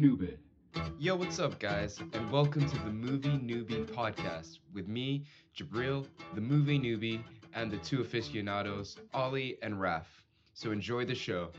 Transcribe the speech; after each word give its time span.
Move 0.00 0.22
it, 0.22 0.38
noob 0.74 0.86
it. 0.86 0.92
Yo, 0.98 1.14
what's 1.14 1.38
up, 1.38 1.58
guys, 1.60 2.00
and 2.14 2.30
welcome 2.30 2.66
to 2.66 2.78
the 2.78 2.90
Movie 2.90 3.36
Newbie 3.36 3.84
podcast 3.84 4.60
with 4.72 4.88
me, 4.88 5.26
Jabril, 5.54 6.06
the 6.34 6.40
movie 6.40 6.78
newbie, 6.78 7.22
and 7.52 7.70
the 7.70 7.76
two 7.76 8.00
aficionados, 8.00 8.96
Ollie 9.12 9.58
and 9.60 9.78
Raf. 9.78 10.06
So 10.54 10.70
enjoy 10.70 11.04
the 11.04 11.14
show. 11.14 11.50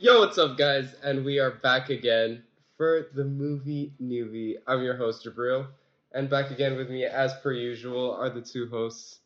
Yo, 0.00 0.18
what's 0.18 0.36
up, 0.36 0.58
guys? 0.58 0.96
And 1.04 1.24
we 1.24 1.38
are 1.38 1.60
back 1.62 1.90
again 1.90 2.42
for 2.76 3.06
the 3.14 3.24
movie 3.24 3.92
newbie. 4.02 4.54
I'm 4.66 4.82
your 4.82 4.96
host, 4.96 5.24
Jabril, 5.24 5.68
and 6.10 6.28
back 6.28 6.50
again 6.50 6.76
with 6.76 6.90
me, 6.90 7.04
as 7.04 7.34
per 7.40 7.52
usual, 7.52 8.16
are 8.16 8.30
the 8.30 8.42
two 8.42 8.68
hosts, 8.68 9.20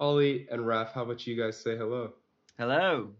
Ollie 0.00 0.46
and 0.50 0.66
Raf. 0.66 0.94
How 0.94 1.02
about 1.02 1.26
you 1.26 1.36
guys 1.36 1.58
say 1.58 1.76
hello? 1.76 2.14
Hello. 2.56 3.10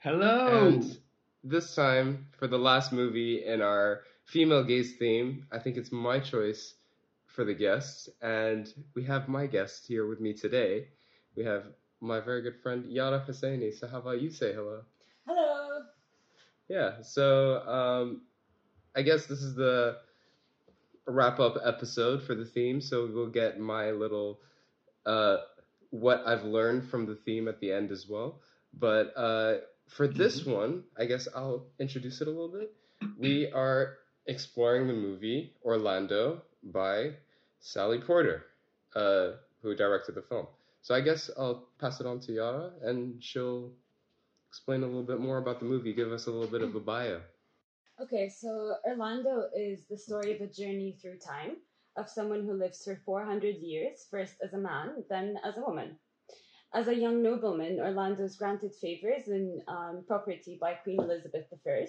Hello. 0.00 0.68
And 0.68 0.98
this 1.42 1.74
time, 1.74 2.26
for 2.38 2.46
the 2.46 2.58
last 2.58 2.92
movie 2.92 3.44
in 3.44 3.62
our 3.62 4.02
female 4.24 4.64
gaze 4.64 4.96
theme, 4.96 5.46
I 5.50 5.58
think 5.58 5.76
it's 5.76 5.92
my 5.92 6.18
choice 6.20 6.74
for 7.26 7.44
the 7.44 7.54
guests, 7.54 8.08
and 8.20 8.72
we 8.94 9.04
have 9.04 9.28
my 9.28 9.46
guest 9.46 9.86
here 9.86 10.06
with 10.06 10.20
me 10.20 10.34
today. 10.34 10.88
We 11.36 11.44
have 11.44 11.64
my 12.00 12.20
very 12.20 12.42
good 12.42 12.60
friend 12.62 12.84
Yara 12.86 13.24
Husseini. 13.26 13.72
So, 13.72 13.86
how 13.86 13.98
about 13.98 14.20
you 14.20 14.30
say 14.30 14.52
hello? 14.52 14.82
Hello. 15.26 15.82
Yeah, 16.68 17.02
so 17.02 17.60
um, 17.66 18.22
I 18.94 19.02
guess 19.02 19.26
this 19.26 19.42
is 19.42 19.54
the 19.54 19.98
wrap 21.06 21.40
up 21.40 21.56
episode 21.64 22.22
for 22.22 22.34
the 22.34 22.44
theme. 22.44 22.80
So 22.80 23.08
we'll 23.12 23.30
get 23.30 23.58
my 23.58 23.90
little 23.90 24.40
uh, 25.06 25.38
what 25.90 26.22
I've 26.26 26.44
learned 26.44 26.88
from 26.88 27.06
the 27.06 27.16
theme 27.16 27.48
at 27.48 27.60
the 27.60 27.72
end 27.72 27.90
as 27.90 28.08
well. 28.08 28.40
But 28.72 29.12
uh, 29.16 29.54
for 29.90 30.06
this 30.06 30.46
one, 30.46 30.84
I 30.98 31.04
guess 31.04 31.28
I'll 31.34 31.66
introduce 31.78 32.20
it 32.20 32.28
a 32.28 32.30
little 32.30 32.48
bit. 32.48 32.72
We 33.18 33.50
are 33.52 33.98
exploring 34.26 34.86
the 34.86 34.94
movie 34.94 35.54
Orlando 35.64 36.42
by 36.62 37.14
Sally 37.58 37.98
Potter, 37.98 38.46
uh, 38.94 39.32
who 39.62 39.74
directed 39.74 40.14
the 40.14 40.22
film. 40.22 40.46
So 40.82 40.94
I 40.94 41.00
guess 41.00 41.30
I'll 41.36 41.68
pass 41.78 42.00
it 42.00 42.06
on 42.06 42.20
to 42.20 42.32
Yara, 42.32 42.70
and 42.82 43.22
she'll 43.22 43.72
explain 44.48 44.82
a 44.82 44.86
little 44.86 45.02
bit 45.02 45.20
more 45.20 45.38
about 45.38 45.58
the 45.58 45.66
movie, 45.66 45.92
give 45.92 46.12
us 46.12 46.26
a 46.26 46.30
little 46.30 46.50
bit 46.50 46.62
of 46.62 46.74
a 46.74 46.80
bio. 46.80 47.20
Okay, 48.00 48.28
so 48.30 48.76
Orlando 48.86 49.48
is 49.54 49.84
the 49.90 49.98
story 49.98 50.34
of 50.34 50.40
a 50.40 50.46
journey 50.46 50.96
through 51.02 51.18
time 51.18 51.56
of 51.96 52.08
someone 52.08 52.44
who 52.44 52.54
lives 52.54 52.82
for 52.84 52.96
400 53.04 53.56
years, 53.56 54.06
first 54.10 54.34
as 54.42 54.54
a 54.54 54.58
man, 54.58 55.04
then 55.10 55.36
as 55.44 55.58
a 55.58 55.60
woman. 55.60 55.98
As 56.72 56.86
a 56.86 56.94
young 56.94 57.20
nobleman, 57.20 57.80
Orlando 57.80 58.22
is 58.22 58.36
granted 58.36 58.72
favors 58.72 59.26
and 59.26 59.60
um, 59.66 60.04
property 60.06 60.56
by 60.60 60.74
Queen 60.74 61.00
Elizabeth 61.00 61.46
I, 61.66 61.88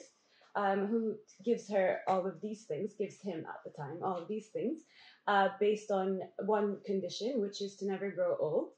um, 0.55 0.87
who 0.87 1.17
gives 1.45 1.69
her 1.69 1.99
all 2.07 2.25
of 2.25 2.41
these 2.41 2.63
things, 2.63 2.95
gives 2.95 3.21
him 3.21 3.45
at 3.47 3.63
the 3.63 3.69
time 3.79 3.99
all 4.03 4.17
of 4.17 4.27
these 4.27 4.47
things, 4.47 4.79
uh, 5.27 5.49
based 5.59 5.91
on 5.91 6.21
one 6.45 6.77
condition, 6.83 7.41
which 7.41 7.61
is 7.61 7.75
to 7.75 7.85
never 7.85 8.09
grow 8.09 8.35
old. 8.39 8.69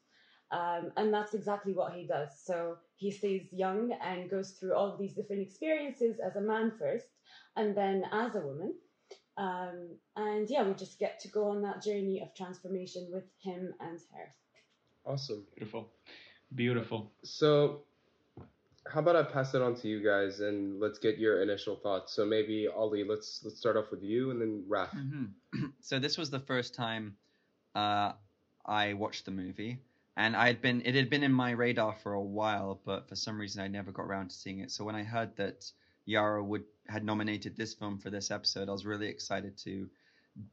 Um, 0.52 0.92
and 0.98 1.14
that's 1.14 1.34
exactly 1.34 1.74
what 1.74 1.94
he 1.94 2.06
does. 2.06 2.30
So 2.44 2.78
he 2.98 3.09
stays 3.09 3.48
young 3.54 3.94
and 4.04 4.30
goes 4.30 4.52
through 4.52 4.76
all 4.76 4.92
of 4.92 5.00
these 5.00 5.14
different 5.14 5.42
experiences 5.42 6.20
as 6.20 6.36
a 6.36 6.42
man 6.42 6.74
first, 6.78 7.08
and 7.56 7.78
then 7.78 8.04
as 8.12 8.36
a 8.36 8.42
woman. 8.42 8.76
Um, 9.38 9.98
and 10.18 10.50
yeah, 10.50 10.64
we 10.64 10.74
just 10.74 11.00
get 11.00 11.22
to 11.22 11.30
go 11.30 11.48
on 11.48 11.62
that 11.62 11.81
journey 11.81 12.22
of 12.22 12.35
transformation 12.35 13.08
with 13.09 13.24
him 13.41 13.74
and 13.80 14.00
her. 14.14 14.35
Awesome. 15.06 15.44
Beautiful. 15.56 15.90
Beautiful. 16.56 17.12
So, 17.24 17.81
how 18.88 19.00
about 19.00 19.16
I 19.16 19.24
pass 19.24 19.53
it 19.53 19.62
on 19.62 19.75
to 19.75 19.88
you 19.88 20.03
guys, 20.03 20.40
and 20.40 20.80
let's 20.80 21.00
get 21.00 21.18
your 21.18 21.41
initial 21.41 21.75
thoughts. 21.75 22.14
So 22.14 22.25
maybe 22.25 22.68
Ollie, 22.68 23.03
let's 23.03 23.41
let's 23.44 23.58
start 23.58 23.78
off 23.78 23.91
with 23.91 24.03
you, 24.03 24.31
and 24.31 24.41
then 24.41 24.64
Raf. 24.68 24.91
hmm 24.91 25.25
so 25.81 26.00
this 26.00 26.18
was 26.18 26.30
the 26.30 26.40
first 26.40 26.75
time 26.75 27.16
uh, 27.75 28.14
I 28.66 28.94
watched 28.94 29.25
the 29.25 29.31
movie, 29.31 29.80
and 30.18 30.36
I 30.36 30.47
had 30.47 30.62
been 30.62 30.81
it 30.86 30.96
had 30.96 31.09
been 31.09 31.24
in 31.24 31.34
my 31.34 31.52
radar 31.52 31.96
for 32.03 32.14
a 32.14 32.22
while, 32.22 32.80
but 32.85 33.09
for 33.09 33.16
some 33.16 33.40
reason 33.40 33.62
I 33.62 33.68
never 33.68 33.91
got 33.91 34.03
around 34.03 34.30
to 34.30 34.35
seeing 34.35 34.59
it. 34.59 34.72
So 34.72 34.84
when 34.84 34.96
I 34.96 35.03
heard 35.03 35.35
that 35.38 35.66
Yara 36.06 36.44
would 36.44 36.64
had 36.88 37.03
nominated 37.03 37.56
this 37.56 37.74
film 37.74 37.97
for 38.00 38.09
this 38.09 38.31
episode, 38.31 38.70
I 38.70 38.74
was 38.74 38.85
really 38.85 39.08
excited 39.08 39.58
to 39.59 39.90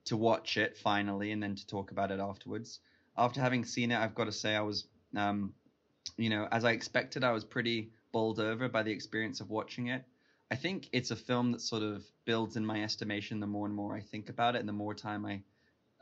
to 0.06 0.16
watch 0.16 0.56
it 0.56 0.76
finally, 0.78 1.32
and 1.32 1.42
then 1.42 1.56
to 1.56 1.66
talk 1.66 1.90
about 1.90 2.10
it 2.10 2.20
afterwards. 2.20 2.80
After 3.20 3.40
having 3.40 3.66
seen 3.66 3.90
it, 3.90 3.98
I've 3.98 4.14
got 4.14 4.24
to 4.24 4.32
say 4.32 4.56
I 4.56 4.62
was, 4.62 4.86
um, 5.14 5.52
you 6.16 6.30
know, 6.30 6.48
as 6.50 6.64
I 6.64 6.72
expected, 6.72 7.22
I 7.22 7.32
was 7.32 7.44
pretty 7.44 7.90
bowled 8.12 8.40
over 8.40 8.66
by 8.68 8.82
the 8.82 8.90
experience 8.90 9.40
of 9.40 9.50
watching 9.50 9.88
it. 9.88 10.02
I 10.50 10.56
think 10.56 10.88
it's 10.92 11.10
a 11.10 11.16
film 11.16 11.52
that 11.52 11.60
sort 11.60 11.82
of 11.82 12.02
builds 12.24 12.56
in 12.56 12.64
my 12.64 12.82
estimation 12.82 13.38
the 13.38 13.46
more 13.46 13.66
and 13.66 13.74
more 13.74 13.94
I 13.94 14.00
think 14.00 14.30
about 14.30 14.56
it, 14.56 14.60
and 14.60 14.68
the 14.68 14.72
more 14.72 14.94
time 14.94 15.26
I 15.26 15.42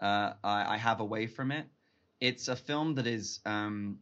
uh, 0.00 0.34
I, 0.44 0.74
I 0.74 0.76
have 0.76 1.00
away 1.00 1.26
from 1.26 1.50
it. 1.50 1.66
It's 2.20 2.46
a 2.46 2.56
film 2.56 2.94
that 2.94 3.06
is 3.06 3.40
um, 3.44 3.98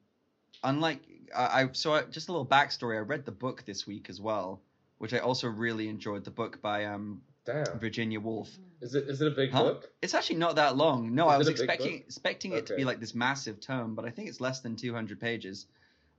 unlike 0.63 1.01
I, 1.35 1.63
I 1.63 1.69
so 1.73 2.01
just 2.11 2.29
a 2.29 2.33
little 2.33 2.47
backstory. 2.47 2.97
I 2.97 3.01
read 3.01 3.25
the 3.25 3.33
book 3.33 3.65
this 3.65 3.87
week 3.87 4.11
as 4.11 4.21
well, 4.21 4.61
which 4.99 5.15
I 5.15 5.19
also 5.19 5.49
really 5.49 5.89
enjoyed. 5.89 6.25
The 6.25 6.31
book 6.31 6.61
by 6.61 6.85
um, 6.85 7.23
Damn. 7.47 7.79
Virginia 7.79 8.21
Woolf. 8.21 8.51
Is 8.81 8.95
it 8.95 9.05
is 9.09 9.23
it 9.23 9.29
a 9.33 9.35
big 9.35 9.53
Huh? 9.53 9.63
book? 9.63 9.91
It's 10.03 10.15
actually 10.15 10.37
not 10.37 10.57
that 10.57 10.77
long. 10.77 11.15
No, 11.15 11.29
Is 11.29 11.35
I 11.35 11.39
was 11.39 11.49
expecting 11.49 11.99
expecting 11.99 12.53
it 12.53 12.67
to 12.67 12.77
be 12.77 12.85
like 12.85 13.01
this 13.01 13.15
massive 13.15 13.61
tome, 13.61 13.95
but 13.95 14.05
I 14.05 14.11
think 14.11 14.29
it's 14.29 14.41
less 14.41 14.61
than 14.61 14.77
200 14.77 15.21
pages. 15.21 15.67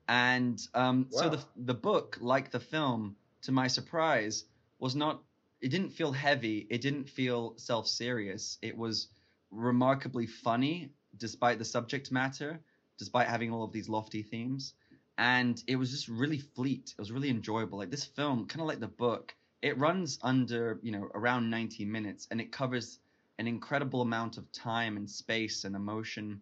And 0.08 0.60
um, 0.74 1.08
so 1.10 1.30
the 1.30 1.44
the 1.58 1.74
book, 1.74 2.18
like 2.22 2.50
the 2.52 2.60
film, 2.62 3.18
to 3.44 3.52
my 3.52 3.68
surprise, 3.68 4.46
was 4.80 4.96
not. 4.96 5.22
It 5.60 5.70
didn't 5.70 5.90
feel 5.90 6.12
heavy. 6.14 6.66
It 6.70 6.82
didn't 6.82 7.10
feel 7.10 7.56
self 7.58 7.88
serious. 7.88 8.58
It 8.62 8.78
was 8.78 9.10
remarkably 9.52 10.28
funny, 10.28 10.92
despite 11.18 11.60
the 11.60 11.66
subject 11.66 12.12
matter, 12.12 12.60
despite 12.98 13.28
having 13.28 13.52
all 13.52 13.64
of 13.64 13.72
these 13.74 13.90
lofty 13.90 14.24
themes. 14.24 14.74
And 15.18 15.62
it 15.68 15.76
was 15.76 15.92
just 15.92 16.08
really 16.08 16.38
fleet. 16.38 16.94
It 16.98 17.02
was 17.02 17.12
really 17.12 17.30
enjoyable. 17.30 17.80
Like 17.80 17.90
this 17.90 18.06
film, 18.06 18.46
kind 18.46 18.62
of 18.62 18.68
like 18.68 18.80
the 18.80 18.88
book, 18.88 19.36
it 19.62 19.78
runs 19.78 20.20
under 20.22 20.80
you 20.82 20.92
know 20.92 21.10
around 21.14 21.50
90 21.50 21.86
minutes, 21.86 22.28
and 22.32 22.42
it 22.42 22.52
covers 22.52 23.00
an 23.40 23.48
incredible 23.48 24.02
amount 24.02 24.38
of 24.38 24.52
time 24.52 24.98
and 24.98 25.10
space 25.10 25.64
and 25.64 25.76
emotion. 25.76 26.42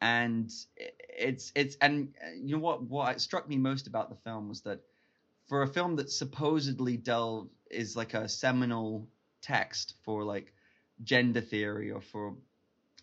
And 0.00 0.50
it's 0.76 1.52
it's 1.54 1.76
and 1.80 2.14
uh, 2.24 2.30
you 2.34 2.56
know 2.56 2.62
what 2.62 2.82
what 2.82 3.20
struck 3.20 3.48
me 3.48 3.56
most 3.56 3.86
about 3.86 4.08
the 4.08 4.16
film 4.16 4.48
was 4.48 4.62
that 4.62 4.80
for 5.48 5.62
a 5.62 5.68
film 5.68 5.96
that 5.96 6.10
supposedly 6.10 6.96
delve 6.96 7.48
is 7.70 7.96
like 7.96 8.14
a 8.14 8.28
seminal 8.28 9.06
text 9.42 9.94
for 10.02 10.24
like 10.24 10.52
gender 11.02 11.40
theory 11.40 11.90
or 11.90 12.00
for 12.00 12.34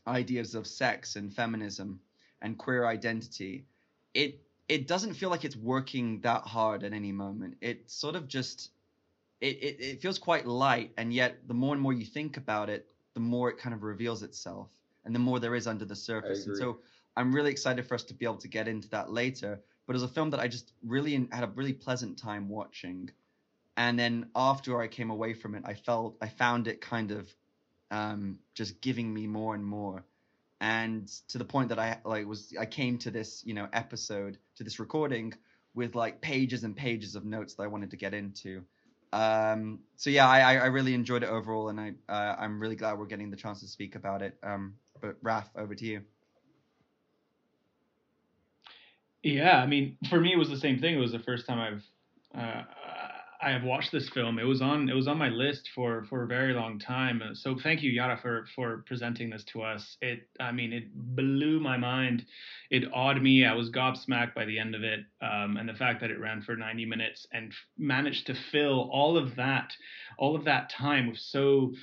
ideas 0.08 0.56
of 0.56 0.66
sex 0.66 1.16
and 1.16 1.34
feminism 1.34 2.00
and 2.42 2.58
queer 2.58 2.86
identity 2.86 3.66
it 4.14 4.40
it 4.68 4.88
doesn't 4.88 5.14
feel 5.14 5.30
like 5.30 5.46
it's 5.46 5.56
working 5.56 6.20
that 6.22 6.42
hard 6.42 6.84
at 6.84 6.94
any 6.94 7.12
moment. 7.12 7.58
It 7.62 7.90
sort 7.90 8.16
of 8.16 8.28
just 8.28 8.70
it, 9.42 9.58
it, 9.58 9.80
it 9.80 10.02
feels 10.02 10.18
quite 10.18 10.46
light 10.46 10.92
and 10.98 11.14
yet 11.14 11.48
the 11.48 11.54
more 11.54 11.74
and 11.74 11.82
more 11.82 11.94
you 11.94 12.06
think 12.06 12.38
about 12.38 12.70
it 12.70 12.90
the 13.14 13.20
more 13.20 13.50
it 13.50 13.58
kind 13.58 13.74
of 13.74 13.84
reveals 13.84 14.24
itself 14.24 14.70
and 15.06 15.14
the 15.14 15.20
more 15.20 15.40
there 15.40 15.56
is 15.56 15.68
under 15.68 15.86
the 15.86 15.96
surface. 15.96 16.46
And 16.46 16.58
so 16.58 16.80
i'm 17.16 17.34
really 17.34 17.52
excited 17.52 17.86
for 17.86 17.96
us 17.96 18.04
to 18.06 18.14
be 18.14 18.26
able 18.26 18.38
to 18.38 18.48
get 18.48 18.68
into 18.68 18.90
that 18.90 19.12
later 19.12 19.60
but 19.86 19.94
it 19.94 19.96
was 19.96 20.04
a 20.04 20.08
film 20.08 20.32
that 20.32 20.40
i 20.40 20.48
just 20.48 20.74
really 20.84 21.28
had 21.32 21.44
a 21.44 21.48
really 21.48 21.74
pleasant 21.74 22.18
time 22.18 22.50
watching. 22.50 23.10
And 23.76 23.98
then 23.98 24.30
after 24.36 24.82
i 24.82 24.88
came 24.88 25.12
away 25.12 25.34
from 25.34 25.56
it 25.56 25.64
i 25.66 25.74
felt 25.74 26.18
i 26.22 26.28
found 26.28 26.68
it 26.68 26.82
kind 26.82 27.12
of 27.12 27.34
um, 27.90 28.40
just 28.54 28.82
giving 28.82 29.14
me 29.14 29.28
more 29.28 29.56
and 29.56 29.64
more. 29.64 30.04
And 30.60 31.08
to 31.30 31.38
the 31.38 31.46
point 31.46 31.70
that 31.70 31.80
i 31.80 32.00
like 32.04 32.26
was 32.26 32.54
i 32.60 32.66
came 32.66 32.98
to 33.00 33.12
this 33.12 33.44
you 33.46 33.54
know 33.54 33.68
episode 33.72 34.40
to 34.56 34.64
this 34.64 34.80
recording 34.80 35.34
with 35.76 35.94
like 35.94 36.20
pages 36.20 36.64
and 36.64 36.76
pages 36.76 37.16
of 37.16 37.24
notes 37.24 37.54
that 37.54 37.64
i 37.64 37.68
wanted 37.68 37.92
to 37.92 37.98
get 37.98 38.16
into 38.16 38.64
um, 39.18 39.80
so 39.96 40.12
yeah, 40.12 40.28
I, 40.28 40.58
I 40.58 40.66
really 40.68 40.94
enjoyed 40.94 41.24
it 41.24 41.30
overall, 41.30 41.70
and 41.70 41.80
I 41.80 41.94
uh, 42.08 42.36
I'm 42.38 42.60
really 42.60 42.76
glad 42.76 43.00
we're 43.00 43.08
getting 43.08 43.32
the 43.32 43.38
chance 43.38 43.60
to 43.62 43.68
speak 43.68 43.96
about 43.96 44.22
it. 44.22 44.38
Um, 44.44 44.76
but 45.02 45.18
Raf, 45.24 45.50
over 45.56 45.74
to 45.74 45.86
you. 45.86 46.02
Yeah, 49.24 49.58
I 49.58 49.66
mean, 49.66 49.98
for 50.08 50.20
me, 50.20 50.34
it 50.34 50.38
was 50.38 50.50
the 50.50 50.58
same 50.58 50.78
thing. 50.78 50.94
It 50.94 51.00
was 51.00 51.12
the 51.12 51.20
first 51.20 51.48
time 51.48 51.60
I've 51.60 52.40
uh, 52.40 52.64
I 53.42 53.52
have 53.52 53.64
watched 53.64 53.92
this 53.92 54.10
film. 54.10 54.40
It 54.40 54.44
was 54.46 54.62
on 54.62 54.90
it 54.90 54.96
was 54.96 55.08
on 55.08 55.18
my 55.18 55.30
list 55.30 55.70
for 55.76 56.06
for 56.06 56.24
a 56.24 56.28
very 56.28 56.54
long 56.54 56.80
time. 56.80 57.22
Uh, 57.22 57.34
So 57.36 57.56
thank 57.56 57.84
you, 57.84 57.92
Yara, 57.92 58.18
for 58.18 58.46
for 58.56 58.84
presenting 58.88 59.30
this 59.30 59.44
to 59.46 59.62
us. 59.62 59.98
It 60.02 60.28
I 60.40 60.52
mean, 60.52 60.74
it 60.74 60.86
blew 60.94 61.60
my 61.60 61.78
mind. 61.78 62.26
It 62.72 62.86
awed 62.94 63.22
me. 63.22 63.46
I 63.46 63.54
was 63.54 63.70
gobsmacked 63.70 64.34
by 64.34 64.46
the 64.46 64.58
end 64.60 64.76
of 64.76 64.84
it, 64.84 65.02
um, 65.22 65.58
and 65.58 65.70
the 65.70 65.74
fact 65.76 66.02
that 66.02 66.12
it 66.12 66.20
ran 66.20 66.42
for 66.42 66.56
90 66.56 66.86
minutes 66.86 67.28
and 67.32 67.50
f- 67.52 67.56
managed 67.78 68.28
to 68.28 68.34
fill 68.52 68.90
all 68.92 69.18
of 69.18 69.36
that 69.36 69.72
all 70.18 70.36
of 70.36 70.46
that 70.46 70.70
time 70.70 71.08
with 71.08 71.20
so 71.20 71.74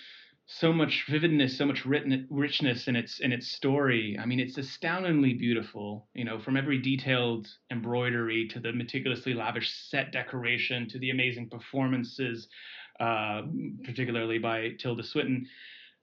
so 0.46 0.72
much 0.72 1.04
vividness, 1.08 1.56
so 1.56 1.64
much 1.64 1.86
written, 1.86 2.26
richness 2.30 2.86
in 2.86 2.96
its 2.96 3.20
in 3.20 3.32
its 3.32 3.50
story. 3.50 4.18
I 4.20 4.26
mean, 4.26 4.40
it's 4.40 4.58
astoundingly 4.58 5.34
beautiful. 5.34 6.06
You 6.14 6.24
know, 6.24 6.38
from 6.38 6.56
every 6.56 6.78
detailed 6.78 7.48
embroidery 7.70 8.48
to 8.48 8.60
the 8.60 8.72
meticulously 8.72 9.32
lavish 9.32 9.70
set 9.72 10.12
decoration 10.12 10.88
to 10.90 10.98
the 10.98 11.10
amazing 11.10 11.48
performances, 11.48 12.48
uh, 13.00 13.42
particularly 13.84 14.38
by 14.38 14.70
Tilda 14.78 15.02
Swinton. 15.02 15.46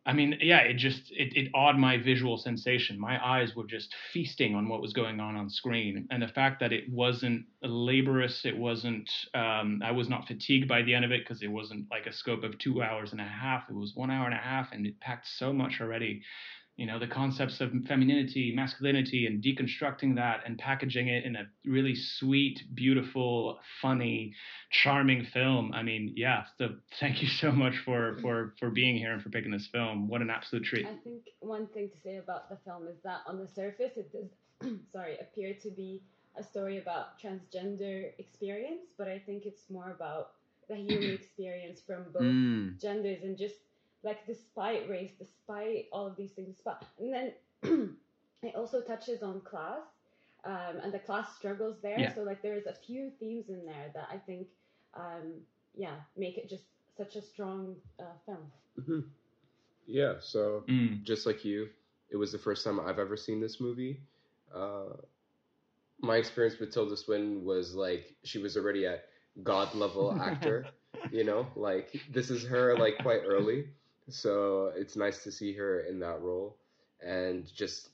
I 0.03 0.13
mean, 0.13 0.38
yeah, 0.42 0.59
it 0.62 0.77
just 0.77 1.12
it, 1.12 1.36
it 1.38 1.51
awed 1.53 1.77
my 1.77 1.98
visual 1.98 2.36
sensation. 2.38 3.00
My 3.00 3.24
eyes 3.24 3.56
were 3.56 3.65
just 3.68 3.94
feasting 4.12 4.56
on 4.56 4.68
what 4.68 4.81
was 4.81 4.94
going 4.94 5.19
on 5.19 5.36
on 5.36 5.48
screen, 5.48 6.07
and 6.09 6.24
the 6.24 6.27
fact 6.27 6.59
that 6.62 6.74
it 6.74 6.89
wasn't 6.89 7.45
laborious, 7.62 8.44
it 8.44 8.57
wasn't. 8.57 9.09
Um, 9.36 9.80
I 9.83 9.92
was 9.92 10.09
not 10.09 10.27
fatigued 10.27 10.68
by 10.68 10.81
the 10.81 10.95
end 10.95 11.06
of 11.06 11.12
it 11.12 11.21
because 11.24 11.44
it 11.44 11.51
wasn't 11.51 11.86
like 11.92 12.07
a 12.07 12.13
scope 12.13 12.44
of 12.44 12.57
two 12.57 12.81
hours 12.81 13.12
and 13.12 13.21
a 13.21 13.25
half. 13.25 13.69
It 13.69 13.75
was 13.75 13.92
one 13.95 14.09
hour 14.09 14.25
and 14.25 14.33
a 14.33 14.38
half, 14.38 14.71
and 14.71 14.88
it 14.88 15.00
packed 15.00 15.27
so 15.27 15.53
much 15.53 15.80
already 15.80 16.24
you 16.81 16.87
know 16.87 16.97
the 16.97 17.07
concepts 17.07 17.61
of 17.61 17.69
femininity 17.87 18.51
masculinity 18.55 19.27
and 19.27 19.43
deconstructing 19.43 20.15
that 20.15 20.37
and 20.45 20.57
packaging 20.57 21.07
it 21.09 21.23
in 21.25 21.35
a 21.35 21.43
really 21.65 21.93
sweet 21.95 22.57
beautiful 22.73 23.59
funny 23.83 24.33
charming 24.71 25.23
film. 25.31 25.73
I 25.79 25.83
mean 25.83 26.13
yeah 26.17 26.39
so 26.57 26.69
thank 26.99 27.21
you 27.21 27.27
so 27.27 27.51
much 27.51 27.75
for 27.85 28.17
for 28.23 28.55
for 28.59 28.71
being 28.71 28.95
here 28.97 29.13
and 29.13 29.21
for 29.21 29.29
picking 29.29 29.51
this 29.51 29.67
film. 29.71 30.07
What 30.07 30.21
an 30.21 30.31
absolute 30.31 30.63
treat. 30.65 30.87
I 30.87 30.95
think 31.03 31.21
one 31.39 31.67
thing 31.67 31.87
to 31.89 31.97
say 32.03 32.17
about 32.17 32.49
the 32.49 32.57
film 32.65 32.87
is 32.87 32.97
that 33.03 33.19
on 33.27 33.37
the 33.37 33.47
surface 33.47 33.93
it 33.95 34.11
does 34.11 34.31
sorry 34.91 35.17
appear 35.19 35.53
to 35.61 35.69
be 35.69 36.01
a 36.35 36.43
story 36.43 36.77
about 36.79 37.19
transgender 37.21 38.11
experience, 38.17 38.85
but 38.97 39.07
I 39.07 39.19
think 39.19 39.45
it's 39.45 39.69
more 39.69 39.91
about 39.91 40.31
the 40.67 40.77
human 40.77 41.11
experience 41.21 41.79
from 41.85 42.05
both 42.11 42.23
Mm. 42.23 42.81
genders 42.81 43.21
and 43.23 43.37
just 43.37 43.59
like 44.03 44.25
despite 44.25 44.89
race, 44.89 45.12
despite 45.19 45.86
all 45.92 46.07
of 46.07 46.15
these 46.15 46.31
things, 46.31 46.56
despite, 46.56 46.77
and 47.00 47.13
then 47.13 47.33
it 48.44 48.56
also 48.56 48.81
touches 48.81 49.21
on 49.24 49.42
class 49.42 49.81
um, 50.44 50.77
and 50.83 50.92
the 50.94 51.00
class 51.00 51.36
struggles 51.36 51.77
there. 51.81 52.00
Yeah. 52.00 52.13
So 52.15 52.24
like 52.24 52.42
there's 52.42 52.65
a 52.65 52.74
few 52.74 53.12
themes 53.19 53.50
in 53.50 53.65
there 53.65 53.92
that 53.94 54.07
I 54.12 54.18
think, 54.18 54.48
um, 54.95 55.33
yeah, 55.75 55.95
make 56.18 56.38
it 56.38 56.50
just 56.50 56.63
such 56.98 57.15
a 57.15 57.21
strong 57.21 57.75
uh, 58.00 58.13
film. 58.25 58.51
Mhm. 58.80 59.03
Yeah, 59.86 60.15
so 60.19 60.63
Mm. 60.68 61.03
just 61.03 61.25
like 61.25 61.44
you, 61.45 61.69
it 62.09 62.18
was 62.18 62.31
the 62.31 62.38
first 62.39 62.63
time 62.63 62.80
I've 62.80 63.00
ever 63.00 63.18
seen 63.18 63.39
this 63.39 63.59
movie. 63.59 64.01
Uh, 64.53 64.94
my 66.01 66.18
experience 66.18 66.59
with 66.59 66.71
Tilda 66.74 66.98
Swinton 66.98 67.45
was 67.45 67.75
like 67.75 68.15
she 68.24 68.39
was 68.39 68.57
already 68.57 68.86
at 68.86 69.06
god 69.44 69.74
level 69.75 70.12
actor. 70.19 70.65
you 71.12 71.24
know, 71.24 71.48
like 71.56 71.94
this 72.12 72.30
is 72.30 72.44
her 72.45 72.77
like 72.77 72.98
quite 73.00 73.21
early, 73.25 73.68
so 74.09 74.71
it's 74.75 74.95
nice 74.95 75.24
to 75.24 75.31
see 75.31 75.53
her 75.53 75.81
in 75.81 76.00
that 76.00 76.21
role. 76.21 76.57
And 77.01 77.45
just 77.53 77.89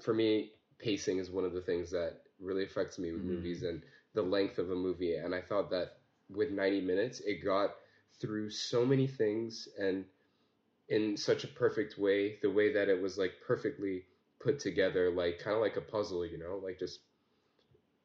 for 0.00 0.14
me, 0.14 0.52
pacing 0.78 1.18
is 1.18 1.30
one 1.30 1.44
of 1.44 1.52
the 1.52 1.60
things 1.60 1.90
that 1.90 2.22
really 2.40 2.64
affects 2.64 2.98
me 2.98 3.12
with 3.12 3.22
Mm. 3.22 3.26
movies 3.26 3.62
and 3.62 3.82
the 4.14 4.22
length 4.22 4.58
of 4.58 4.70
a 4.70 4.74
movie. 4.76 5.14
And 5.16 5.34
I 5.34 5.40
thought 5.42 5.70
that 5.70 5.98
with 6.28 6.50
90 6.50 6.80
minutes, 6.80 7.20
it 7.20 7.44
got 7.44 7.76
through 8.20 8.50
so 8.50 8.84
many 8.84 9.06
things 9.06 9.68
and 9.78 10.04
in 10.88 11.16
such 11.16 11.44
a 11.44 11.48
perfect 11.48 11.98
way. 11.98 12.38
The 12.42 12.50
way 12.50 12.72
that 12.72 12.88
it 12.88 13.00
was 13.00 13.18
like 13.18 13.40
perfectly 13.46 14.06
put 14.38 14.58
together, 14.58 15.10
like 15.10 15.38
kind 15.38 15.54
of 15.56 15.62
like 15.62 15.76
a 15.76 15.80
puzzle, 15.82 16.24
you 16.26 16.38
know, 16.38 16.56
like 16.62 16.78
just 16.78 17.00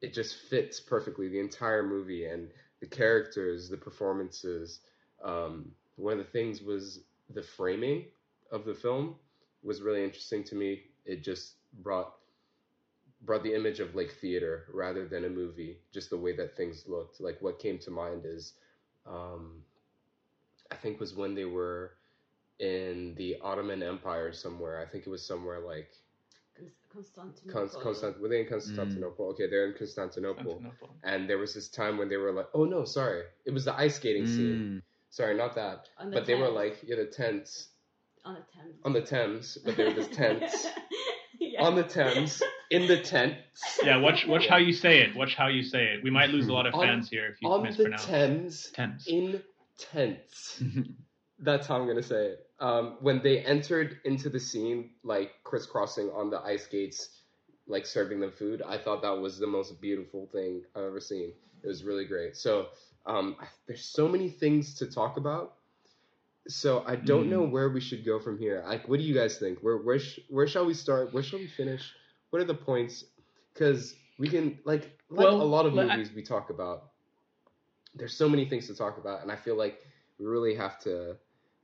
it 0.00 0.12
just 0.12 0.36
fits 0.36 0.80
perfectly 0.80 1.28
the 1.28 1.40
entire 1.40 1.82
movie 1.82 2.26
and 2.26 2.50
the 2.80 2.86
characters, 2.86 3.68
the 3.68 3.76
performances. 3.76 4.80
Um, 5.22 5.72
one 5.96 6.12
of 6.12 6.18
the 6.18 6.30
things 6.32 6.62
was 6.62 7.00
the 7.30 7.42
framing 7.42 8.06
of 8.50 8.64
the 8.64 8.74
film 8.74 9.16
was 9.62 9.82
really 9.82 10.04
interesting 10.04 10.44
to 10.44 10.54
me. 10.54 10.82
It 11.04 11.22
just 11.22 11.54
brought 11.82 12.14
brought 13.22 13.42
the 13.42 13.54
image 13.54 13.80
of 13.80 13.94
like 13.94 14.10
theater 14.12 14.66
rather 14.72 15.06
than 15.06 15.24
a 15.24 15.28
movie. 15.28 15.78
Just 15.92 16.10
the 16.10 16.16
way 16.16 16.34
that 16.36 16.56
things 16.56 16.84
looked. 16.86 17.20
Like 17.20 17.40
what 17.40 17.58
came 17.58 17.78
to 17.80 17.90
mind 17.90 18.22
is, 18.24 18.54
um, 19.06 19.62
I 20.70 20.76
think 20.76 21.00
was 21.00 21.14
when 21.14 21.34
they 21.34 21.44
were 21.44 21.92
in 22.58 23.14
the 23.16 23.36
Ottoman 23.42 23.82
Empire 23.82 24.32
somewhere. 24.32 24.80
I 24.80 24.86
think 24.90 25.06
it 25.06 25.10
was 25.10 25.26
somewhere 25.26 25.60
like 25.60 25.90
Constantinople. 26.92 27.52
Const- 27.52 27.80
Constant. 27.80 28.20
Were 28.20 28.28
they 28.28 28.40
in 28.40 28.46
Constantinople? 28.48 29.26
Okay, 29.30 29.48
they're 29.48 29.66
in 29.66 29.74
Constantinople. 29.74 30.42
Constantinople. 30.44 30.96
And 31.04 31.28
there 31.28 31.38
was 31.38 31.54
this 31.54 31.68
time 31.68 31.98
when 31.98 32.08
they 32.08 32.16
were 32.16 32.32
like, 32.32 32.48
"Oh 32.54 32.64
no, 32.64 32.84
sorry, 32.84 33.24
it 33.44 33.52
was 33.52 33.64
the 33.64 33.74
ice 33.76 33.96
skating 33.96 34.26
scene. 34.26 34.64
Sorry, 35.16 35.34
not 35.36 35.54
that." 35.54 35.88
On 35.98 36.10
the 36.10 36.16
But 36.16 36.26
they 36.26 36.34
were 36.34 36.46
Thames. 36.46 36.54
like, 36.56 36.76
"Yeah, 36.84 36.96
the 36.96 37.06
tents 37.06 37.68
on 38.24 38.34
the 38.34 38.40
Thames. 38.54 38.76
on 38.84 38.92
the 38.92 39.00
Thames." 39.02 39.58
But 39.64 39.76
they 39.76 39.84
were 39.84 39.94
just 39.94 40.12
tents 40.12 40.66
yeah. 41.40 41.62
on 41.64 41.74
the 41.74 41.84
Thames 41.84 42.42
in 42.70 42.86
the 42.86 42.98
tents. 43.00 43.80
Yeah, 43.82 43.96
watch 43.96 44.26
watch 44.26 44.46
how 44.46 44.58
you 44.58 44.72
say 44.74 45.00
it. 45.00 45.14
Watch 45.16 45.34
how 45.34 45.46
you 45.48 45.62
say 45.62 45.84
it. 45.94 46.02
We 46.04 46.10
might 46.10 46.28
lose 46.30 46.48
a 46.48 46.52
lot 46.52 46.66
of 46.66 46.74
On- 46.74 46.86
fans 46.86 47.08
here 47.08 47.26
if 47.28 47.40
you 47.40 47.48
on 47.48 47.62
the 47.64 47.96
Thames 47.98 48.70
Thames. 48.72 49.06
in 49.06 49.42
tents. 49.78 50.62
That's 51.38 51.66
how 51.66 51.76
I'm 51.80 51.86
gonna 51.86 52.02
say 52.02 52.26
it. 52.32 52.46
Um, 52.60 52.96
when 53.00 53.22
they 53.22 53.38
entered 53.40 53.98
into 54.04 54.28
the 54.30 54.40
scene, 54.40 54.90
like 55.02 55.32
crisscrossing 55.44 56.10
on 56.10 56.30
the 56.30 56.40
ice 56.40 56.64
skates, 56.64 57.10
like 57.66 57.84
serving 57.86 58.20
them 58.20 58.32
food, 58.32 58.62
I 58.62 58.78
thought 58.78 59.02
that 59.02 59.18
was 59.18 59.38
the 59.38 59.46
most 59.46 59.80
beautiful 59.80 60.26
thing 60.32 60.62
I've 60.74 60.84
ever 60.84 61.00
seen. 61.00 61.32
It 61.62 61.66
was 61.68 61.84
really 61.84 62.04
great. 62.06 62.36
So 62.36 62.68
um, 63.06 63.36
there's 63.66 63.84
so 63.84 64.08
many 64.08 64.28
things 64.28 64.74
to 64.76 64.86
talk 64.86 65.16
about. 65.16 65.54
So 66.48 66.84
I 66.86 66.94
don't 66.96 67.26
Mm. 67.26 67.30
know 67.30 67.42
where 67.42 67.70
we 67.70 67.80
should 67.80 68.04
go 68.04 68.20
from 68.20 68.38
here. 68.38 68.62
Like, 68.66 68.88
what 68.88 68.98
do 69.00 69.04
you 69.04 69.14
guys 69.14 69.38
think? 69.38 69.60
Where 69.60 69.78
where 69.78 69.98
sh- 69.98 70.20
where 70.28 70.46
shall 70.46 70.64
we 70.64 70.74
start? 70.74 71.12
Where 71.12 71.22
shall 71.22 71.40
we 71.40 71.48
finish? 71.48 71.92
What 72.30 72.40
are 72.40 72.44
the 72.44 72.54
points? 72.54 73.04
Because 73.52 73.94
we 74.18 74.28
can 74.28 74.58
like 74.64 74.98
like 75.10 75.24
Well, 75.26 75.42
a 75.42 75.44
lot 75.56 75.66
of 75.66 75.74
let- 75.74 75.90
I- 75.90 75.96
movies 75.96 76.12
we 76.14 76.22
talk 76.22 76.50
about. 76.50 76.92
There's 77.94 78.14
so 78.14 78.28
many 78.28 78.44
things 78.44 78.66
to 78.68 78.74
talk 78.76 78.98
about, 78.98 79.22
and 79.22 79.32
I 79.32 79.36
feel 79.36 79.56
like 79.56 79.82
we 80.18 80.26
really 80.26 80.54
have 80.54 80.78
to 80.80 81.16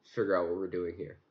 figure 0.04 0.34
out 0.36 0.46
what 0.48 0.56
we're 0.56 0.66
doing 0.70 0.96
here. 0.96 1.21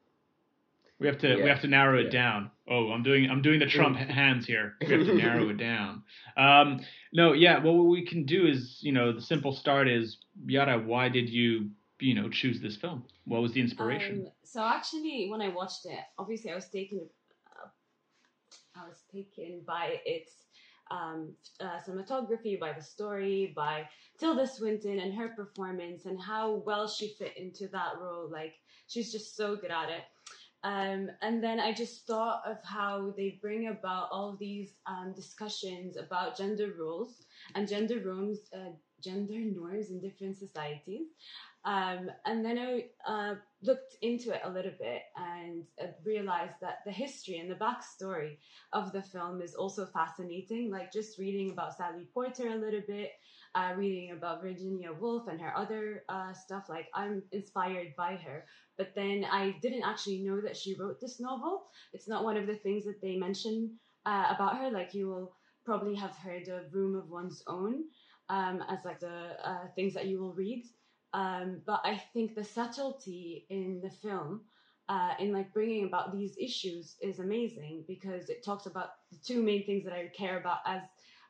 We 1.01 1.07
have 1.07 1.17
to 1.17 1.41
we 1.41 1.49
have 1.49 1.61
to 1.61 1.67
narrow 1.67 1.99
it 1.99 2.13
yeah. 2.13 2.21
down. 2.21 2.51
Oh, 2.69 2.91
I'm 2.91 3.01
doing 3.01 3.27
I'm 3.27 3.41
doing 3.41 3.59
the 3.59 3.65
Trump 3.65 3.97
hands 4.21 4.45
here. 4.45 4.75
We 4.81 4.93
have 4.93 5.07
to 5.07 5.15
narrow 5.15 5.49
it 5.49 5.57
down. 5.57 6.03
Um, 6.37 6.79
no, 7.11 7.33
yeah. 7.33 7.57
Well, 7.57 7.75
what 7.75 7.89
we 7.89 8.05
can 8.05 8.23
do 8.23 8.45
is 8.45 8.77
you 8.81 8.91
know 8.91 9.11
the 9.11 9.21
simple 9.21 9.51
start 9.51 9.89
is 9.89 10.19
Yara. 10.45 10.77
Why 10.77 11.09
did 11.09 11.27
you 11.27 11.71
you 11.99 12.13
know 12.13 12.29
choose 12.29 12.61
this 12.61 12.77
film? 12.77 13.03
What 13.25 13.41
was 13.41 13.51
the 13.51 13.61
inspiration? 13.61 14.25
Um, 14.27 14.31
so 14.43 14.63
actually, 14.63 15.27
when 15.31 15.41
I 15.41 15.47
watched 15.47 15.87
it, 15.87 15.99
obviously 16.19 16.51
I 16.51 16.55
was 16.55 16.69
taken, 16.69 17.01
uh, 17.47 17.67
I 18.75 18.87
was 18.87 18.99
taken 19.11 19.61
by 19.65 20.01
its 20.05 20.33
um, 20.91 21.33
uh, 21.59 21.79
cinematography, 21.83 22.59
by 22.59 22.73
the 22.73 22.83
story, 22.83 23.53
by 23.55 23.89
Tilda 24.19 24.45
Swinton 24.45 24.99
and 24.99 25.15
her 25.15 25.29
performance, 25.29 26.05
and 26.05 26.21
how 26.21 26.61
well 26.63 26.87
she 26.87 27.15
fit 27.17 27.35
into 27.37 27.67
that 27.69 27.93
role. 27.99 28.29
Like 28.29 28.53
she's 28.85 29.11
just 29.11 29.35
so 29.35 29.55
good 29.55 29.71
at 29.71 29.89
it. 29.89 30.03
Um, 30.63 31.09
and 31.21 31.43
then 31.43 31.59
I 31.59 31.73
just 31.73 32.05
thought 32.05 32.43
of 32.45 32.57
how 32.63 33.13
they 33.17 33.39
bring 33.41 33.67
about 33.67 34.09
all 34.11 34.37
these 34.39 34.73
um, 34.85 35.13
discussions 35.15 35.97
about 35.97 36.37
gender 36.37 36.71
roles 36.79 37.25
and 37.55 37.67
gender 37.67 37.99
norms, 37.99 38.39
uh, 38.53 38.69
gender 39.01 39.39
norms 39.39 39.89
in 39.89 39.99
different 39.99 40.37
societies. 40.37 41.07
Um, 41.63 42.09
and 42.25 42.43
then 42.43 42.57
I 42.57 42.85
uh, 43.07 43.35
looked 43.61 43.95
into 44.01 44.33
it 44.33 44.41
a 44.43 44.49
little 44.49 44.71
bit 44.79 45.03
and 45.15 45.63
uh, 45.81 45.87
realized 46.03 46.55
that 46.61 46.79
the 46.85 46.91
history 46.91 47.37
and 47.37 47.51
the 47.51 47.55
backstory 47.55 48.37
of 48.73 48.91
the 48.91 49.01
film 49.01 49.41
is 49.41 49.53
also 49.53 49.85
fascinating. 49.85 50.71
Like 50.71 50.91
just 50.91 51.19
reading 51.19 51.51
about 51.51 51.77
Sally 51.77 52.07
Potter 52.15 52.47
a 52.47 52.55
little 52.55 52.81
bit, 52.87 53.11
uh, 53.53 53.73
reading 53.77 54.11
about 54.11 54.41
Virginia 54.41 54.91
Woolf 54.91 55.27
and 55.27 55.39
her 55.39 55.55
other 55.55 56.03
uh, 56.09 56.33
stuff. 56.33 56.65
Like 56.67 56.87
I'm 56.95 57.21
inspired 57.31 57.93
by 57.95 58.15
her. 58.15 58.45
But 58.77 58.95
then 58.95 59.25
I 59.31 59.55
didn't 59.61 59.83
actually 59.83 60.19
know 60.23 60.41
that 60.41 60.57
she 60.57 60.73
wrote 60.73 60.99
this 60.99 61.19
novel. 61.19 61.67
It's 61.93 62.07
not 62.07 62.23
one 62.23 62.37
of 62.37 62.47
the 62.47 62.55
things 62.55 62.85
that 62.85 63.01
they 63.01 63.17
mention 63.17 63.77
uh, 64.07 64.33
about 64.35 64.57
her. 64.57 64.71
Like 64.71 64.95
you 64.95 65.07
will 65.09 65.35
probably 65.63 65.95
have 65.95 66.15
heard 66.15 66.47
of 66.47 66.73
Room 66.73 66.95
of 66.95 67.09
One's 67.09 67.43
Own 67.47 67.83
um, 68.31 68.63
as 68.69 68.79
like 68.85 69.01
the 69.01 69.35
uh, 69.43 69.67
things 69.75 69.93
that 69.93 70.07
you 70.07 70.19
will 70.19 70.33
read. 70.33 70.63
Um, 71.13 71.61
but 71.65 71.81
I 71.83 72.01
think 72.13 72.33
the 72.33 72.45
subtlety 72.45 73.45
in 73.49 73.81
the 73.83 73.89
film, 73.89 74.41
uh, 74.87 75.13
in 75.19 75.33
like 75.33 75.53
bringing 75.53 75.85
about 75.85 76.13
these 76.13 76.37
issues, 76.39 76.95
is 77.01 77.19
amazing 77.19 77.83
because 77.87 78.29
it 78.29 78.43
talks 78.43 78.65
about 78.65 78.91
the 79.11 79.17
two 79.23 79.43
main 79.43 79.65
things 79.65 79.83
that 79.83 79.93
I 79.93 80.09
care 80.17 80.39
about 80.39 80.59
as 80.65 80.81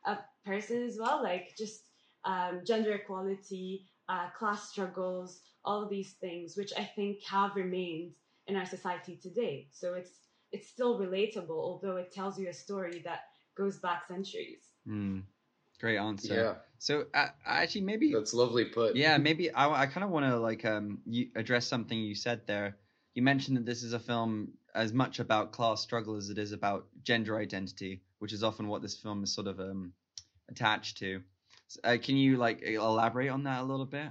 a 0.06 0.18
person 0.46 0.84
as 0.84 0.96
well, 1.00 1.22
like 1.22 1.54
just 1.58 1.82
um, 2.24 2.60
gender 2.64 2.92
equality, 2.92 3.90
uh, 4.08 4.28
class 4.38 4.70
struggles, 4.70 5.40
all 5.64 5.82
of 5.82 5.90
these 5.90 6.12
things, 6.20 6.56
which 6.56 6.72
I 6.78 6.84
think 6.84 7.18
have 7.28 7.56
remained 7.56 8.12
in 8.46 8.54
our 8.54 8.66
society 8.66 9.18
today. 9.20 9.68
So 9.72 9.94
it's 9.94 10.10
it's 10.52 10.68
still 10.68 11.00
relatable, 11.00 11.50
although 11.50 11.96
it 11.96 12.12
tells 12.12 12.38
you 12.38 12.48
a 12.48 12.52
story 12.52 13.02
that 13.04 13.20
goes 13.56 13.78
back 13.78 14.06
centuries. 14.06 14.62
Mm. 14.86 15.22
Great 15.80 15.98
answer. 15.98 16.34
Yeah, 16.34 16.54
So 16.82 17.06
uh, 17.14 17.28
actually, 17.46 17.82
maybe 17.82 18.12
that's 18.12 18.34
lovely 18.34 18.64
put. 18.64 18.96
yeah, 18.96 19.16
maybe 19.16 19.52
I, 19.52 19.82
I 19.82 19.86
kind 19.86 20.02
of 20.02 20.10
want 20.10 20.26
to 20.26 20.36
like 20.36 20.64
um 20.64 20.98
you 21.06 21.28
address 21.36 21.64
something 21.64 21.96
you 21.96 22.16
said 22.16 22.40
there. 22.48 22.76
you 23.14 23.22
mentioned 23.22 23.56
that 23.56 23.64
this 23.64 23.84
is 23.84 23.92
a 23.92 24.00
film 24.00 24.54
as 24.74 24.92
much 24.92 25.20
about 25.20 25.52
class 25.52 25.80
struggle 25.80 26.16
as 26.16 26.28
it 26.28 26.38
is 26.38 26.50
about 26.50 26.88
gender 27.04 27.38
identity, 27.38 28.02
which 28.18 28.32
is 28.32 28.42
often 28.42 28.66
what 28.66 28.82
this 28.82 28.96
film 28.96 29.22
is 29.22 29.32
sort 29.32 29.46
of 29.46 29.60
um, 29.60 29.92
attached 30.50 30.96
to. 30.98 31.22
Uh, 31.84 31.98
can 32.02 32.16
you 32.16 32.36
like 32.36 32.62
elaborate 32.62 33.30
on 33.30 33.44
that 33.44 33.60
a 33.60 33.64
little 33.64 33.86
bit? 33.86 34.08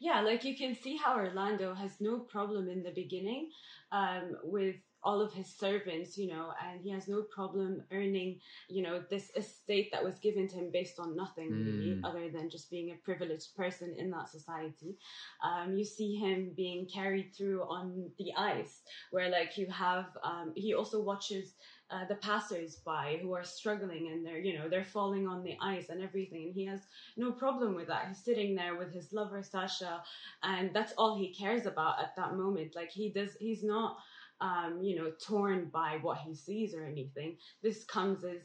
Yeah, 0.00 0.22
like 0.22 0.44
you 0.44 0.56
can 0.56 0.74
see 0.74 0.96
how 0.96 1.16
Orlando 1.16 1.74
has 1.74 2.00
no 2.00 2.20
problem 2.20 2.70
in 2.70 2.82
the 2.82 2.92
beginning 2.92 3.50
um, 3.92 4.32
with 4.44 4.76
all 5.04 5.20
of 5.20 5.32
his 5.32 5.46
servants, 5.46 6.16
you 6.16 6.28
know, 6.28 6.52
and 6.64 6.80
he 6.80 6.90
has 6.90 7.06
no 7.08 7.22
problem 7.22 7.82
earning, 7.92 8.40
you 8.68 8.82
know, 8.82 9.02
this 9.10 9.30
estate 9.36 9.90
that 9.92 10.02
was 10.02 10.18
given 10.18 10.48
to 10.48 10.56
him 10.56 10.70
based 10.72 10.98
on 10.98 11.14
nothing 11.14 11.50
really, 11.50 11.94
Mm. 11.94 12.04
other 12.08 12.30
than 12.30 12.48
just 12.50 12.70
being 12.70 12.90
a 12.90 12.96
privileged 13.04 13.54
person 13.54 13.94
in 13.98 14.10
that 14.10 14.28
society. 14.30 14.96
Um, 15.42 15.76
you 15.76 15.84
see 15.84 16.16
him 16.16 16.52
being 16.56 16.86
carried 16.86 17.34
through 17.36 17.62
on 17.64 18.10
the 18.18 18.32
ice, 18.36 18.82
where 19.10 19.28
like 19.28 19.58
you 19.58 19.66
have, 19.66 20.06
um, 20.22 20.52
he 20.56 20.74
also 20.74 21.02
watches 21.02 21.54
uh, 21.90 22.04
the 22.06 22.14
passers-by 22.16 23.18
who 23.20 23.34
are 23.34 23.44
struggling 23.44 24.08
and 24.10 24.24
they're, 24.24 24.38
you 24.38 24.58
know, 24.58 24.68
they're 24.68 24.84
falling 24.84 25.28
on 25.28 25.42
the 25.44 25.56
ice 25.60 25.90
and 25.90 26.02
everything, 26.02 26.44
and 26.46 26.54
he 26.54 26.64
has 26.64 26.80
no 27.16 27.30
problem 27.30 27.74
with 27.74 27.88
that. 27.88 28.08
He's 28.08 28.24
sitting 28.24 28.54
there 28.54 28.74
with 28.76 28.92
his 28.92 29.12
lover 29.12 29.42
Sasha, 29.42 30.02
and 30.42 30.72
that's 30.74 30.94
all 30.96 31.16
he 31.18 31.34
cares 31.34 31.66
about 31.66 32.00
at 32.02 32.16
that 32.16 32.34
moment. 32.36 32.74
Like 32.74 32.90
he 32.90 33.10
does, 33.10 33.36
he's 33.38 33.62
not 33.62 33.98
um, 34.40 34.80
you 34.82 34.96
know, 34.96 35.12
torn 35.20 35.70
by 35.72 35.98
what 36.02 36.18
he 36.18 36.34
sees 36.34 36.74
or 36.74 36.84
anything. 36.84 37.36
This 37.62 37.84
comes 37.84 38.24
as 38.24 38.40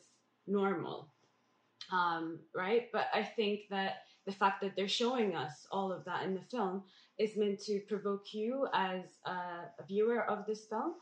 normal, 0.48 1.14
um, 1.92 2.40
right? 2.56 2.88
But 2.94 3.08
I 3.14 3.24
think 3.24 3.62
that 3.70 3.98
the 4.26 4.32
fact 4.32 4.62
that 4.62 4.76
they're 4.76 4.88
showing 4.88 5.36
us 5.36 5.66
all 5.72 5.92
of 5.92 6.06
that 6.06 6.24
in 6.24 6.34
the 6.34 6.42
film 6.52 6.84
is 7.18 7.38
meant 7.38 7.60
to 7.64 7.80
provoke 7.88 8.34
you 8.34 8.68
as 8.74 9.04
a, 9.26 9.32
a 9.80 9.84
viewer 9.88 10.24
of 10.30 10.46
this 10.46 10.66
film. 10.68 10.96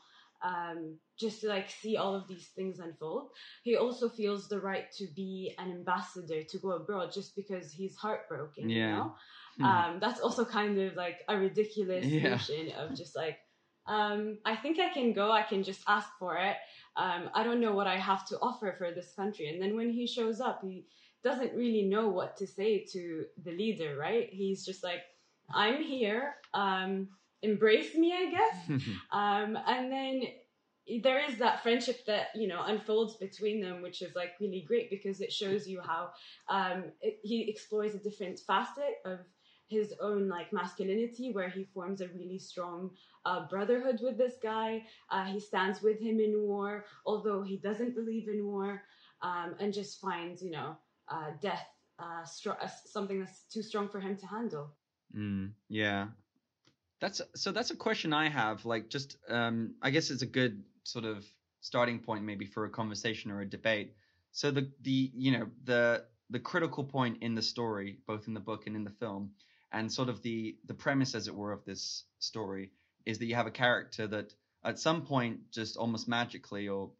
Um, 0.43 0.97
just 1.17 1.41
to 1.41 1.47
like 1.47 1.69
see 1.69 1.97
all 1.97 2.13
of 2.13 2.27
these 2.27 2.49
things 2.55 2.79
unfold. 2.79 3.29
He 3.63 3.75
also 3.75 4.07
feels 4.07 4.47
the 4.47 4.59
right 4.59 4.91
to 4.97 5.07
be 5.15 5.55
an 5.57 5.71
ambassador 5.71 6.43
to 6.43 6.57
go 6.59 6.71
abroad 6.73 7.11
just 7.11 7.35
because 7.35 7.71
he's 7.71 7.95
heartbroken. 7.95 8.69
You 8.69 8.85
Yeah. 8.85 8.95
know, 8.95 9.15
Hmm. 9.57 9.65
um, 9.67 9.99
that's 9.99 10.19
also 10.21 10.45
kind 10.45 10.79
of 10.79 10.95
like 10.95 11.21
a 11.27 11.37
ridiculous 11.37 12.05
Yeah. 12.13 12.21
notion 12.21 12.71
of 12.77 12.93
just 12.93 13.15
like 13.15 13.39
um, 13.87 14.37
I 14.45 14.55
think 14.55 14.79
I 14.79 14.89
can 14.89 15.13
go. 15.13 15.31
I 15.31 15.43
can 15.43 15.63
just 15.63 15.81
ask 15.87 16.09
for 16.19 16.37
it. 16.37 16.57
Um, 16.95 17.29
I 17.33 17.43
don't 17.43 17.61
know 17.61 17.73
what 17.73 17.87
I 17.87 17.97
have 17.97 18.27
to 18.27 18.39
offer 18.39 18.75
for 18.77 18.91
this 18.91 19.13
country. 19.15 19.47
And 19.49 19.61
then 19.61 19.75
when 19.75 19.89
he 19.89 20.07
shows 20.07 20.41
up, 20.41 20.61
he 20.63 20.85
doesn't 21.23 21.53
really 21.53 21.83
know 21.83 22.09
what 22.09 22.37
to 22.37 22.47
say 22.47 22.85
to 22.93 23.25
the 23.43 23.51
leader, 23.51 23.95
right? 23.97 24.29
He's 24.31 24.65
just 24.65 24.83
like, 24.83 25.01
I'm 25.53 25.81
here. 25.81 26.35
Um, 26.53 27.09
embrace 27.41 27.95
me, 27.95 28.13
I 28.13 28.31
guess. 28.31 28.81
Um, 29.11 29.57
and 29.67 29.91
then 29.91 30.23
there 31.03 31.23
is 31.29 31.37
that 31.39 31.61
friendship 31.63 32.05
that 32.05 32.27
you 32.33 32.47
know 32.47 32.63
unfolds 32.63 33.15
between 33.15 33.61
them, 33.61 33.81
which 33.81 34.01
is 34.01 34.15
like 34.15 34.31
really 34.39 34.63
great 34.65 34.89
because 34.89 35.19
it 35.21 35.31
shows 35.31 35.67
you 35.67 35.81
how 35.81 36.09
um, 36.49 36.85
it, 37.01 37.19
he 37.23 37.49
explores 37.49 37.93
a 37.93 37.99
different 37.99 38.39
facet 38.39 38.95
of 39.05 39.19
his 39.67 39.93
own 40.01 40.27
like 40.27 40.51
masculinity, 40.53 41.31
where 41.31 41.49
he 41.49 41.63
forms 41.63 42.01
a 42.01 42.07
really 42.09 42.39
strong 42.39 42.91
uh, 43.25 43.47
brotherhood 43.47 43.99
with 44.01 44.17
this 44.17 44.35
guy. 44.41 44.83
Uh, 45.09 45.25
he 45.25 45.39
stands 45.39 45.81
with 45.81 45.99
him 45.99 46.19
in 46.19 46.41
war, 46.41 46.85
although 47.05 47.41
he 47.43 47.57
doesn't 47.57 47.95
believe 47.95 48.27
in 48.27 48.45
war, 48.45 48.83
um, 49.21 49.55
and 49.59 49.73
just 49.73 49.99
finds 49.99 50.41
you 50.41 50.51
know 50.51 50.75
uh, 51.09 51.31
death 51.41 51.65
uh, 51.99 52.23
str- 52.23 52.61
uh, 52.61 52.69
something 52.85 53.19
that's 53.19 53.43
too 53.51 53.61
strong 53.61 53.89
for 53.89 53.99
him 53.99 54.15
to 54.17 54.25
handle. 54.27 54.75
Mm, 55.15 55.51
yeah. 55.69 56.07
That's 56.99 57.21
so 57.35 57.51
that's 57.51 57.71
a 57.71 57.75
question 57.75 58.13
I 58.13 58.29
have. 58.29 58.65
Like 58.65 58.89
just 58.89 59.17
um 59.29 59.75
I 59.81 59.91
guess 59.91 60.09
it's 60.09 60.23
a 60.23 60.27
good 60.27 60.63
sort 60.83 61.05
of 61.05 61.25
starting 61.61 61.99
point 61.99 62.23
maybe 62.23 62.45
for 62.45 62.65
a 62.65 62.69
conversation 62.69 63.31
or 63.31 63.41
a 63.41 63.49
debate. 63.49 63.93
So 64.31 64.51
the 64.51 64.71
the 64.81 65.11
you 65.13 65.31
know 65.31 65.47
the 65.63 66.05
the 66.29 66.39
critical 66.39 66.83
point 66.83 67.17
in 67.21 67.35
the 67.35 67.41
story, 67.41 67.99
both 68.07 68.27
in 68.27 68.33
the 68.33 68.39
book 68.39 68.67
and 68.67 68.75
in 68.75 68.83
the 68.83 68.91
film, 68.91 69.31
and 69.71 69.91
sort 69.91 70.09
of 70.09 70.21
the 70.21 70.55
the 70.65 70.73
premise 70.73 71.15
as 71.15 71.27
it 71.27 71.35
were 71.35 71.51
of 71.51 71.65
this 71.65 72.03
story 72.19 72.71
is 73.05 73.19
that 73.19 73.25
you 73.25 73.35
have 73.35 73.47
a 73.47 73.51
character 73.51 74.07
that 74.07 74.33
at 74.63 74.79
some 74.79 75.05
point 75.05 75.39
just 75.51 75.77
almost 75.77 76.07
magically 76.07 76.67
or 76.67 76.91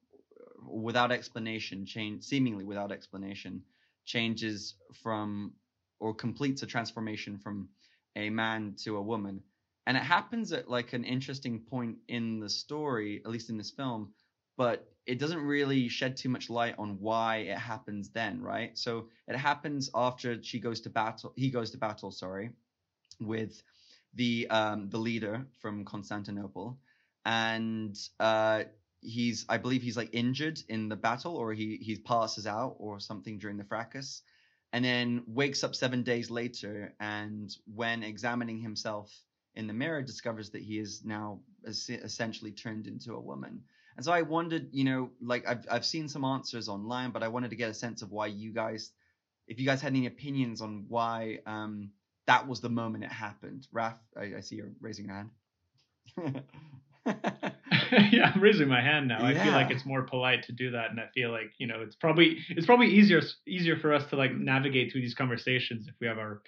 without 0.69 1.11
explanation 1.11 1.85
change 1.85 2.23
seemingly 2.23 2.63
without 2.63 2.91
explanation 2.91 3.61
changes 4.05 4.75
from 5.01 5.53
or 5.99 6.13
completes 6.13 6.63
a 6.63 6.65
transformation 6.65 7.37
from 7.37 7.69
a 8.15 8.29
man 8.29 8.75
to 8.83 8.97
a 8.97 9.01
woman. 9.01 9.41
And 9.85 9.97
it 9.97 10.03
happens 10.03 10.51
at 10.53 10.69
like 10.69 10.93
an 10.93 11.03
interesting 11.03 11.59
point 11.59 11.97
in 12.07 12.39
the 12.39 12.49
story 12.49 13.21
at 13.25 13.31
least 13.31 13.49
in 13.49 13.57
this 13.57 13.71
film 13.71 14.13
but 14.57 14.87
it 15.07 15.19
doesn't 15.19 15.39
really 15.39 15.87
shed 15.87 16.17
too 16.17 16.29
much 16.29 16.49
light 16.49 16.75
on 16.77 16.99
why 16.99 17.37
it 17.37 17.57
happens 17.57 18.09
then 18.11 18.41
right? 18.41 18.77
So 18.77 19.09
it 19.27 19.35
happens 19.37 19.89
after 19.95 20.41
she 20.43 20.59
goes 20.59 20.81
to 20.81 20.89
battle 20.89 21.33
he 21.35 21.49
goes 21.49 21.71
to 21.71 21.77
battle 21.77 22.11
sorry 22.11 22.51
with 23.19 23.63
the 24.13 24.47
um 24.49 24.89
the 24.89 24.97
leader 24.99 25.45
from 25.59 25.85
constantinople. 25.85 26.79
And 27.25 27.97
uh 28.19 28.63
he's 29.01 29.45
i 29.47 29.57
believe 29.57 29.83
he's 29.83 29.95
like 29.95 30.09
injured 30.13 30.59
in 30.69 30.89
the 30.89 30.95
battle 30.95 31.35
or 31.35 31.53
he 31.53 31.77
he 31.77 31.95
passes 31.97 32.47
out 32.47 32.75
or 32.79 32.99
something 32.99 33.37
during 33.39 33.57
the 33.57 33.63
fracas. 33.65 34.23
And 34.73 34.83
then 34.83 35.23
wakes 35.27 35.63
up 35.63 35.75
seven 35.75 36.03
days 36.03 36.29
later 36.29 36.93
and 36.99 37.55
when 37.73 38.03
examining 38.03 38.59
himself 38.59 39.11
in 39.55 39.67
the 39.67 39.73
mirror 39.73 40.01
discovers 40.03 40.51
that 40.51 40.61
he 40.61 40.77
is 40.79 41.03
now 41.05 41.41
es- 41.65 41.89
essentially 41.89 42.51
turned 42.51 42.87
into 42.87 43.13
a 43.13 43.21
woman 43.21 43.63
and 43.97 44.05
so 44.05 44.11
i 44.11 44.21
wondered 44.21 44.69
you 44.71 44.83
know 44.83 45.09
like 45.21 45.47
I've, 45.47 45.65
I've 45.69 45.85
seen 45.85 46.07
some 46.07 46.23
answers 46.23 46.69
online 46.69 47.11
but 47.11 47.23
i 47.23 47.27
wanted 47.27 47.49
to 47.49 47.55
get 47.55 47.69
a 47.69 47.73
sense 47.73 48.01
of 48.01 48.11
why 48.11 48.27
you 48.27 48.53
guys 48.53 48.91
if 49.47 49.59
you 49.59 49.65
guys 49.65 49.81
had 49.81 49.93
any 49.93 50.05
opinions 50.05 50.61
on 50.61 50.85
why 50.87 51.39
um 51.45 51.91
that 52.27 52.47
was 52.47 52.61
the 52.61 52.69
moment 52.69 53.03
it 53.03 53.11
happened 53.11 53.67
raf 53.71 53.97
i, 54.15 54.35
I 54.37 54.39
see 54.41 54.55
you're 54.55 54.71
raising 54.79 55.05
your 55.05 55.15
hand 55.15 55.31
yeah, 57.91 58.31
I'm 58.33 58.41
raising 58.41 58.67
my 58.67 58.81
hand 58.81 59.07
now. 59.07 59.23
I 59.23 59.33
feel 59.33 59.53
like 59.53 59.71
it's 59.71 59.85
more 59.85 60.01
polite 60.03 60.43
to 60.43 60.51
do 60.51 60.71
that, 60.71 60.91
and 60.91 60.99
I 60.99 61.07
feel 61.13 61.31
like 61.31 61.51
you 61.57 61.67
know 61.67 61.81
it's 61.81 61.95
probably 61.95 62.39
it's 62.49 62.65
probably 62.65 62.87
easier 62.87 63.21
easier 63.45 63.77
for 63.77 63.93
us 63.93 64.05
to 64.09 64.15
like 64.15 64.33
navigate 64.33 64.91
through 64.91 65.01
these 65.01 65.13
conversations 65.13 65.87
if 65.87 65.95
we 66.01 66.07
have 66.07 66.17
our 66.17 66.41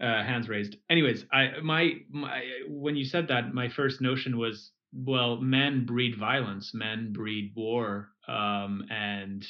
uh, 0.00 0.22
hands 0.22 0.48
raised. 0.48 0.76
Anyways, 0.90 1.24
I 1.32 1.60
my 1.62 1.94
my 2.10 2.42
when 2.68 2.96
you 2.96 3.04
said 3.04 3.28
that, 3.28 3.54
my 3.54 3.68
first 3.68 4.00
notion 4.00 4.38
was 4.38 4.72
well, 5.04 5.36
men 5.40 5.84
breed 5.84 6.18
violence, 6.18 6.72
men 6.74 7.12
breed 7.12 7.52
war, 7.54 8.08
um, 8.28 8.84
and 8.90 9.46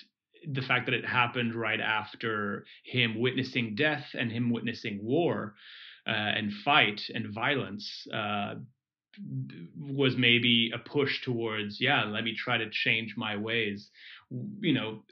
the 0.53 0.63
fact 0.63 0.87
that 0.87 0.95
it 0.95 1.05
happened 1.05 1.55
right 1.55 1.81
after 1.81 2.65
him 2.85 3.21
witnessing 3.21 3.75
death 3.75 4.07
and 4.15 4.31
him 4.31 4.51
witnessing 4.51 5.01
war 5.03 5.55
uh, 6.07 6.11
and 6.11 6.53
fight 6.65 7.01
and 7.15 7.33
violence. 7.33 8.07
Uh, 8.13 8.55
was 9.79 10.15
maybe 10.19 10.71
a 10.75 10.79
push 10.79 11.23
towards 11.25 11.81
yeah 11.81 12.05
let 12.05 12.23
me 12.23 12.35
try 12.37 12.59
to 12.59 12.69
change 12.69 13.15
my 13.17 13.35
ways 13.35 13.89
you 14.61 14.75
know 14.75 15.03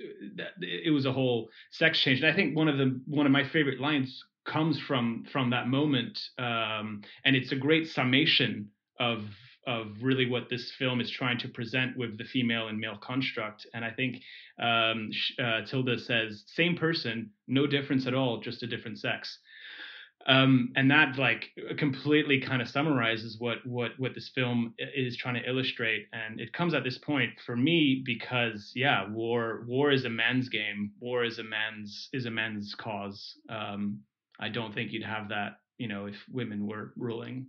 it 0.60 0.92
was 0.92 1.06
a 1.06 1.12
whole 1.12 1.48
sex 1.70 1.98
change 2.00 2.20
and 2.20 2.30
i 2.30 2.36
think 2.36 2.54
one 2.54 2.68
of 2.68 2.76
the 2.76 3.00
one 3.06 3.24
of 3.24 3.32
my 3.32 3.48
favorite 3.48 3.80
lines 3.80 4.22
comes 4.44 4.78
from 4.78 5.24
from 5.32 5.48
that 5.48 5.68
moment 5.68 6.20
um 6.38 7.00
and 7.24 7.34
it's 7.34 7.50
a 7.50 7.56
great 7.56 7.88
summation 7.88 8.68
of 9.00 9.24
of 9.66 9.88
really 10.02 10.28
what 10.28 10.48
this 10.48 10.72
film 10.78 11.00
is 11.00 11.10
trying 11.10 11.38
to 11.38 11.48
present 11.48 11.96
with 11.96 12.18
the 12.18 12.24
female 12.24 12.68
and 12.68 12.78
male 12.78 12.98
construct. 13.00 13.66
And 13.74 13.84
i 13.84 13.90
think 13.90 14.16
um 14.58 15.10
uh, 15.38 15.62
tilda 15.62 15.98
says 15.98 16.44
same 16.46 16.76
person 16.76 17.30
no 17.46 17.66
difference 17.66 18.06
at 18.06 18.14
all 18.14 18.40
just 18.40 18.62
a 18.62 18.66
different 18.66 18.98
sex. 18.98 19.38
Um, 20.26 20.72
and 20.74 20.90
that 20.90 21.18
like 21.18 21.50
completely 21.76 22.40
kind 22.40 22.62
of 22.62 22.68
summarizes 22.68 23.36
what 23.38 23.58
what 23.66 23.92
what 23.98 24.14
this 24.14 24.30
film 24.34 24.74
is 24.78 25.18
trying 25.18 25.34
to 25.34 25.46
illustrate. 25.46 26.06
And 26.14 26.40
it 26.40 26.52
comes 26.54 26.72
at 26.72 26.82
this 26.82 26.96
point 26.96 27.32
for 27.44 27.56
me 27.56 28.02
because 28.06 28.72
yeah 28.74 29.06
war 29.10 29.64
war 29.66 29.90
is 29.92 30.04
a 30.06 30.10
man's 30.10 30.48
game. 30.48 30.92
War 30.98 31.24
is 31.24 31.38
a 31.38 31.44
man's 31.44 32.08
is 32.12 32.24
a 32.24 32.30
man's 32.30 32.74
cause. 32.74 33.38
Um, 33.50 34.00
i 34.40 34.48
don't 34.48 34.74
think 34.74 34.92
you'd 34.92 35.04
have 35.04 35.28
that 35.28 35.58
you 35.78 35.88
know 35.88 36.06
if 36.06 36.16
women 36.32 36.66
were 36.66 36.92
ruling 36.96 37.46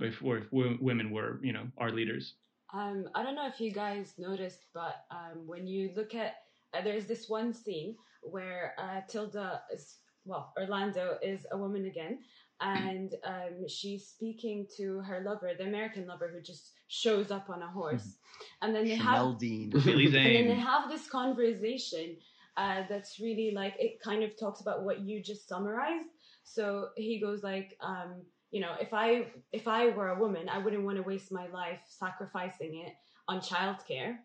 if 0.00 0.22
or 0.22 0.38
if 0.38 0.46
women 0.52 1.10
were 1.10 1.38
you 1.42 1.52
know 1.52 1.66
our 1.78 1.90
leaders 1.90 2.34
Um, 2.72 3.08
I 3.14 3.22
don't 3.22 3.34
know 3.34 3.48
if 3.48 3.60
you 3.60 3.72
guys 3.72 4.14
noticed, 4.16 4.66
but 4.72 5.04
um, 5.10 5.46
when 5.46 5.66
you 5.66 5.90
look 5.96 6.14
at, 6.14 6.34
uh, 6.72 6.82
there's 6.82 7.06
this 7.06 7.28
one 7.28 7.52
scene 7.52 7.96
where 8.22 8.74
uh, 8.78 9.00
Tilda 9.08 9.62
is, 9.74 9.96
well, 10.24 10.52
Orlando 10.56 11.18
is 11.20 11.46
a 11.50 11.56
woman 11.58 11.86
again, 11.86 12.20
and 12.60 13.14
um, 13.24 13.66
she's 13.66 14.06
speaking 14.06 14.66
to 14.76 15.00
her 15.00 15.20
lover, 15.24 15.50
the 15.58 15.64
American 15.64 16.06
lover, 16.06 16.30
who 16.32 16.40
just 16.40 16.72
shows 16.88 17.30
up 17.30 17.50
on 17.50 17.62
a 17.62 17.66
horse, 17.68 18.18
and 18.62 18.74
then 18.74 18.84
they 18.84 18.96
Chanel 18.96 19.32
have, 19.32 19.40
Dean. 19.40 19.70
Billy 19.84 20.06
and 20.14 20.14
then 20.14 20.48
they 20.48 20.54
have 20.54 20.88
this 20.88 21.08
conversation 21.08 22.16
uh, 22.56 22.82
that's 22.88 23.18
really 23.18 23.52
like 23.52 23.74
it 23.78 24.00
kind 24.00 24.22
of 24.22 24.38
talks 24.38 24.60
about 24.60 24.84
what 24.84 25.00
you 25.00 25.22
just 25.22 25.48
summarized. 25.48 26.08
So 26.44 26.88
he 26.96 27.20
goes 27.20 27.42
like, 27.42 27.76
um, 27.80 28.22
you 28.50 28.60
know, 28.60 28.74
if 28.80 28.92
I 28.92 29.28
if 29.52 29.66
I 29.68 29.88
were 29.90 30.08
a 30.10 30.18
woman, 30.18 30.48
I 30.48 30.58
wouldn't 30.58 30.84
want 30.84 30.96
to 30.96 31.02
waste 31.02 31.32
my 31.32 31.46
life 31.48 31.80
sacrificing 31.86 32.82
it 32.86 32.94
on 33.28 33.40
childcare. 33.40 34.18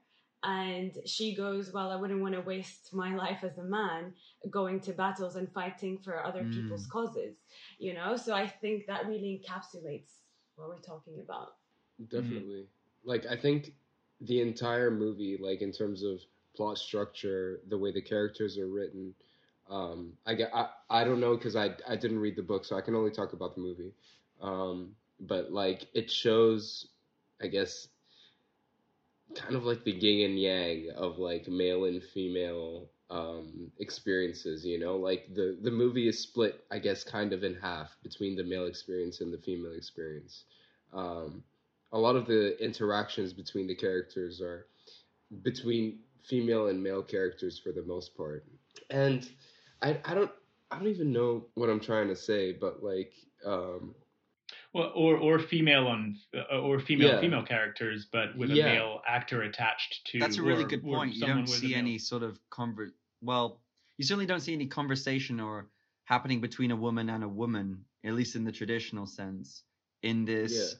And 0.44 0.98
she 1.06 1.36
goes, 1.36 1.72
well, 1.74 1.92
I 1.92 1.96
wouldn't 1.96 2.22
want 2.22 2.36
to 2.36 2.42
waste 2.42 2.94
my 2.94 3.16
life 3.16 3.44
as 3.44 3.58
a 3.58 3.64
man 3.64 4.14
going 4.50 4.80
to 4.82 4.94
battles 4.94 5.36
and 5.36 5.52
fighting 5.52 5.98
for 5.98 6.24
other 6.24 6.44
Mm. 6.44 6.52
people's 6.54 6.86
causes, 6.88 7.36
you 7.80 7.94
know. 7.94 8.16
So 8.16 8.34
I 8.34 8.48
think 8.48 8.86
that 8.88 9.08
really 9.08 9.42
encapsulates 9.44 10.22
what 10.56 10.70
we're 10.70 10.80
talking 10.80 11.20
about. 11.24 11.56
Definitely. 12.10 12.68
Like 13.04 13.26
I 13.26 13.36
think 13.36 13.74
the 14.22 14.42
entire 14.42 14.92
movie, 14.92 15.38
like 15.40 15.62
in 15.62 15.72
terms 15.72 16.04
of 16.04 16.20
plot 16.56 16.78
structure, 16.78 17.60
the 17.68 17.78
way 17.78 17.92
the 17.92 18.02
characters 18.02 18.58
are 18.58 18.68
written, 18.68 19.14
um, 19.70 20.14
I 20.26 20.34
get 20.36 20.52
I, 20.54 20.70
I 20.90 21.04
don't 21.04 21.20
know 21.20 21.36
because 21.36 21.56
I 21.56 21.72
I 21.88 21.96
didn't 21.96 22.20
read 22.20 22.36
the 22.36 22.44
book, 22.44 22.66
so 22.66 22.76
I 22.78 22.82
can 22.82 22.96
only 22.96 23.12
talk 23.12 23.34
about 23.34 23.56
the 23.56 23.62
movie. 23.62 23.94
Um, 24.42 24.96
but 25.20 25.52
like 25.52 25.88
it 25.94 26.12
shows, 26.12 26.88
I 27.42 27.48
guess, 27.48 27.88
kind 29.36 29.56
of 29.56 29.64
like 29.66 29.84
the 29.84 29.92
yin 29.92 30.30
and 30.32 30.40
yang 30.40 30.90
of 30.96 31.18
like 31.18 31.48
male 31.48 31.86
and 31.86 32.04
female 32.04 32.90
um 33.10 33.72
experiences 33.80 34.66
you 34.66 34.80
know? 34.80 34.96
Like 34.98 35.34
the 35.34 35.58
the 35.62 35.72
movie 35.72 36.08
is 36.08 36.20
split 36.20 36.64
i 36.72 36.80
guess 36.80 37.04
kind 37.04 37.34
of 37.34 37.44
in 37.44 37.56
half 37.56 37.98
between 38.04 38.36
the 38.36 38.44
male 38.44 38.66
experience 38.66 39.22
and 39.22 39.34
the 39.34 39.38
female 39.38 39.74
experience. 39.74 40.46
Um 40.94 41.44
a 41.92 41.98
lot 42.00 42.16
of 42.16 42.26
the 42.28 42.62
interactions 42.64 43.34
between 43.34 43.68
the 43.68 43.76
characters 43.76 44.42
are 44.42 44.68
between 45.44 46.00
female 46.24 46.68
and 46.68 46.82
male 46.82 47.04
characters 47.04 47.60
for 47.60 47.72
the 47.72 47.84
most 47.84 48.16
part. 48.16 48.46
And 48.90 49.28
i 49.82 50.00
i 50.06 50.14
don't 50.14 50.32
i 50.72 50.78
don't 50.78 50.88
even 50.88 51.12
know 51.12 51.46
what 51.56 51.70
i'm 51.70 51.80
trying 51.80 52.08
to 52.08 52.16
say 52.16 52.52
but 52.54 52.84
like 52.84 53.14
um 53.46 53.96
Well, 54.76 54.92
or 54.94 55.16
or 55.16 55.40
female 55.40 55.88
on 55.88 56.18
uh, 56.36 56.60
or 56.60 56.82
female 56.82 57.08
Yeah. 57.14 57.22
female 57.22 57.44
characters, 57.44 58.08
but 58.12 58.36
with 58.38 58.52
a 58.52 58.56
male 58.56 59.00
actor 59.08 59.44
attached 59.44 60.06
to. 60.08 60.20
That's 60.20 60.38
a 60.38 60.44
really 60.44 60.66
or- 60.66 60.68
good 60.68 60.84
point. 60.84 61.16
You 61.16 61.22
don't 61.26 61.48
see 61.48 61.74
any 61.74 61.98
sort 61.98 62.24
of 62.24 62.38
convert. 62.50 62.92
Well, 63.22 63.62
you 63.98 64.04
certainly 64.04 64.26
don't 64.26 64.42
see 64.42 64.54
any 64.54 64.68
conversation 64.68 65.40
or 65.40 65.70
happening 66.04 66.42
between 66.42 66.72
a 66.72 66.76
woman 66.76 67.10
and 67.10 67.24
a 67.24 67.28
woman, 67.30 67.86
at 68.04 68.14
least 68.16 68.36
in 68.36 68.44
the 68.44 68.52
traditional 68.52 69.06
sense. 69.06 69.64
In 70.04 70.26
this, 70.26 70.76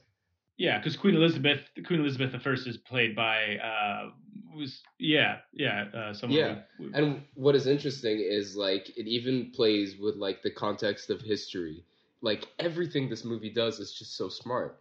Yeah, 0.58 0.78
because 0.78 0.98
Queen 0.98 1.16
Elizabeth, 1.16 1.62
Queen 1.88 2.02
Elizabeth 2.02 2.36
I 2.46 2.50
is 2.52 2.78
played 2.78 3.16
by 3.16 3.56
uh 3.58 4.12
was 4.58 4.82
yeah 5.00 5.40
yeah 5.54 5.86
uh, 6.00 6.14
someone. 6.14 6.38
Yeah, 6.40 6.54
with- 6.80 6.88
with- 6.92 6.96
And 6.96 7.24
what 7.36 7.56
is 7.56 7.66
interesting 7.66 8.20
is 8.20 8.58
like 8.58 8.90
it 8.98 9.08
even 9.08 9.52
plays 9.52 9.96
with 9.98 10.16
like 10.18 10.42
the 10.44 10.52
context 10.52 11.10
of 11.10 11.22
history. 11.22 11.86
Like 12.30 12.44
everything 12.68 13.04
this 13.10 13.24
movie 13.32 13.54
does 13.62 13.76
is 13.84 13.90
just 14.00 14.12
so 14.22 14.28
smart. 14.42 14.72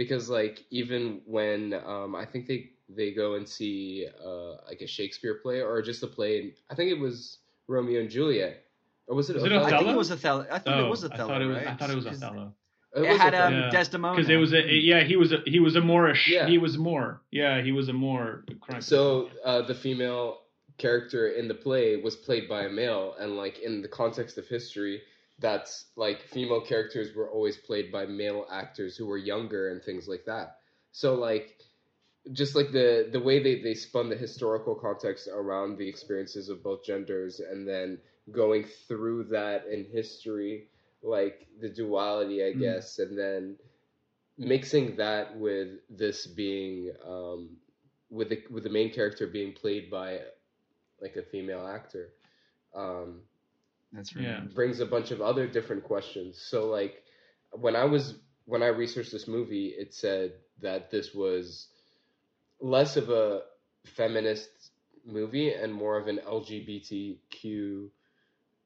Because 0.00 0.24
like 0.40 0.56
even 0.80 1.00
when 1.36 1.60
um 1.94 2.10
I 2.22 2.24
think 2.30 2.42
they 2.50 2.60
they 2.98 3.10
go 3.22 3.28
and 3.38 3.46
see 3.56 4.06
uh 4.28 4.50
like 4.68 4.80
a 4.82 4.86
Shakespeare 4.96 5.36
play 5.44 5.58
or 5.68 5.80
just 5.90 6.02
a 6.08 6.10
play 6.16 6.32
I 6.70 6.74
think 6.76 6.88
it 6.96 7.00
was 7.06 7.16
Romeo 7.74 8.00
and 8.00 8.10
Juliet. 8.16 8.54
Or 9.08 9.14
was 9.18 9.30
it 9.30 9.34
Was 9.36 9.44
it 9.44 9.52
I 9.52 9.70
think 9.78 9.90
it 9.96 9.96
was 10.04 10.10
Othello. 10.16 10.46
I 10.56 10.58
thought 10.58 10.78
it 10.78 10.84
Oh, 10.86 10.90
was 10.90 11.02
I 11.04 11.08
Othello. 11.08 11.28
thought 11.28 11.42
it 11.42 11.46
was. 11.52 11.56
right? 11.56 11.66
I 11.72 11.74
thought 11.78 11.90
it 11.90 11.96
was 12.02 12.06
Othello. 12.06 12.46
It 12.96 13.02
It 13.04 13.08
was 13.12 13.18
had 13.24 13.34
Othello. 13.34 13.46
um, 13.46 13.54
Yeah. 13.62 13.70
Desdemona. 13.78 14.16
Because 14.16 14.30
it 14.36 14.40
was 14.44 14.52
a 14.60 14.62
yeah 14.90 15.02
he 15.10 15.16
was 15.22 15.30
a 15.36 15.38
he 15.54 15.60
was 15.66 15.74
a 15.76 15.84
Moorish 15.90 16.22
Yeah. 16.36 16.46
he 16.52 16.58
was 16.64 16.72
Moor 16.86 17.04
yeah 17.40 17.54
he 17.68 17.72
was 17.78 17.86
a 17.94 17.96
Moor 18.04 18.44
crime 18.64 18.82
So 18.92 19.00
uh, 19.48 19.62
the 19.70 19.74
female 19.84 20.26
character 20.84 21.22
in 21.40 21.48
the 21.52 21.58
play 21.66 21.86
was 22.06 22.14
played 22.26 22.48
by 22.54 22.60
a 22.70 22.72
male, 22.82 23.06
and 23.20 23.36
like 23.44 23.56
in 23.68 23.82
the 23.84 23.88
context 24.02 24.34
of 24.38 24.46
history, 24.56 24.96
that's 25.38 25.86
like 25.96 26.22
female 26.22 26.60
characters 26.60 27.14
were 27.14 27.30
always 27.30 27.56
played 27.56 27.92
by 27.92 28.06
male 28.06 28.46
actors 28.50 28.96
who 28.96 29.06
were 29.06 29.18
younger 29.18 29.70
and 29.70 29.82
things 29.82 30.08
like 30.08 30.24
that. 30.26 30.56
So 30.92 31.14
like, 31.14 31.56
just 32.32 32.54
like 32.54 32.72
the 32.72 33.08
the 33.10 33.20
way 33.20 33.42
they 33.42 33.60
they 33.62 33.74
spun 33.74 34.08
the 34.08 34.16
historical 34.16 34.74
context 34.74 35.28
around 35.32 35.78
the 35.78 35.88
experiences 35.88 36.48
of 36.48 36.62
both 36.62 36.84
genders, 36.84 37.40
and 37.40 37.66
then 37.68 37.98
going 38.30 38.64
through 38.88 39.24
that 39.24 39.66
in 39.66 39.84
history, 39.84 40.68
like 41.02 41.48
the 41.60 41.68
duality, 41.68 42.44
I 42.44 42.52
Mm. 42.54 42.60
guess, 42.60 42.98
and 42.98 43.18
then 43.18 43.56
mixing 44.38 44.96
that 44.96 45.36
with 45.38 45.68
this 45.90 46.26
being 46.26 46.92
um, 47.06 47.56
with 48.10 48.30
the 48.30 48.42
with 48.50 48.64
the 48.64 48.70
main 48.70 48.92
character 48.92 49.26
being 49.26 49.52
played 49.52 49.90
by 49.90 50.20
like 51.00 51.16
a 51.16 51.22
female 51.22 51.66
actor 51.66 52.10
um, 52.74 53.22
That's 53.92 54.14
right. 54.14 54.24
Yeah. 54.24 54.40
brings 54.54 54.80
a 54.80 54.86
bunch 54.86 55.10
of 55.10 55.20
other 55.20 55.46
different 55.46 55.84
questions. 55.84 56.40
So 56.40 56.66
like 56.66 57.02
when 57.52 57.76
I 57.76 57.84
was 57.84 58.14
when 58.44 58.62
I 58.62 58.68
researched 58.68 59.12
this 59.12 59.28
movie, 59.28 59.68
it 59.68 59.94
said 59.94 60.32
that 60.60 60.90
this 60.90 61.14
was 61.14 61.68
less 62.60 62.96
of 62.96 63.10
a 63.10 63.42
feminist 63.84 64.48
movie 65.04 65.52
and 65.52 65.72
more 65.72 65.96
of 65.96 66.08
an 66.08 66.20
LGBTQ 66.26 67.88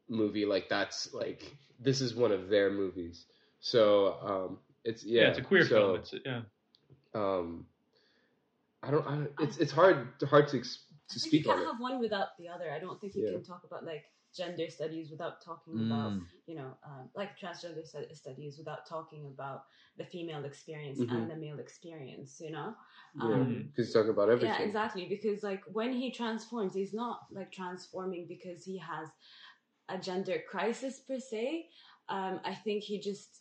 movie. 0.08 0.44
Like 0.44 0.68
that's 0.68 1.12
like 1.12 1.54
this 1.78 2.00
is 2.00 2.14
one 2.14 2.32
of 2.32 2.48
their 2.48 2.70
movies. 2.70 3.26
So 3.60 4.16
um, 4.22 4.58
it's 4.84 5.04
yeah, 5.04 5.22
yeah, 5.22 5.28
it's 5.28 5.38
a 5.38 5.42
queer 5.42 5.64
so, 5.64 5.68
film 5.68 5.96
it's 5.96 6.14
yeah 6.24 6.40
um 7.14 7.66
i 8.82 8.90
don't, 8.90 9.06
I 9.06 9.10
don't 9.10 9.30
it's 9.40 9.58
it's 9.58 9.72
hard 9.72 10.08
hard 10.28 10.48
to 10.48 10.58
ex- 10.58 10.84
I 11.10 11.14
to 11.14 11.20
speak 11.20 11.44
you 11.44 11.50
can't 11.50 11.60
it 11.62 11.66
have 11.66 11.78
one 11.80 12.00
without 12.00 12.36
the 12.38 12.48
other. 12.48 12.72
I 12.72 12.78
don't 12.78 13.00
think 13.00 13.14
you 13.14 13.24
Yeah. 13.24 13.32
can 13.32 13.44
talk 13.44 13.64
about 13.64 13.84
like 13.84 14.04
gender 14.36 14.68
studies 14.70 15.10
without 15.10 15.40
talking 15.44 15.74
about 15.86 16.12
Mm. 16.12 16.26
you 16.46 16.56
know 16.56 16.70
um, 16.88 17.10
like 17.14 17.38
transgender 17.38 17.86
stu- 17.86 18.14
studies 18.14 18.58
without 18.58 18.86
talking 18.88 19.26
about 19.34 19.64
the 19.98 20.04
female 20.04 20.44
experience 20.44 20.98
Mhm. 20.98 21.12
and 21.16 21.30
the 21.30 21.36
male 21.36 21.58
experience. 21.58 22.40
You 22.40 22.52
know. 22.52 22.74
yeah 23.14 23.24
Um, 23.24 23.68
because 23.68 23.88
you 23.88 23.94
talk 24.00 24.10
about 24.10 24.28
everything 24.30 24.48
Yeah, 24.60 24.66
exactly. 24.66 25.06
Because 25.08 25.42
like 25.42 25.62
when 25.78 25.92
he 25.92 26.10
transforms, 26.10 26.74
he's 26.74 26.94
not 26.94 27.18
like 27.30 27.50
transforming 27.52 28.26
because 28.28 28.64
he 28.64 28.78
has 28.78 29.08
a 29.88 29.98
gender 29.98 30.38
crisis 30.50 31.00
per 31.00 31.18
se. 31.18 31.68
Um, 32.08 32.40
I 32.44 32.54
think 32.54 32.82
he 32.82 33.00
just, 33.00 33.40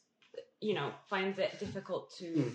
you 0.62 0.74
know, 0.74 0.92
finds 1.10 1.40
it 1.40 1.60
difficult 1.60 2.14
to, 2.20 2.28
Hmm. 2.34 2.50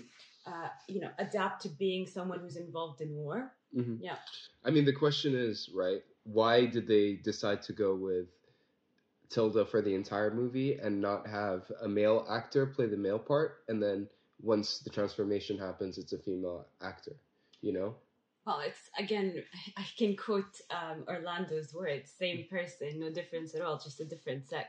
Uh, 0.47 0.69
you 0.87 0.99
know, 1.01 1.11
adapt 1.19 1.61
to 1.63 1.69
being 1.69 2.07
someone 2.07 2.39
who's 2.39 2.55
involved 2.57 3.01
in 3.01 3.13
war. 3.15 3.53
Mhm. 3.75 3.97
Yeah. 4.01 4.15
i 4.63 4.71
mean 4.71 4.85
the 4.85 4.93
question 4.93 5.35
is 5.35 5.69
right 5.75 6.01
why 6.23 6.65
did 6.65 6.87
they 6.87 7.15
decide 7.31 7.61
to 7.63 7.73
go 7.73 7.89
with 7.95 8.27
tilda 9.29 9.65
for 9.65 9.81
the 9.81 9.93
entire 9.93 10.33
movie 10.33 10.75
and 10.75 11.01
not 11.01 11.27
have 11.27 11.69
a 11.81 11.87
male 11.87 12.25
actor 12.29 12.65
play 12.65 12.87
the 12.87 12.95
male 12.97 13.19
part 13.19 13.63
and 13.67 13.83
then 13.83 14.07
once 14.41 14.79
the 14.79 14.89
transformation 14.89 15.57
happens 15.57 15.97
it's 15.97 16.13
a 16.13 16.17
female 16.19 16.65
actor 16.81 17.15
you 17.61 17.73
know 17.73 17.95
Well, 18.47 18.61
it's 18.69 18.89
again, 18.97 19.43
I 19.75 19.85
can 19.99 20.15
quote 20.15 20.55
um, 20.71 21.03
Orlando's 21.13 21.73
words: 21.73 22.07
"Same 22.23 22.45
person, 22.49 22.89
no 23.03 23.09
difference 23.11 23.53
at 23.55 23.61
all, 23.61 23.77
just 23.77 23.99
a 23.99 24.05
different 24.05 24.47
sex." 24.47 24.67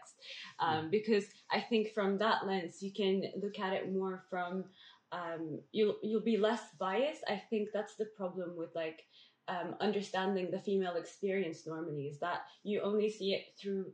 Um, 0.58 0.90
because 0.90 1.26
I 1.56 1.60
think 1.60 1.84
from 1.94 2.18
that 2.18 2.44
lens, 2.48 2.82
you 2.82 2.92
can 3.00 3.16
look 3.42 3.56
at 3.60 3.72
it 3.78 3.84
more 3.98 4.16
from 4.30 4.64
um, 5.12 5.60
you'll 5.72 5.96
you'll 6.02 6.20
be 6.20 6.36
less 6.36 6.62
biased. 6.78 7.24
I 7.28 7.42
think 7.50 7.70
that's 7.72 7.96
the 7.96 8.06
problem 8.16 8.56
with 8.56 8.74
like 8.74 9.04
um, 9.48 9.74
understanding 9.80 10.50
the 10.50 10.60
female 10.60 10.96
experience 10.96 11.66
normally 11.66 12.06
is 12.08 12.18
that 12.20 12.42
you 12.64 12.80
only 12.82 13.10
see 13.10 13.32
it 13.34 13.54
through 13.60 13.92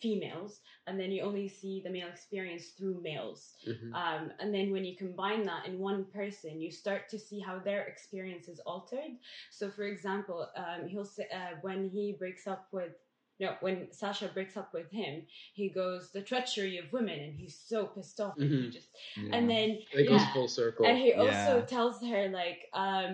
females, 0.00 0.60
and 0.86 0.98
then 0.98 1.12
you 1.12 1.22
only 1.22 1.48
see 1.48 1.80
the 1.84 1.90
male 1.90 2.08
experience 2.08 2.70
through 2.70 3.00
males. 3.02 3.54
Mhm. 3.66 3.94
Um, 3.94 4.32
and 4.40 4.52
then 4.52 4.72
when 4.72 4.84
you 4.84 4.96
combine 4.96 5.44
that 5.44 5.66
in 5.66 5.78
one 5.78 6.04
person, 6.06 6.60
you 6.60 6.72
start 6.72 7.08
to 7.10 7.18
see 7.18 7.38
how 7.38 7.58
their 7.60 7.84
experience 7.84 8.48
is 8.48 8.60
altered. 8.60 9.12
So, 9.50 9.70
for 9.70 9.84
example, 9.84 10.48
um, 10.56 10.88
he'll 10.88 11.04
say 11.04 11.28
uh, 11.32 11.56
when 11.62 11.88
he 11.88 12.12
breaks 12.18 12.46
up 12.48 12.68
with 12.72 12.94
no, 13.42 13.50
when 13.60 13.76
Sasha 13.92 14.28
breaks 14.36 14.56
up 14.56 14.70
with 14.72 14.88
him, 15.00 15.14
he 15.52 15.66
goes 15.80 16.10
the 16.12 16.22
treachery 16.30 16.78
of 16.78 16.86
women, 16.96 17.18
and 17.26 17.34
he's 17.40 17.58
so 17.72 17.78
pissed 17.94 18.18
off. 18.24 18.34
And, 18.38 18.50
he 18.50 18.56
Mhm. 18.56 18.72
just, 18.72 18.88
Yeah. 19.16 19.36
and 19.36 19.44
then 19.50 19.68
it 19.92 20.06
goes 20.08 20.20
yeah. 20.20 20.32
full 20.32 20.48
circle 20.48 20.86
and 20.86 20.96
he 21.04 21.10
also 21.22 21.54
tells 21.76 21.96
her 22.10 22.22
like, 22.28 22.60
um, 22.72 23.10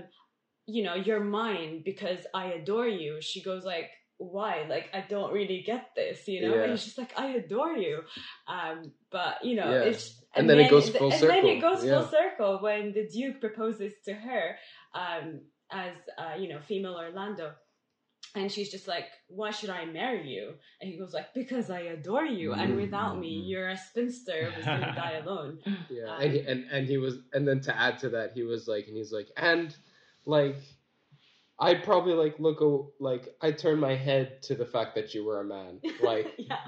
you 0.66 0.82
know, 0.86 0.94
you're 1.06 1.24
mine 1.42 1.82
because 1.90 2.22
I 2.34 2.44
adore 2.58 2.86
you. 3.02 3.10
She 3.22 3.40
goes 3.42 3.64
like, 3.64 3.90
why? 4.18 4.54
Like 4.74 4.86
I 4.92 5.00
don't 5.14 5.32
really 5.32 5.60
get 5.62 5.82
this, 5.94 6.18
you 6.28 6.40
know. 6.42 6.54
Yeah. 6.54 6.62
And 6.62 6.70
he's 6.72 6.84
just 6.84 6.98
like, 6.98 7.12
I 7.18 7.26
adore 7.42 7.72
you, 7.86 7.96
um, 8.56 8.92
but 9.10 9.34
you 9.48 9.54
know, 9.60 9.70
Yeah. 9.72 9.90
it's 9.90 10.04
And 10.34 10.44
then 10.50 10.58
it 10.60 10.68
goes 10.70 10.90
full 10.90 11.10
and 11.12 11.20
then 11.22 11.46
it 11.46 11.60
circle, 11.60 11.70
goes 11.70 11.84
yeah. 11.84 11.90
full 12.00 12.08
circle 12.18 12.52
when 12.66 12.92
the 12.92 13.04
Duke 13.16 13.40
proposes 13.40 13.92
to 14.06 14.12
her 14.26 14.58
um, 15.02 15.26
as 15.70 15.94
uh, 16.22 16.34
you 16.40 16.48
know 16.52 16.60
female 16.70 16.96
Orlando. 16.96 17.46
And 18.38 18.52
she's 18.52 18.70
just 18.70 18.86
like, 18.86 19.06
"Why 19.26 19.50
should 19.50 19.70
I 19.70 19.84
marry 19.84 20.28
you?" 20.28 20.54
And 20.80 20.88
he 20.90 20.96
goes 20.96 21.12
like, 21.12 21.34
"Because 21.34 21.70
I 21.70 21.80
adore 21.80 22.24
you, 22.24 22.52
and 22.54 22.76
without 22.76 23.18
me, 23.18 23.28
you're 23.28 23.68
a 23.68 23.76
spinster 23.76 24.44
who's 24.52 24.64
gonna 24.64 24.94
die 24.94 25.20
alone." 25.24 25.58
Yeah, 25.90 26.14
Um, 26.14 26.20
and, 26.22 26.32
he, 26.32 26.40
and 26.40 26.64
and 26.70 26.86
he 26.86 26.98
was, 26.98 27.16
and 27.32 27.46
then 27.48 27.60
to 27.62 27.76
add 27.76 27.98
to 28.00 28.10
that, 28.10 28.32
he 28.32 28.44
was 28.44 28.68
like, 28.68 28.86
and 28.86 28.96
he's 28.96 29.12
like, 29.12 29.28
and 29.36 29.76
like, 30.24 30.56
I'd 31.58 31.82
probably 31.82 32.14
like 32.14 32.38
look, 32.38 32.60
like, 33.00 33.34
I 33.40 33.50
turn 33.50 33.80
my 33.80 33.96
head 33.96 34.40
to 34.44 34.54
the 34.54 34.66
fact 34.66 34.94
that 34.94 35.14
you 35.14 35.24
were 35.24 35.40
a 35.40 35.44
man. 35.44 35.80
Like, 36.00 36.34
yeah, 36.38 36.58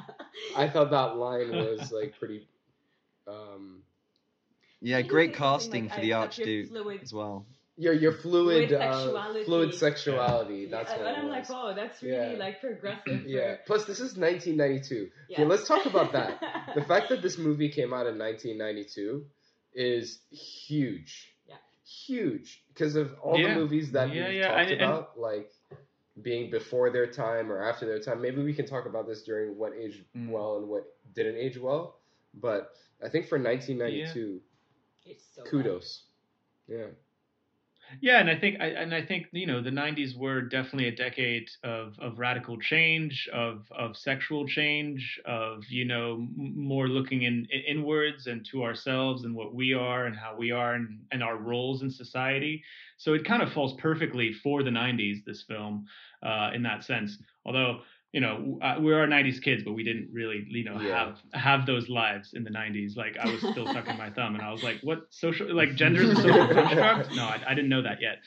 I 0.57 0.69
thought 0.69 0.91
that 0.91 1.17
line 1.17 1.51
was 1.51 1.93
like 1.93 2.19
pretty, 2.19 2.49
um, 3.29 3.83
Yeah, 4.81 5.03
great 5.03 5.35
casting 5.35 5.85
like 5.85 5.95
for 5.95 6.01
I 6.01 6.03
the 6.03 6.13
Archduke 6.15 6.69
fluid- 6.69 7.03
as 7.03 7.13
well. 7.15 7.47
Your 7.85 7.95
your 7.95 8.13
fluid 8.13 8.69
Fluid 8.69 8.73
uh, 8.83 8.93
sexuality. 9.03 9.45
fluid 9.45 9.75
sexuality. 9.75 10.67
That's 10.67 10.91
Yeah, 10.91 10.99
what 10.99 11.07
and 11.07 11.17
I'm 11.17 11.25
was. 11.29 11.49
like, 11.51 11.59
oh, 11.59 11.75
that's 11.75 12.03
really 12.03 12.33
Yeah. 12.35 12.39
like 12.45 12.61
progressive. 12.61 13.27
yeah. 13.27 13.57
Plus, 13.67 13.85
this 13.87 14.01
is 14.01 14.17
1992. 14.19 14.95
Okay, 14.95 15.11
Yeah. 15.29 15.45
let's 15.49 15.67
talk 15.67 15.87
about 15.87 16.13
that. 16.13 16.41
the 16.75 16.85
fact 16.85 17.09
that 17.09 17.23
this 17.23 17.39
movie 17.39 17.71
came 17.71 17.95
out 17.95 18.07
in 18.07 18.19
1992 18.19 19.25
is 19.73 20.19
huge. 20.31 21.13
Yeah. 21.49 21.57
Huge 22.07 22.63
because 22.69 22.97
of 22.97 23.15
all 23.23 23.39
Yeah. 23.39 23.55
the 23.55 23.61
movies 23.61 23.93
that 23.93 24.13
Yeah, 24.15 24.29
we've 24.29 24.39
yeah, 24.41 24.49
talked 24.49 24.61
and- 24.61 24.71
and- 24.73 24.83
about, 24.83 25.19
like 25.19 25.51
being 26.21 26.51
before 26.51 26.91
their 26.91 27.07
time 27.07 27.51
or 27.51 27.63
after 27.71 27.87
their 27.87 28.01
time. 28.01 28.21
Maybe 28.21 28.43
we 28.43 28.53
can 28.53 28.67
talk 28.67 28.85
about 28.85 29.07
this 29.07 29.23
during 29.23 29.57
what 29.57 29.73
aged 29.75 30.05
Mm. 30.15 30.29
well 30.29 30.59
and 30.59 30.69
what 30.69 30.85
didn't 31.15 31.37
age 31.37 31.57
well. 31.57 31.99
But 32.35 32.63
I 33.03 33.09
think 33.09 33.29
for 33.29 33.39
1992, 33.39 34.43
It's 35.07 35.25
so 35.35 35.43
bad. 35.45 35.51
kudos. 35.51 36.05
Yeah. 36.69 36.89
Yeah, 38.01 38.21
and 38.21 38.31
I 38.31 38.37
think 38.37 38.61
I 38.61 38.67
and 38.67 38.95
I 38.95 39.03
think 39.03 39.27
you 39.33 39.47
know 39.47 39.61
the 39.61 39.71
'90s 39.71 40.17
were 40.17 40.41
definitely 40.43 40.87
a 40.89 40.95
decade 40.95 41.49
of 41.65 41.99
of 41.99 42.19
radical 42.19 42.59
change, 42.59 43.29
of 43.33 43.67
of 43.73 43.97
sexual 43.97 44.47
change, 44.47 45.21
of 45.25 45.65
you 45.69 45.85
know 45.85 46.27
more 46.37 46.89
looking 46.89 47.23
in, 47.23 47.47
in 47.51 47.61
inwards 47.67 48.27
and 48.27 48.45
to 48.51 48.63
ourselves 48.63 49.25
and 49.25 49.35
what 49.35 49.55
we 49.55 49.73
are 49.75 50.07
and 50.07 50.17
how 50.17 50.37
we 50.37 50.51
are 50.53 50.75
and, 50.75 51.01
and 51.11 51.23
our 51.23 51.37
roles 51.37 51.83
in 51.83 51.91
society. 51.91 52.63
So 52.97 53.15
it 53.15 53.25
kind 53.25 53.43
of 53.43 53.53
falls 53.53 53.75
perfectly 53.81 54.33
for 54.33 54.63
the 54.63 54.71
'90s. 54.71 55.25
This 55.25 55.43
film, 55.43 55.87
uh, 56.23 56.51
in 56.55 56.63
that 56.63 56.85
sense, 56.85 57.19
although. 57.45 57.81
You 58.13 58.21
know, 58.21 58.59
uh, 58.61 58.77
we 58.81 58.93
are 58.93 59.07
'90s 59.07 59.41
kids, 59.41 59.63
but 59.63 59.73
we 59.73 59.85
didn't 59.85 60.09
really, 60.13 60.45
you 60.49 60.65
know, 60.65 60.81
Yeah. 60.81 60.99
have 60.99 61.19
have 61.33 61.67
those 61.67 61.89
lives 61.89 62.35
in 62.35 62.43
the 62.43 62.51
'90s. 62.51 62.97
Like 62.97 63.17
I 63.17 63.27
was 63.31 63.41
still 63.41 63.67
sucking 63.73 63.97
my 63.97 64.11
thumb, 64.17 64.35
and 64.35 64.43
I 64.43 64.51
was 64.53 64.63
like, 64.65 64.81
"What 64.83 65.07
social 65.11 65.55
like 65.55 65.77
gender 65.77 66.03
is 66.03 66.11
a 66.19 66.23
social 66.23 66.49
construct?" 66.49 67.15
No, 67.15 67.23
I, 67.23 67.41
I 67.47 67.55
didn't 67.55 67.69
know 67.69 67.83
that 67.83 67.99
yet. 68.01 68.19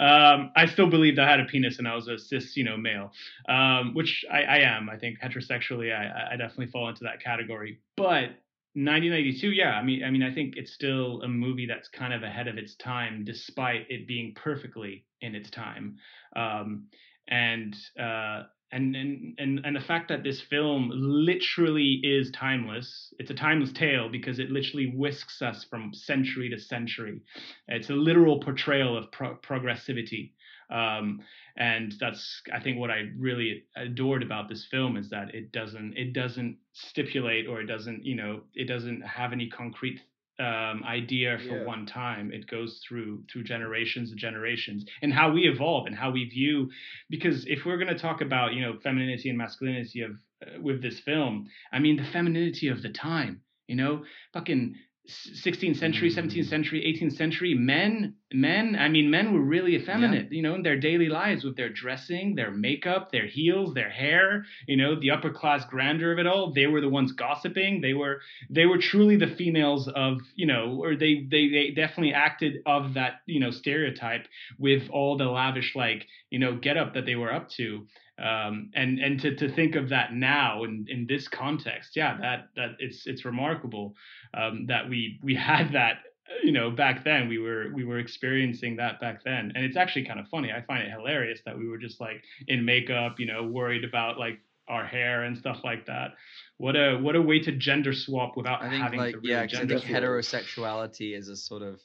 Um, 0.00 0.52
I 0.54 0.66
still 0.66 0.88
believed 0.88 1.18
I 1.18 1.28
had 1.28 1.40
a 1.40 1.44
penis 1.46 1.78
and 1.78 1.88
I 1.88 1.94
was 1.96 2.06
a 2.06 2.18
cis, 2.18 2.56
you 2.56 2.62
know, 2.62 2.76
male, 2.76 3.12
um, 3.48 3.94
which 3.94 4.24
I, 4.30 4.42
I 4.42 4.56
am. 4.58 4.88
I 4.88 4.96
think 4.96 5.18
heterosexually, 5.20 5.92
I, 5.92 6.34
I 6.34 6.36
definitely 6.36 6.68
fall 6.68 6.88
into 6.88 7.02
that 7.04 7.20
category. 7.20 7.80
But 7.96 8.38
1992, 8.74 9.50
yeah, 9.50 9.72
I 9.72 9.82
mean, 9.82 10.04
I 10.04 10.10
mean, 10.10 10.22
I 10.22 10.32
think 10.32 10.56
it's 10.56 10.72
still 10.72 11.20
a 11.22 11.28
movie 11.28 11.66
that's 11.66 11.88
kind 11.88 12.14
of 12.14 12.22
ahead 12.22 12.48
of 12.48 12.56
its 12.58 12.74
time, 12.76 13.24
despite 13.24 13.86
it 13.90 14.06
being 14.06 14.34
perfectly 14.34 15.04
in 15.20 15.34
its 15.34 15.50
time. 15.50 15.96
Um, 16.36 16.84
and 17.28 17.76
uh, 18.00 18.44
and 18.72 18.96
and 18.96 19.34
and 19.38 19.60
and 19.64 19.76
the 19.76 19.80
fact 19.80 20.08
that 20.08 20.22
this 20.22 20.40
film 20.40 20.90
literally 20.94 22.00
is 22.02 22.30
timeless 22.32 23.12
it's 23.18 23.30
a 23.30 23.34
timeless 23.34 23.72
tale 23.72 24.08
because 24.08 24.38
it 24.38 24.50
literally 24.50 24.92
whisks 24.96 25.42
us 25.42 25.64
from 25.64 25.92
century 25.92 26.48
to 26.50 26.58
century. 26.58 27.20
It's 27.68 27.90
a 27.90 27.94
literal 27.94 28.40
portrayal 28.40 28.96
of 28.96 29.12
pro- 29.12 29.36
progressivity. 29.36 30.32
Um, 30.70 31.20
and 31.56 31.94
that's 32.00 32.40
i 32.52 32.58
think 32.58 32.78
what 32.78 32.90
i 32.90 33.02
really 33.18 33.64
adored 33.76 34.22
about 34.22 34.48
this 34.48 34.66
film 34.70 34.96
is 34.96 35.10
that 35.10 35.34
it 35.34 35.52
doesn't 35.52 35.92
it 35.98 36.14
doesn't 36.14 36.56
stipulate 36.72 37.46
or 37.46 37.60
it 37.60 37.66
doesn't 37.66 38.04
you 38.04 38.14
know 38.14 38.40
it 38.54 38.66
doesn't 38.66 39.02
have 39.02 39.34
any 39.34 39.50
concrete 39.50 40.00
um, 40.40 40.82
idea 40.84 41.38
for 41.46 41.58
Yeah. 41.58 41.64
one 41.64 41.86
time 41.86 42.32
it 42.32 42.46
goes 42.46 42.80
through 42.88 43.22
through 43.30 43.44
generations 43.44 44.10
and 44.10 44.18
generations 44.18 44.84
and 45.02 45.12
how 45.12 45.30
we 45.30 45.42
evolve 45.42 45.86
and 45.86 45.94
how 45.94 46.10
we 46.10 46.24
view 46.24 46.70
because 47.10 47.46
if 47.46 47.64
we're 47.64 47.76
going 47.76 47.94
to 47.94 47.98
talk 47.98 48.20
about 48.22 48.54
you 48.54 48.62
know 48.62 48.78
femininity 48.82 49.28
and 49.28 49.36
masculinity 49.38 50.00
of 50.00 50.12
uh, 50.42 50.60
with 50.60 50.80
this 50.82 50.98
film 51.00 51.46
i 51.72 51.78
mean 51.78 51.96
the 51.96 52.04
femininity 52.12 52.68
of 52.68 52.82
the 52.82 52.88
time 52.88 53.42
you 53.68 53.76
know 53.76 54.04
fucking 54.32 54.74
16th 55.08 55.78
century 55.78 56.10
17th 56.14 56.36
mm. 56.36 56.48
century 56.48 56.98
18th 57.02 57.16
century 57.16 57.54
men 57.54 58.14
men 58.32 58.76
i 58.78 58.88
mean 58.88 59.10
men 59.10 59.34
were 59.34 59.40
really 59.40 59.74
effeminate 59.74 60.30
you 60.30 60.42
know 60.42 60.54
in 60.54 60.62
their 60.62 60.78
daily 60.78 61.08
lives 61.08 61.42
with 61.42 61.56
their 61.56 61.68
dressing 61.68 62.36
their 62.36 62.52
makeup 62.52 63.10
their 63.10 63.26
heels 63.26 63.74
their 63.74 63.90
hair 63.90 64.44
you 64.68 64.76
know 64.76 64.98
the 64.98 65.10
upper 65.10 65.30
class 65.30 65.64
grandeur 65.64 66.12
of 66.12 66.18
it 66.18 66.26
all. 66.26 66.52
They 66.52 66.66
were 66.66 66.80
the 66.80 66.88
ones 66.88 67.12
gossiping. 67.12 67.80
They 67.80 67.94
were 67.94 68.20
they 68.50 68.66
were 68.66 68.78
truly 68.78 69.16
the 69.16 69.34
females 69.36 69.88
of 69.88 70.18
you 70.34 70.46
know 70.46 70.78
or 70.82 70.96
they 70.96 71.26
they, 71.30 71.48
they 71.48 71.72
definitely 71.74 72.14
acted 72.14 72.62
of 72.66 72.94
that 72.94 73.20
you 73.26 73.40
know 73.40 73.50
stereotype 73.50 74.26
with 74.58 74.88
all 74.90 75.16
the 75.16 75.24
lavish 75.24 75.74
like 75.74 76.06
you 76.30 76.38
know 76.38 76.56
get 76.56 76.76
up 76.76 76.94
that 76.94 77.06
they 77.06 77.16
were 77.16 77.32
up 77.32 77.48
to 77.50 77.86
um, 78.18 78.70
and 78.74 78.98
and 78.98 79.20
to, 79.20 79.34
to 79.36 79.50
think 79.50 79.74
of 79.74 79.88
that 79.88 80.12
now 80.12 80.64
in, 80.64 80.86
in 80.88 81.06
this 81.06 81.28
context 81.28 81.96
yeah 81.96 82.18
that 82.20 82.48
that 82.56 82.70
it's 82.78 83.06
it's 83.06 83.24
remarkable 83.24 83.94
um, 84.34 84.66
that 84.66 84.88
we 84.88 85.18
we 85.22 85.34
had 85.52 85.72
that 85.72 85.98
you 86.42 86.52
know 86.52 86.70
back 86.70 87.04
then. 87.04 87.28
We 87.28 87.38
were 87.38 87.70
we 87.74 87.84
were 87.84 87.98
experiencing 87.98 88.76
that 88.76 89.00
back 89.00 89.24
then. 89.24 89.52
And 89.54 89.64
it's 89.64 89.76
actually 89.76 90.04
kind 90.04 90.20
of 90.20 90.28
funny. 90.28 90.50
I 90.52 90.62
find 90.62 90.82
it 90.82 90.90
hilarious 90.90 91.40
that 91.44 91.56
we 91.56 91.68
were 91.68 91.78
just 91.78 92.00
like 92.00 92.22
in 92.48 92.64
makeup 92.64 93.18
you 93.18 93.26
know 93.26 93.42
worried 93.42 93.84
about 93.84 94.18
like 94.18 94.38
our 94.68 94.86
hair 94.86 95.24
and 95.24 95.36
stuff 95.36 95.60
like 95.64 95.86
that. 95.86 96.12
What 96.58 96.76
a 96.76 96.96
what 96.96 97.16
a 97.16 97.22
way 97.22 97.40
to 97.40 97.52
gender 97.52 97.92
swap 97.92 98.36
without 98.36 98.62
I 98.62 98.70
think 98.70 98.82
having 98.82 99.00
like 99.00 99.14
to 99.14 99.18
really 99.18 99.30
yeah, 99.30 99.42
I 99.42 99.66
think 99.66 99.82
heterosexuality 99.82 101.16
as 101.16 101.28
a 101.28 101.36
sort 101.36 101.62
of 101.62 101.80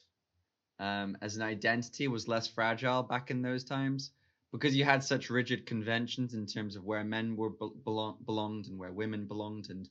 um, 0.79 1.17
as 1.21 1.35
an 1.35 1.41
identity 1.41 2.07
was 2.07 2.27
less 2.27 2.47
fragile 2.47 3.03
back 3.03 3.31
in 3.31 3.41
those 3.41 3.63
times 3.63 4.11
because 4.51 4.75
you 4.75 4.83
had 4.83 5.03
such 5.03 5.29
rigid 5.29 5.65
conventions 5.65 6.33
in 6.33 6.45
terms 6.45 6.75
of 6.75 6.83
where 6.83 7.03
men 7.03 7.35
were 7.35 7.51
be- 7.51 7.69
belong- 7.83 8.17
belonged 8.25 8.67
and 8.67 8.79
where 8.79 8.91
women 8.91 9.27
belonged 9.27 9.69
and 9.69 9.89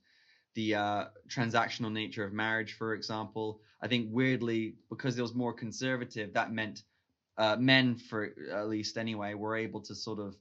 the 0.54 0.74
uh, 0.74 1.04
transactional 1.28 1.92
nature 1.92 2.24
of 2.24 2.32
marriage, 2.32 2.72
for 2.72 2.94
example. 2.94 3.60
I 3.82 3.88
think 3.88 4.08
weirdly 4.10 4.76
because 4.88 5.18
it 5.18 5.22
was 5.22 5.34
more 5.34 5.52
conservative, 5.52 6.32
that 6.32 6.52
meant 6.52 6.82
uh, 7.36 7.56
men, 7.56 7.96
for 7.96 8.32
at 8.50 8.68
least 8.68 8.96
anyway, 8.96 9.34
were 9.34 9.56
able 9.56 9.82
to 9.82 9.94
sort 9.94 10.18
of 10.18 10.34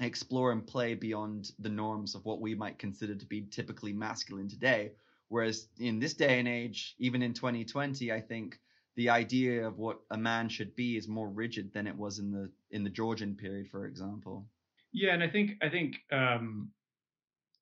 explore 0.00 0.52
and 0.52 0.66
play 0.66 0.94
beyond 0.94 1.52
the 1.60 1.68
norms 1.68 2.14
of 2.14 2.24
what 2.24 2.40
we 2.40 2.54
might 2.54 2.78
consider 2.78 3.14
to 3.14 3.26
be 3.26 3.42
typically 3.42 3.92
masculine 3.92 4.48
today. 4.48 4.92
Whereas 5.28 5.68
in 5.78 5.98
this 5.98 6.14
day 6.14 6.38
and 6.38 6.48
age, 6.48 6.94
even 6.98 7.22
in 7.22 7.32
2020, 7.32 8.12
I 8.12 8.20
think 8.20 8.58
the 8.96 9.10
idea 9.10 9.66
of 9.66 9.78
what 9.78 10.00
a 10.10 10.16
man 10.16 10.48
should 10.48 10.74
be 10.76 10.96
is 10.96 11.08
more 11.08 11.28
rigid 11.28 11.72
than 11.72 11.86
it 11.86 11.96
was 11.96 12.18
in 12.18 12.30
the 12.30 12.50
in 12.70 12.84
the 12.84 12.90
Georgian 12.90 13.34
period, 13.34 13.68
for 13.70 13.86
example. 13.86 14.46
Yeah, 14.92 15.12
and 15.12 15.22
I 15.22 15.28
think 15.28 15.52
I 15.62 15.68
think 15.68 15.96
um, 16.10 16.70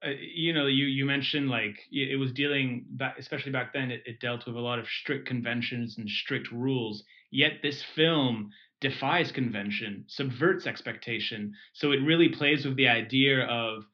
uh, 0.04 0.10
you 0.10 0.52
know 0.52 0.66
you 0.66 0.86
you 0.86 1.04
mentioned 1.04 1.48
like 1.48 1.76
it 1.90 2.18
was 2.18 2.32
dealing 2.32 2.84
back, 2.90 3.16
especially 3.18 3.52
back 3.52 3.72
then. 3.72 3.90
It, 3.90 4.02
it 4.06 4.20
dealt 4.20 4.46
with 4.46 4.56
a 4.56 4.60
lot 4.60 4.78
of 4.78 4.86
strict 4.86 5.26
conventions 5.26 5.96
and 5.98 6.08
strict 6.08 6.50
rules. 6.52 7.02
Yet 7.30 7.54
this 7.62 7.82
film 7.96 8.50
defies 8.80 9.32
convention, 9.32 10.04
subverts 10.08 10.66
expectation. 10.66 11.54
So 11.72 11.92
it 11.92 12.02
really 12.04 12.28
plays 12.28 12.64
with 12.64 12.76
the 12.76 12.88
idea 12.88 13.44
of 13.46 13.84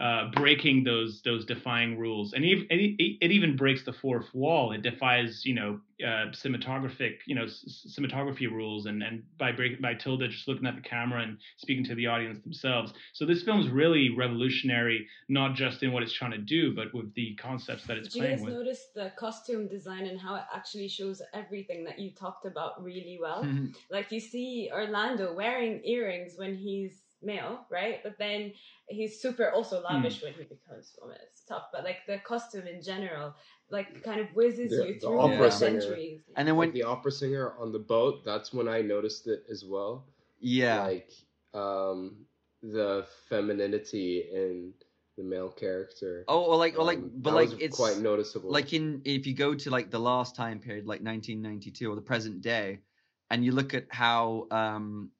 uh, 0.00 0.30
breaking 0.30 0.82
those 0.82 1.20
those 1.22 1.44
defying 1.44 1.98
rules, 1.98 2.32
and 2.32 2.42
even, 2.44 2.66
it, 2.70 3.18
it 3.20 3.30
even 3.30 3.54
breaks 3.54 3.84
the 3.84 3.92
fourth 3.92 4.26
wall. 4.32 4.72
It 4.72 4.80
defies 4.80 5.42
you 5.44 5.54
know 5.54 5.80
uh, 6.02 6.30
cinematographic 6.32 7.18
you 7.26 7.34
know 7.34 7.46
c- 7.46 7.88
cinematography 7.88 8.50
rules, 8.50 8.86
and 8.86 9.02
and 9.02 9.22
by 9.38 9.52
break 9.52 9.80
by 9.82 9.92
Tilda 9.94 10.28
just 10.28 10.48
looking 10.48 10.66
at 10.66 10.74
the 10.74 10.80
camera 10.80 11.22
and 11.22 11.36
speaking 11.58 11.84
to 11.84 11.94
the 11.94 12.06
audience 12.06 12.42
themselves. 12.42 12.94
So 13.12 13.26
this 13.26 13.42
film's 13.42 13.68
really 13.68 14.08
revolutionary, 14.16 15.06
not 15.28 15.54
just 15.54 15.82
in 15.82 15.92
what 15.92 16.02
it's 16.02 16.14
trying 16.14 16.32
to 16.32 16.38
do, 16.38 16.74
but 16.74 16.94
with 16.94 17.12
the 17.14 17.34
concepts 17.34 17.86
that 17.86 17.98
it's 17.98 18.14
Did 18.14 18.22
you 18.22 18.28
guys 18.30 18.40
with. 18.40 18.54
notice 18.54 18.86
the 18.94 19.12
costume 19.18 19.68
design 19.68 20.06
and 20.06 20.18
how 20.18 20.34
it 20.36 20.44
actually 20.54 20.88
shows 20.88 21.20
everything 21.34 21.84
that 21.84 21.98
you 21.98 22.10
talked 22.12 22.46
about 22.46 22.82
really 22.82 23.18
well? 23.20 23.46
like 23.90 24.10
you 24.12 24.20
see 24.20 24.70
Orlando 24.72 25.34
wearing 25.34 25.82
earrings 25.84 26.34
when 26.36 26.54
he's 26.54 27.02
male, 27.22 27.66
right? 27.70 28.02
But 28.02 28.16
then 28.18 28.52
he's 28.88 29.20
super 29.20 29.50
also 29.50 29.82
lavish 29.82 30.22
when 30.22 30.32
he 30.32 30.44
becomes 30.44 30.96
woman. 31.00 31.18
It's 31.30 31.44
tough, 31.44 31.66
but 31.72 31.84
like 31.84 31.98
the 32.06 32.18
costume 32.18 32.66
in 32.66 32.82
general, 32.82 33.34
like 33.70 34.02
kind 34.02 34.20
of 34.20 34.28
whizzes 34.34 34.72
The- 34.72 34.84
you 34.84 34.94
the 35.00 35.06
through 35.06 35.18
opera 35.20 35.44
the 35.44 35.50
centuries. 35.50 36.22
and 36.36 36.48
then 36.48 36.56
Like 36.56 36.68
when 36.68 36.74
the 36.74 36.82
opera 36.84 37.12
singer 37.12 37.54
on 37.58 37.72
the 37.72 37.78
boat, 37.78 38.24
that's 38.24 38.52
when 38.52 38.68
I 38.68 38.82
noticed 38.82 39.26
it 39.26 39.44
as 39.50 39.64
well. 39.64 40.06
yeah, 40.40 40.82
Like 40.84 41.10
um, 41.54 42.26
the 42.62 43.06
femininity 43.28 44.28
in 44.32 44.74
the 45.16 45.22
male 45.24 45.50
character. 45.50 46.24
oh, 46.28 46.44
or 46.44 46.56
like 46.56 46.78
or 46.78 46.84
like, 46.84 46.98
Um, 46.98 47.12
but 47.16 47.34
like 47.34 47.50
it's 47.60 47.76
quite 47.76 47.98
noticeable. 47.98 48.50
like 48.50 48.72
in 48.72 49.02
if 49.04 49.26
you 49.26 49.34
go 49.34 49.54
to 49.54 49.70
like 49.70 49.90
the 49.90 49.98
last 49.98 50.34
time 50.34 50.60
period 50.60 50.86
like 50.86 51.02
1992 51.02 51.90
or 51.90 51.96
the 51.96 52.02
present 52.02 52.40
day 52.40 52.80
and 53.30 53.44
you 53.44 53.52
look 53.52 53.74
at 53.74 53.86
how 53.90 54.46
um 54.50 55.10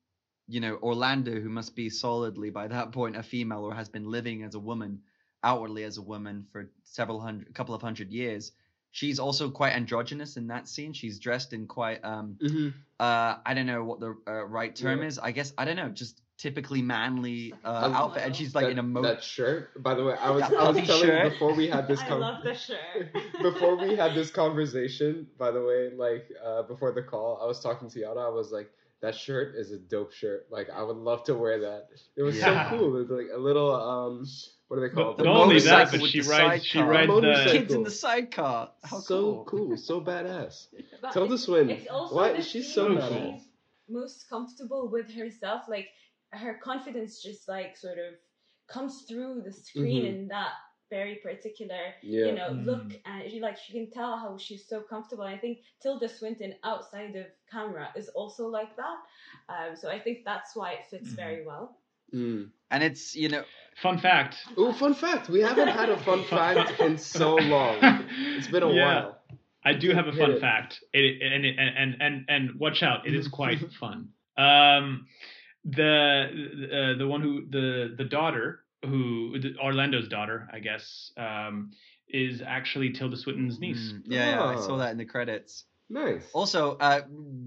you 0.50 0.60
know 0.60 0.76
orlando 0.82 1.40
who 1.40 1.48
must 1.48 1.76
be 1.76 1.88
solidly 1.88 2.50
by 2.50 2.66
that 2.68 2.90
point 2.92 3.16
a 3.16 3.22
female 3.22 3.64
or 3.64 3.74
has 3.74 3.88
been 3.88 4.04
living 4.10 4.42
as 4.42 4.54
a 4.54 4.58
woman 4.58 5.00
outwardly 5.44 5.84
as 5.84 5.96
a 5.96 6.02
woman 6.02 6.44
for 6.52 6.68
several 6.82 7.20
hundred 7.20 7.48
a 7.48 7.52
couple 7.52 7.74
of 7.74 7.80
hundred 7.80 8.10
years 8.10 8.52
she's 8.90 9.18
also 9.20 9.48
quite 9.50 9.72
androgynous 9.74 10.36
in 10.36 10.48
that 10.48 10.66
scene 10.68 10.92
she's 10.92 11.18
dressed 11.18 11.52
in 11.52 11.66
quite 11.66 12.04
um 12.04 12.36
Mhm. 12.42 12.72
uh 12.98 13.36
i 13.46 13.54
don't 13.54 13.66
know 13.66 13.84
what 13.84 14.00
the 14.00 14.14
uh, 14.26 14.44
right 14.44 14.74
term 14.74 15.00
Yeah. 15.00 15.06
is 15.06 15.18
i 15.18 15.30
guess 15.30 15.52
i 15.56 15.64
don't 15.64 15.76
know 15.76 15.88
just 15.90 16.20
typically 16.40 16.82
manly 16.82 17.52
uh, 17.64 17.92
outfit, 17.94 18.22
and 18.24 18.34
she's 18.34 18.54
like 18.54 18.64
that, 18.64 18.70
in 18.72 18.78
a 18.78 18.82
mo. 18.82 19.02
that 19.02 19.22
shirt. 19.22 19.80
By 19.82 19.94
the 19.94 20.04
way, 20.04 20.14
I 20.20 20.30
was 20.30 20.42
That 20.42 20.54
I 20.54 20.70
was 20.70 20.86
telling 20.86 21.02
shirt. 21.06 21.24
you 21.24 21.30
before 21.30 21.54
we 21.54 21.68
had 21.68 21.86
this 21.86 22.00
I 22.00 22.14
love 22.14 22.42
the 22.42 22.54
shirt. 22.54 23.12
before 23.42 23.76
we 23.76 23.94
had 23.96 24.14
this 24.14 24.30
conversation. 24.42 25.26
By 25.38 25.50
the 25.50 25.62
way, 25.62 25.90
like 25.94 26.28
uh, 26.44 26.62
before 26.62 26.92
the 26.92 27.02
call, 27.02 27.38
I 27.42 27.46
was 27.46 27.60
talking 27.60 27.88
to 27.90 27.98
Yara. 28.00 28.22
I 28.26 28.28
was 28.30 28.50
like, 28.50 28.70
that 29.02 29.14
shirt 29.14 29.54
is 29.54 29.70
a 29.72 29.78
dope 29.78 30.12
shirt. 30.12 30.46
Like 30.50 30.68
I 30.70 30.82
would 30.82 30.96
love 30.96 31.24
to 31.24 31.34
wear 31.34 31.60
that. 31.60 31.88
It 32.16 32.22
was 32.22 32.36
Yeah. 32.38 32.70
so 32.70 32.76
cool. 32.78 32.96
It 32.96 32.98
was 33.00 33.10
like 33.10 33.26
a 33.34 33.38
little 33.38 33.72
um, 33.74 34.26
what 34.68 34.76
are 34.78 34.88
they 34.88 34.94
called? 34.94 35.16
But 35.18 35.24
The 35.24 35.28
not 35.30 35.40
only 35.42 35.58
that, 35.60 35.70
motorcycle 35.70 35.98
but 35.98 36.02
with 36.02 36.10
she 36.12 36.20
the 36.20 36.28
rides. 36.30 36.64
She 36.66 36.78
sidecar. 36.78 36.90
rides 36.92 37.08
Motorcycle. 37.08 37.52
the. 37.52 37.58
Kids 37.58 37.74
in 37.74 37.82
the 37.82 37.90
sidecar. 37.90 38.70
How 38.84 39.00
so 39.00 39.44
cool. 39.48 39.68
cool, 39.68 39.76
so 39.76 40.00
badass. 40.00 40.66
But 41.02 41.12
Tilda 41.12 41.34
it's- 41.34 41.44
Swinton. 41.44 41.78
Why 42.10 42.32
the 42.34 42.42
she's 42.42 42.72
so 42.72 42.88
where 42.94 43.02
badass. 43.02 43.40
most 43.88 44.28
comfortable 44.30 44.88
with 44.88 45.10
herself. 45.12 45.62
Like 45.68 45.88
her 46.32 46.54
confidence 46.62 47.22
just 47.22 47.48
like 47.48 47.76
sort 47.76 47.98
of 47.98 48.14
comes 48.68 49.04
through 49.08 49.42
the 49.44 49.52
screen 49.52 50.04
Mhm. 50.04 50.08
in 50.08 50.28
that 50.28 50.52
very 50.90 51.16
particular 51.16 51.94
Yeah. 52.02 52.26
you 52.26 52.32
know 52.32 52.50
Mhm. 52.50 52.64
look 52.66 52.92
and 53.04 53.30
she 53.30 53.40
like 53.40 53.56
she 53.56 53.72
can 53.72 53.90
tell 53.90 54.16
how 54.18 54.36
she's 54.38 54.66
so 54.66 54.80
comfortable 54.80 55.22
i 55.24 55.38
think 55.38 55.58
tilda 55.80 56.08
swinton 56.08 56.54
outside 56.64 57.14
of 57.16 57.26
camera 57.50 57.92
is 57.96 58.08
also 58.10 58.46
like 58.48 58.74
that 58.76 58.98
um, 59.48 59.76
so 59.76 59.88
i 59.88 59.98
think 60.00 60.24
that's 60.24 60.56
why 60.56 60.72
it 60.72 60.86
fits 60.90 61.10
Mhm. 61.12 61.16
very 61.16 61.46
well 61.46 61.76
Mm. 62.12 62.50
And 62.72 62.82
it's 62.82 63.14
you 63.14 63.28
know 63.28 63.44
Fun 63.76 63.98
fact. 63.98 64.34
oh 64.56 64.72
fun 64.72 64.94
fact. 64.94 65.28
We 65.28 65.42
haven't 65.42 65.68
had 65.68 65.90
a 65.90 65.96
fun 65.96 66.24
fact 66.36 66.80
in 66.80 66.98
so 66.98 67.36
long. 67.36 67.76
It's 68.36 68.48
been 68.48 68.64
a 68.64 68.72
Yeah. 68.72 68.84
while. 68.84 69.18
I 69.64 69.74
do 69.74 69.92
have 69.94 70.08
a 70.08 70.12
fun 70.12 70.32
it. 70.32 70.40
fact, 70.40 70.82
it, 70.92 71.22
and, 71.22 71.44
and 71.46 71.76
and 71.78 72.02
and 72.02 72.24
and 72.28 72.58
watch 72.58 72.82
out, 72.82 73.06
it 73.06 73.14
is 73.14 73.28
quite 73.40 73.60
fun. 73.74 74.08
Um, 74.36 75.06
the 75.64 76.92
uh, 76.94 76.98
the 76.98 77.06
one 77.06 77.20
who 77.20 77.46
the 77.48 77.94
the 77.96 78.04
daughter 78.04 78.60
who 78.84 79.38
the, 79.38 79.56
Orlando's 79.62 80.08
daughter, 80.08 80.48
I 80.52 80.58
guess, 80.60 81.12
um, 81.18 81.72
is 82.08 82.40
actually 82.40 82.92
Tilda 82.92 83.16
Swinton's 83.16 83.60
niece. 83.60 83.92
mm, 83.92 84.02
yeah, 84.06 84.30
yeah, 84.30 84.42
I 84.42 84.54
Oh. 84.54 84.60
saw 84.60 84.76
that 84.78 84.92
in 84.92 84.96
the 84.98 85.04
credits. 85.04 85.64
Nice. 85.90 86.24
Also, 86.32 86.76
uh, 86.78 87.02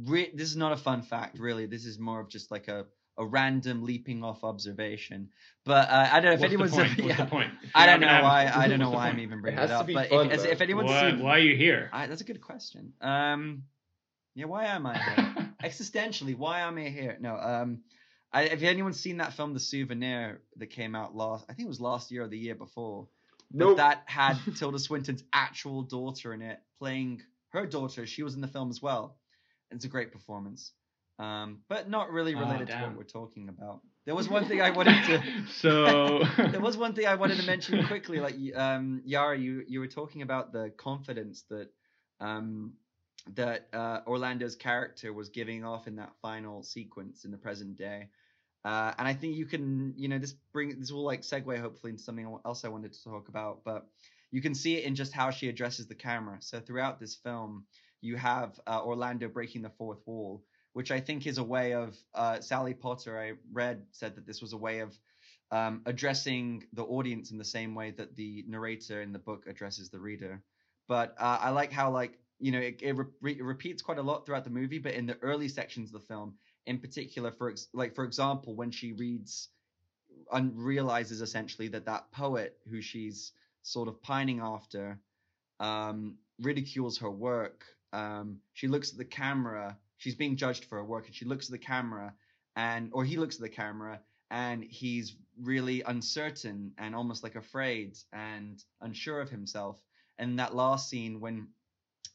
re- 0.06 0.30
this 0.34 0.49
is 0.49 0.56
not 0.58 0.73
a 0.73 0.78
fun 0.78 1.02
fact, 1.02 1.39
really. 1.39 1.65
This 1.65 1.86
is 1.86 1.97
more 1.97 2.19
of 2.19 2.30
just 2.30 2.52
like 2.52 2.67
a, 2.67 2.86
a 3.17 3.26
random 3.26 3.84
leaping 3.84 4.23
off 4.23 4.43
observation. 4.43 5.30
But 5.65 5.89
uh, 5.89 6.10
I 6.12 6.19
don't 6.19 6.26
know 6.26 6.34
if 6.34 6.39
What's 6.41 6.52
the 6.52 6.56
anyone's. 6.56 6.71
point? 6.73 6.89
What's 6.89 6.99
yeah, 7.19 7.26
the 7.26 7.32
point? 7.32 7.52
I 7.73 7.86
don't 7.88 8.02
know 8.02 8.21
why. 8.21 8.43
have- 8.43 8.58
I 8.62 8.67
don't 8.67 8.80
know 8.80 8.91
why 8.91 9.08
I'm 9.10 9.19
even 9.26 9.41
bringing 9.41 9.58
has 9.60 9.71
it 9.71 9.73
to 9.73 9.80
up. 9.80 9.88
be 9.88 9.93
But 9.95 10.10
fun, 10.10 10.28
if, 10.28 10.34
as- 10.34 10.43
if 10.45 10.62
anyone's 10.62 10.89
Why, 10.91 11.10
seen, 11.12 11.23
why 11.23 11.32
are 11.38 11.39
you 11.39 11.56
here? 11.56 11.89
I, 11.91 12.06
that's 12.08 12.21
a 12.21 12.26
good 12.26 12.41
question. 12.41 12.93
Um, 13.02 13.63
yeah, 14.36 14.45
why 14.45 14.65
am 14.65 14.86
I 14.86 14.97
here? 15.02 15.54
Existentially, 15.63 16.38
why 16.38 16.60
am 16.62 16.78
I 16.78 16.89
here? 16.89 17.17
No. 17.19 17.38
Um, 17.38 17.80
I, 18.33 18.43
if 18.43 18.63
anyone's 18.63 18.99
seen 18.99 19.17
that 19.17 19.33
film, 19.33 19.53
The 19.53 19.59
Souvenir, 19.59 20.41
that 20.57 20.67
came 20.67 20.95
out 20.95 21.15
last, 21.15 21.45
I 21.49 21.53
think 21.53 21.67
it 21.67 21.69
was 21.69 21.79
last 21.79 22.11
year 22.11 22.23
or 22.23 22.27
the 22.27 22.37
year 22.37 22.55
before. 22.55 23.07
But 23.51 23.65
Nope. 23.65 23.77
that 23.77 24.03
had 24.05 24.37
Tilda 24.57 24.79
Swinton's 24.79 25.23
actual 25.31 25.83
daughter 25.83 26.33
in 26.33 26.41
it, 26.41 26.59
playing 26.79 27.21
her 27.49 27.67
daughter. 27.67 28.07
She 28.07 28.23
was 28.23 28.33
in 28.33 28.41
the 28.41 28.47
film 28.47 28.71
as 28.71 28.81
well. 28.81 29.17
It's 29.69 29.85
a 29.85 29.89
great 29.89 30.11
performance. 30.11 30.71
Um, 31.19 31.59
but 31.69 31.89
not 31.89 32.11
really 32.11 32.33
Oh, 32.33 32.39
related 32.39 32.69
to 32.69 32.73
what 32.73 32.97
we're 32.97 33.03
talking 33.03 33.49
about. 33.49 33.81
There 34.05 34.15
was 34.15 34.27
one 34.27 34.45
thing 34.45 34.61
I 34.61 34.71
wanted 34.71 35.03
to. 35.05 35.23
so 35.51 36.23
there 36.37 36.59
was 36.59 36.75
one 36.75 36.95
thing 36.95 37.05
I 37.05 37.15
wanted 37.15 37.37
to 37.37 37.45
mention 37.45 37.85
quickly. 37.85 38.19
Like, 38.19 38.35
um, 38.55 39.01
Yara, 39.05 39.37
you 39.37 39.63
you 39.67 39.79
were 39.79 39.87
talking 39.87 40.23
about 40.23 40.51
the 40.51 40.71
confidence 40.75 41.43
that 41.49 41.69
um, 42.19 42.73
that 43.35 43.67
uh, 43.73 43.99
Orlando's 44.07 44.55
character 44.55 45.13
was 45.13 45.29
giving 45.29 45.63
off 45.63 45.87
in 45.87 45.97
that 45.97 46.13
final 46.21 46.63
sequence 46.63 47.25
in 47.25 47.31
the 47.31 47.37
present 47.37 47.77
day. 47.77 48.09
Uh, 48.65 48.93
and 48.97 49.08
I 49.08 49.13
think 49.13 49.36
you 49.36 49.45
can, 49.45 49.93
you 49.97 50.08
know, 50.08 50.17
this 50.17 50.36
bring 50.54 50.80
this 50.80 50.91
will 50.91 51.04
like 51.04 51.21
segue 51.21 51.60
hopefully 51.60 51.91
into 51.91 52.04
something 52.04 52.38
else 52.45 52.63
I 52.63 52.69
wanted 52.69 52.93
to 52.93 53.04
talk 53.04 53.28
about, 53.28 53.63
but 53.65 53.88
you 54.32 54.41
can 54.41 54.56
see 54.56 54.78
it 54.78 54.86
in 54.86 54.95
just 54.95 55.13
how 55.13 55.32
she 55.32 55.49
addresses 55.49 55.88
the 55.88 55.95
camera. 55.95 56.38
So 56.39 56.60
throughout 56.60 56.99
this 56.99 57.15
film, 57.15 57.65
you 58.02 58.15
have 58.15 58.60
uh, 58.65 58.82
Orlando 58.84 59.28
breaking 59.28 59.62
the 59.63 59.69
fourth 59.69 59.99
wall, 60.06 60.43
which 60.73 60.91
I 60.91 60.99
think 60.99 61.28
is 61.28 61.38
a 61.38 61.43
way 61.43 61.73
of 61.73 61.97
uh, 62.13 62.39
Sally 62.39 62.73
Potter. 62.73 63.19
I 63.19 63.34
read 63.52 63.86
said 63.91 64.15
that 64.15 64.26
this 64.26 64.41
was 64.41 64.54
a 64.54 64.58
way 64.58 64.80
of 64.80 64.97
um, 65.52 65.82
addressing 65.86 66.63
the 66.73 66.84
audience 66.84 67.32
in 67.32 67.38
the 67.38 67.45
same 67.45 67.76
way 67.76 67.91
that 67.91 68.15
the 68.15 68.43
narrator 68.47 69.02
in 69.02 69.13
the 69.13 69.19
book 69.19 69.45
addresses 69.47 69.89
the 69.89 69.99
reader. 69.99 70.41
But 70.88 71.15
uh, 71.19 71.38
I 71.41 71.49
like 71.52 71.71
how 71.71 71.91
like 71.91 72.17
you 72.39 72.52
know 72.52 72.60
it, 72.60 72.82
it, 72.82 72.95
re- 73.21 73.38
it 73.38 73.43
repeats 73.43 73.82
quite 73.82 73.99
a 73.99 74.04
lot 74.04 74.26
throughout 74.26 74.45
the 74.45 74.49
movie, 74.49 74.80
but 74.80 74.93
in 74.93 75.06
the 75.06 75.17
early 75.21 75.47
sections 75.47 75.93
of 75.93 76.02
the 76.02 76.08
film, 76.08 76.36
in 76.65 76.80
particular, 76.80 77.32
for 77.32 77.49
ex- 77.49 77.67
like 77.73 77.95
for 77.95 78.04
example, 78.04 78.56
when 78.56 78.71
she 78.71 78.93
reads 78.93 79.49
and 80.32 80.58
realizes 80.58 81.21
essentially 81.21 81.67
that 81.69 81.86
that 81.86 82.12
poet 82.12 82.58
who 82.69 82.82
she's 82.82 83.32
sort 83.62 83.88
of 83.88 84.02
pining 84.02 84.39
after 84.39 84.99
um, 85.60 86.17
ridicules 86.41 86.97
her 86.99 87.12
work. 87.12 87.63
Um, 87.91 88.39
she 88.54 88.67
looks 88.67 88.91
at 88.91 88.97
the 88.97 89.06
camera. 89.06 89.78
She's 89.97 90.15
being 90.15 90.36
judged 90.36 90.65
for 90.65 90.78
her 90.78 90.84
work, 90.84 91.06
and 91.06 91.15
she 91.15 91.26
looks 91.26 91.47
at 91.47 91.52
the 91.52 91.65
camera, 91.65 92.13
and 92.56 92.89
or 92.93 93.06
he 93.06 93.17
looks 93.17 93.36
at 93.36 93.41
the 93.41 93.49
camera, 93.49 94.02
and 94.32 94.63
he's 94.63 95.15
really 95.41 95.82
uncertain 95.82 96.73
and 96.78 96.95
almost 96.95 97.23
like 97.23 97.36
afraid 97.36 97.97
and 98.12 98.63
unsure 98.82 99.21
of 99.21 99.30
himself. 99.30 99.82
And 100.17 100.39
that 100.39 100.56
last 100.56 100.89
scene 100.89 101.19
when 101.19 101.47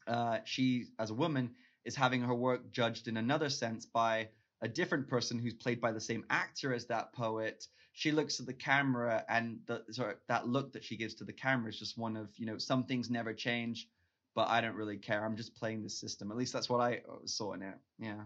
uh, 0.07 0.39
she, 0.45 0.85
as 0.97 1.09
a 1.09 1.13
woman, 1.13 1.51
is 1.85 1.95
having 1.95 2.21
her 2.21 2.35
work 2.35 2.71
judged 2.71 3.07
in 3.07 3.17
another 3.17 3.49
sense 3.49 3.85
by 3.85 4.29
a 4.61 4.67
different 4.67 5.07
person 5.07 5.39
who's 5.39 5.53
played 5.53 5.79
by 5.79 5.91
the 5.91 6.01
same 6.01 6.25
actor 6.29 6.73
as 6.73 6.85
that 6.87 7.13
poet. 7.13 7.65
She 7.93 8.11
looks 8.11 8.39
at 8.39 8.45
the 8.45 8.53
camera, 8.53 9.23
and 9.27 9.59
the 9.65 9.83
sorry, 9.91 10.15
that 10.27 10.47
look 10.47 10.73
that 10.73 10.83
she 10.83 10.97
gives 10.97 11.15
to 11.15 11.23
the 11.23 11.33
camera 11.33 11.69
is 11.69 11.79
just 11.79 11.97
one 11.97 12.15
of 12.15 12.29
you 12.37 12.45
know 12.45 12.57
some 12.57 12.85
things 12.85 13.09
never 13.09 13.33
change, 13.33 13.87
but 14.35 14.47
I 14.47 14.61
don't 14.61 14.75
really 14.75 14.97
care. 14.97 15.25
I'm 15.25 15.37
just 15.37 15.55
playing 15.55 15.83
the 15.83 15.89
system. 15.89 16.31
At 16.31 16.37
least 16.37 16.53
that's 16.53 16.69
what 16.69 16.81
I 16.81 17.01
saw 17.25 17.53
in 17.53 17.63
it. 17.63 17.75
Yeah. 17.99 18.23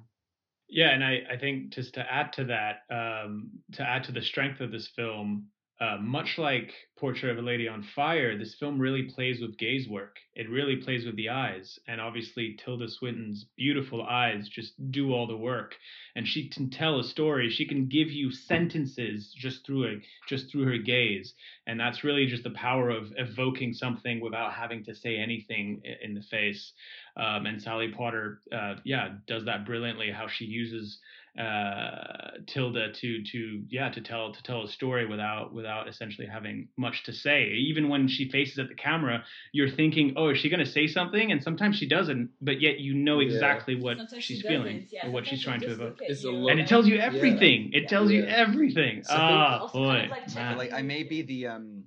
Yeah, 0.70 0.90
and 0.90 1.04
I, 1.04 1.22
I 1.30 1.38
think 1.38 1.70
just 1.70 1.94
to 1.96 2.12
add 2.12 2.34
to 2.34 2.46
that, 2.46 2.84
um, 2.90 3.52
to 3.74 3.84
add 3.84 4.04
to 4.06 4.12
the 4.12 4.22
strength 4.22 4.60
of 4.60 4.72
this 4.72 4.88
film, 4.88 5.48
uh, 5.82 5.98
much 6.00 6.38
like 6.38 6.72
Portrait 6.98 7.32
of 7.32 7.38
a 7.38 7.42
Lady 7.42 7.68
on 7.68 7.84
Fire, 7.96 8.38
this 8.38 8.56
film 8.60 8.80
really 8.80 9.04
plays 9.04 9.42
with 9.42 9.58
gaze 9.58 9.88
work. 9.90 10.18
It 10.36 10.50
really 10.50 10.78
plays 10.78 11.06
with 11.06 11.16
the 11.16 11.30
eyes, 11.30 11.80
and 11.88 12.00
obviously 12.00 12.58
Tilda 12.64 12.88
Swinton's 12.88 13.46
beautiful 13.58 14.02
eyes 14.02 14.48
just 14.50 14.74
do 14.92 15.12
all 15.12 15.28
the 15.28 15.36
work. 15.36 15.76
And 16.16 16.28
she 16.28 16.48
can 16.48 16.70
tell 16.70 17.00
a 17.00 17.04
story. 17.04 17.50
She 17.50 17.68
can 17.68 17.88
give 17.88 18.10
you 18.10 18.32
sentences 18.32 19.34
just 19.38 19.66
through 19.66 19.86
a 19.86 20.02
just 20.30 20.52
through 20.52 20.66
her 20.66 20.78
gaze, 20.78 21.34
and 21.68 21.80
that's 21.80 22.04
really 22.04 22.28
just 22.28 22.44
the 22.44 22.52
power 22.52 22.90
of 22.90 23.12
evoking 23.18 23.74
something 23.74 24.22
without 24.22 24.54
having 24.54 24.86
to 24.86 24.96
say 24.96 25.18
anything 25.18 25.82
in 26.02 26.14
the 26.14 26.22
face. 26.22 26.72
Um, 27.18 27.46
and 27.46 27.62
Sally 27.62 27.92
Potter, 27.92 28.42
uh, 28.52 28.76
yeah, 28.86 29.10
does 29.28 29.46
that 29.46 29.66
brilliantly. 29.66 30.12
How 30.12 30.28
she 30.28 30.46
uses 30.46 31.00
uh, 31.40 32.38
Tilda 32.48 32.92
to 32.94 33.24
to 33.32 33.64
yeah 33.70 33.90
to 33.90 34.02
tell 34.02 34.34
to 34.34 34.44
tell 34.44 34.64
a 34.64 34.68
story 34.68 35.06
without 35.08 35.54
without 35.54 35.88
essentially 35.88 36.28
having 36.28 36.68
much 36.78 37.04
to 37.06 37.14
say. 37.14 37.50
Even 37.70 37.90
when 37.90 38.08
she 38.08 38.30
faces 38.30 38.60
at 38.60 38.68
the 38.70 38.76
camera, 38.76 39.24
you're 39.52 39.70
thinking, 39.70 40.14
oh, 40.16 40.30
is 40.30 40.38
she 40.38 40.50
going 40.50 40.64
to 40.64 40.72
say 40.72 40.88
something? 40.88 41.32
And 41.32 41.42
sometimes 41.42 41.76
she 41.78 41.88
doesn't, 41.88 42.30
but 42.42 42.62
yet 42.62 42.80
you 42.80 42.94
know 42.94 43.20
Yeah. 43.20 43.32
exactly 43.34 43.76
what 43.76 43.98
Sometimes 43.98 44.24
she's 44.24 44.42
she 44.42 44.48
feeling 44.48 44.88
yeah, 44.92 45.08
or 45.08 45.12
what 45.12 45.26
sometimes 45.26 45.30
she's 45.30 45.44
trying 45.44 45.60
to 45.62 45.72
evoke. 45.72 45.98
It's 46.02 46.24
a 46.24 46.28
you 46.28 46.34
look. 46.34 46.52
And 46.52 46.60
it 46.60 46.68
tells 46.68 46.88
you 46.88 46.96
and- 47.00 47.16
everything. 47.16 47.72
It 47.74 47.84
Yeah. 47.84 47.88
tells 47.90 48.12
you 48.12 48.24
Yeah. 48.24 48.36
everything. 48.46 49.04
So 49.04 49.14
I 49.14 49.18
think- 49.18 49.30
Ah, 49.32 49.58
Also 49.60 49.84
kind 49.84 49.86
boy. 49.86 50.04
of 50.06 50.10
like 50.12 50.38
I 50.38 50.54
like 50.56 50.74
I 50.74 50.82
may 50.82 51.04
be 51.04 51.22
the 51.24 51.48
um 51.48 51.84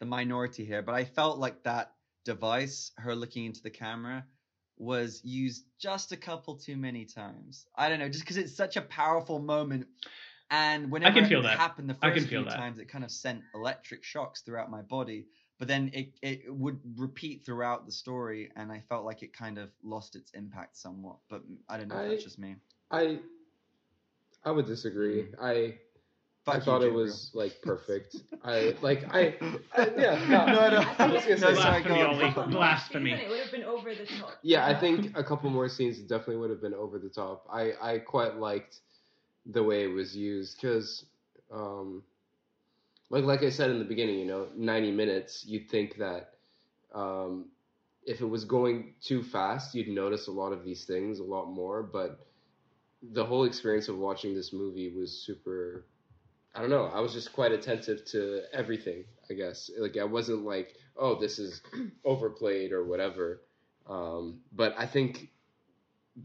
the 0.00 0.06
minority 0.06 0.64
here, 0.64 0.82
but 0.82 0.94
I 0.94 1.04
felt 1.04 1.38
like 1.38 1.62
that 1.64 1.92
device, 2.24 2.92
her 2.98 3.14
looking 3.14 3.44
into 3.46 3.62
the 3.62 3.70
camera, 3.70 4.24
was 4.76 5.20
used 5.24 5.64
just 5.78 6.12
a 6.12 6.16
couple 6.16 6.56
too 6.56 6.76
many 6.76 7.04
times. 7.04 7.66
I 7.76 7.88
don't 7.88 7.98
know, 7.98 8.08
just 8.08 8.24
because 8.24 8.36
it's 8.36 8.56
such 8.56 8.76
a 8.76 8.82
powerful 8.82 9.38
moment, 9.38 9.86
and 10.50 10.90
whenever 10.90 11.20
can 11.20 11.28
feel 11.28 11.40
it 11.40 11.44
that. 11.44 11.58
happened 11.58 11.88
the 11.88 11.94
first 11.94 12.26
few 12.26 12.44
that. 12.44 12.54
times, 12.54 12.78
it 12.78 12.88
kind 12.88 13.04
of 13.04 13.10
sent 13.10 13.42
electric 13.54 14.04
shocks 14.04 14.42
throughout 14.42 14.70
my 14.70 14.82
body. 14.82 15.26
But 15.58 15.68
then 15.68 15.90
it 15.94 16.18
it 16.20 16.52
would 16.52 16.80
repeat 16.96 17.44
throughout 17.46 17.86
the 17.86 17.92
story, 17.92 18.50
and 18.56 18.72
I 18.72 18.80
felt 18.80 19.04
like 19.04 19.22
it 19.22 19.32
kind 19.32 19.58
of 19.58 19.70
lost 19.82 20.16
its 20.16 20.32
impact 20.32 20.76
somewhat. 20.76 21.18
But 21.28 21.42
I 21.68 21.76
don't 21.78 21.88
know 21.88 22.00
if 22.00 22.10
that's 22.10 22.24
just 22.24 22.38
me. 22.38 22.56
I 22.90 23.20
I 24.44 24.50
would 24.50 24.66
disagree. 24.66 25.22
Mm. 25.22 25.34
I 25.40 25.52
I 25.52 25.74
Fuck 26.44 26.56
you, 26.56 26.60
thought 26.60 26.82
it 26.82 26.86
Gabriel. 26.86 27.04
was 27.04 27.30
like 27.34 27.62
perfect. 27.62 28.16
I 28.44 28.74
like 28.82 29.04
I, 29.14 29.36
I 29.74 29.90
yeah 29.96 30.24
no 30.28 30.46
No, 30.46 30.68
no. 30.70 30.94
I 30.98 31.06
was 31.06 31.24
gonna 31.24 31.38
say 31.38 31.52
No, 31.52 31.54
sorry, 31.54 31.82
Blasphemy, 31.84 32.32
go. 32.34 32.42
Ollie. 32.42 32.52
Blasphemy. 32.52 33.12
It 33.12 33.28
would 33.30 33.40
have 33.40 33.50
been 33.52 33.64
over 33.64 33.94
the 33.94 34.06
top. 34.06 34.32
Yeah, 34.42 34.66
I 34.66 34.78
think 34.78 35.16
a 35.16 35.24
couple 35.24 35.48
more 35.50 35.68
scenes 35.68 35.98
definitely 36.00 36.36
would 36.36 36.50
have 36.50 36.60
been 36.60 36.74
over 36.74 36.98
the 36.98 37.08
top. 37.08 37.46
I, 37.50 37.72
I 37.80 37.98
quite 37.98 38.36
liked 38.36 38.80
the 39.46 39.62
way 39.62 39.84
it 39.84 39.88
was 39.88 40.16
used 40.16 40.60
because, 40.60 41.06
um, 41.52 42.02
like 43.10 43.24
like 43.24 43.42
I 43.42 43.50
said 43.50 43.70
in 43.70 43.78
the 43.78 43.84
beginning, 43.84 44.18
you 44.18 44.26
know, 44.26 44.48
ninety 44.56 44.90
minutes. 44.90 45.44
You'd 45.46 45.70
think 45.70 45.96
that 45.98 46.34
um, 46.94 47.46
if 48.04 48.20
it 48.20 48.26
was 48.26 48.44
going 48.44 48.94
too 49.02 49.22
fast, 49.22 49.74
you'd 49.74 49.88
notice 49.88 50.28
a 50.28 50.32
lot 50.32 50.52
of 50.52 50.64
these 50.64 50.84
things 50.84 51.20
a 51.20 51.24
lot 51.24 51.46
more. 51.50 51.82
But 51.82 52.26
the 53.02 53.24
whole 53.24 53.44
experience 53.44 53.88
of 53.88 53.96
watching 53.98 54.34
this 54.34 54.52
movie 54.52 54.90
was 54.94 55.10
super 55.12 55.84
I 56.54 56.60
don't 56.60 56.70
know. 56.70 56.84
I 56.84 57.00
was 57.00 57.12
just 57.12 57.32
quite 57.32 57.52
attentive 57.52 58.04
to 58.06 58.42
everything. 58.52 59.04
I 59.28 59.34
guess 59.34 59.70
like 59.78 59.96
I 59.96 60.04
wasn't 60.04 60.44
like, 60.44 60.76
oh, 60.96 61.18
this 61.18 61.38
is 61.38 61.60
overplayed 62.04 62.72
or 62.72 62.84
whatever. 62.84 63.40
Um, 63.88 64.40
but 64.52 64.74
I 64.78 64.86
think 64.86 65.30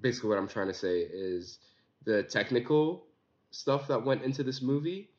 basically 0.02 0.30
what 0.30 0.38
I'm 0.38 0.48
trying 0.48 0.68
to 0.68 0.74
say 0.74 1.00
is 1.00 1.58
the 2.06 2.24
technical 2.24 3.08
stuff 3.52 3.88
that 3.88 4.06
went 4.06 4.22
into 4.24 4.44
this 4.44 4.62
movie 4.62 5.10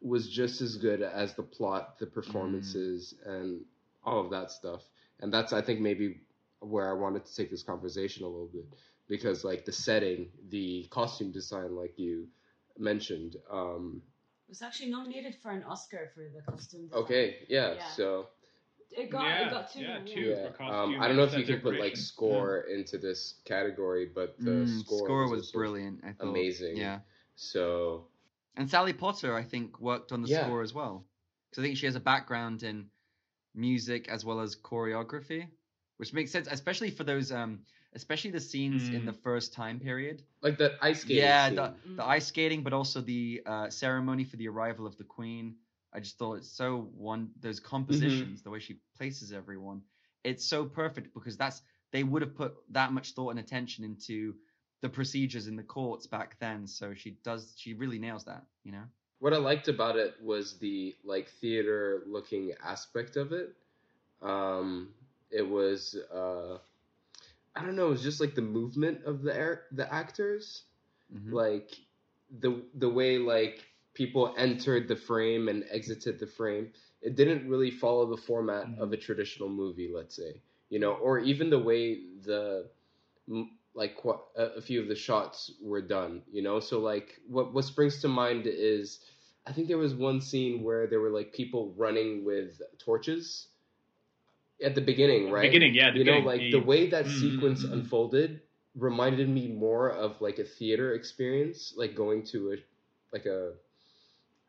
was 0.00 0.28
just 0.28 0.60
as 0.60 0.76
good 0.76 1.00
as 1.00 1.34
the 1.34 1.42
plot, 1.42 1.98
the 1.98 2.06
performances, 2.06 3.14
and 3.24 3.62
all 4.04 4.20
of 4.20 4.30
that 4.30 4.50
stuff. 4.50 4.82
And 5.20 5.32
that's 5.32 5.52
I 5.52 5.62
think 5.62 5.80
maybe 5.80 6.20
where 6.58 6.90
I 6.90 6.94
wanted 6.94 7.24
to 7.24 7.36
take 7.36 7.50
this 7.50 7.62
conversation 7.62 8.24
a 8.24 8.28
little 8.28 8.50
bit 8.52 8.66
because 9.08 9.44
like 9.44 9.64
the 9.64 9.72
setting, 9.72 10.28
the 10.48 10.88
costume 10.90 11.30
design, 11.30 11.76
like 11.76 11.98
you 11.98 12.26
mentioned. 12.78 13.36
Um, 13.50 14.02
was 14.54 14.62
actually 14.62 14.90
nominated 14.90 15.34
for 15.42 15.50
an 15.50 15.64
Oscar 15.64 16.10
for 16.14 16.22
the 16.32 16.40
costume. 16.52 16.86
Design. 16.86 17.02
okay, 17.02 17.38
yeah, 17.48 17.74
Yeah. 17.74 17.88
so 17.88 18.28
It 18.96 19.10
got 19.10 19.24
Yeah, 19.26 19.48
it 19.48 19.50
got 19.50 19.72
two. 19.72 19.80
yeah, 19.80 19.98
yeah. 20.04 20.14
two. 20.14 20.20
yeah, 20.60 20.68
um, 20.70 21.00
I 21.00 21.08
don't 21.08 21.16
know 21.16 21.24
if 21.24 21.36
you 21.36 21.44
can 21.44 21.60
put 21.60 21.72
like 21.72 21.94
decoration. 21.94 21.96
score 21.96 22.60
into 22.76 22.96
this 22.98 23.40
category, 23.44 24.06
but 24.06 24.38
the 24.38 24.50
Mm, 24.66 24.68
score, 24.68 25.26
was, 25.28 25.40
also- 25.40 25.58
brilliant. 25.58 26.04
I 26.04 26.12
thought. 26.12 26.28
amazing. 26.28 26.76
Yeah, 26.76 27.00
So 27.34 28.06
and 28.56 28.70
Sally 28.70 28.92
Potter, 28.92 29.34
I 29.34 29.42
think, 29.42 29.80
worked 29.80 30.12
on 30.12 30.22
the 30.22 30.28
Yeah. 30.28 30.44
score 30.44 30.62
as 30.62 30.72
well. 30.72 31.04
Because 31.50 31.62
I 31.62 31.66
think 31.66 31.76
she 31.76 31.86
has 31.86 31.96
a 31.96 32.00
background 32.12 32.62
in 32.62 32.88
music 33.54 34.06
as 34.08 34.24
well 34.24 34.38
as 34.40 34.54
choreography, 34.54 35.48
which 35.96 36.12
makes 36.12 36.30
sense, 36.30 36.46
especially 36.48 36.90
for 36.92 37.02
those, 37.02 37.32
um, 37.32 37.64
especially 37.94 38.30
the 38.30 38.40
scenes 38.40 38.88
in 38.90 39.04
Mm. 39.04 39.06
the 39.06 39.12
first 39.12 39.52
time 39.52 39.80
period. 39.80 40.22
like 40.42 40.58
the 40.58 40.76
ice 40.82 41.00
skating. 41.02 41.34
yeah, 41.34 41.44
scene. 41.46 41.56
the, 41.56 41.72
Mm. 41.86 41.96
the 41.96 42.04
ice 42.04 42.26
skating, 42.26 42.62
but 42.62 42.72
also 42.72 43.00
the 43.00 43.42
uh, 43.46 43.68
ceremony 43.70 44.24
for 44.24 44.36
the 44.36 44.48
arrival 44.48 44.86
of 44.86 44.96
the 44.96 45.04
queen. 45.04 45.56
I 45.92 46.00
just 46.00 46.18
thought 46.18 46.34
it's 46.34 46.50
so 46.50 46.90
one 46.96 47.30
those 47.40 47.60
compositions, 47.60 48.42
the 48.42 48.50
way 48.50 48.58
she 48.60 48.78
places 48.96 49.32
everyone, 49.32 49.82
it's 50.24 50.44
so 50.44 50.64
perfect 50.64 51.14
because 51.14 51.36
that's 51.36 51.62
they 51.92 52.02
would 52.04 52.22
have 52.22 52.34
put 52.34 52.54
that 52.70 52.92
much 52.92 53.12
thought 53.12 53.30
and 53.30 53.38
attention 53.38 53.84
into 53.84 54.34
the 54.82 54.88
procedures 54.88 55.46
in 55.46 55.56
the 55.56 55.62
courts 55.62 56.06
back 56.06 56.38
then. 56.40 56.66
So 56.66 56.94
she 56.94 57.12
does, 57.24 57.54
she 57.56 57.74
really 57.74 57.98
nails 57.98 58.24
that, 58.24 58.44
you 58.64 58.72
know. 58.72 58.84
what 59.18 59.32
I 59.32 59.38
liked 59.38 59.68
about 59.68 59.96
it 59.96 60.14
was 60.22 60.58
the 60.58 60.94
like 61.04 61.28
theater 61.28 62.02
looking 62.06 62.52
aspect 62.62 63.16
of 63.16 63.32
it. 63.32 63.54
Um, 64.22 64.94
it 65.30 65.48
was 65.48 65.96
uh, 66.12 66.58
I 67.56 67.62
don't 67.64 67.76
know, 67.76 67.86
it 67.86 67.90
was 67.90 68.02
just 68.02 68.20
like 68.20 68.34
the 68.34 68.42
movement 68.42 69.04
of 69.04 69.22
the 69.22 69.34
air, 69.34 69.64
the 69.72 69.92
actors, 69.92 70.64
Mhm. 71.12 71.32
like 71.32 71.70
the 72.40 72.62
the 72.74 72.88
way 72.88 73.18
like 73.18 73.64
people 73.94 74.34
entered 74.36 74.88
the 74.88 74.96
frame 74.96 75.48
and 75.48 75.64
exited 75.70 76.18
the 76.18 76.26
frame. 76.26 76.72
It 77.02 77.14
didn't 77.16 77.48
really 77.48 77.70
follow 77.70 78.06
the 78.06 78.16
format 78.22 78.70
of 78.78 78.92
a 78.92 78.96
traditional 78.96 79.48
movie, 79.48 79.90
let's 79.92 80.14
say, 80.16 80.40
you 80.70 80.78
know, 80.80 80.94
or 80.94 81.18
even 81.20 81.50
the 81.50 81.58
way 81.58 82.06
the 82.24 82.68
like 83.74 83.96
a 84.36 84.60
few 84.60 84.80
of 84.80 84.88
the 84.88 84.94
shots 84.94 85.50
were 85.60 85.82
done, 85.82 86.22
you 86.30 86.42
know. 86.42 86.60
So 86.60 86.80
like 86.80 87.20
what 87.28 87.52
what 87.52 87.64
springs 87.64 88.00
to 88.02 88.08
mind 88.08 88.46
is 88.46 89.00
I 89.46 89.52
think 89.52 89.68
there 89.68 89.78
was 89.78 89.94
one 89.94 90.20
scene 90.20 90.62
where 90.62 90.86
there 90.86 91.00
were 91.00 91.10
like 91.10 91.32
people 91.32 91.74
running 91.76 92.24
with 92.24 92.60
torches 92.78 93.48
at 94.62 94.74
the 94.74 94.80
beginning, 94.80 95.30
right? 95.30 95.60
Beginning, 95.60 95.74
yeah. 95.74 95.90
The 95.90 95.98
you 95.98 96.04
know, 96.04 96.18
like 96.18 96.50
the 96.50 96.60
way 96.60 96.86
that 96.90 97.08
Mm, 97.08 97.10
sequence 97.10 97.64
mm, 97.64 97.68
mm. 97.72 97.72
unfolded 97.72 98.40
reminded 98.74 99.28
me 99.28 99.48
more 99.48 99.90
of 99.90 100.20
like 100.20 100.38
a 100.38 100.44
theater 100.44 100.94
experience, 100.94 101.74
like 101.76 101.94
going 101.94 102.24
to 102.26 102.52
a 102.52 102.56
like 103.12 103.26
a 103.26 103.52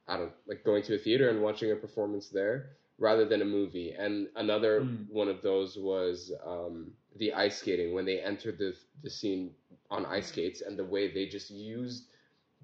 I 0.07 0.17
don't 0.17 0.33
like 0.47 0.63
going 0.63 0.83
to 0.83 0.95
a 0.95 0.97
theater 0.97 1.29
and 1.29 1.41
watching 1.41 1.71
a 1.71 1.75
performance 1.75 2.29
there 2.29 2.77
rather 2.97 3.25
than 3.25 3.41
a 3.41 3.45
movie. 3.45 3.91
And 3.91 4.27
another 4.35 4.87
Mm. 4.87 5.07
one 5.07 5.27
of 5.27 5.41
those 5.41 5.77
was 5.77 6.31
um, 6.45 6.93
the 7.15 7.33
ice 7.33 7.57
skating 7.59 7.93
when 7.93 8.05
they 8.05 8.19
entered 8.19 8.57
the 8.57 8.75
the 9.03 9.09
scene 9.09 9.55
on 9.89 10.05
ice 10.05 10.27
skates 10.29 10.61
and 10.61 10.77
the 10.77 10.85
way 10.85 11.11
they 11.11 11.25
just 11.27 11.49
used 11.51 12.07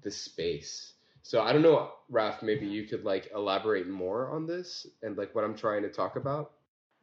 the 0.02 0.10
space. 0.10 0.94
So 1.22 1.42
I 1.42 1.52
don't 1.52 1.62
know, 1.62 1.92
Raf. 2.08 2.42
Maybe 2.42 2.66
you 2.66 2.84
could 2.86 3.04
like 3.04 3.30
elaborate 3.34 3.88
more 3.88 4.30
on 4.30 4.46
this 4.46 4.86
and 5.02 5.16
like 5.16 5.34
what 5.34 5.44
I'm 5.44 5.56
trying 5.56 5.82
to 5.82 5.90
talk 5.90 6.16
about. 6.16 6.52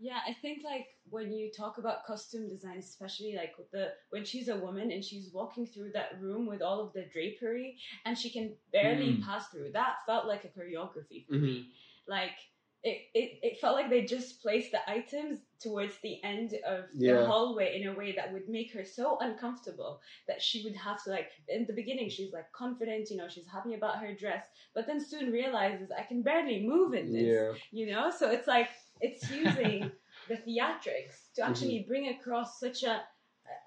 Yeah, 0.02 0.20
I 0.26 0.34
think 0.42 0.64
like 0.64 0.88
when 1.10 1.32
you 1.34 1.52
talk 1.52 1.78
about 1.78 2.06
costume 2.06 2.48
design, 2.48 2.78
especially 2.78 3.36
like 3.36 3.58
with 3.58 3.70
the 3.72 3.90
when 4.12 4.24
she's 4.24 4.48
a 4.48 4.56
woman 4.56 4.92
and 4.92 5.04
she's 5.04 5.32
walking 5.34 5.68
through 5.68 5.92
that 5.94 6.22
room 6.22 6.46
with 6.48 6.62
all 6.62 6.80
of 6.80 6.94
the 6.94 7.04
drapery 7.12 7.78
and 8.06 8.18
she 8.18 8.30
can 8.30 8.56
barely 8.72 9.18
Mm. 9.18 9.24
pass 9.24 9.50
through, 9.50 9.72
that 9.74 9.98
felt 10.06 10.26
like 10.26 10.46
a 10.46 10.50
choreography 10.50 11.26
for 11.28 11.34
Mhm. 11.34 11.42
me. 11.42 11.74
Like 12.08 12.38
it, 12.82 13.10
it, 13.14 13.40
it 13.44 13.60
felt 13.60 13.76
like 13.76 13.90
they 13.90 14.06
just 14.06 14.42
placed 14.42 14.72
the 14.72 14.90
items 14.90 15.40
towards 15.60 15.98
the 16.00 16.24
end 16.24 16.54
of 16.66 16.86
Yeah. 16.94 17.16
the 17.16 17.26
hallway 17.26 17.82
in 17.82 17.90
a 17.90 17.94
way 17.94 18.14
that 18.14 18.32
would 18.32 18.48
make 18.48 18.72
her 18.72 18.86
so 18.86 19.18
uncomfortable 19.20 20.00
that 20.30 20.42
she 20.42 20.64
would 20.64 20.78
have 20.78 21.04
to 21.04 21.10
like 21.10 21.30
in 21.50 21.66
the 21.66 21.74
beginning 21.74 22.08
she's 22.10 22.32
like 22.32 22.50
confident, 22.54 23.10
you 23.12 23.18
know, 23.18 23.28
she's 23.28 23.48
happy 23.48 23.74
about 23.74 23.98
her 24.00 24.14
dress, 24.14 24.46
but 24.74 24.88
then 24.88 25.02
soon 25.02 25.30
realizes 25.30 25.92
I 25.92 26.04
can 26.04 26.22
barely 26.22 26.66
move 26.66 26.94
in 26.94 27.12
this 27.12 27.28
Yeah. 27.28 27.54
you 27.72 27.92
know 27.92 28.10
so 28.12 28.32
it's 28.32 28.48
like 28.48 28.70
it's 29.02 29.30
using 29.30 29.92
the 30.28 30.36
theatrics 30.36 31.32
to 31.36 31.46
actually 31.46 31.86
bring 31.88 32.08
across 32.10 32.60
such 32.60 32.84
a 32.84 33.02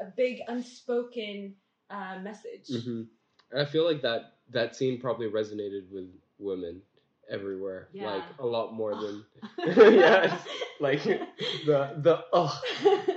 a 0.01 0.05
big 0.17 0.39
unspoken 0.49 1.55
uh, 1.91 2.19
message. 2.23 2.69
Hmm 2.85 3.03
And 3.51 3.61
I 3.61 3.65
feel 3.65 3.85
like 3.85 4.03
that 4.03 4.35
that 4.51 4.77
scene 4.77 5.01
probably 5.01 5.29
resonated 5.29 5.91
with 5.91 6.09
women 6.39 6.83
everywhere, 7.31 7.89
Yeah. 7.93 8.07
like 8.15 8.25
a 8.39 8.47
lot 8.47 8.73
more 8.75 8.95
than 8.95 9.25
yeah, 9.99 10.37
like 10.81 11.03
the 11.03 11.79
the 12.03 12.25
oh 12.33 12.61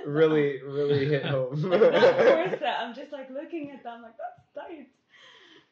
really 0.05 0.61
really 0.63 1.05
hit 1.05 1.25
home. 1.35 1.61
Like 1.61 2.59
that 2.59 2.79
i'm 2.81 2.93
just 2.95 3.11
like 3.11 3.29
looking 3.29 3.71
at 3.71 3.83
them 3.83 4.01
like 4.01 4.17
that's 4.17 4.43
tight 4.55 4.87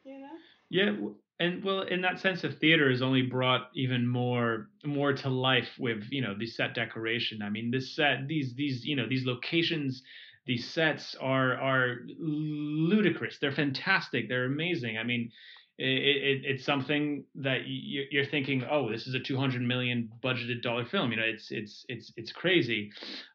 you 0.05 0.19
know? 0.19 0.35
Yeah, 0.69 0.91
w- 0.91 1.15
and 1.39 1.63
well, 1.63 1.81
in 1.81 2.01
that 2.01 2.19
sense, 2.19 2.43
of 2.43 2.57
theater 2.59 2.89
has 2.89 3.01
only 3.01 3.23
brought 3.23 3.69
even 3.75 4.07
more 4.07 4.69
more 4.85 5.13
to 5.13 5.29
life 5.29 5.69
with 5.79 6.03
you 6.11 6.21
know 6.21 6.35
the 6.37 6.45
set 6.45 6.75
decoration. 6.75 7.41
I 7.41 7.49
mean, 7.49 7.71
this 7.71 7.95
set, 7.95 8.27
these 8.27 8.53
these 8.55 8.85
you 8.85 8.95
know 8.95 9.07
these 9.09 9.25
locations, 9.25 10.03
these 10.45 10.69
sets 10.69 11.15
are 11.19 11.55
are 11.55 11.97
ludicrous. 12.19 13.39
They're 13.39 13.51
fantastic. 13.51 14.29
They're 14.29 14.45
amazing. 14.45 14.97
I 14.97 15.03
mean. 15.03 15.31
It, 15.79 15.85
it, 15.85 16.41
it's 16.45 16.65
something 16.65 17.25
that 17.33 17.65
you, 17.65 18.03
you're 18.11 18.27
thinking, 18.27 18.63
oh, 18.69 18.91
this 18.91 19.07
is 19.07 19.15
a 19.15 19.19
200 19.19 19.59
million 19.59 20.07
budgeted 20.23 20.61
dollar 20.61 20.85
film. 20.85 21.09
You 21.09 21.17
know, 21.17 21.23
it's 21.25 21.47
it's 21.49 21.83
it's 21.89 22.13
it's 22.15 22.31
crazy, 22.31 22.91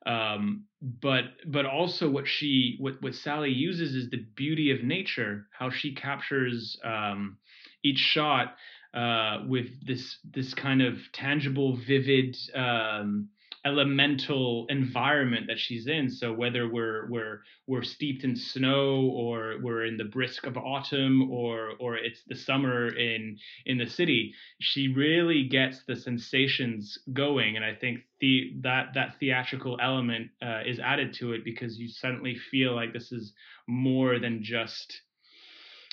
um, 0.07 0.63
but 0.81 1.25
but 1.47 1.67
also 1.67 2.09
what 2.09 2.29
she 2.29 2.77
what 2.79 3.03
what 3.03 3.17
Sally 3.17 3.51
uses 3.51 3.97
is 3.97 4.09
the 4.11 4.25
beauty 4.37 4.71
of 4.71 4.85
nature, 4.85 5.49
how 5.51 5.69
she 5.69 5.97
captures 5.97 6.79
um, 6.85 7.39
each 7.85 7.99
shot 7.99 8.55
uh, 8.95 9.45
with 9.47 9.87
this 9.87 10.19
this 10.25 10.55
kind 10.55 10.83
of 10.83 10.97
tangible, 11.13 11.77
vivid, 11.77 12.37
um, 12.55 13.29
elemental 13.65 14.67
environment 14.71 15.47
that 15.49 15.59
she's 15.59 15.87
in. 15.87 16.09
So 16.09 16.33
whether 16.33 16.69
we're 16.69 17.07
we're 17.11 17.43
we're 17.67 17.83
steeped 17.83 18.25
in 18.25 18.35
snow, 18.35 19.11
or 19.15 19.57
we're 19.63 19.85
in 19.85 19.99
the 19.99 20.05
brisk 20.05 20.47
of 20.47 20.57
autumn, 20.57 21.31
or 21.31 21.73
or 21.79 21.97
it's 21.97 22.23
the 22.27 22.35
summer 22.35 22.89
in 22.89 23.37
in 23.67 23.79
the 23.79 23.87
city, 23.87 24.33
she 24.61 24.89
really 24.89 25.49
gets 25.49 25.85
the 25.87 25.97
sensations 25.97 26.99
going, 27.13 27.57
and 27.57 27.65
I 27.65 27.75
think 27.75 28.01
the 28.21 28.55
that 28.63 28.95
that 28.95 29.17
theatrical 29.21 29.79
element 29.83 30.31
uh, 30.43 30.63
is 30.67 30.79
added 30.79 31.13
to 31.15 31.33
it 31.33 31.45
because 31.45 31.79
you 31.79 31.89
suddenly 31.89 32.37
feel 32.51 32.75
like 32.75 32.93
this 32.93 33.13
is 33.13 33.35
more 33.67 34.19
than 34.19 34.43
just 34.43 35.03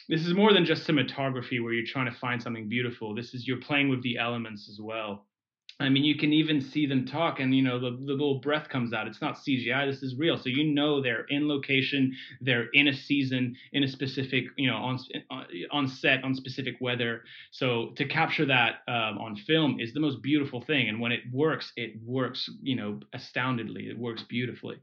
this 0.09 0.25
is 0.25 0.33
more 0.33 0.53
than 0.53 0.65
just 0.65 0.87
cinematography 0.87 1.63
where 1.63 1.73
you're 1.73 1.85
trying 1.85 2.11
to 2.11 2.19
find 2.19 2.41
something 2.41 2.69
beautiful. 2.69 3.15
This 3.15 3.33
is 3.33 3.47
you're 3.47 3.61
playing 3.61 3.89
with 3.89 4.03
the 4.03 4.17
elements 4.17 4.69
as 4.69 4.79
well. 4.81 5.25
I 5.77 5.89
mean, 5.89 6.05
you 6.05 6.15
can 6.15 6.31
even 6.31 6.61
see 6.61 6.85
them 6.85 7.05
talk, 7.05 7.41
and 7.41 7.53
you 7.53 7.61
know 7.61 7.77
the, 7.77 7.89
the 7.89 8.13
little 8.13 8.39
breath 8.39 8.69
comes 8.69 8.93
out. 8.93 9.07
It's 9.07 9.21
not 9.21 9.35
CGI. 9.35 9.91
This 9.91 10.01
is 10.01 10.15
real. 10.17 10.37
So 10.37 10.47
you 10.47 10.73
know 10.73 11.01
they're 11.01 11.25
in 11.25 11.49
location. 11.49 12.15
They're 12.39 12.69
in 12.71 12.87
a 12.87 12.93
season, 12.93 13.57
in 13.73 13.83
a 13.83 13.87
specific, 13.87 14.45
you 14.55 14.69
know, 14.69 14.77
on 14.77 14.99
on 15.71 15.87
set, 15.89 16.23
on 16.23 16.33
specific 16.33 16.75
weather. 16.79 17.23
So 17.51 17.91
to 17.97 18.05
capture 18.05 18.45
that 18.45 18.83
um, 18.87 19.17
on 19.17 19.35
film 19.35 19.81
is 19.81 19.93
the 19.93 19.99
most 19.99 20.21
beautiful 20.21 20.61
thing. 20.61 20.87
And 20.87 21.01
when 21.01 21.11
it 21.11 21.21
works, 21.33 21.73
it 21.75 21.95
works, 22.05 22.49
you 22.61 22.77
know, 22.77 23.01
astoundingly. 23.13 23.89
It 23.89 23.99
works 23.99 24.23
beautifully, 24.23 24.77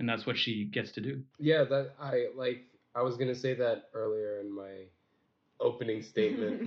and 0.00 0.08
that's 0.08 0.26
what 0.26 0.36
she 0.36 0.64
gets 0.64 0.90
to 0.92 1.00
do. 1.00 1.22
yeah, 1.38 1.62
that 1.62 1.92
I 2.00 2.26
like. 2.36 2.64
I 2.94 3.02
was 3.02 3.16
gonna 3.16 3.34
say 3.34 3.54
that 3.54 3.90
earlier 3.94 4.40
in 4.40 4.50
my 4.54 4.86
opening 5.60 6.02
statement, 6.12 6.62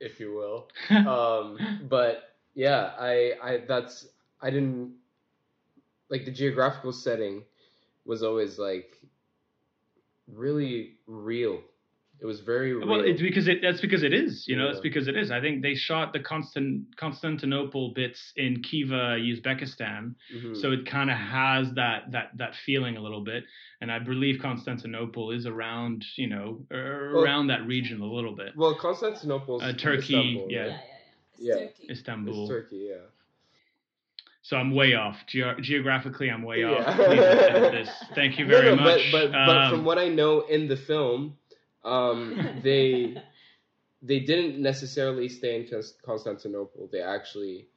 if 0.00 0.20
you 0.20 0.34
will. 0.34 0.68
Um, 1.06 1.60
but 1.88 2.24
yeah, 2.54 2.92
I 2.98 3.34
I 3.42 3.64
that's 3.68 4.08
I 4.40 4.50
didn't 4.50 4.94
like 6.10 6.24
the 6.24 6.30
geographical 6.30 6.92
setting 6.92 7.44
was 8.04 8.22
always 8.22 8.58
like 8.58 8.96
really 10.28 10.98
real 11.06 11.60
It 12.22 12.26
was 12.26 12.40
very 12.40 12.74
real. 12.74 12.86
Well, 12.86 13.00
it's 13.00 13.22
because 13.22 13.48
it 13.48 13.62
that's 13.62 13.80
because 13.80 14.02
it 14.02 14.12
is, 14.12 14.44
you 14.46 14.54
know, 14.56 14.64
Yeah. 14.66 14.72
it's 14.72 14.80
because 14.80 15.08
it 15.08 15.16
is. 15.16 15.30
I 15.30 15.40
think 15.40 15.62
they 15.62 15.74
shot 15.74 16.12
the 16.12 16.20
Constant 16.20 16.94
Constantinople 16.96 17.92
bits 17.94 18.32
in 18.36 18.62
Khiva, 18.62 19.16
Uzbekistan, 19.18 20.14
Mhm. 20.34 20.54
so 20.60 20.72
it 20.72 20.84
kind 20.84 21.10
of 21.10 21.16
has 21.16 21.72
that 21.74 22.10
that 22.12 22.36
that 22.36 22.54
feeling 22.66 22.98
a 22.98 23.00
little 23.00 23.22
bit. 23.22 23.44
And 23.80 23.90
I 23.90 23.98
believe 24.00 24.38
Constantinople 24.40 25.30
is 25.30 25.46
around, 25.46 26.04
you 26.16 26.26
know, 26.28 26.66
er, 26.70 27.12
Well- 27.14 27.24
around 27.24 27.46
that 27.46 27.66
region 27.66 28.02
a 28.02 28.12
little 28.12 28.34
bit. 28.36 28.54
well, 28.54 28.74
Constantinople, 28.74 29.62
Uh, 29.62 29.72
Turkey, 29.72 30.44
yeah. 30.48 30.66
Yeah, 30.66 30.66
yeah, 30.66 30.66
yeah. 30.66 30.76
It's 31.32 31.40
Yeah. 31.40 31.54
Turkey. 31.54 31.86
Istanbul. 31.90 32.40
It's 32.42 32.50
Turkey, 32.50 32.86
yeah. 32.90 32.96
So 34.42 34.56
I'm 34.56 34.72
way 34.72 34.94
off. 34.94 35.16
Ge- 35.26 35.56
geographically, 35.60 36.28
I'm 36.30 36.42
way 36.42 36.64
off. 36.64 36.84
Yeah. 36.86 36.96
Please 37.70 37.86
this. 37.86 38.04
Thank 38.14 38.38
you 38.38 38.46
very 38.46 38.70
no, 38.70 38.74
no, 38.76 38.82
much. 38.82 39.08
But 39.12 39.32
but, 39.32 39.46
but 39.46 39.56
Um, 39.56 39.70
from 39.70 39.84
what 39.84 39.98
I 39.98 40.08
know 40.08 40.40
in 40.40 40.66
the 40.68 40.76
film, 40.76 41.36
um, 41.84 42.60
they 42.62 43.16
they 44.02 44.20
didn't 44.20 44.60
necessarily 44.60 45.28
stay 45.28 45.56
in 45.56 45.82
Constantinople. 46.04 46.88
They 46.90 47.02
actually 47.02 47.68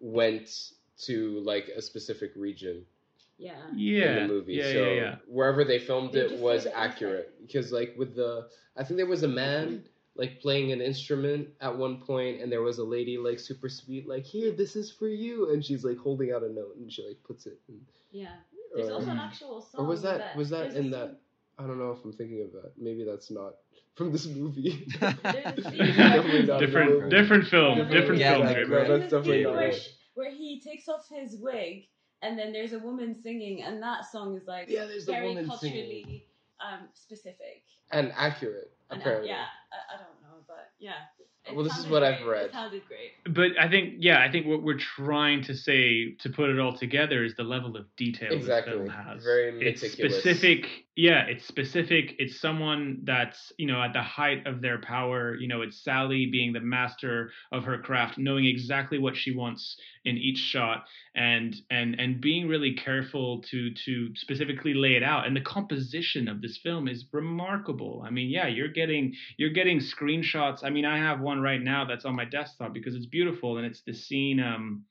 went 0.00 0.72
to 0.98 1.40
like 1.44 1.68
a 1.76 1.82
specific 1.82 2.32
region 2.36 2.84
yeah. 3.38 3.52
yeah, 3.74 4.16
in 4.22 4.28
the 4.28 4.34
movie. 4.34 4.54
yeah, 4.54 4.72
so 4.72 4.84
yeah, 4.84 4.92
yeah. 4.92 5.14
wherever 5.26 5.64
they 5.64 5.78
filmed 5.78 6.12
They 6.12 6.20
it 6.20 6.38
was 6.40 6.66
accurate 6.66 7.34
because 7.40 7.72
like 7.72 7.94
with 7.96 8.16
the 8.16 8.48
I 8.76 8.84
think 8.84 8.98
there 8.98 9.06
was 9.06 9.22
a 9.22 9.28
man 9.28 9.84
like 10.16 10.40
playing 10.40 10.72
an 10.72 10.80
instrument 10.80 11.48
at 11.60 11.76
one 11.76 11.98
point 12.00 12.40
and 12.40 12.50
there 12.50 12.62
was 12.62 12.78
a 12.78 12.84
lady 12.84 13.16
like 13.16 13.38
super 13.38 13.68
sweet 13.68 14.08
like 14.08 14.24
here 14.24 14.50
this 14.50 14.74
is 14.74 14.90
for 14.90 15.06
you 15.08 15.52
and 15.52 15.64
she's 15.64 15.84
like 15.84 15.98
holding 15.98 16.32
out 16.32 16.42
a 16.42 16.52
note 16.52 16.76
and 16.76 16.92
she 16.92 17.06
like 17.06 17.22
puts 17.22 17.46
it 17.46 17.60
in, 17.68 17.80
Yeah. 18.10 18.34
There's 18.74 18.88
uh, 18.90 18.94
also 18.94 19.10
an 19.10 19.18
actual 19.18 19.62
song. 19.62 19.80
or 19.82 19.88
was 19.88 20.02
that 20.02 20.36
was 20.36 20.50
that 20.50 20.62
there's 20.64 20.74
a 20.74 20.78
in 20.78 20.82
scene- 20.84 20.90
that 20.92 21.20
I 21.58 21.62
don't 21.66 21.78
know 21.78 21.92
if 21.92 22.04
I'm 22.04 22.12
thinking 22.12 22.42
of 22.42 22.52
that 22.52 22.72
maybe 22.78 23.04
that's 23.04 23.30
not 23.30 23.54
from 23.96 24.12
this 24.12 24.26
movie 24.26 24.86
There's 25.00 25.58
a 25.58 25.62
scene 25.70 25.78
Definitely 25.96 26.46
not 26.46 26.60
different 26.60 26.90
movie. 26.92 27.10
different 27.10 27.46
film, 27.48 27.78
Yeah, 27.78 27.84
different 27.88 28.20
yeah, 28.20 28.32
film. 28.34 28.46
like, 28.46 28.56
Gabriel. 28.56 28.88
no, 28.88 28.98
that's 28.98 29.10
definitely 29.12 29.42
not 29.44 29.54
where, 29.54 29.68
right. 29.68 29.88
where 30.14 30.30
he 30.30 30.60
takes 30.60 30.88
off 30.88 31.08
his 31.10 31.36
wig 31.40 31.84
and 32.22 32.38
then 32.38 32.52
there's 32.52 32.72
a 32.72 32.78
woman 32.78 33.16
singing 33.22 33.62
and 33.62 33.82
that 33.82 34.04
song 34.10 34.36
is 34.36 34.46
like 34.46 34.66
Yeah, 34.68 34.84
there's 34.86 35.06
the 35.06 35.12
very 35.12 35.28
woman 35.28 35.46
culturally 35.48 36.02
singing. 36.04 36.20
um, 36.60 36.88
specific. 36.94 37.62
and 37.92 38.12
accurate 38.16 38.70
And, 38.90 38.98
uh, 38.98 39.02
apparently 39.02 39.28
yeah, 39.30 39.44
I, 39.72 39.94
I 39.94 39.96
don't 39.98 40.22
know, 40.22 40.38
but 40.46 40.70
yeah. 40.78 40.92
It 41.46 41.54
Well, 41.54 41.64
this 41.64 41.72
is 41.74 41.84
sounded 41.84 41.92
what 41.92 42.02
I've 42.04 42.26
read. 42.26 42.46
It 42.46 42.52
sounded 42.52 42.82
great. 42.86 43.12
But 43.34 43.52
I 43.58 43.68
think, 43.70 43.94
yeah, 44.00 44.20
I 44.20 44.30
think 44.30 44.46
what 44.46 44.62
we're 44.62 44.76
trying 44.78 45.42
to 45.44 45.54
say 45.54 46.12
to 46.20 46.28
put 46.28 46.50
it 46.50 46.58
all 46.58 46.76
together 46.76 47.24
is 47.24 47.34
the 47.36 47.42
level 47.44 47.74
of 47.76 47.86
detail 47.96 48.32
Exactly. 48.32 48.72
the 48.72 48.78
film 48.84 48.90
has. 48.90 49.22
Very 49.24 49.52
meticulous. 49.52 49.96
it's 49.98 50.16
specific. 50.18 50.66
Yeah, 51.00 51.26
it's 51.26 51.46
specific. 51.46 52.16
It's 52.18 52.40
someone 52.40 53.02
that's 53.04 53.52
you 53.56 53.68
know 53.68 53.80
at 53.80 53.92
the 53.92 54.02
height 54.02 54.44
of 54.48 54.60
their 54.60 54.78
power. 54.80 55.36
You 55.36 55.46
know, 55.46 55.62
it's 55.62 55.84
Sally 55.84 56.26
being 56.26 56.52
the 56.52 56.58
master 56.58 57.30
of 57.52 57.62
her 57.62 57.78
craft, 57.78 58.18
knowing 58.18 58.46
exactly 58.46 58.98
what 58.98 59.16
she 59.16 59.30
wants 59.32 59.76
in 60.04 60.16
each 60.16 60.38
shot, 60.38 60.86
and 61.14 61.54
and 61.70 62.00
and 62.00 62.20
being 62.20 62.48
really 62.48 62.74
careful 62.74 63.42
to 63.42 63.70
to 63.86 64.12
specifically 64.16 64.74
lay 64.74 64.96
it 64.96 65.04
out. 65.04 65.24
And 65.24 65.36
the 65.36 65.40
composition 65.40 66.26
of 66.26 66.42
this 66.42 66.58
film 66.58 66.88
is 66.88 67.04
remarkable. 67.12 68.02
I 68.04 68.10
mean, 68.10 68.28
yeah, 68.28 68.48
you're 68.48 68.66
getting 68.72 69.14
you're 69.36 69.50
getting 69.50 69.78
screenshots. 69.78 70.64
I 70.64 70.70
mean, 70.70 70.84
I 70.84 70.98
have 70.98 71.20
one 71.20 71.40
right 71.40 71.62
now 71.62 71.84
that's 71.84 72.06
on 72.06 72.16
my 72.16 72.24
desktop 72.24 72.74
because 72.74 72.96
it's 72.96 73.06
beautiful 73.06 73.58
and 73.58 73.64
it's 73.64 73.82
the 73.82 73.94
scene. 73.94 74.40
Um, 74.40 74.82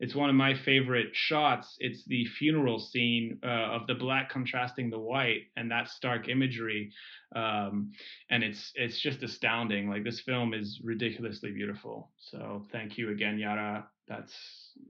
it's 0.00 0.14
one 0.14 0.28
of 0.28 0.36
my 0.36 0.54
favorite 0.54 1.08
shots. 1.12 1.76
It's 1.80 2.04
the 2.06 2.24
funeral 2.26 2.78
scene 2.78 3.38
uh, 3.44 3.48
of 3.76 3.86
the 3.86 3.94
black 3.94 4.30
contrasting 4.30 4.90
the 4.90 4.98
white 4.98 5.42
and 5.56 5.70
that 5.70 5.88
stark 5.88 6.28
imagery, 6.28 6.90
um, 7.34 7.92
and 8.30 8.42
it's 8.44 8.72
it's 8.74 9.00
just 9.00 9.22
astounding. 9.22 9.88
Like 9.90 10.04
this 10.04 10.20
film 10.20 10.54
is 10.54 10.80
ridiculously 10.84 11.52
beautiful. 11.52 12.10
So 12.18 12.64
thank 12.72 12.98
you 12.98 13.10
again, 13.10 13.38
Yara. 13.38 13.86
That's 14.08 14.34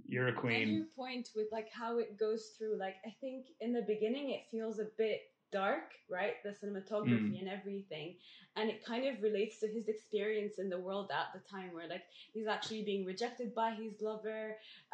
you're 0.07 0.27
a 0.29 0.31
And 0.31 0.39
queen. 0.39 0.69
your 0.69 0.87
point 0.97 1.29
with 1.37 1.47
like 1.53 1.69
how 1.71 1.99
it 1.99 2.19
goes 2.19 2.53
through, 2.59 2.79
like 2.79 2.97
I 3.07 3.15
think 3.21 3.47
in 3.61 3.73
the 3.73 3.83
beginning 3.83 4.31
it 4.31 4.43
feels 4.51 4.79
a 4.79 4.87
bit 4.99 5.21
dark, 5.63 5.87
right? 6.19 6.35
The 6.47 6.51
cinematography 6.61 7.33
Mm. 7.37 7.41
and 7.41 7.49
everything, 7.59 8.09
and 8.57 8.65
it 8.73 8.79
kind 8.91 9.05
of 9.11 9.15
relates 9.29 9.55
to 9.63 9.67
his 9.77 9.87
experience 9.95 10.55
in 10.63 10.69
the 10.75 10.81
world 10.87 11.07
at 11.21 11.29
the 11.35 11.43
time, 11.55 11.71
where 11.77 11.89
like 11.95 12.05
he's 12.35 12.49
actually 12.57 12.83
being 12.91 13.03
rejected 13.13 13.49
by 13.63 13.71
his 13.83 13.95
lover. 14.09 14.43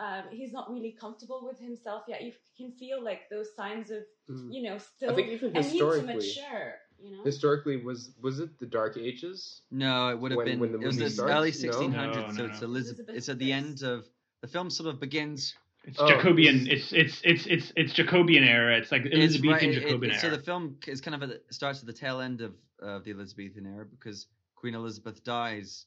Um, 0.04 0.24
he's 0.38 0.52
not 0.58 0.66
really 0.74 0.92
comfortable 1.04 1.40
with 1.48 1.58
himself 1.68 2.02
yet. 2.12 2.18
You 2.26 2.32
can 2.60 2.70
feel 2.82 2.98
like 3.10 3.22
those 3.34 3.48
signs 3.60 3.88
of 3.90 4.02
Mm. 4.28 4.48
you 4.54 4.62
know 4.66 4.76
still 4.92 5.12
I 5.12 5.14
think 5.16 5.28
even 5.36 5.48
need 5.52 5.62
to 5.62 5.68
historically 5.70 6.14
mature. 6.14 6.68
You 7.02 7.10
know, 7.16 7.22
historically 7.30 7.76
was 7.88 8.00
was 8.26 8.36
it 8.44 8.50
the 8.62 8.66
Dark 8.78 8.94
Ages 9.08 9.40
No, 9.70 9.94
it 10.12 10.18
would 10.20 10.30
have 10.32 10.36
When- 10.40 10.46
been. 10.50 10.60
when 10.62 10.72
the 10.72 10.80
it 10.84 10.86
was 10.86 10.96
movie 10.96 11.08
the 11.08 11.14
starts? 11.18 11.32
early 11.36 11.52
No? 11.52 11.56
1600s, 11.64 12.28
No, 12.28 12.36
so 12.38 12.44
it's. 12.50 12.62
Elizabeth. 12.62 13.08
Elizabeth 13.08 13.16
It's 13.18 13.28
at 13.34 13.38
the 13.44 13.52
end 13.60 13.82
of 13.94 13.98
the 14.42 14.48
film. 14.54 14.68
Sort 14.78 14.88
of 14.92 15.00
begins. 15.00 15.40
It's 15.84 15.98
Oh, 15.98 16.08
Jacobean. 16.08 16.66
it's- 16.66 16.92
It's 16.92 16.92
it's 16.92 17.22
it's 17.24 17.46
it's 17.46 17.72
it's 17.76 17.92
Jacobean 17.94 18.44
era. 18.44 18.76
It's 18.76 18.92
like 18.92 19.06
It's 19.06 19.14
Elizabethan 19.14 19.50
right- 19.52 19.62
it- 19.76 19.80
Jacobean 19.82 20.12
it- 20.12 20.14
era. 20.14 20.20
So 20.20 20.30
the 20.36 20.42
film 20.42 20.76
is 20.86 21.00
kind 21.00 21.14
of 21.14 21.22
at 21.22 21.28
the, 21.30 21.54
starts 21.54 21.80
at 21.80 21.86
the 21.86 21.92
tail 21.92 22.20
end 22.20 22.40
of 22.42 22.54
uh, 22.82 22.98
the 23.00 23.10
Elizabethan 23.12 23.66
era 23.66 23.86
because 23.86 24.26
Queen 24.56 24.74
Elizabeth 24.74 25.24
dies 25.24 25.86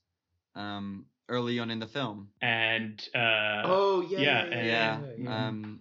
um, 0.56 1.06
early 1.30 1.60
on 1.60 1.70
in 1.72 1.80
the 1.80 1.88
film. 1.88 2.30
and 2.42 3.08
uh, 3.16 3.62
oh 3.66 4.02
yeah 4.10 4.20
yeah, 4.20 4.46
yeah, 4.46 4.56
Yeah. 4.56 4.66
yeah, 4.66 5.00
yeah. 5.18 5.48
Um, 5.48 5.80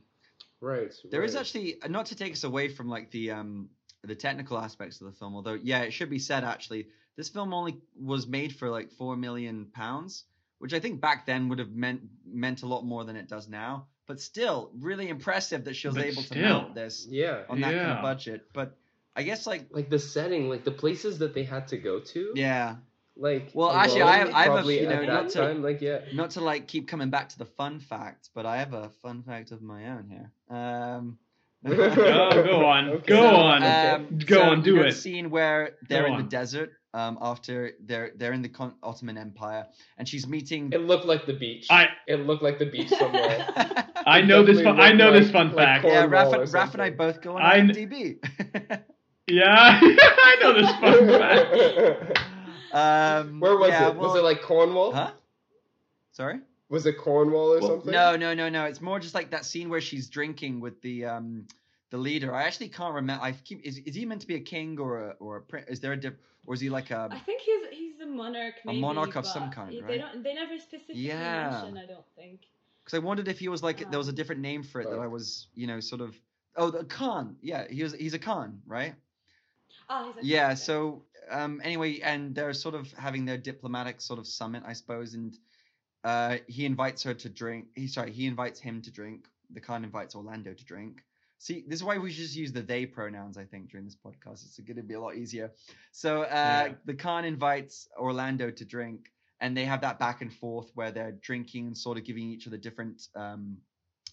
right 0.60 0.94
There 1.10 1.22
is 1.24 1.34
right. 1.34 1.40
actually 1.40 1.76
not 1.88 2.06
to 2.06 2.14
take 2.16 2.32
us 2.32 2.44
away 2.44 2.68
from 2.68 2.88
like 2.88 3.10
the 3.10 3.30
um 3.32 3.70
the 4.04 4.14
technical 4.14 4.58
aspects 4.58 5.00
of 5.00 5.06
the 5.06 5.12
film, 5.12 5.34
although 5.34 5.58
yeah, 5.62 5.82
it 5.82 5.92
should 5.92 6.10
be 6.10 6.18
said 6.18 6.44
actually 6.44 6.88
this 7.16 7.28
film 7.30 7.52
only 7.54 7.78
was 7.98 8.26
made 8.26 8.54
for 8.56 8.68
like 8.68 8.90
four 8.92 9.16
million 9.16 9.66
pounds, 9.72 10.24
which 10.58 10.72
I 10.74 10.80
think 10.80 11.00
back 11.00 11.24
then 11.26 11.48
would 11.48 11.58
have 11.58 11.70
meant 11.72 12.02
meant 12.26 12.62
a 12.62 12.66
lot 12.66 12.84
more 12.84 13.04
than 13.04 13.16
it 13.16 13.28
does 13.28 13.48
now. 13.48 13.86
But 14.09 14.20
still, 14.20 14.70
really 14.78 15.09
impressive 15.09 15.64
that 15.64 15.76
she 15.76 15.86
was 15.88 15.96
But 15.96 16.05
able 16.07 16.22
to 16.22 16.28
still. 16.28 16.42
mount 16.42 16.74
this 16.74 17.07
yeah 17.09 17.42
on 17.48 17.61
that 17.61 17.72
kind 17.74 17.90
of 17.92 18.03
budget. 18.03 18.42
But 18.53 18.76
I 19.16 19.22
guess 19.22 19.46
like 19.46 19.66
like 19.70 19.88
the 19.90 19.98
setting 19.98 20.48
like 20.48 20.64
the 20.64 20.72
places 20.72 21.18
that 21.18 21.34
they 21.34 21.44
had 21.44 21.68
to 21.68 21.76
go 21.78 22.00
to 22.00 22.32
yeah, 22.34 22.76
like 23.16 23.50
Well, 23.55 23.70
actually, 23.70 24.03
I 24.03 24.16
have- 24.18 24.34
I 24.34 24.42
have 24.44 24.66
a- 24.66 24.72
you 24.74 24.88
know, 24.88 25.05
not 25.05 25.28
to- 25.30 25.38
time 25.38 25.62
like 25.62 25.80
yeah 25.80 26.00
not 26.14 26.30
to 26.32 26.40
like 26.40 26.66
keep 26.66 26.88
coming 26.88 27.11
back 27.11 27.28
to 27.30 27.38
the 27.38 27.44
fun 27.46 27.78
fact, 27.80 28.30
but 28.34 28.44
I 28.46 28.57
have 28.59 28.72
a 28.74 28.88
fun 29.03 29.22
fact 29.22 29.53
of 29.53 29.62
my 29.62 29.88
own 29.90 30.09
here. 30.09 30.30
Um, 30.57 31.18
Oh, 31.64 32.42
go 32.42 32.64
on, 32.66 32.88
Okay. 32.88 33.07
go 33.07 33.20
So, 33.22 33.36
on, 33.36 33.62
Um, 33.62 34.18
go 34.26 34.34
so, 34.36 34.42
on, 34.42 34.59
you 34.59 34.64
do 34.64 34.80
it. 34.82 34.92
scene 34.92 35.30
where 35.30 35.76
they're 35.88 36.03
Go 36.03 36.07
in 36.09 36.12
on. 36.14 36.22
the 36.24 36.28
desert 36.28 36.72
um, 36.94 37.16
after 37.22 37.72
they're 37.80 38.11
they're 38.16 38.32
in 38.32 38.42
the 38.42 38.48
Con- 38.50 38.74
Ottoman 38.82 39.16
Empire, 39.16 39.66
and 39.96 40.07
she's 40.09 40.26
meeting. 40.26 40.72
it 40.72 40.80
looked 40.82 41.07
like 41.07 41.24
the 41.26 41.32
beach 41.32 41.66
I 41.70 41.88
it 42.07 42.26
looked 42.26 42.42
like 42.42 42.59
the 42.59 42.66
beach 42.66 42.88
somewhere 42.88 43.38
I 44.07 44.20
know 44.22 44.42
this. 44.44 44.61
Fun, 44.62 44.80
I 44.80 44.86
looked 44.88 44.98
know 44.98 45.12
this 45.12 45.30
fun 45.30 45.48
like 45.48 45.57
fact. 45.57 45.82
Cornwall 45.82 46.11
yeah, 46.11 46.24
Raph, 46.24 46.40
and- 46.42 46.53
Raph 46.53 46.72
and 46.74 46.82
I 46.82 46.90
both 46.90 47.20
go 47.20 47.36
on 47.36 47.42
I 47.42 47.55
kn- 47.61 47.68
IMDb. 47.70 48.82
Yeah, 49.28 49.78
I 49.82 50.36
know 50.40 50.53
this 50.53 50.70
fun 50.72 51.09
fact. 52.12 52.18
um, 52.72 53.40
Where 53.40 53.57
was 53.57 53.68
yeah, 53.70 53.88
it? 53.90 53.96
was 53.96 54.16
it 54.16 54.22
like 54.24 54.42
Cornwall? 54.42 54.92
Huh? 54.92 55.12
Sorry. 56.11 56.40
Was 56.68 56.86
it 56.86 56.98
Cornwall 56.98 57.55
or 57.55 57.61
Well, 57.61 57.68
something? 57.70 57.92
No, 57.92 58.16
no, 58.16 58.34
no, 58.34 58.48
no. 58.48 58.64
It's 58.64 58.80
more 58.80 58.98
just 58.98 59.14
like 59.14 59.30
that 59.30 59.44
scene 59.44 59.68
where 59.68 59.80
she's 59.80 60.09
drinking 60.09 60.61
with 60.61 60.80
the 60.82 61.05
um 61.05 61.46
the 61.90 61.98
leader. 61.98 62.34
I 62.34 62.42
actually 62.44 62.68
can't 62.68 62.94
remember. 62.94 63.22
I 63.22 63.32
keep 63.32 63.62
is, 63.64 63.78
is 63.78 63.94
he 63.94 64.05
meant 64.07 64.22
to 64.22 64.26
be 64.26 64.34
a 64.34 64.40
king 64.40 64.78
or 64.80 64.98
a 65.11 65.14
or 65.20 65.36
a 65.36 65.40
prince? 65.40 65.68
Is 65.68 65.80
there 65.80 65.92
a 65.92 65.96
diff, 65.96 66.14
or 66.46 66.55
is 66.55 66.61
he 66.61 66.68
like 66.68 66.90
a 66.90 67.09
I 67.11 67.18
think 67.20 67.42
he's 67.42 67.66
he's 67.70 68.00
a 68.00 68.07
monarch. 68.07 68.55
A 68.66 68.72
monarch 68.72 69.14
of 69.16 69.24
some 69.26 69.44
but 69.50 69.55
kind, 69.55 69.82
They 69.86 69.98
don't. 69.98 70.22
They 70.24 70.34
never 70.34 70.59
specifically 70.59 70.96
Yeah. 71.03 71.50
mention. 71.62 71.78
I 71.78 71.86
don't 71.86 72.05
think. 72.16 72.40
Because 72.85 72.97
I 72.97 73.01
wondered 73.01 73.28
if 73.28 73.39
he 73.39 73.49
was 73.49 73.62
like 73.62 73.89
there 73.91 73.99
was 73.99 74.09
a 74.09 74.12
different 74.12 74.41
name 74.41 74.62
for 74.62 74.80
it 74.80 74.91
that. 74.91 74.99
I 74.99 75.07
was 75.07 75.49
you 75.55 75.66
know 75.66 75.80
sort 75.80 76.01
of 76.01 76.14
oh 76.57 76.70
the 76.70 76.85
Khan. 76.85 77.37
Yeah, 77.41 77.66
he 77.68 77.83
was 77.83 77.93
he's 77.93 78.14
a 78.14 78.18
Khan, 78.18 78.61
right? 78.66 78.95
Oh, 79.89 80.12
he's 80.16 80.24
a 80.24 80.26
Yeah. 80.26 80.47
okay. 80.47 80.55
So 80.57 81.05
um 81.30 81.61
anyway, 81.64 82.01
and 82.01 82.35
they're 82.35 82.53
sort 82.55 82.74
of 82.74 82.93
having 82.93 83.24
their 83.24 83.39
diplomatic 83.39 84.01
sort 84.01 84.18
of 84.18 84.26
summit, 84.26 84.62
I 84.66 84.72
suppose, 84.72 85.14
and 85.14 85.37
uh 86.05 86.39
he 86.49 86.64
invites 86.66 87.03
her 87.05 87.14
to 87.14 87.28
drink. 87.28 87.66
He 87.74 87.87
sorry, 87.87 88.12
he 88.12 88.26
invites 88.26 88.61
him 88.61 88.83
to 88.83 88.91
drink. 88.91 89.26
The 89.51 89.61
Khan 89.61 89.85
invites 89.85 90.14
Orlando 90.14 90.53
to 90.55 90.64
drink. 90.64 91.03
See, 91.39 91.64
this 91.66 91.80
is 91.80 91.85
why 91.85 91.99
we 91.99 92.12
should 92.12 92.22
just 92.22 92.37
use 92.37 92.53
the 92.53 92.62
they 92.62 92.87
pronouns, 92.87 93.37
I 93.37 93.45
think, 93.45 93.68
during 93.70 93.85
this 93.85 93.97
podcast. 93.97 94.45
It's 94.45 94.61
going 94.61 94.76
to 94.76 94.83
be 94.85 94.95
a 94.95 95.01
lot 95.01 95.16
easier. 95.16 95.51
So 95.91 96.22
uh, 96.22 96.26
Yeah. 96.68 96.74
the 96.85 96.95
Khan 96.95 97.24
invites 97.24 97.89
Orlando 97.99 98.49
to 98.53 98.64
drink, 98.64 99.11
and 99.43 99.57
they 99.57 99.64
have 99.64 99.80
that 99.80 99.99
back 99.99 100.22
and 100.22 100.32
forth 100.32 100.70
where 100.74 100.93
they're 100.93 101.18
drinking 101.20 101.66
and 101.66 101.76
sort 101.76 101.99
of 101.99 102.05
giving 102.05 102.30
each 102.30 102.47
other 102.47 102.57
different, 102.57 103.09
um, 103.16 103.59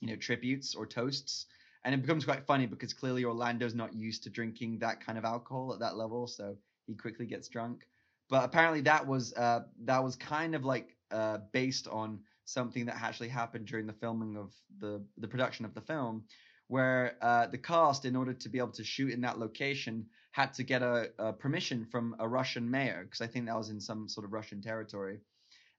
you 0.02 0.08
know, 0.08 0.16
tributes 0.16 0.74
or 0.74 0.88
toasts. 0.88 1.46
And 1.86 1.94
it 1.94 2.02
becomes 2.02 2.26
quite 2.26 2.46
funny 2.48 2.66
because 2.66 2.94
clearly 2.94 3.24
Orlando's 3.24 3.76
not 3.76 3.94
used 3.94 4.24
to 4.24 4.32
drinking 4.32 4.80
that 4.80 5.06
kind 5.06 5.18
of 5.20 5.24
alcohol 5.24 5.72
at 5.72 5.80
that 5.80 5.96
level, 5.96 6.28
so 6.28 6.58
he 6.88 6.96
quickly 6.96 7.28
gets 7.28 7.48
drunk. 7.48 7.86
But 8.30 8.44
apparently 8.44 8.82
that 8.82 9.06
was 9.08 9.34
uh, 9.34 9.62
that 9.86 10.04
was 10.04 10.16
kind 10.16 10.56
of 10.56 10.66
like 10.66 10.98
uh, 11.12 11.38
based 11.54 11.88
on 11.88 12.20
something 12.46 12.86
that 12.88 12.96
actually 13.02 13.30
happened 13.30 13.68
during 13.68 13.86
the 13.86 13.94
filming 13.94 14.36
of 14.36 14.52
the 14.80 15.02
the 15.20 15.28
production 15.28 15.64
of 15.64 15.76
the 15.76 15.82
film, 15.82 16.24
where 16.68 17.18
uh, 17.22 17.46
the 17.48 17.58
cast, 17.58 18.04
in 18.04 18.16
order 18.16 18.34
to 18.34 18.50
be 18.50 18.58
able 18.58 18.72
to 18.72 18.84
shoot 18.84 19.14
in 19.14 19.22
that 19.22 19.38
location, 19.38 20.08
had 20.32 20.54
to 20.54 20.64
get 20.64 20.82
a, 20.82 21.10
a 21.18 21.34
permission 21.34 21.86
from 21.86 22.16
a 22.20 22.28
Russian 22.28 22.70
mayor 22.70 23.04
because 23.04 23.22
I 23.22 23.28
think 23.28 23.46
that 23.48 23.58
was 23.58 23.70
in 23.70 23.80
some 23.80 24.08
sort 24.08 24.26
of 24.26 24.34
Russian 24.34 24.62
territory, 24.62 25.20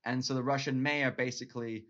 and 0.04 0.24
so 0.24 0.34
the 0.34 0.42
Russian 0.42 0.82
mayor 0.82 1.10
basically, 1.10 1.84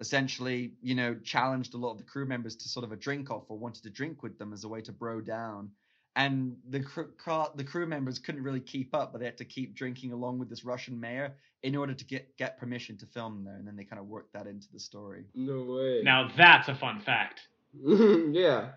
essentially, 0.00 0.74
you 0.82 0.94
know, 0.94 1.14
challenged 1.14 1.74
a 1.74 1.78
lot 1.78 1.92
of 1.92 1.98
the 1.98 2.04
crew 2.04 2.26
members 2.26 2.56
to 2.56 2.68
sort 2.68 2.84
of 2.84 2.92
a 2.92 2.96
drink 2.96 3.30
off 3.30 3.44
or 3.48 3.58
wanted 3.58 3.82
to 3.84 3.90
drink 3.90 4.22
with 4.22 4.38
them 4.38 4.52
as 4.52 4.64
a 4.64 4.68
way 4.68 4.80
to 4.82 4.92
bro 4.92 5.20
down. 5.20 5.70
And 6.16 6.56
the 6.70 6.80
crew, 6.80 7.08
the 7.56 7.64
crew 7.64 7.86
members 7.86 8.18
couldn't 8.18 8.42
really 8.42 8.60
keep 8.60 8.94
up, 8.94 9.12
but 9.12 9.18
they 9.18 9.26
had 9.26 9.36
to 9.36 9.44
keep 9.44 9.74
drinking 9.74 10.12
along 10.12 10.38
with 10.38 10.48
this 10.48 10.64
Russian 10.64 10.98
mayor 10.98 11.34
in 11.62 11.76
order 11.76 11.92
to 11.92 12.04
get 12.06 12.36
get 12.38 12.58
permission 12.58 12.96
to 12.98 13.06
film 13.06 13.44
there, 13.44 13.56
and 13.56 13.66
then 13.66 13.76
they 13.76 13.84
kind 13.84 14.00
of 14.00 14.06
worked 14.06 14.32
that 14.32 14.46
into 14.46 14.66
the 14.72 14.80
story. 14.80 15.24
No 15.34 15.62
way. 15.64 16.00
Now 16.02 16.30
that's 16.34 16.68
a 16.68 16.74
fun 16.74 17.00
fact. 17.00 17.40
yeah. 17.84 18.70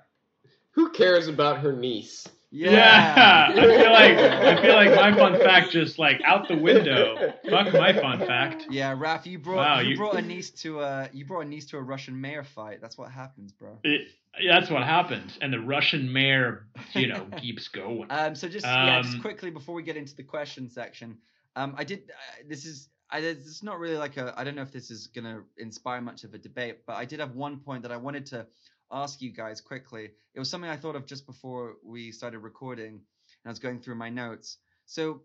Who 0.71 0.91
cares 0.91 1.27
about 1.27 1.59
her 1.59 1.71
niece? 1.71 2.27
Yeah. 2.51 3.49
I 3.49 3.53
feel 3.53 3.91
like 3.91 4.17
I 4.17 4.61
feel 4.61 4.73
like 4.75 4.95
my 4.95 5.15
fun 5.15 5.39
fact 5.45 5.71
just 5.71 5.99
like 5.99 6.21
out 6.25 6.47
the 6.47 6.57
window. 6.57 7.33
Fuck 7.49 7.73
my 7.73 7.93
fun 7.93 8.19
fact. 8.19 8.65
Yeah, 8.69 8.95
Raf, 8.97 9.27
you 9.27 9.37
brought 9.39 9.57
Wow, 9.57 9.79
you, 9.79 9.89
you- 9.91 9.97
brought 9.97 10.15
a 10.15 10.21
niece 10.21 10.49
to 10.61 10.81
a 10.81 11.09
you 11.13 11.25
brought 11.25 11.45
a 11.45 11.49
niece 11.49 11.67
to 11.67 11.77
a 11.77 11.81
Russian 11.81 12.19
mayor 12.19 12.43
fight. 12.43 12.79
That's 12.81 12.97
what 12.97 13.11
happens, 13.11 13.51
bro. 13.51 13.77
It, 13.83 14.07
that's 14.47 14.69
what 14.69 14.83
happens, 14.83 15.37
and 15.41 15.51
the 15.51 15.59
Russian 15.59 16.11
mayor, 16.11 16.67
you 16.93 17.07
know, 17.07 17.25
keeps 17.37 17.67
going. 17.67 18.07
Um, 18.09 18.35
so 18.35 18.47
just 18.47 18.65
yeah, 18.65 19.01
just 19.01 19.15
Um, 19.15 19.21
quickly 19.21 19.49
before 19.51 19.75
we 19.75 19.83
get 19.83 19.97
into 19.97 20.15
the 20.15 20.23
question 20.23 20.69
section, 20.69 21.17
um, 21.55 21.75
I 21.77 21.83
did. 21.83 21.99
Uh, 22.09 22.43
this 22.47 22.65
is. 22.65 22.89
I, 23.11 23.19
it's 23.19 23.63
not 23.63 23.79
really 23.79 23.97
like 23.97 24.17
a. 24.17 24.33
I 24.37 24.43
don't 24.43 24.55
know 24.55 24.61
if 24.61 24.71
this 24.71 24.91
is 24.91 25.07
gonna 25.07 25.41
inspire 25.57 25.99
much 26.01 26.23
of 26.23 26.33
a 26.35 26.37
debate, 26.37 26.85
but 26.85 26.93
I 26.95 27.05
did 27.05 27.19
have 27.19 27.35
one 27.35 27.57
point 27.59 27.81
that 27.83 27.91
I 27.91 27.97
wanted 27.97 28.25
to 28.27 28.45
ask 28.91 29.21
you 29.21 29.31
guys 29.31 29.61
quickly. 29.61 30.11
It 30.33 30.39
was 30.39 30.49
something 30.49 30.69
I 30.69 30.77
thought 30.77 30.95
of 30.95 31.05
just 31.05 31.25
before 31.25 31.75
we 31.83 32.11
started 32.11 32.39
recording, 32.39 32.87
and 32.95 33.45
I 33.45 33.49
was 33.49 33.59
going 33.59 33.79
through 33.81 33.95
my 33.95 34.09
notes. 34.09 34.57
So, 34.85 35.21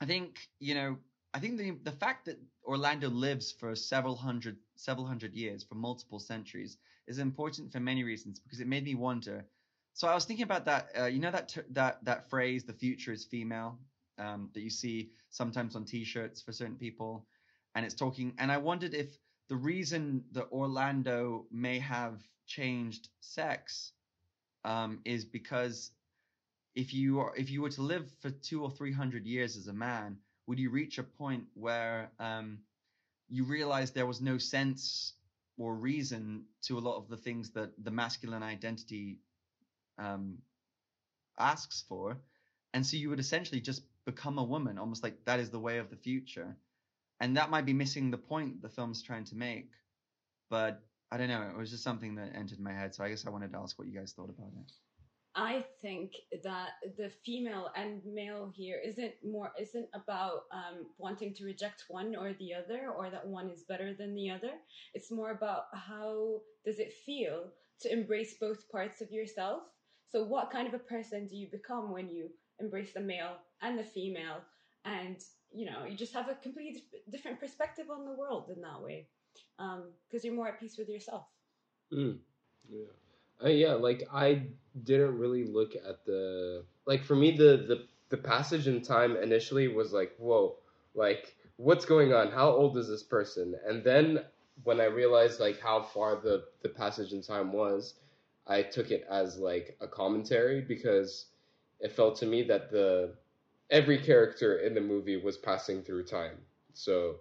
I 0.00 0.06
think 0.06 0.48
you 0.58 0.74
know. 0.74 0.98
I 1.32 1.38
think 1.38 1.58
the 1.58 1.70
the 1.84 1.92
fact 1.92 2.24
that 2.26 2.38
Orlando 2.64 3.08
lives 3.08 3.52
for 3.52 3.74
several 3.76 4.16
hundred 4.16 4.56
several 4.76 5.06
hundred 5.06 5.34
years, 5.34 5.62
for 5.62 5.76
multiple 5.76 6.18
centuries, 6.18 6.76
is 7.06 7.18
important 7.18 7.72
for 7.72 7.80
many 7.80 8.02
reasons 8.02 8.40
because 8.40 8.60
it 8.60 8.66
made 8.66 8.84
me 8.84 8.94
wonder. 8.96 9.46
So 9.94 10.08
I 10.08 10.14
was 10.14 10.24
thinking 10.24 10.44
about 10.44 10.64
that. 10.66 10.88
Uh, 10.98 11.04
you 11.06 11.20
know 11.20 11.30
that 11.30 11.48
ter- 11.48 11.66
that 11.70 12.04
that 12.04 12.28
phrase, 12.30 12.64
"the 12.64 12.72
future 12.72 13.12
is 13.12 13.24
female," 13.24 13.78
um, 14.18 14.50
that 14.54 14.60
you 14.62 14.70
see 14.70 15.12
sometimes 15.30 15.76
on 15.76 15.84
T-shirts 15.84 16.42
for 16.42 16.52
certain 16.52 16.76
people, 16.76 17.26
and 17.74 17.84
it's 17.86 17.94
talking. 17.94 18.34
And 18.38 18.50
I 18.50 18.58
wondered 18.58 18.94
if 18.94 19.16
the 19.50 19.56
reason 19.56 20.22
that 20.30 20.46
Orlando 20.52 21.44
may 21.50 21.80
have 21.80 22.22
changed 22.46 23.08
sex 23.20 23.92
um, 24.64 25.00
is 25.04 25.24
because 25.24 25.90
if 26.76 26.94
you 26.94 27.18
are 27.18 27.32
if 27.36 27.50
you 27.50 27.60
were 27.60 27.70
to 27.70 27.82
live 27.82 28.08
for 28.20 28.30
two 28.30 28.62
or 28.62 28.70
three 28.70 28.92
hundred 28.92 29.26
years 29.26 29.56
as 29.56 29.66
a 29.66 29.72
man, 29.72 30.18
would 30.46 30.60
you 30.60 30.70
reach 30.70 30.98
a 30.98 31.02
point 31.02 31.44
where 31.54 32.12
um, 32.20 32.60
you 33.28 33.42
realize 33.44 33.90
there 33.90 34.06
was 34.06 34.20
no 34.20 34.38
sense 34.38 35.14
or 35.58 35.74
reason 35.74 36.44
to 36.62 36.78
a 36.78 36.84
lot 36.88 36.96
of 36.96 37.08
the 37.08 37.16
things 37.16 37.50
that 37.50 37.70
the 37.82 37.90
masculine 37.90 38.44
identity 38.44 39.18
um, 39.98 40.38
asks 41.40 41.84
for, 41.88 42.18
and 42.72 42.86
so 42.86 42.96
you 42.96 43.10
would 43.10 43.18
essentially 43.20 43.60
just 43.60 43.82
become 44.06 44.38
a 44.38 44.44
woman, 44.44 44.78
almost 44.78 45.02
like 45.02 45.24
that 45.24 45.40
is 45.40 45.50
the 45.50 45.58
way 45.58 45.78
of 45.78 45.90
the 45.90 45.96
future, 45.96 46.56
and 47.20 47.36
that 47.36 47.50
might 47.50 47.66
be 47.66 47.72
missing 47.72 48.10
the 48.10 48.18
point 48.18 48.62
the 48.62 48.68
film's 48.68 49.02
trying 49.02 49.24
to 49.24 49.36
make. 49.36 49.70
But 50.48 50.82
I 51.12 51.16
don't 51.16 51.28
know. 51.28 51.42
It 51.42 51.56
was 51.56 51.70
just 51.70 51.84
something 51.84 52.14
that 52.16 52.34
entered 52.34 52.60
my 52.60 52.72
head, 52.72 52.94
so 52.94 53.04
I 53.04 53.08
guess 53.08 53.26
I 53.26 53.30
wanted 53.30 53.52
to 53.52 53.58
ask 53.58 53.78
what 53.78 53.88
you 53.88 53.98
guys 53.98 54.12
thought 54.12 54.30
about 54.30 54.52
it. 54.60 54.72
I 55.36 55.64
think 55.80 56.12
that 56.42 56.70
the 56.96 57.08
female 57.24 57.70
and 57.76 58.02
male 58.04 58.52
here 58.54 58.80
isn't 58.84 59.14
more 59.24 59.52
isn't 59.60 59.88
about 59.94 60.42
um, 60.52 60.86
wanting 60.98 61.34
to 61.34 61.44
reject 61.44 61.84
one 61.88 62.16
or 62.16 62.32
the 62.34 62.52
other, 62.54 62.90
or 62.90 63.10
that 63.10 63.26
one 63.26 63.48
is 63.48 63.62
better 63.62 63.94
than 63.94 64.14
the 64.14 64.30
other. 64.30 64.52
It's 64.92 65.12
more 65.12 65.30
about 65.30 65.64
how 65.72 66.40
does 66.64 66.80
it 66.80 66.92
feel 67.06 67.44
to 67.82 67.92
embrace 67.92 68.34
both 68.40 68.68
parts 68.70 69.00
of 69.00 69.12
yourself. 69.12 69.62
So, 70.10 70.24
what 70.24 70.50
kind 70.50 70.66
of 70.66 70.74
a 70.74 70.80
person 70.80 71.28
do 71.28 71.36
you 71.36 71.48
become 71.50 71.92
when 71.92 72.10
you 72.10 72.30
embrace 72.58 72.92
the 72.92 73.00
male 73.00 73.36
and 73.62 73.78
the 73.78 73.84
female, 73.84 74.40
and 74.84 75.16
you 75.52 75.66
know 75.66 75.84
you 75.88 75.96
just 75.96 76.14
have 76.14 76.28
a 76.28 76.34
completely 76.34 76.84
different 77.10 77.40
perspective 77.40 77.86
on 77.90 78.04
the 78.04 78.12
world 78.12 78.50
in 78.54 78.60
that 78.62 78.82
way, 78.82 79.06
because 80.08 80.24
you're 80.24 80.34
more 80.34 80.48
at 80.48 80.60
peace 80.60 80.76
with 80.78 80.88
yourself. 80.88 81.24
Mm. 81.92 82.18
Yeah. 82.68 82.84
Uh, 83.42 83.48
yeah, 83.48 83.72
like 83.72 84.06
I 84.12 84.42
didn't 84.84 85.18
really 85.18 85.44
look 85.44 85.74
at 85.74 86.04
the 86.04 86.64
like 86.86 87.04
for 87.04 87.16
me 87.16 87.36
the 87.36 87.64
the 87.68 87.86
the 88.10 88.16
passage 88.16 88.66
in 88.66 88.82
time 88.82 89.16
initially 89.16 89.68
was 89.68 89.92
like 89.92 90.14
whoa 90.18 90.56
like 90.94 91.34
what's 91.56 91.84
going 91.84 92.12
on 92.12 92.30
how 92.30 92.50
old 92.50 92.76
is 92.76 92.88
this 92.88 93.02
person 93.02 93.54
and 93.66 93.82
then 93.84 94.20
when 94.64 94.80
I 94.80 94.86
realized 94.86 95.40
like 95.40 95.60
how 95.60 95.82
far 95.82 96.16
the 96.16 96.44
the 96.62 96.68
passage 96.68 97.12
in 97.12 97.22
time 97.22 97.52
was 97.52 97.94
I 98.46 98.62
took 98.62 98.90
it 98.90 99.06
as 99.10 99.38
like 99.38 99.76
a 99.80 99.86
commentary 99.86 100.60
because 100.60 101.26
it 101.80 101.92
felt 101.92 102.16
to 102.16 102.26
me 102.26 102.42
that 102.44 102.70
the 102.70 103.14
every 103.70 103.98
character 103.98 104.58
in 104.58 104.74
the 104.74 104.80
movie 104.80 105.16
was 105.16 105.36
passing 105.36 105.82
through 105.82 106.04
time. 106.04 106.38
So 106.74 107.16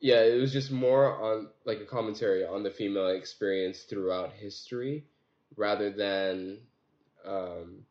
yeah 0.00 0.22
it 0.22 0.40
was 0.40 0.52
just 0.52 0.70
more 0.70 1.20
on 1.22 1.48
like 1.64 1.80
a 1.80 1.84
commentary 1.84 2.44
on 2.44 2.62
the 2.62 2.70
female 2.70 3.08
experience 3.08 3.82
throughout 3.82 4.32
history 4.32 5.04
rather 5.56 5.90
than 5.90 6.58
um 7.26 7.84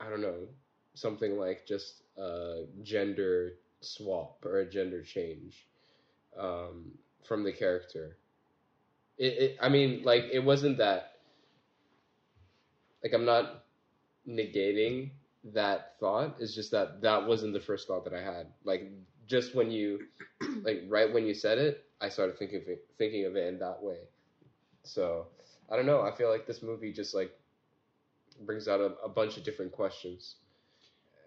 i 0.00 0.08
don't 0.08 0.20
know 0.20 0.46
something 0.94 1.38
like 1.38 1.66
just 1.66 2.02
a 2.18 2.64
gender 2.82 3.52
swap 3.80 4.44
or 4.44 4.58
a 4.60 4.68
gender 4.70 5.02
change 5.02 5.66
um 6.38 6.92
from 7.24 7.44
the 7.44 7.52
character. 7.52 8.16
It, 9.18 9.32
it 9.38 9.58
i 9.60 9.68
mean 9.68 10.02
like 10.04 10.24
it 10.32 10.40
wasn't 10.40 10.78
that 10.78 11.18
like 13.02 13.12
i'm 13.12 13.24
not 13.24 13.64
negating 14.28 15.10
that 15.52 15.94
thought. 16.00 16.36
It's 16.40 16.54
just 16.54 16.70
that 16.72 17.02
that 17.02 17.26
wasn't 17.26 17.52
the 17.54 17.60
first 17.60 17.86
thought 17.88 18.04
that 18.04 18.14
i 18.14 18.22
had. 18.22 18.46
Like 18.64 18.90
just 19.26 19.54
when 19.54 19.70
you 19.70 20.00
like 20.62 20.82
right 20.88 21.12
when 21.12 21.26
you 21.26 21.34
said 21.34 21.58
it 21.58 21.84
i 22.00 22.08
started 22.08 22.38
thinking 22.38 22.58
of 22.62 22.68
it, 22.68 22.86
thinking 22.98 23.24
of 23.26 23.36
it 23.36 23.46
in 23.48 23.58
that 23.60 23.82
way. 23.82 23.98
So 24.82 25.26
i 25.70 25.76
don't 25.76 25.86
know. 25.86 26.02
I 26.02 26.14
feel 26.16 26.30
like 26.30 26.46
this 26.46 26.62
movie 26.62 26.92
just 26.92 27.14
like 27.14 27.32
brings 28.44 28.68
out 28.68 28.80
a, 28.80 28.94
a 29.04 29.08
bunch 29.08 29.36
of 29.36 29.44
different 29.44 29.72
questions. 29.72 30.36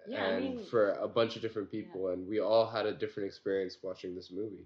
Yeah, 0.08 0.24
I 0.24 0.28
and 0.32 0.56
mean- 0.58 0.66
for 0.66 0.92
a 0.94 1.08
bunch 1.08 1.36
of 1.36 1.42
different 1.42 1.72
people 1.72 2.10
and 2.10 2.28
we 2.28 2.40
all 2.40 2.68
had 2.70 2.86
a 2.86 2.94
different 2.94 3.28
experience 3.28 3.78
watching 3.82 4.16
this 4.16 4.32
movie. 4.32 4.66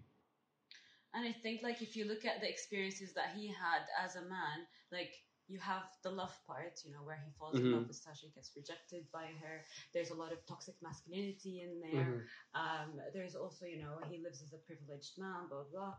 And 1.14 1.26
I 1.26 1.32
think 1.42 1.64
like 1.64 1.82
if 1.82 1.96
you 1.96 2.06
look 2.06 2.26
at 2.26 2.42
the 2.42 2.50
experiences 2.50 3.14
that 3.14 3.30
he 3.36 3.48
had 3.48 3.82
as 4.04 4.16
a 4.16 4.22
man, 4.22 4.68
like 4.92 5.14
you 5.48 5.60
have 5.60 5.84
the 6.04 6.12
love 6.12 6.38
part, 6.46 6.80
you 6.86 6.92
know, 6.92 7.04
where 7.04 7.18
he 7.18 7.32
falls 7.32 7.60
in 7.60 7.70
Mhm. 7.70 7.72
love 7.72 7.88
with 7.88 7.98
Sasha, 7.98 8.28
gets 8.36 8.52
rejected 8.56 9.06
by 9.12 9.28
her. 9.42 9.64
There's 9.94 10.12
a 10.12 10.16
lot 10.16 10.32
of 10.34 10.46
toxic 10.46 10.76
masculinity 10.82 11.62
in 11.62 11.80
there. 11.82 12.14
Um, 12.54 13.00
there's 13.14 13.36
also, 13.36 13.66
you 13.66 13.78
know, 13.80 14.00
he 14.08 14.18
lives 14.20 14.42
as 14.42 14.54
a 14.54 14.60
privileged 14.60 15.18
man, 15.18 15.48
blah 15.50 15.64
blah. 15.72 15.96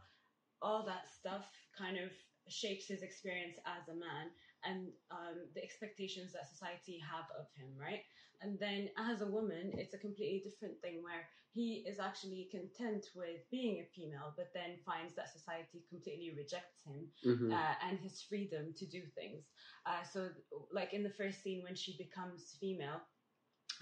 All 0.62 0.82
that 0.86 1.08
stuff 1.08 1.46
kind 1.76 1.98
of 1.98 2.12
shapes 2.48 2.86
his 2.88 3.02
experience 3.02 3.58
as 3.66 3.88
a 3.88 3.94
man 3.94 4.30
and 4.64 4.92
um, 5.10 5.50
the 5.54 5.62
expectations 5.62 6.32
that 6.32 6.46
society 6.46 6.98
have 6.98 7.26
of 7.38 7.46
him, 7.56 7.76
right? 7.78 8.02
And 8.40 8.58
then 8.58 8.90
as 8.96 9.20
a 9.20 9.26
woman, 9.26 9.72
it's 9.74 9.94
a 9.94 9.98
completely 9.98 10.40
different 10.48 10.80
thing 10.80 11.02
where 11.02 11.28
he 11.58 11.84
is 11.90 11.98
actually 11.98 12.48
content 12.50 13.04
with 13.16 13.40
being 13.50 13.80
a 13.80 13.86
female, 13.96 14.32
but 14.36 14.48
then 14.54 14.78
finds 14.86 15.14
that 15.16 15.28
society 15.32 15.84
completely 15.90 16.30
rejects 16.36 16.84
him 16.84 17.10
Mhm. 17.24 17.52
uh, 17.52 17.74
and 17.86 17.98
his 17.98 18.22
freedom 18.22 18.72
to 18.74 18.86
do 18.86 19.02
things. 19.18 19.44
Uh, 19.84 20.02
so, 20.04 20.30
like 20.72 20.94
in 20.94 21.02
the 21.02 21.10
first 21.20 21.42
scene 21.42 21.62
when 21.64 21.74
she 21.74 21.96
becomes 21.96 22.56
female, 22.60 23.00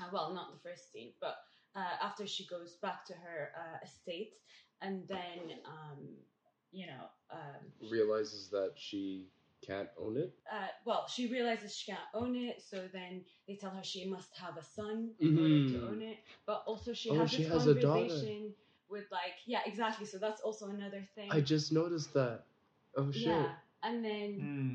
uh, 0.01 0.09
well, 0.13 0.33
not 0.35 0.53
the 0.55 0.69
first 0.69 0.91
scene, 0.93 1.13
but 1.21 1.37
uh, 1.75 1.97
after 2.03 2.27
she 2.27 2.47
goes 2.47 2.77
back 2.77 3.05
to 3.07 3.15
her 3.15 3.53
uh, 3.63 3.79
estate, 3.85 4.33
and 4.81 5.07
then, 5.09 5.41
um, 5.67 6.01
you 6.73 6.87
know, 6.87 7.05
um, 7.31 7.63
realizes 7.91 8.49
that 8.51 8.73
she 8.77 9.29
can't 9.63 9.89
own 9.99 10.17
it 10.17 10.33
uh, 10.53 10.69
well, 10.85 11.09
she 11.09 11.27
realizes 11.27 11.75
she 11.75 11.91
can't 11.91 12.05
own 12.15 12.37
it, 12.37 12.63
so 12.63 12.89
then 12.93 13.25
they 13.49 13.57
tell 13.57 13.71
her 13.71 13.83
she 13.83 14.09
must 14.09 14.37
have 14.37 14.57
a 14.57 14.63
son 14.63 15.11
in 15.21 15.37
order 15.37 15.49
to 15.49 15.79
Mhm. 15.79 15.89
own 15.89 16.03
it. 16.03 16.19
But 16.47 16.63
also, 16.67 16.93
she 16.93 17.11
Oh, 17.11 17.19
has 17.19 17.31
she 17.31 17.39
this 17.39 17.49
has 17.49 17.67
a 17.67 17.75
conversation 17.75 18.55
with 18.89 19.11
like, 19.11 19.35
yeah, 19.47 19.63
exactly. 19.67 20.07
So 20.07 20.19
that's 20.19 20.41
also 20.41 20.69
another 20.69 21.03
thing. 21.17 21.29
i 21.33 21.41
just 21.41 21.73
noticed 21.73 22.15
that 22.15 22.45
oh 22.97 23.11
shit 23.11 23.27
yeah, 23.27 23.57
and 23.83 24.05
then 24.05 24.37
Hmm. 24.41 24.75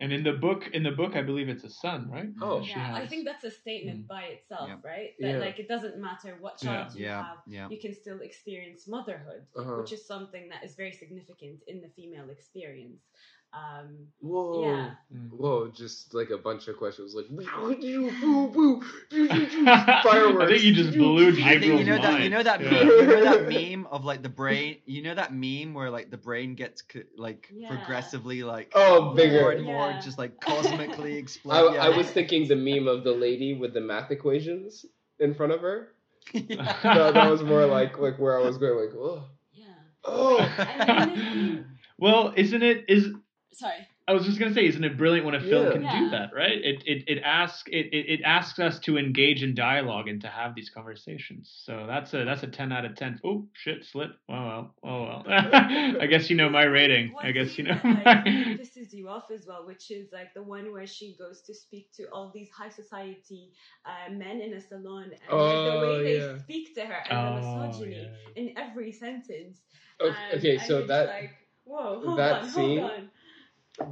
And 0.00 0.12
in 0.12 0.22
the 0.22 0.32
book, 0.34 0.68
in 0.72 0.84
the 0.84 0.92
book, 0.92 1.16
I 1.16 1.22
believe 1.22 1.48
it's 1.48 1.64
a 1.64 1.70
son, 1.70 2.08
right? 2.08 2.28
Oh. 2.40 2.60
that 2.60 2.66
she 2.66 2.70
yeah, 2.70 2.94
I 2.94 3.04
think 3.08 3.24
that's 3.24 3.42
a 3.42 3.50
statement 3.50 4.06
by 4.06 4.22
itself, 4.34 4.68
Yeah. 4.68 4.76
right? 4.84 5.10
That 5.18 5.32
Yeah. 5.34 5.38
like 5.40 5.58
it 5.58 5.66
doesn't 5.66 5.98
matter 5.98 6.36
what 6.38 6.58
child 6.58 6.94
you 6.94 7.02
Yeah, 7.02 7.22
have, 7.24 7.38
yeah. 7.48 7.66
you 7.68 7.78
can 7.80 7.92
still 7.94 8.20
experience 8.20 8.86
motherhood, 8.86 9.42
Uh-huh. 9.56 9.78
which 9.80 9.92
is 9.92 10.06
something 10.06 10.48
that 10.50 10.62
is 10.62 10.76
very 10.76 10.92
significant 10.92 11.64
in 11.66 11.80
the 11.80 11.88
female 11.88 12.30
experience. 12.30 13.02
Um, 13.50 14.08
Whoa. 14.20 14.62
Yeah. 14.62 14.90
Whoa, 15.30 15.68
just 15.68 16.12
like 16.12 16.28
a 16.30 16.36
bunch 16.36 16.68
of 16.68 16.76
questions 16.76 17.14
like 17.14 17.26
fireworks. 17.48 18.92
I 19.10 20.46
think 20.46 20.62
you 20.62 20.74
just 20.74 20.92
blew 20.96 21.28
I 21.28 21.32
think 21.32 21.64
you 21.64 21.84
Gabriel's 21.84 21.86
know 21.86 21.98
that 22.02 22.20
you 22.22 22.28
know 22.30 22.42
that 22.42 22.60
Yeah. 22.60 22.70
meme, 22.70 22.86
you 22.88 23.06
know 23.06 23.24
that 23.24 23.48
meme 23.48 23.86
of 23.90 24.04
like 24.04 24.22
the 24.22 24.28
brain 24.28 24.76
you 24.84 25.02
know 25.02 25.14
that 25.14 25.32
meme 25.32 25.72
where 25.72 25.90
like 25.90 26.10
the 26.10 26.18
brain 26.18 26.54
gets 26.54 26.82
like 27.16 27.48
Yeah. 27.54 27.68
progressively 27.74 28.42
like 28.42 28.72
Oh, 28.74 29.06
more 29.06 29.14
bigger. 29.14 29.50
and 29.52 29.64
more 29.64 29.88
Yeah. 29.90 30.00
just 30.00 30.18
like 30.18 30.38
cosmically 30.40 31.14
I, 31.16 31.18
explode. 31.18 31.76
I 31.76 31.88
was 31.88 32.10
thinking 32.10 32.48
the 32.48 32.56
meme 32.56 32.86
of 32.86 33.02
the 33.02 33.12
lady 33.12 33.54
with 33.54 33.72
the 33.72 33.80
math 33.80 34.10
equations 34.10 34.84
in 35.18 35.34
front 35.34 35.52
of 35.52 35.60
her. 35.62 35.88
yeah. 36.34 36.76
No, 36.84 37.12
that 37.12 37.30
was 37.30 37.42
more 37.42 37.64
like 37.66 37.98
like 37.98 38.18
where 38.18 38.38
I 38.38 38.42
was 38.44 38.58
going 38.58 38.78
like 38.78 38.94
oh 38.94 39.24
yeah. 39.54 39.64
oh 40.04 40.38
And 40.38 41.16
then 41.16 41.64
well, 42.00 42.32
isn't 42.36 42.62
it 42.62 42.84
is 42.88 43.08
sorry. 43.52 43.86
I 44.06 44.12
was 44.14 44.24
just 44.24 44.38
gonna 44.38 44.54
say, 44.54 44.66
isn't 44.66 44.82
it 44.82 44.96
brilliant 44.96 45.26
when 45.26 45.34
a 45.34 45.40
film 45.40 45.66
Yeah. 45.66 45.72
can 45.72 45.82
Yeah. 45.82 46.00
do 46.00 46.10
that, 46.10 46.30
right? 46.34 46.52
It 46.64 46.82
it 46.86 47.04
it 47.08 47.22
asks 47.22 47.68
it, 47.70 47.92
it 47.92 48.08
it 48.08 48.20
asks 48.24 48.58
us 48.58 48.78
to 48.80 48.96
engage 48.96 49.42
in 49.42 49.54
dialogue 49.54 50.08
and 50.08 50.18
to 50.22 50.28
have 50.28 50.54
these 50.54 50.70
conversations. 50.70 51.52
So 51.66 51.84
that's 51.86 52.14
a 52.14 52.24
that's 52.24 52.42
a 52.42 52.46
ten 52.46 52.72
out 52.72 52.86
of 52.86 52.94
ten. 52.96 53.20
Oh 53.22 53.46
shit, 53.52 53.84
slip. 53.84 54.12
Oh 54.30 54.32
well, 54.34 54.74
oh 54.82 55.02
well. 55.02 55.24
I 55.28 56.06
guess 56.08 56.30
you 56.30 56.36
know 56.36 56.48
my 56.48 56.62
rating. 56.64 57.12
One 57.12 57.26
I 57.26 57.32
guess 57.32 57.58
you 57.58 57.64
know. 57.64 57.78
that, 57.82 57.84
like, 57.84 58.04
My... 58.06 58.22
pisses 58.58 58.94
you 58.94 59.10
off 59.10 59.30
as 59.30 59.44
well, 59.46 59.66
which 59.66 59.90
is 59.90 60.08
like 60.10 60.32
the 60.32 60.42
one 60.42 60.72
where 60.72 60.86
she 60.86 61.14
goes 61.18 61.42
to 61.42 61.52
speak 61.54 61.92
to 61.96 62.04
all 62.10 62.30
these 62.34 62.48
high 62.50 62.70
society 62.70 63.52
uh, 63.84 64.10
men 64.10 64.40
in 64.40 64.54
a 64.54 64.60
salon, 64.60 65.04
and 65.04 65.12
like, 65.12 65.20
the 65.28 65.34
Oh, 65.36 65.80
way 65.82 66.18
they 66.18 66.38
speak 66.38 66.74
to 66.76 66.86
her 66.86 67.02
and 67.10 67.42
the 67.44 67.46
Oh, 67.46 67.66
misogyny 67.66 68.10
yeah. 68.10 68.42
in 68.42 68.56
every 68.56 68.90
sentence. 68.92 69.60
okay, 70.00 70.14
And 70.32 70.38
okay 70.38 70.58
so 70.58 70.86
that 70.86 71.08
like, 71.08 71.30
whoa, 71.64 72.00
hold 72.02 72.18
that 72.18 72.42
on, 72.44 72.48
scene- 72.48 72.78
hold 72.78 72.90
on. 72.92 73.10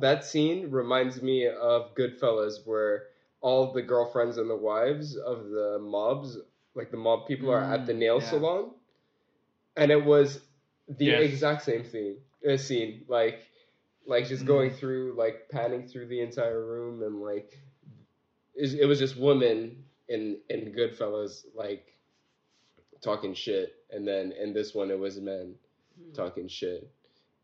That 0.01 0.25
scene 0.25 0.71
reminds 0.71 1.23
me 1.23 1.47
of 1.49 1.95
Goodfellas 1.95 2.67
where 2.67 3.05
all 3.41 3.73
the 3.73 3.83
girlfriends 3.83 4.39
and 4.39 4.51
the 4.51 4.57
wives 4.57 5.17
of 5.17 5.51
the 5.51 5.79
mobs 5.81 6.39
like 6.75 6.91
the 6.91 6.97
mob 6.97 7.27
people 7.27 7.51
are 7.51 7.63
at 7.63 7.87
the 7.87 7.93
Mm, 7.93 7.99
nail 7.99 8.21
yeah. 8.21 8.29
salon 8.31 8.71
and 9.77 9.91
it 9.91 10.05
was 10.05 10.41
the 10.89 11.07
Yes. 11.07 11.25
exact 11.25 11.63
same 11.63 11.85
thing 11.85 12.17
uh, 12.49 12.57
scene 12.57 13.05
like 13.09 13.41
like 14.07 14.27
just 14.27 14.45
Mm. 14.45 14.47
going 14.47 14.71
through 14.71 15.15
like 15.17 15.49
panning 15.51 15.87
through 15.87 16.07
the 16.09 16.21
entire 16.21 16.65
room 16.65 17.03
and 17.03 17.21
like 17.21 17.59
it, 18.55 18.81
it 18.81 18.87
was 18.87 18.99
just 18.99 19.17
women 19.17 19.85
in 20.09 20.39
in 20.49 20.73
Goodfellas 20.73 21.45
like 21.55 21.87
talking 23.01 23.35
shit 23.35 23.75
and 23.91 24.07
then 24.07 24.33
in 24.33 24.53
this 24.53 24.75
one 24.75 24.91
it 24.91 24.99
was 24.99 25.19
men 25.21 25.55
Hmm. 25.99 26.15
talking 26.15 26.49
shit 26.49 26.91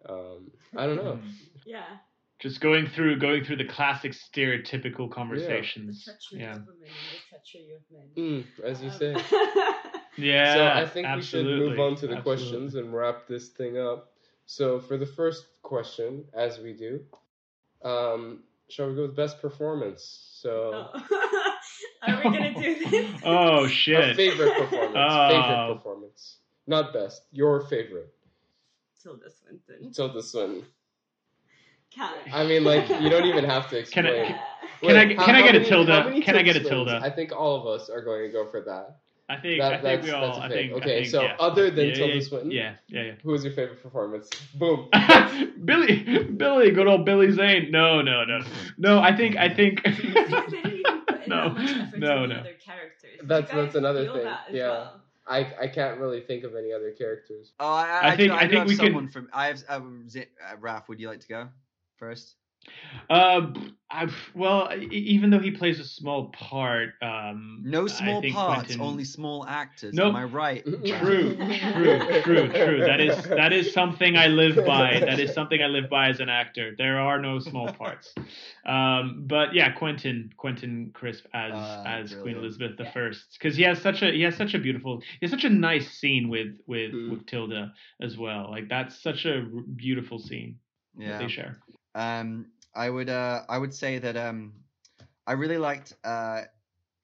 um 0.08 0.50
I 0.76 0.86
don't 0.86 0.96
know 0.96 1.18
Yeah, 1.64 1.98
Just 2.42 2.60
going 2.60 2.88
through 2.88 3.20
going 3.20 3.44
through 3.44 3.56
the 3.56 3.64
classic 3.64 4.12
stereotypical 4.12 5.08
conversations. 5.08 6.04
treachery 6.04 6.40
Yeah. 6.40 6.56
of 6.56 6.66
women 6.66 6.88
and 7.32 8.16
the 8.16 8.22
men. 8.24 8.44
Mm, 8.44 8.64
as 8.64 8.82
you 8.82 8.88
Um, 8.90 8.98
say 8.98 9.14
Yeah. 10.18 10.54
so 10.54 10.66
I 10.82 10.86
think 10.86 11.06
absolutely. 11.06 11.52
we 11.54 11.58
should 11.60 11.68
move 11.70 11.78
on 11.80 11.94
to 11.96 12.06
the 12.08 12.16
absolutely. 12.16 12.22
questions 12.22 12.74
and 12.74 12.92
wrap 12.92 13.28
this 13.28 13.50
thing 13.50 13.78
up. 13.78 14.12
So 14.46 14.80
for 14.80 14.96
the 14.96 15.06
first 15.06 15.62
question, 15.62 16.24
as 16.34 16.58
we 16.58 16.72
do, 16.72 17.00
um, 17.84 18.42
shall 18.68 18.88
we 18.88 18.96
go 18.96 19.02
with 19.02 19.14
best 19.14 19.40
performance? 19.40 20.02
So 20.40 20.88
Oh. 20.92 21.00
Are 22.02 22.16
we 22.16 22.22
gonna 22.24 22.54
do 22.54 22.90
this? 22.90 23.20
Oh 23.24 23.62
our 23.62 23.68
shit. 23.68 24.16
favorite 24.16 24.52
performance, 24.56 24.96
Oh. 24.98 25.28
favorite 25.28 25.74
performance, 25.76 26.38
not 26.66 26.92
best, 26.92 27.22
your 27.30 27.60
favorite. 27.60 28.12
Tilda 29.00 29.30
Swinton. 29.30 29.92
Tilda 29.92 30.22
Swinton. 30.22 30.64
Can 31.94 32.12
I 32.32 32.44
mean, 32.46 32.64
like 32.64 32.88
you 32.88 33.08
don't 33.08 33.26
even 33.26 33.44
have 33.44 33.64
to 33.70 33.82
Can 33.84 34.06
explain. 34.06 34.06
I- 34.06 34.10
Yeah. 34.28 34.38
Can 34.80 34.96
I- 34.96 35.04
Wait, 35.06 35.16
can 35.18 35.34
I 35.36 35.42
get 35.42 35.54
a 35.54 35.58
many- 35.60 35.64
Tilda? 35.68 36.02
how 36.02 36.20
Can 36.20 36.36
I 36.36 36.42
get 36.42 36.56
a 36.56 36.60
Swintons? 36.60 36.68
Tilda? 36.68 37.00
I 37.04 37.10
think 37.10 37.30
all 37.32 37.54
of 37.60 37.66
us 37.68 37.88
are 37.88 38.00
going 38.02 38.22
to 38.26 38.32
go 38.32 38.46
for 38.50 38.60
that. 38.62 38.96
I 39.28 39.36
think 39.36 39.60
That- 39.60 39.72
I 39.74 39.76
think 39.76 39.82
that's- 39.84 40.04
we 40.04 40.10
all 40.10 40.26
that's 40.26 40.38
a 40.38 40.40
I 40.42 40.48
pick. 40.48 40.56
think 40.56 40.72
I 40.72 40.76
Okay, 40.76 41.00
think, 41.02 41.06
so 41.06 41.22
yeah. 41.22 41.36
other 41.38 41.70
than 41.70 41.88
yeah, 41.88 41.94
Tilda 41.94 42.14
yeah, 42.14 42.20
Swinton? 42.20 42.50
Yeah, 42.50 42.74
yeah, 42.88 43.12
Who 43.22 43.30
was 43.30 43.44
your 43.44 43.52
favorite 43.52 43.80
performance? 43.82 44.28
Boom. 44.54 44.88
Billy 45.64 46.24
Billy, 46.24 46.70
good 46.72 46.86
old 46.88 47.04
Billy 47.04 47.30
Zane. 47.30 47.70
No, 47.70 48.02
no, 48.02 48.24
no. 48.24 48.40
No, 48.78 49.00
I 49.00 49.14
think 49.16 49.36
I 49.36 49.48
think 49.48 49.80
It's 49.84 50.02
like 50.32 50.46
they 50.50 50.62
didn't 50.62 50.80
even 50.80 51.00
put 51.06 51.22
in 51.22 51.28
No, 51.28 51.44
that 51.48 51.54
much 51.54 51.70
effort 51.70 51.98
no, 51.98 52.26
no. 52.26 52.34
other 52.40 52.52
characters. 52.64 53.00
Did 53.02 53.22
you 53.22 53.28
That's- 53.28 53.54
that's 53.54 53.74
another 53.76 54.06
thing, 54.12 54.24
that 54.24 54.40
yeah. 54.50 54.68
well? 54.68 55.00
I 55.28 55.46
I 55.60 55.68
can't 55.68 56.00
really 56.00 56.20
think 56.20 56.42
of 56.42 56.56
any 56.56 56.72
other 56.72 56.90
characters. 56.90 57.52
Oh, 57.60 57.72
I, 57.72 57.84
I 57.86 58.08
I, 58.12 58.16
think- 58.16 58.32
do, 58.32 58.36
I 58.36 58.38
I, 58.38 58.40
think 58.48 58.52
have 58.54 58.66
we 58.68 58.76
could- 58.76 58.86
someone 58.86 59.08
from. 59.08 59.28
I 59.32 59.46
have 59.46 59.62
um, 59.68 60.08
Z- 60.08 60.26
uh, 60.44 60.56
Raf. 60.58 60.88
Would 60.88 60.98
you 60.98 61.08
like 61.08 61.20
to 61.20 61.28
go 61.28 61.48
first? 62.02 62.34
Uh, 63.10 63.52
I, 63.90 64.08
well, 64.34 64.70
e- 64.72 64.86
even 64.86 65.30
though 65.30 65.40
he 65.40 65.50
plays 65.50 65.80
a 65.80 65.84
small 65.84 66.28
part, 66.30 66.90
um, 67.02 67.60
No 67.64 67.84
I 67.84 67.88
small 67.88 68.20
think 68.20 68.34
parts, 68.36 68.62
Quentin- 68.66 68.80
only 68.80 69.04
small 69.04 69.44
actors. 69.46 69.92
Nope. 69.94 70.10
Am 70.10 70.16
I 70.16 70.24
right? 70.24 70.64
True, 70.64 71.36
true, 71.36 72.22
true, 72.22 72.48
true. 72.52 72.80
That 72.86 73.00
is 73.00 73.20
that 73.24 73.52
is 73.52 73.72
something 73.72 74.16
I 74.16 74.28
live 74.28 74.56
by. 74.64 75.00
That 75.00 75.18
is 75.18 75.32
something 75.34 75.60
I 75.60 75.66
live 75.66 75.90
by 75.90 76.08
as 76.10 76.20
an 76.20 76.28
actor. 76.28 76.74
There 76.78 77.00
are 77.00 77.20
no 77.20 77.40
small 77.40 77.72
parts. 77.72 78.14
Um, 78.64 79.24
but 79.26 79.54
yeah, 79.54 79.72
Quentin 79.72 80.30
Quentin 80.36 80.90
Crisp 80.94 81.24
as 81.34 81.52
Ah, 81.54 81.84
as 81.84 82.14
Queen. 82.14 82.36
Elizabeth 82.36 82.76
the 82.78 82.84
Yeah. 82.84 82.92
First, 82.92 83.24
because 83.38 83.56
he 83.56 83.64
has 83.64 83.80
such 83.82 84.02
a 84.02 84.12
he 84.12 84.22
has 84.22 84.36
such 84.36 84.54
a 84.54 84.60
beautiful 84.60 85.00
he 85.00 85.22
has 85.26 85.30
such 85.32 85.44
a 85.44 85.50
nice 85.50 85.90
scene 85.98 86.28
with 86.28 86.52
with 86.68 86.92
Mm. 86.92 87.10
with 87.10 87.26
Tilda 87.26 87.72
as 88.00 88.16
well. 88.16 88.48
Like 88.50 88.68
that's 88.68 88.94
such 89.02 89.24
a 89.26 89.34
r- 89.40 89.64
beautiful 89.74 90.18
scene 90.20 90.58
that 90.98 91.04
Yeah. 91.06 91.18
they 91.18 91.28
share. 91.28 91.58
Um, 91.94 92.46
I 92.74 92.88
would 92.88 93.08
uh, 93.10 93.42
I 93.48 93.58
would 93.58 93.74
say 93.74 93.98
that 93.98 94.16
um, 94.16 94.54
I 95.26 95.32
really 95.32 95.58
liked 95.58 95.94
uh, 96.04 96.42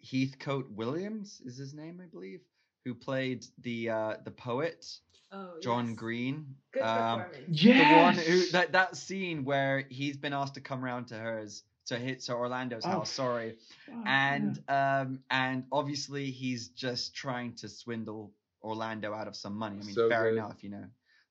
Heathcote 0.03 0.71
Williams 0.71 1.41
is 1.45 1.57
his 1.57 1.75
name, 1.75 2.01
I 2.03 2.07
believe, 2.07 2.41
who 2.85 2.95
played 2.95 3.45
the 3.63 3.91
uh, 3.91 4.15
the 4.25 4.31
poet 4.31 4.85
Oh, 5.31 5.59
John 5.63 5.89
yes. 5.89 5.97
Green. 5.97 6.55
Good 6.73 6.83
Um, 6.83 7.21
performance. 7.21 7.63
the 7.63 7.97
one 7.99 8.15
who 8.15 8.47
that 8.53 8.73
that 8.73 8.97
scene 8.97 9.45
where 9.45 9.85
he's 9.91 10.17
been 10.17 10.33
asked 10.33 10.55
to 10.55 10.61
come 10.61 10.83
around 10.85 11.09
to 11.09 11.17
hers 11.17 11.65
to 11.87 11.99
hit 11.99 12.21
to 12.21 12.35
Orlando's 12.35 12.85
Oh. 12.85 12.91
house. 12.91 13.11
Sorry, 13.11 13.57
Wow, 13.89 14.05
and 14.07 14.59
um 14.69 15.21
and 15.31 15.65
obviously 15.71 16.31
he's 16.31 16.69
just 16.69 17.15
trying 17.15 17.55
to 17.57 17.69
swindle 17.69 18.33
Orlando 18.63 19.13
out 19.13 19.29
of 19.29 19.37
some 19.37 19.55
money. 19.57 19.77
I 19.77 19.85
mean, 19.85 19.95
So 19.95 20.09
fair 20.09 20.25
good. 20.31 20.39
enough, 20.39 20.63
you 20.65 20.71
know. 20.71 20.85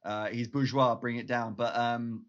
Uh, 0.03 0.27
he's 0.27 0.47
bourgeois, 0.47 0.95
bring 0.95 1.17
it 1.17 1.27
down. 1.27 1.53
But 1.53 1.75
um, 1.75 2.25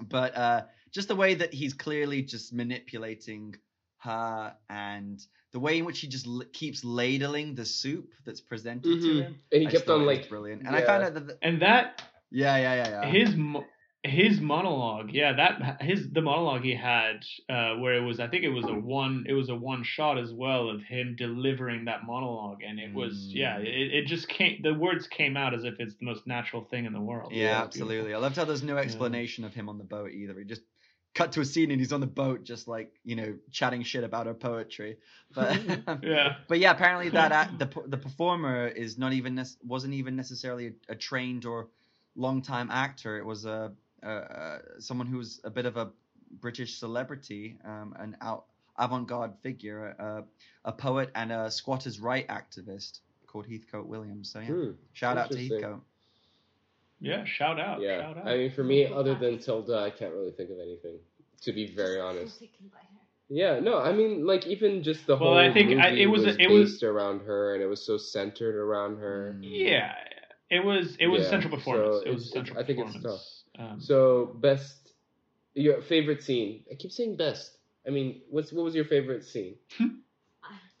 but 0.00 0.36
uh, 0.36 0.62
just 0.92 1.08
the 1.08 1.16
way 1.16 1.34
that 1.34 1.52
he's 1.54 1.74
clearly 1.74 2.22
just 2.22 2.52
manipulating 2.52 3.54
her 3.98 4.54
and 4.68 5.20
the 5.52 5.60
way 5.60 5.78
in 5.78 5.84
which 5.84 6.00
he 6.00 6.08
just 6.08 6.26
l- 6.26 6.42
keeps 6.52 6.84
ladling 6.84 7.54
the 7.54 7.64
soup 7.64 8.10
that's 8.24 8.40
presented 8.40 9.00
to 9.00 9.06
Mhm. 9.08 9.22
him. 9.22 9.40
And 9.52 9.62
he 9.62 9.68
I 9.68 9.70
just 9.70 9.82
kept 9.84 9.86
thought 9.86 10.00
on 10.00 10.06
like 10.06 10.28
brilliant, 10.28 10.62
and 10.66 10.74
I 10.74 10.82
found 10.82 11.04
out 11.04 11.14
that 11.14 11.26
the, 11.26 11.38
and 11.42 11.62
that 11.62 12.02
yeah, 12.30 12.56
yeah, 12.56 12.74
yeah, 12.74 12.88
yeah. 13.02 13.10
his 13.10 13.36
mo- 13.36 13.66
his 14.04 14.40
monologue 14.40 15.10
yeah 15.12 15.32
that 15.32 15.80
his 15.80 16.10
the 16.10 16.20
monologue 16.20 16.62
he 16.62 16.74
had 16.74 17.24
uh 17.48 17.74
where 17.76 17.94
it 17.94 18.00
was 18.00 18.18
i 18.18 18.26
think 18.26 18.42
it 18.42 18.48
was 18.48 18.66
a 18.66 18.74
one 18.74 19.24
it 19.28 19.32
was 19.32 19.48
a 19.48 19.54
one 19.54 19.84
shot 19.84 20.18
as 20.18 20.32
well 20.32 20.68
of 20.68 20.82
him 20.82 21.14
delivering 21.16 21.84
that 21.84 22.04
monologue 22.04 22.62
and 22.66 22.80
it 22.80 22.92
was 22.92 23.30
yeah 23.32 23.58
Mm. 23.58 23.64
it, 23.66 23.94
it 23.94 24.06
just 24.06 24.28
came 24.28 24.60
the 24.62 24.74
words 24.74 25.06
came 25.06 25.36
out 25.36 25.54
as 25.54 25.62
if 25.62 25.78
it's 25.78 25.94
the 25.94 26.04
most 26.04 26.26
natural 26.26 26.64
thing 26.64 26.84
in 26.84 26.92
the 26.92 27.00
world 27.00 27.30
Yeah, 27.32 27.44
It 27.44 27.66
was 27.66 27.66
absolutely. 27.66 28.12
I 28.12 28.18
loved 28.18 28.36
how 28.36 28.44
there's 28.44 28.64
no 28.64 28.76
explanation 28.76 29.44
of 29.44 29.54
him 29.54 29.68
on 29.68 29.78
the 29.78 29.84
boat 29.84 30.10
either. 30.10 30.36
He 30.36 30.44
just 30.44 30.62
cut 31.14 31.30
to 31.32 31.40
a 31.40 31.44
scene 31.44 31.70
and 31.70 31.78
he's 31.80 31.92
on 31.92 32.00
the 32.00 32.06
boat, 32.06 32.42
just 32.42 32.66
like 32.66 32.90
you 33.04 33.14
know, 33.14 33.34
chatting 33.52 33.84
shit 33.84 34.02
about 34.02 34.26
her 34.26 34.34
poetry. 34.34 34.96
But 35.34 35.60
yeah 36.02 36.36
but 36.48 36.58
yeah, 36.58 36.72
apparently 36.72 37.08
that 37.10 37.56
the 37.58 37.68
the 37.86 37.96
performer 37.98 38.66
is 38.66 38.98
not 38.98 39.12
even 39.12 39.36
nec- 39.36 39.60
wasn't 39.62 39.94
even 39.94 40.16
necessarily 40.16 40.66
a, 40.88 40.92
a 40.92 40.96
trained 40.96 41.44
or 41.44 41.68
long 42.16 42.42
time 42.42 42.68
actor. 42.70 43.16
It 43.16 43.24
was 43.24 43.44
a, 43.46 43.72
a, 44.02 44.10
a 44.10 44.80
someone 44.80 45.06
who 45.06 45.18
was 45.18 45.40
a 45.44 45.50
bit 45.50 45.66
of 45.66 45.76
a 45.76 45.90
British 46.40 46.78
celebrity, 46.78 47.56
um, 47.64 47.94
an 47.98 48.16
out 48.20 48.44
avant-garde 48.78 49.34
figure, 49.42 49.88
a, 49.98 50.24
a 50.64 50.72
poet 50.72 51.10
and 51.14 51.30
a 51.30 51.50
squatters' 51.50 52.00
right 52.00 52.26
activist 52.28 53.00
called 53.26 53.46
Heathcote 53.46 53.86
Williams. 53.86 54.30
So 54.32 54.40
yeah, 54.40 54.46
Hmm, 54.46 54.70
shout 54.92 55.18
out 55.18 55.30
to. 55.30 55.36
Heathcote. 55.38 55.80
yeah 57.00 57.24
shout 57.24 57.58
out 57.58 57.80
yeah. 57.80 58.00
shout 58.00 58.18
out 58.18 58.28
I 58.28 58.36
mean, 58.38 58.50
for 58.52 58.62
me, 58.64 58.86
other 58.86 59.14
than 59.14 59.38
Tilda, 59.38 59.78
I 59.78 59.90
can't 59.90 60.12
really 60.12 60.30
think 60.32 60.50
of 60.50 60.58
anything. 60.60 60.98
To 61.42 61.52
be 61.52 61.66
very 61.74 62.00
honest. 62.00 62.38
taken 62.38 62.68
by 62.68 62.78
her. 62.78 62.86
Yeah, 63.28 63.58
no, 63.60 63.78
I 63.78 63.92
mean, 63.92 64.26
like 64.26 64.46
even 64.46 64.82
just 64.82 65.06
the 65.06 65.14
Well, 65.16 65.30
whole 65.30 65.38
I 65.38 65.52
think 65.52 65.70
I- 65.80 65.90
movie 65.90 66.02
it 66.02 66.06
was- 66.06 66.24
was 66.26 66.36
it 66.38 66.48
was- 66.50 66.70
based 66.72 66.82
around 66.82 67.22
her, 67.22 67.54
and 67.54 67.62
it 67.62 67.66
was 67.66 67.82
so 67.84 67.96
centered 67.98 68.54
around 68.56 68.98
her. 68.98 69.36
Mm. 69.38 69.42
yeah 69.42 69.94
it 70.50 70.62
was 70.64 70.96
it 71.00 71.06
was 71.06 71.22
Yeah, 71.22 71.26
a 71.26 71.30
central 71.30 71.56
performance 71.56 72.02
so 72.04 72.08
it 72.10 72.12
was 72.14 72.26
a 72.26 72.28
central 72.28 72.58
I 72.58 72.64
think 72.64 72.78
it's 72.80 72.92
performance 72.92 73.41
um, 73.58 73.80
So 73.80 74.26
best, 74.40 74.92
your 75.54 75.80
favorite 75.82 76.22
scene? 76.22 76.64
I 76.70 76.74
keep 76.74 76.92
saying 76.92 77.16
best. 77.16 77.58
I 77.86 77.90
mean, 77.90 78.22
what's 78.30 78.52
what 78.52 78.64
was 78.64 78.74
your 78.74 78.84
favorite 78.84 79.24
scene? 79.24 79.56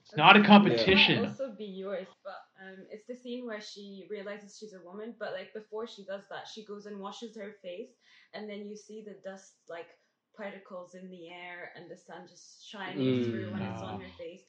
It's 0.00 0.16
not 0.16 0.36
a 0.36 0.42
competition. 0.42 0.72
It 0.72 0.90
might 0.92 1.14
also 1.16 1.54
be 1.56 1.64
yours, 1.64 2.08
but 2.24 2.38
um, 2.60 2.86
it's 2.90 3.06
the 3.06 3.14
scene 3.14 3.46
where 3.46 3.60
she 3.60 4.06
realizes 4.10 4.56
she's 4.58 4.72
a 4.74 4.84
woman, 4.84 5.14
but 5.18 5.32
like 5.32 5.52
before 5.52 5.86
she 5.86 6.04
does 6.04 6.22
that, 6.30 6.46
she 6.48 6.64
goes 6.64 6.86
and 6.86 7.00
washes 7.00 7.36
her 7.36 7.52
face, 7.62 7.90
and 8.32 8.48
then 8.48 8.66
you 8.66 8.76
see 8.76 9.02
the 9.04 9.16
dust 9.24 9.54
like 9.68 9.88
particles 10.36 10.94
in 10.94 11.08
the 11.10 11.28
air 11.28 11.70
and 11.76 11.90
the 11.90 11.96
sun 11.96 12.26
just 12.28 12.68
shining 12.68 13.18
Mm. 13.20 13.24
through 13.28 13.52
when 13.52 13.62
it's 13.64 13.82
on 13.82 13.98
her 14.00 14.10
face. 14.18 14.44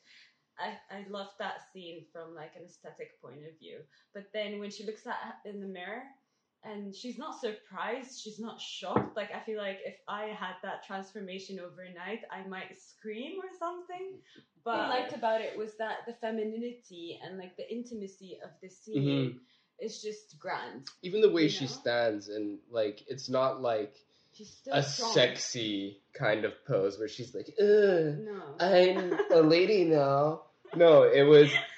I, 0.57 0.77
I 0.95 1.05
love 1.09 1.29
that 1.39 1.61
scene 1.73 2.05
from 2.11 2.35
like 2.35 2.55
an 2.55 2.63
aesthetic 2.65 3.19
point 3.21 3.45
of 3.45 3.57
view. 3.59 3.79
But 4.13 4.25
then 4.33 4.59
when 4.59 4.71
she 4.71 4.85
looks 4.85 5.05
at 5.07 5.39
in 5.45 5.59
the 5.61 5.67
mirror 5.67 6.03
and 6.65 6.95
she's 6.95 7.17
not 7.17 7.39
surprised, 7.39 8.21
she's 8.21 8.39
not 8.39 8.59
shocked. 8.59 9.15
Like 9.15 9.29
I 9.33 9.39
feel 9.39 9.57
like 9.57 9.79
if 9.85 9.95
I 10.07 10.25
had 10.27 10.55
that 10.63 10.85
transformation 10.85 11.59
overnight, 11.59 12.21
I 12.31 12.47
might 12.47 12.79
scream 12.79 13.39
or 13.39 13.49
something. 13.57 14.17
But 14.63 14.77
what 14.77 14.85
I 14.85 14.89
liked 15.01 15.13
about 15.13 15.41
it 15.41 15.57
was 15.57 15.75
that 15.77 16.05
the 16.07 16.13
femininity 16.13 17.19
and 17.23 17.37
like 17.37 17.57
the 17.57 17.69
intimacy 17.69 18.39
of 18.43 18.51
the 18.61 18.69
scene 18.69 19.03
mm-hmm. 19.03 19.37
is 19.85 20.01
just 20.01 20.39
grand. 20.39 20.87
Even 21.01 21.21
the 21.21 21.31
way 21.31 21.49
she 21.49 21.65
know? 21.65 21.71
stands 21.71 22.29
and 22.29 22.59
like 22.71 23.03
it's 23.07 23.29
not 23.29 23.61
like 23.61 23.95
She's 24.33 24.49
still 24.49 24.73
a 24.73 24.81
strong. 24.81 25.13
sexy 25.13 25.99
kind 26.13 26.45
of 26.45 26.53
pose 26.65 26.97
where 26.97 27.07
she's 27.07 27.35
like, 27.35 27.49
Ugh, 27.59 28.17
No. 28.19 28.55
I'm 28.59 29.13
a 29.31 29.41
lady 29.41 29.83
now. 29.83 30.43
No, 30.75 31.03
it 31.03 31.23
was 31.23 31.51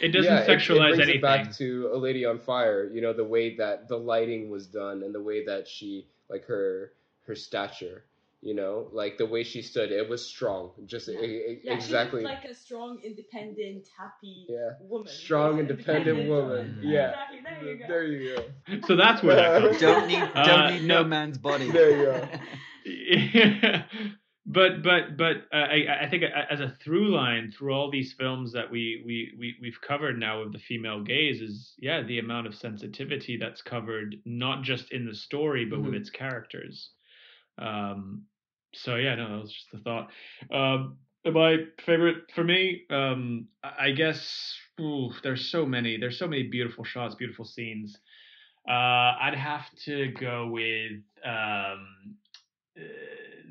It 0.00 0.08
doesn't 0.08 0.32
yeah, 0.32 0.40
it- 0.40 0.48
sexualize 0.48 0.92
it, 0.92 0.96
brings 0.96 0.98
anything. 1.00 1.16
It 1.18 1.22
back 1.22 1.52
to 1.58 1.90
a 1.92 1.96
lady 1.96 2.24
on 2.24 2.38
fire. 2.38 2.88
You 2.92 3.00
know 3.02 3.12
the 3.12 3.24
way 3.24 3.56
that 3.56 3.88
the 3.88 3.98
lighting 3.98 4.50
was 4.50 4.66
done 4.66 5.02
and 5.02 5.14
the 5.14 5.22
way 5.22 5.44
that 5.46 5.68
she 5.68 6.06
like 6.28 6.44
her 6.46 6.92
her 7.26 7.34
stature. 7.34 8.04
You 8.44 8.54
know, 8.54 8.88
like 8.92 9.18
the 9.18 9.26
way 9.26 9.44
she 9.44 9.62
stood, 9.62 9.92
it 9.92 10.08
was 10.08 10.26
strong. 10.26 10.72
Just 10.86 11.06
Yeah. 11.06 11.20
yeah, 11.20 11.72
exactly. 11.74 12.22
she 12.22 12.26
like 12.26 12.44
a 12.44 12.52
strong, 12.54 12.98
independent, 13.04 13.86
happy 13.96 14.46
yeah, 14.48 14.70
woman. 14.80 15.06
strong, 15.06 15.60
independent 15.60 16.28
woman. 16.28 16.80
Yeah, 16.82 17.10
Exactly. 17.30 17.38
There 17.44 17.62
you 17.62 17.78
go. 17.78 17.86
there 17.86 18.04
you 18.04 18.36
go. 18.80 18.86
so 18.88 18.96
that's 18.96 19.22
where 19.22 19.36
that 19.36 19.62
comes. 19.62 19.78
don't 19.80 20.08
need 20.08 20.18
don't 20.34 20.48
Uh, 20.48 20.70
need 20.70 20.82
no. 20.82 21.02
no 21.02 21.08
man's 21.08 21.38
body. 21.38 21.70
There 21.70 21.90
you 21.96 22.04
go. 22.06 23.82
But 24.52 24.82
but 24.82 25.16
but 25.16 25.36
uh, 25.52 25.56
I 25.76 26.04
I 26.04 26.10
think 26.10 26.24
as 26.24 26.60
a 26.60 26.76
through 26.84 27.08
line 27.14 27.52
through 27.52 27.72
all 27.72 27.90
these 27.90 28.12
films 28.18 28.52
that 28.52 28.70
we 28.70 29.02
we 29.06 29.32
we 29.38 29.54
we've 29.62 29.80
covered 29.80 30.18
now 30.18 30.42
of 30.42 30.52
the 30.52 30.58
female 30.58 31.02
gaze 31.02 31.40
is 31.40 31.74
yeah 31.78 32.02
the 32.02 32.18
amount 32.18 32.46
of 32.46 32.54
sensitivity 32.54 33.36
that's 33.38 33.62
covered 33.62 34.16
not 34.24 34.62
just 34.62 34.92
in 34.92 35.06
the 35.06 35.14
story 35.14 35.64
but 35.64 35.80
with 35.82 35.94
Mhm. 35.94 36.00
its 36.00 36.10
characters. 36.10 36.90
Um. 37.58 38.26
So 38.74 38.96
yeah, 38.96 39.14
no, 39.16 39.28
that 39.30 39.42
was 39.42 39.52
just 39.52 39.70
the 39.72 39.78
thought. 39.78 40.10
Um. 40.50 40.98
My 41.24 41.56
favorite 41.86 42.32
for 42.34 42.42
me, 42.42 42.82
um, 42.90 43.46
I 43.62 43.86
I 43.86 43.90
guess 43.92 44.58
ooh, 44.80 45.12
there's 45.22 45.50
so 45.50 45.64
many. 45.64 45.96
There's 45.96 46.18
so 46.18 46.26
many 46.26 46.44
beautiful 46.48 46.84
shots, 46.84 47.14
beautiful 47.14 47.44
scenes. 47.44 47.96
Uh, 48.68 48.72
I'd 48.72 49.36
have 49.36 49.66
to 49.86 50.12
go 50.12 50.48
with 50.48 51.00
um, 51.24 52.16
uh, 52.76 52.82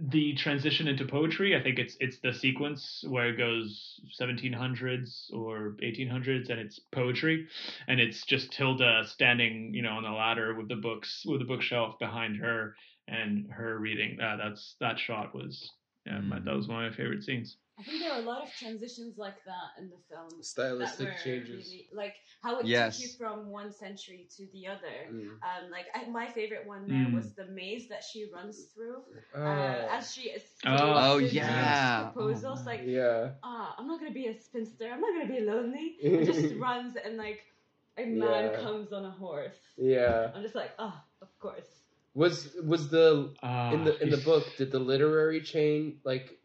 the 0.09 0.33
transition 0.33 0.87
into 0.87 1.05
poetry. 1.05 1.55
I 1.55 1.61
think 1.61 1.77
it's 1.77 1.95
it's 1.99 2.17
the 2.19 2.33
sequence 2.33 3.03
where 3.07 3.29
it 3.29 3.37
goes 3.37 3.99
1700s 4.19 5.31
or 5.33 5.75
1800s, 5.83 6.49
and 6.49 6.59
it's 6.59 6.79
poetry, 6.91 7.47
and 7.87 7.99
it's 7.99 8.25
just 8.25 8.51
Tilda 8.51 9.03
standing, 9.05 9.73
you 9.73 9.83
know, 9.83 9.91
on 9.91 10.03
the 10.03 10.09
ladder 10.09 10.55
with 10.55 10.69
the 10.69 10.75
books 10.75 11.23
with 11.25 11.39
the 11.39 11.45
bookshelf 11.45 11.99
behind 11.99 12.37
her, 12.37 12.75
and 13.07 13.51
her 13.51 13.77
reading. 13.77 14.19
Uh, 14.19 14.37
that's 14.37 14.75
that 14.79 14.97
shot 14.97 15.35
was 15.35 15.69
yeah, 16.05 16.19
my, 16.19 16.39
that 16.39 16.55
was 16.55 16.67
one 16.67 16.83
of 16.83 16.91
my 16.91 16.97
favorite 16.97 17.23
scenes. 17.23 17.57
I 17.81 17.83
think 17.83 17.99
there 18.03 18.11
are 18.13 18.19
a 18.19 18.25
lot 18.33 18.43
of 18.43 18.49
transitions 18.53 19.17
like 19.17 19.43
that 19.45 19.69
in 19.81 19.89
the 19.89 19.97
film. 20.09 20.29
Stylistic 20.43 21.09
changes. 21.23 21.65
really- 21.65 21.89
like 21.93 22.15
how 22.43 22.59
it 22.59 22.65
Yes. 22.67 22.97
took 22.97 23.03
you 23.07 23.11
from 23.17 23.49
one 23.49 23.71
century 23.71 24.27
to 24.37 24.45
the 24.53 24.67
other. 24.67 24.97
Mm. 25.11 25.29
Um, 25.49 25.63
like 25.71 25.87
I, 25.95 26.05
my 26.09 26.27
favorite 26.27 26.65
one 26.67 26.87
there 26.87 27.07
Mm. 27.07 27.15
was 27.15 27.33
the 27.33 27.45
maze 27.47 27.89
that 27.89 28.03
she 28.03 28.29
runs 28.31 28.65
through 28.73 29.01
Oh, 29.35 29.41
uh, 29.41 29.87
as 29.97 30.13
she 30.13 30.29
is. 30.37 30.43
Oh, 30.65 31.19
the 31.19 31.25
yeah. 31.25 32.11
proposals. 32.11 32.59
Oh, 32.61 32.65
like, 32.71 32.81
yeah. 32.85 33.31
ah, 33.43 33.75
I'm 33.77 33.87
not 33.87 33.99
gonna 33.99 34.11
be 34.23 34.27
a 34.27 34.35
spinster. 34.39 34.87
I'm 34.93 35.01
not 35.01 35.11
gonna 35.15 35.33
be 35.33 35.41
lonely. 35.41 35.97
And 36.03 36.25
just 36.25 36.55
runs 36.55 36.95
and 37.03 37.17
like 37.17 37.41
a 37.97 38.05
man 38.05 38.51
Yeah. 38.51 38.61
comes 38.61 38.93
on 38.93 39.05
a 39.05 39.11
horse. 39.11 39.57
Yeah. 39.77 40.31
I'm 40.35 40.43
just 40.43 40.55
like, 40.55 40.71
ah, 40.77 41.03
of 41.21 41.29
course. 41.39 41.69
Was 42.13 42.55
was 42.63 42.89
the 42.89 43.33
Uh, 43.41 43.71
in 43.73 43.83
the 43.85 43.93
in 44.03 44.09
the 44.09 44.17
book 44.29 44.45
did 44.57 44.69
the 44.71 44.79
literary 44.79 45.41
chain 45.41 46.01
like 46.03 46.40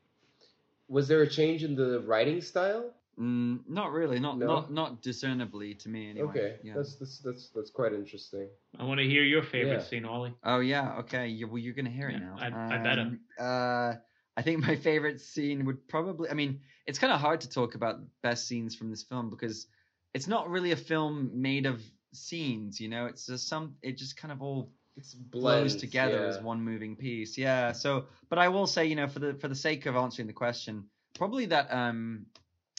was 0.89 1.09
there 1.09 1.23
a 1.23 1.29
change 1.29 1.65
in 1.65 1.75
the 1.75 2.01
writing 2.01 2.41
style? 2.41 2.93
Mm, 3.19 3.61
not 3.69 3.93
really, 3.93 4.21
not 4.21 4.39
No? 4.39 4.47
not 4.47 4.73
not 4.73 5.03
discernibly 5.03 5.75
to 5.75 5.89
me 5.89 6.11
anyway. 6.11 6.29
Okay, 6.29 6.57
Yeah. 6.63 6.75
that's, 6.77 6.97
that's 6.97 7.19
that's 7.21 7.49
that's 7.55 7.71
quite 7.71 7.93
interesting. 7.95 8.49
I 8.79 8.85
want 8.85 9.01
to 9.01 9.07
hear 9.07 9.23
your 9.23 9.43
favorite 9.43 9.77
Yeah. 9.79 9.83
scene, 9.85 10.05
Ollie. 10.05 10.35
Oh 10.45 10.61
yeah, 10.61 10.99
okay. 10.99 11.29
You, 11.29 11.49
well, 11.49 11.59
you're 11.59 11.73
gonna 11.73 11.89
hear 11.91 12.09
it 12.11 12.15
Yeah, 12.15 12.19
now. 12.19 12.37
I- 12.39 12.75
I 12.75 12.79
bet 12.83 12.99
Um, 12.99 13.21
uh, 13.39 13.95
I 14.37 14.43
think 14.43 14.61
my 14.61 14.77
favorite 14.77 15.21
scene 15.23 15.65
would 15.65 15.89
probably. 15.89 16.29
I 16.29 16.35
mean, 16.35 16.61
it's 16.87 16.99
kind 16.99 17.13
of 17.13 17.19
hard 17.21 17.41
to 17.41 17.49
talk 17.49 17.75
about 17.75 18.01
best 18.23 18.47
scenes 18.47 18.75
from 18.77 18.91
this 18.91 19.03
film 19.03 19.31
because 19.31 19.67
it's 20.13 20.27
not 20.29 20.51
really 20.51 20.73
a 20.73 20.77
film 20.77 21.31
made 21.41 21.65
of 21.65 21.83
scenes. 22.13 22.79
You 22.79 22.89
know, 22.89 23.07
it's 23.07 23.25
just 23.27 23.49
some. 23.49 23.77
It 23.81 23.97
just 23.97 24.19
kind 24.19 24.31
of 24.31 24.43
all 24.43 24.71
It's 24.97 25.15
flows 25.31 25.77
together 25.77 26.23
yeah. 26.23 26.29
as 26.29 26.41
one 26.41 26.63
moving 26.63 26.97
piece. 26.97 27.37
Yeah. 27.37 27.73
So, 27.73 28.07
but 28.31 28.39
I 28.39 28.49
will 28.49 28.67
say, 28.67 28.87
you 28.87 28.97
know, 28.97 29.09
for 29.09 29.19
the 29.19 29.35
for 29.35 29.49
the 29.49 29.55
sake 29.55 29.87
of 29.87 29.95
answering 29.95 30.27
the 30.27 30.33
question, 30.33 30.85
probably 31.15 31.47
that 31.47 31.73
um, 31.73 32.27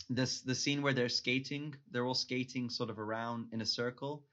this 0.09 0.41
the 0.41 0.55
scene 0.55 0.81
where 0.81 0.93
they're 0.93 1.09
skating, 1.09 1.75
they're 1.91 2.05
all 2.05 2.15
skating 2.15 2.69
sort 2.69 2.89
of 2.89 2.99
around 2.99 3.47
in 3.51 3.61
a 3.61 3.65
circle. 3.65 4.23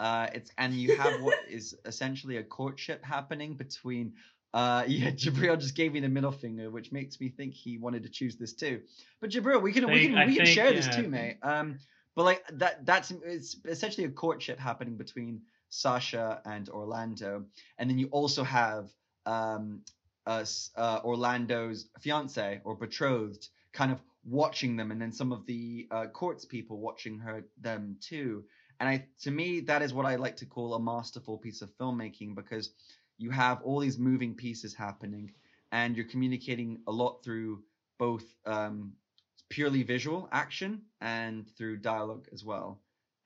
Uh, 0.00 0.28
it's 0.32 0.50
and 0.58 0.74
you 0.74 0.96
have 0.96 1.20
what 1.20 1.38
is 1.48 1.76
essentially 1.84 2.38
a 2.38 2.42
courtship 2.42 3.04
happening 3.04 3.54
between. 3.54 4.14
Uh, 4.52 4.82
yeah, 4.88 5.10
Jabril 5.10 5.60
just 5.60 5.76
gave 5.76 5.92
me 5.92 6.00
the 6.00 6.08
middle 6.08 6.32
finger, 6.32 6.70
which 6.70 6.90
makes 6.90 7.20
me 7.20 7.28
think 7.28 7.54
he 7.54 7.78
wanted 7.78 8.02
to 8.02 8.08
choose 8.08 8.36
this 8.36 8.54
too. 8.54 8.80
But 9.20 9.30
Jabril, 9.30 9.62
we 9.62 9.72
can 9.72 9.86
we 9.86 10.08
can 10.08 10.18
I 10.18 10.26
we 10.26 10.34
can 10.34 10.46
think, 10.46 10.54
share 10.54 10.72
this 10.72 10.88
too, 10.88 11.08
mate. 11.08 11.36
Um, 11.42 11.78
but 12.16 12.24
like 12.24 12.44
that 12.54 12.84
that's 12.84 13.12
it's 13.24 13.56
essentially 13.64 14.06
a 14.06 14.10
courtship 14.10 14.58
happening 14.58 14.96
between 14.96 15.42
Sasha 15.70 16.42
and 16.44 16.68
Orlando, 16.68 17.44
and 17.78 17.88
then 17.88 17.98
you 17.98 18.08
also 18.08 18.44
have 18.44 18.90
um, 19.26 19.82
uh, 20.26 20.44
uh, 20.76 21.00
Orlando's 21.04 21.86
fiance 22.00 22.60
or 22.64 22.74
betrothed 22.74 23.48
kind 23.72 23.92
of 23.92 24.00
watching 24.24 24.76
them, 24.76 24.90
and 24.90 25.00
then 25.00 25.12
some 25.12 25.32
of 25.32 25.46
the 25.46 25.88
uh, 25.90 26.06
courts 26.06 26.44
people 26.44 26.78
watching 26.78 27.18
her 27.20 27.44
them 27.60 27.96
too. 28.00 28.44
And 28.80 28.88
I, 28.88 29.06
to 29.22 29.30
me, 29.30 29.60
that 29.60 29.82
is 29.82 29.92
what 29.94 30.06
I 30.06 30.16
like 30.16 30.36
to 30.36 30.46
call 30.46 30.74
a 30.74 30.80
masterful 30.80 31.38
piece 31.38 31.62
of 31.62 31.70
filmmaking 31.78 32.34
because 32.34 32.70
you 33.18 33.30
have 33.30 33.62
all 33.62 33.78
these 33.78 33.98
moving 33.98 34.34
pieces 34.34 34.74
happening, 34.74 35.32
and 35.72 35.96
you're 35.96 36.06
communicating 36.06 36.78
a 36.86 36.92
lot 36.92 37.22
through 37.22 37.62
both 37.98 38.24
um, 38.46 38.92
purely 39.50 39.82
visual 39.82 40.28
action 40.32 40.82
and 41.00 41.46
through 41.56 41.76
dialogue 41.76 42.26
as 42.32 42.44
well 42.44 42.80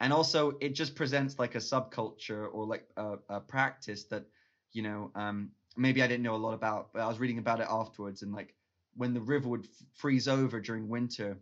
and 0.05 0.12
also 0.12 0.57
it 0.61 0.74
just 0.80 0.94
presents 0.94 1.38
like 1.38 1.55
a 1.57 1.59
subculture 1.72 2.46
or 2.55 2.66
like 2.66 2.86
a, 2.96 3.16
a 3.28 3.40
practice 3.40 4.05
that 4.12 4.24
you 4.72 4.82
know 4.82 5.11
um 5.14 5.50
maybe 5.76 6.02
i 6.02 6.07
didn't 6.07 6.22
know 6.22 6.36
a 6.36 6.44
lot 6.46 6.55
about 6.55 6.92
but 6.92 7.00
i 7.02 7.09
was 7.09 7.18
reading 7.18 7.38
about 7.38 7.61
it 7.61 7.66
afterwards 7.70 8.22
and 8.22 8.32
like 8.32 8.55
when 8.96 9.14
the 9.14 9.20
river 9.20 9.48
would 9.48 9.64
f- 9.64 9.86
freeze 9.94 10.28
over 10.28 10.61
during 10.61 10.88
winter 10.88 11.36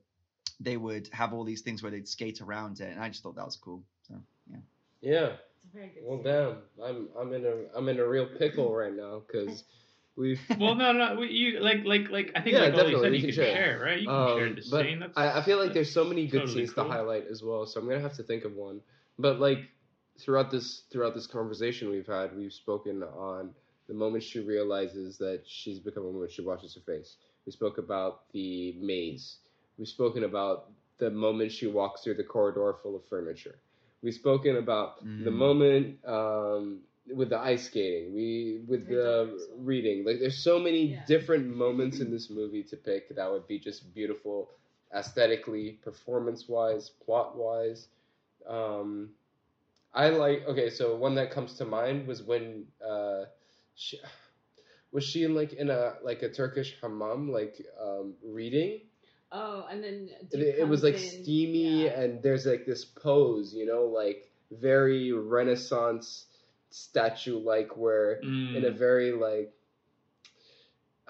they 0.61 0.77
would 0.77 1.09
have 1.13 1.33
all 1.35 1.45
these 1.45 1.63
things 1.63 1.83
where 1.83 1.91
they'd 1.93 2.09
skate 2.09 2.41
around 2.41 2.81
it 2.81 2.91
and 2.93 3.01
i 3.03 3.09
just 3.09 3.23
thought 3.23 3.37
that 3.37 3.45
was 3.45 3.57
cool 3.57 3.83
so 4.09 4.15
yeah 4.51 4.59
Yeah. 5.01 5.33
It's 5.65 5.65
a 5.75 5.77
very 5.77 5.89
good. 5.95 6.03
Well, 6.05 6.19
scene. 6.19 6.25
damn. 6.33 6.57
I'm 6.89 7.09
I'm 7.21 7.33
in 7.33 7.45
a 7.47 7.55
I'm 7.79 7.89
in 7.89 7.99
a 8.01 8.07
real 8.07 8.27
pickle 8.27 8.75
right 8.75 8.95
now 8.95 9.23
because 9.27 9.65
we've. 10.17 10.41
well, 10.61 10.75
no, 10.75 10.93
no, 10.93 11.17
we- 11.21 11.31
you 11.31 11.61
like, 11.61 11.85
like, 11.85 12.11
like. 12.11 12.33
I 12.35 12.41
think, 12.43 12.55
Yeah, 12.55 12.63
like 12.65 12.75
Ollie 12.75 12.93
definitely, 12.93 13.03
said, 13.03 13.11
we 13.13 13.17
you 13.19 13.23
can 13.23 13.31
can 13.31 13.45
share. 13.45 13.55
share. 13.55 13.81
right? 13.83 14.01
You 14.01 14.07
can 14.07 14.15
Um, 14.17 14.39
share 14.39 14.49
the 14.55 14.63
but. 14.71 14.87
That's, 15.01 15.17
I, 15.19 15.39
I 15.41 15.43
feel 15.43 15.59
like 15.59 15.73
there's 15.73 15.93
so 15.93 16.05
many 16.05 16.27
good 16.27 16.41
totally 16.43 16.55
scenes 16.67 16.73
cool. 16.75 16.85
to 16.85 16.91
highlight 16.91 17.27
as 17.31 17.43
well, 17.43 17.67
so 17.67 17.81
I'm 17.81 17.89
gonna 17.89 18.01
have 18.01 18.17
to 18.17 18.23
think 18.23 18.45
of 18.45 18.55
one. 18.55 18.81
But 19.19 19.41
like 19.41 19.59
throughout 20.19 20.51
this 20.51 20.83
throughout 20.93 21.15
this 21.15 21.27
conversation 21.27 21.89
we've 21.91 22.07
had, 22.07 22.37
we've 22.37 22.53
spoken 22.53 23.03
on 23.03 23.51
the 23.89 23.95
moment 23.95 24.23
she 24.23 24.41
realizes 24.41 25.19
that 25.19 25.43
she's 25.47 25.79
become 25.79 26.05
a 26.05 26.07
woman. 26.11 26.29
She 26.31 26.43
washes 26.43 26.75
her 26.75 26.81
face. 26.83 27.17
We 27.47 27.53
spoke 27.53 27.79
about 27.79 28.31
the 28.33 28.73
maze. 28.81 29.39
We've 29.79 29.89
spoken 29.89 30.25
about 30.25 30.71
the 30.99 31.11
moment 31.11 31.51
she 31.51 31.67
walks 31.67 32.03
through 32.03 32.15
the 32.15 32.25
corridor 32.25 32.77
full 32.83 32.95
of 32.95 33.03
furniture. 33.09 33.59
We've 34.03 34.15
spoken 34.15 34.57
about 34.57 35.01
the 35.03 35.31
Mm. 35.31 35.35
moment 35.35 35.99
um, 36.07 36.81
with 37.07 37.31
the 37.31 37.39
ice 37.39 37.67
skating. 37.67 38.15
We 38.15 38.61
with 38.67 38.87
the 38.89 39.31
well. 39.39 39.47
reading. 39.59 40.05
Like 40.05 40.19
there's 40.21 40.43
so 40.43 40.59
many 40.59 40.87
Yeah. 40.93 41.05
different 41.07 41.55
moments 41.55 42.01
in 42.01 42.11
this 42.11 42.31
movie 42.31 42.63
to 42.65 42.77
pick 42.77 43.15
that 43.17 43.31
would 43.31 43.47
be 43.47 43.59
just 43.59 43.93
beautiful 43.95 44.51
aesthetically, 44.95 45.79
performance 45.83 46.49
wise, 46.49 46.91
plot 46.91 47.37
wise. 47.37 47.89
Um, 48.47 49.11
I 49.95 50.11
like 50.11 50.47
okay, 50.49 50.71
so 50.71 50.97
one 50.97 51.15
that 51.17 51.31
comes 51.31 51.55
to 51.59 51.65
mind 51.65 52.07
was 52.07 52.23
when 52.23 52.67
uh, 52.87 53.25
she, 53.75 53.99
was 54.93 55.05
she 55.05 55.25
in 55.25 55.35
like 55.35 55.53
in 55.53 55.71
a 55.71 55.95
like 56.03 56.23
a 56.23 56.29
Turkish 56.29 56.77
hammam 56.81 57.31
like 57.31 57.65
um, 57.81 58.15
reading. 58.25 58.81
Oh, 59.33 59.67
and 59.71 59.83
then 59.83 60.11
It, 60.31 60.61
it 60.61 60.69
was 60.69 60.83
like 60.83 60.95
in, 60.95 61.01
steamy 61.01 61.85
yeah. 61.85 62.01
and 62.01 62.23
there's 62.23 62.47
like 62.47 62.67
this 62.67 62.85
pose, 62.85 63.55
you 63.55 63.67
know, 63.67 63.85
like 63.85 64.31
very 64.51 65.13
Renaissance 65.13 66.27
statue 66.75 67.39
like 67.39 67.77
where 67.77 68.21
Mm. 68.25 68.57
in 68.57 68.65
a 68.65 68.71
very 68.71 69.13
like 69.13 69.53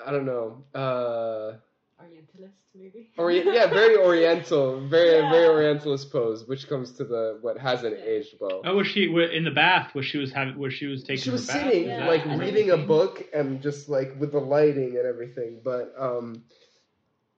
I 0.04 0.10
don't 0.10 0.26
know. 0.26 0.64
Uh, 0.74 1.58
Orientalist, 2.02 2.54
maybe. 2.74 3.10
Orient, 3.16 3.46
yeah, 3.54 3.66
very 3.68 3.96
Oriental, 3.96 4.80
very 4.88 5.18
Yeah. 5.20 5.30
very 5.30 5.46
Orientalist 5.46 6.10
pose, 6.10 6.48
which 6.48 6.68
comes 6.68 6.92
to 6.92 7.04
the 7.04 7.38
what 7.42 7.58
hasn't 7.58 7.96
Yeah. 7.96 8.04
aged 8.04 8.34
well. 8.40 8.62
Oh, 8.64 8.76
was 8.76 8.88
she 8.88 9.04
in 9.04 9.44
the 9.44 9.50
bath? 9.52 9.94
where 9.94 10.02
she 10.02 10.18
was 10.18 10.32
having? 10.32 10.58
Was 10.58 10.74
she 10.74 10.86
was 10.86 11.02
taking 11.04 11.22
she 11.22 11.30
was 11.30 11.48
her 11.48 11.54
bath? 11.60 11.70
sitting 11.72 11.88
Yeah, 11.88 12.08
like 12.08 12.24
reading 12.40 12.70
a 12.70 12.76
book 12.78 13.24
and 13.32 13.62
just 13.62 13.88
like 13.88 14.18
with 14.18 14.32
the 14.32 14.40
lighting 14.40 14.96
and 14.96 15.06
everything 15.06 15.60
but 15.62 15.94
um 15.96 16.42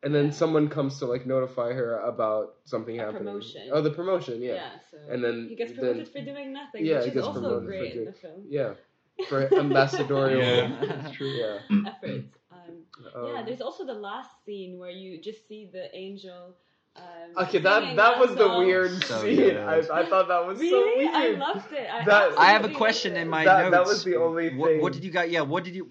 and 0.05 0.15
then 0.15 0.27
Yeah. 0.27 0.31
someone 0.33 0.69
comes 0.69 0.99
to 1.01 1.07
like 1.07 1.25
notify 1.27 1.73
her 1.73 1.99
about 2.01 2.55
something 2.65 2.99
A 3.01 3.05
happening 3.05 3.25
promotion. 3.25 3.71
oh 3.73 3.81
the 3.81 3.91
promotion 3.91 4.43
Yeah. 4.43 4.55
yeah 4.55 4.71
so 4.91 4.99
And 5.13 5.25
then- 5.25 5.47
he 5.49 5.57
gets 5.57 5.73
then- 5.73 5.81
promoted 5.81 6.09
for 6.09 6.21
doing 6.21 6.53
nothing, 6.53 6.85
Yeah, 6.85 6.97
which 6.97 7.05
he 7.05 7.09
is 7.11 7.15
gets 7.15 7.27
also 7.27 7.41
promoted 7.41 7.63
for 7.63 7.67
great 7.67 7.95
in 7.97 8.05
the 8.05 8.13
film. 8.13 8.41
yeah 8.49 8.75
for 9.29 9.55
ambassadorial 9.55 10.41
Yeah, 10.41 10.85
that's 10.87 11.11
true. 11.17 11.29
yeah 11.29 11.59
Effort. 11.93 12.25
Um, 12.53 12.85
um, 13.15 13.27
yeah, 13.35 13.43
there's 13.43 13.61
also 13.61 13.85
the 13.85 13.95
last 13.95 14.31
scene 14.45 14.79
where 14.79 14.91
you 14.91 15.21
just 15.21 15.47
see 15.49 15.69
the 15.73 15.95
angel. 15.97 16.55
Um, 16.97 17.45
okay 17.45 17.59
that 17.59 17.81
singing 17.83 17.97
that 17.97 18.19
was 18.21 18.35
the 18.37 18.49
weird 18.59 19.03
So 19.05 19.23
scene. 19.23 19.57
I, 19.57 19.79
I 19.79 20.07
thought 20.07 20.29
that 20.29 20.47
was 20.47 20.59
so 20.59 20.65
Really, 20.65 21.07
weird 21.07 21.15
I 21.15 21.29
loved 21.47 21.73
it. 21.73 21.89
I, 21.93 22.05
That- 22.05 22.39
I 22.39 22.47
have 22.53 22.65
a 22.65 22.69
question 22.83 23.17
in 23.17 23.29
my 23.29 23.45
That- 23.45 23.63
notes. 23.65 23.73
that 23.77 23.85
was 23.87 24.05
the 24.05 24.17
only 24.17 24.55
what, 24.57 24.81
what 24.81 24.93
did 24.93 25.03
you 25.05 25.11
got? 25.11 25.29
Yeah, 25.31 25.41
what 25.43 25.65
did 25.65 25.75
you? 25.75 25.89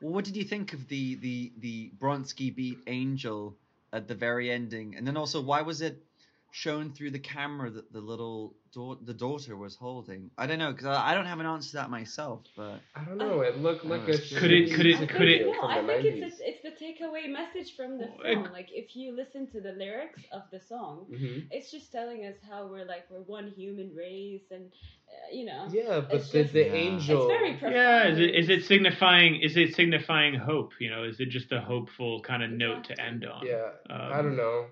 What 0.00 0.24
did 0.24 0.36
you 0.36 0.44
think 0.44 0.72
of 0.72 0.88
the 0.88 1.16
the 1.16 1.52
the 1.58 1.90
Bronski 1.98 2.54
Beat 2.54 2.78
Angel 2.86 3.56
at 3.92 4.06
the 4.06 4.14
very 4.14 4.50
ending? 4.50 4.96
And 4.96 5.06
then 5.06 5.16
also, 5.16 5.40
why 5.40 5.62
was 5.62 5.80
it 5.80 6.04
shown 6.50 6.92
through 6.92 7.10
the 7.10 7.18
camera 7.18 7.70
that 7.70 7.92
the 7.92 8.00
little 8.00 8.54
da- 8.72 8.96
the 9.04 9.14
daughter 9.14 9.56
was 9.56 9.76
holding? 9.76 10.30
I 10.38 10.46
don't 10.46 10.58
know 10.58 10.72
because 10.72 10.86
I, 10.86 11.10
I 11.10 11.14
don't 11.14 11.26
have 11.26 11.40
an 11.40 11.46
answer 11.46 11.70
to 11.70 11.76
that 11.76 11.90
myself. 11.90 12.44
But 12.56 12.80
I 12.96 13.04
don't 13.04 13.18
know 13.18 13.40
it 13.40 13.58
looked 13.58 13.84
Oh, 13.84 13.88
like 13.88 14.02
a 14.08 14.18
Could 14.18 14.50
it- 14.52 14.72
could 14.74 14.86
it- 14.86 14.96
I 14.96 14.98
music 14.98 14.98
think, 14.98 15.10
could 15.10 15.28
it- 15.28 15.38
video 15.44 15.52
No, 15.52 15.68
I 15.68 15.74
think 15.86 16.04
90s. 16.16 16.22
it's 16.26 16.40
it's 16.40 16.62
the 16.62 16.70
takeaway 16.84 17.28
message 17.30 17.76
from 17.76 17.98
the 17.98 18.06
film. 18.22 18.46
it- 18.46 18.52
Like 18.52 18.68
if 18.72 18.96
you 18.96 19.12
listen 19.14 19.46
to 19.48 19.60
the 19.60 19.72
lyrics 19.72 20.22
of 20.32 20.42
the 20.50 20.60
song, 20.60 21.06
Mhm. 21.10 21.46
it's 21.50 21.70
just 21.70 21.92
telling 21.92 22.24
us 22.24 22.36
how 22.48 22.66
we're 22.66 22.84
like 22.86 23.04
we're 23.10 23.22
one 23.22 23.48
human 23.50 23.94
race, 23.94 24.50
and 24.50 24.66
uh, 25.08 25.34
you 25.36 25.44
know, 25.44 25.68
yeah 25.70 26.00
but 26.00 26.14
It's 26.16 26.30
the, 26.32 26.42
just- 26.42 26.54
the 26.54 26.64
Yeah. 26.66 26.72
angel 26.86 27.28
it's 27.30 27.60
very. 27.60 27.74
Yeah, 27.74 28.08
is 28.08 28.18
it 28.18 28.34
is 28.34 28.48
it 28.48 28.64
signifying 28.64 29.40
is 29.42 29.56
it 29.56 29.74
signifying 29.74 30.34
hope? 30.34 30.72
You 30.80 30.90
know, 30.90 31.04
is 31.04 31.20
it 31.20 31.28
just 31.30 31.52
a 31.52 31.60
hopeful 31.60 32.20
kind 32.20 32.42
of 32.42 32.50
note 32.50 32.84
to 32.84 33.00
end 33.00 33.24
on? 33.26 33.46
yeah 33.46 33.70
Um, 33.90 34.12
I 34.12 34.22
don't 34.22 34.36
know 34.36 34.66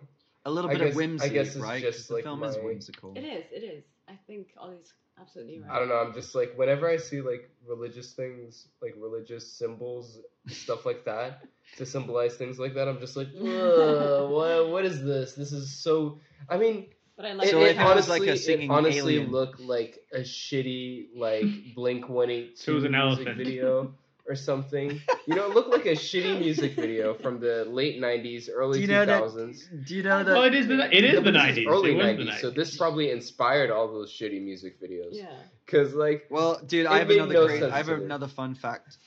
a 0.47 0.51
little 0.51 0.71
I 0.71 0.75
bit 0.75 0.81
guess- 0.81 0.89
of 0.93 0.95
I 0.95 0.97
whimsy, 0.97 1.29
guess 1.31 1.47
it's 1.49 1.57
right? 1.57 1.83
just 1.83 1.99
'Cause 1.99 2.07
the 2.09 2.15
like 2.15 2.25
film 2.25 2.43
is 2.45 2.57
whimsical. 2.57 3.13
It 3.17 3.25
is. 3.25 3.45
It 3.53 3.63
is. 3.65 3.85
I 4.09 4.17
think 4.27 4.49
Ollie's 4.57 4.93
absolutely 5.21 5.59
right. 5.61 5.71
I 5.71 5.79
don't 5.81 5.89
know. 5.89 5.97
I'm 5.97 6.15
just 6.15 6.35
like 6.35 6.55
whenever 6.57 6.89
I 6.89 6.97
see 6.97 7.21
like 7.21 7.51
religious 7.67 8.13
things, 8.15 8.69
like 8.81 8.95
religious 8.97 9.51
symbols, 9.53 10.21
stuff 10.49 10.87
like 10.87 11.05
that, 11.05 11.43
to 11.79 11.85
symbolize 11.85 12.37
things 12.37 12.59
like 12.59 12.75
that, 12.75 12.87
I'm 12.89 13.01
just 13.01 13.17
like, 13.17 13.29
what? 13.35 14.69
What 14.71 14.85
is 14.85 15.03
this? 15.05 15.35
This 15.35 15.53
is 15.53 15.71
so. 15.71 16.21
I 16.49 16.57
mean, 16.59 16.87
But 17.17 17.25
I 17.27 17.33
like 17.33 17.49
So 17.49 17.61
the 17.61 17.71
if 17.71 17.77
it 17.77 17.83
honestly, 17.83 18.21
like 18.21 18.29
a 18.29 18.53
it 18.63 18.71
honestly 18.71 18.99
alien. 19.17 19.33
looked 19.33 19.59
like 19.61 19.99
a 20.13 20.21
shitty 20.21 21.09
like 21.17 21.47
Blink 21.75 22.09
One 22.09 22.31
Eight 22.31 22.59
So 22.59 22.73
it 22.73 22.75
was 22.77 22.83
Two 22.85 22.87
an 22.87 22.93
music 22.93 23.27
elephant. 23.27 23.39
video 23.39 23.95
or 24.29 24.35
something. 24.35 25.01
You 25.27 25.35
know, 25.35 25.49
it 25.51 25.55
looked 25.55 25.71
like 25.71 25.87
a 25.87 25.93
shitty 25.93 26.39
music 26.39 26.75
video 26.75 27.15
from 27.15 27.41
the 27.41 27.65
late 27.67 28.01
'90s, 28.01 28.47
Do 28.47 28.53
early 28.53 28.81
you 28.81 28.87
know 28.87 29.05
that? 29.07 29.23
2000s. 29.23 29.87
Do 29.87 29.95
you 29.97 30.03
know 30.03 30.25
that? 30.25 30.33
Well, 30.33 30.43
that? 30.43 30.55
it 30.55 30.59
is 30.59 30.67
the 30.69 30.97
it 30.97 31.05
is 31.05 31.13
No, 31.15 31.17
the 31.19 31.25
but 31.25 31.33
this 31.33 31.43
nineties. 31.43 31.67
early 31.69 31.99
it 31.99 32.03
90s, 32.03 32.17
the 32.19 32.31
90s. 32.33 32.41
so 32.41 32.51
this 32.51 32.77
probably 32.77 33.11
inspired 33.11 33.71
all 33.71 33.89
those 33.93 34.13
shitty 34.13 34.43
music 34.43 34.81
videos. 34.81 35.09
yeah. 35.13 35.27
Cause 35.67 35.95
like, 35.95 36.27
Well, 36.31 36.61
dude, 36.65 36.87
I 36.87 36.99
have 36.99 37.11
another 37.11 37.35
no 37.35 37.47
great. 37.47 37.63
I 37.65 37.77
have 37.79 37.89
another 37.89 38.29
fun 38.29 38.55
fact. 38.55 38.99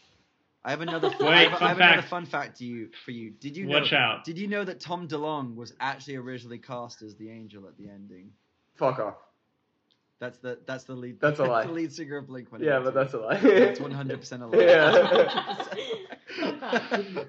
I 0.63 0.72
have 0.72 0.82
another. 0.82 1.09
Wait, 1.20 1.22
I 1.22 1.43
have, 1.43 1.51
fun 1.59 1.63
I 1.63 1.67
have 1.70 1.78
another 1.78 1.95
fact. 2.01 2.09
fun 2.09 2.26
fact 2.26 2.57
to 2.57 2.65
you 2.65 2.89
for 3.05 3.11
you. 3.11 3.32
Did 3.32 3.55
you 3.55 3.65
know? 3.65 3.80
Watch 3.80 3.93
out. 3.93 4.26
Did 4.26 4.38
you 4.38 4.47
know 4.47 4.65
that 4.65 4.82
Tom 4.82 5.07
DeLonge 5.07 5.55
was 5.55 5.74
actually 5.80 6.17
originally 6.17 6.57
cast 6.57 7.01
as 7.01 7.15
the 7.15 7.30
angel 7.30 7.65
at 7.67 7.78
the 7.78 7.89
ending? 7.89 8.32
fuck 8.76 8.99
off. 8.99 9.15
That's 10.20 10.38
the 10.39 10.59
that's 10.65 10.84
the 10.84 10.93
lead. 10.93 11.20
That's 11.20 11.39
a 11.39 11.45
lie. 11.45 11.65
the 11.65 11.72
lead 11.72 11.93
singer 11.93 12.17
of 12.17 12.28
Blink. 12.28 12.51
One. 12.51 12.61
Yeah, 12.61 12.80
but 12.84 12.93
that's 12.93 13.13
a 13.13 13.20
lie. 13.20 13.38
that's 13.39 13.80
one 13.80 13.91
hundred 13.91 14.20
percent 14.20 14.43
a 14.43 14.47
lie. 14.47 14.63
Yeah. 14.63 15.63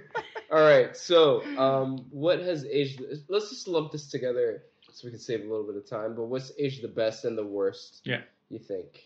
All 0.53 0.61
right. 0.61 0.97
So, 0.97 1.45
um, 1.57 2.07
what 2.11 2.41
has 2.41 2.65
aged? 2.65 3.01
Let's 3.29 3.51
just 3.51 3.69
lump 3.69 3.93
this 3.93 4.09
together 4.09 4.65
so 4.93 5.07
we 5.07 5.13
can 5.13 5.21
save 5.21 5.41
a 5.41 5.45
little 5.45 5.65
bit 5.65 5.77
of 5.77 5.89
time. 5.89 6.17
But 6.17 6.25
what's 6.25 6.51
aged 6.59 6.83
the 6.83 6.89
best 6.89 7.25
and 7.25 7.39
the 7.39 7.47
worst? 7.47 8.01
Yeah. 8.05 8.23
You 8.49 8.59
think? 8.59 9.05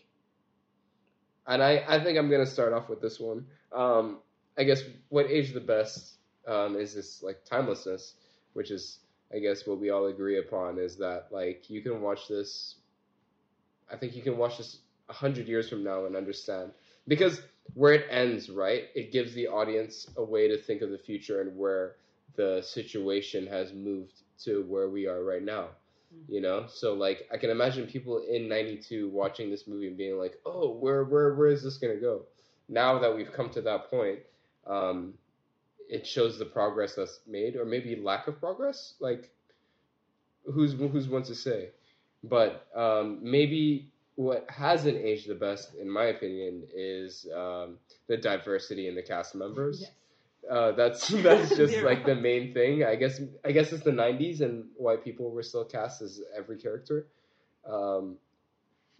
And 1.45 1.61
I, 1.61 1.85
I 1.87 2.03
think 2.03 2.17
I'm 2.17 2.31
gonna 2.31 2.47
start 2.47 2.73
off 2.73 2.89
with 2.89 3.01
this 3.01 3.19
one. 3.19 3.45
Um, 3.71 4.17
I 4.57 4.63
guess 4.63 4.81
what 5.09 5.29
aged 5.29 5.53
the 5.53 5.59
best 5.59 6.15
um, 6.47 6.75
is 6.75 6.95
this 6.95 7.21
like 7.21 7.45
timelessness, 7.45 8.15
which 8.53 8.71
is 8.71 8.99
I 9.33 9.37
guess 9.37 9.67
what 9.67 9.79
we 9.79 9.91
all 9.91 10.07
agree 10.07 10.39
upon 10.39 10.79
is 10.79 10.97
that 10.97 11.27
like 11.31 11.69
you 11.69 11.81
can 11.81 12.01
watch 12.01 12.27
this. 12.27 12.75
I 13.91 13.95
think 13.97 14.15
you 14.15 14.21
can 14.21 14.37
watch 14.37 14.57
this 14.57 14.79
a 15.09 15.13
hundred 15.13 15.47
years 15.47 15.69
from 15.69 15.83
now 15.83 16.05
and 16.05 16.15
understand 16.15 16.71
because 17.07 17.41
where 17.73 17.93
it 17.93 18.07
ends, 18.09 18.49
right? 18.49 18.85
It 18.95 19.11
gives 19.11 19.33
the 19.33 19.47
audience 19.47 20.07
a 20.17 20.23
way 20.23 20.47
to 20.47 20.57
think 20.57 20.81
of 20.81 20.91
the 20.91 20.97
future 20.97 21.41
and 21.41 21.57
where 21.57 21.95
the 22.35 22.61
situation 22.61 23.47
has 23.47 23.73
moved 23.73 24.21
to 24.43 24.63
where 24.67 24.89
we 24.89 25.07
are 25.07 25.23
right 25.23 25.43
now. 25.43 25.69
You 26.29 26.39
know, 26.39 26.65
so 26.67 26.93
like 26.93 27.27
I 27.33 27.37
can 27.37 27.49
imagine 27.49 27.87
people 27.87 28.19
in 28.19 28.47
'92 28.47 29.09
watching 29.09 29.49
this 29.49 29.67
movie 29.67 29.87
and 29.87 29.97
being 29.97 30.17
like, 30.17 30.39
"Oh, 30.45 30.69
where, 30.71 31.03
where, 31.03 31.33
where 31.35 31.49
is 31.49 31.61
this 31.61 31.77
gonna 31.77 31.97
go?" 31.97 32.21
Now 32.69 32.99
that 32.99 33.15
we've 33.15 33.33
come 33.33 33.49
to 33.49 33.61
that 33.63 33.89
point, 33.89 34.19
um, 34.65 35.15
it 35.89 36.07
shows 36.07 36.39
the 36.39 36.45
progress 36.45 36.95
that's 36.95 37.19
made, 37.27 37.57
or 37.57 37.65
maybe 37.65 37.95
lack 37.97 38.27
of 38.27 38.39
progress. 38.39 38.93
Like, 38.99 39.29
who's 40.45 40.73
who's 40.73 41.07
one 41.09 41.23
to 41.23 41.35
say? 41.35 41.71
But 42.29 42.67
um, 42.75 43.19
maybe 43.21 43.91
what 44.15 44.45
hasn't 44.49 44.97
aged 44.97 45.27
the 45.27 45.35
best, 45.35 45.75
in 45.75 45.89
my 45.89 46.05
opinion, 46.05 46.63
is 46.73 47.27
um, 47.35 47.77
the 48.07 48.17
diversity 48.17 48.87
in 48.87 48.95
the 48.95 49.03
cast 49.03 49.35
members. 49.35 49.81
Yes. 49.81 49.91
Uh, 50.49 50.71
that's 50.73 51.07
that's 51.23 51.55
just 51.55 51.81
like 51.81 52.05
the 52.05 52.15
main 52.15 52.53
thing. 52.53 52.83
I 52.83 52.95
guess 52.95 53.19
I 53.43 53.51
guess 53.51 53.71
it's 53.73 53.83
the 53.83 53.91
'90s 53.91 54.41
and 54.41 54.65
white 54.77 55.03
people 55.03 55.31
were 55.31 55.43
still 55.43 55.65
cast 55.65 56.01
as 56.01 56.21
every 56.37 56.57
character. 56.57 57.07
Um, 57.67 58.17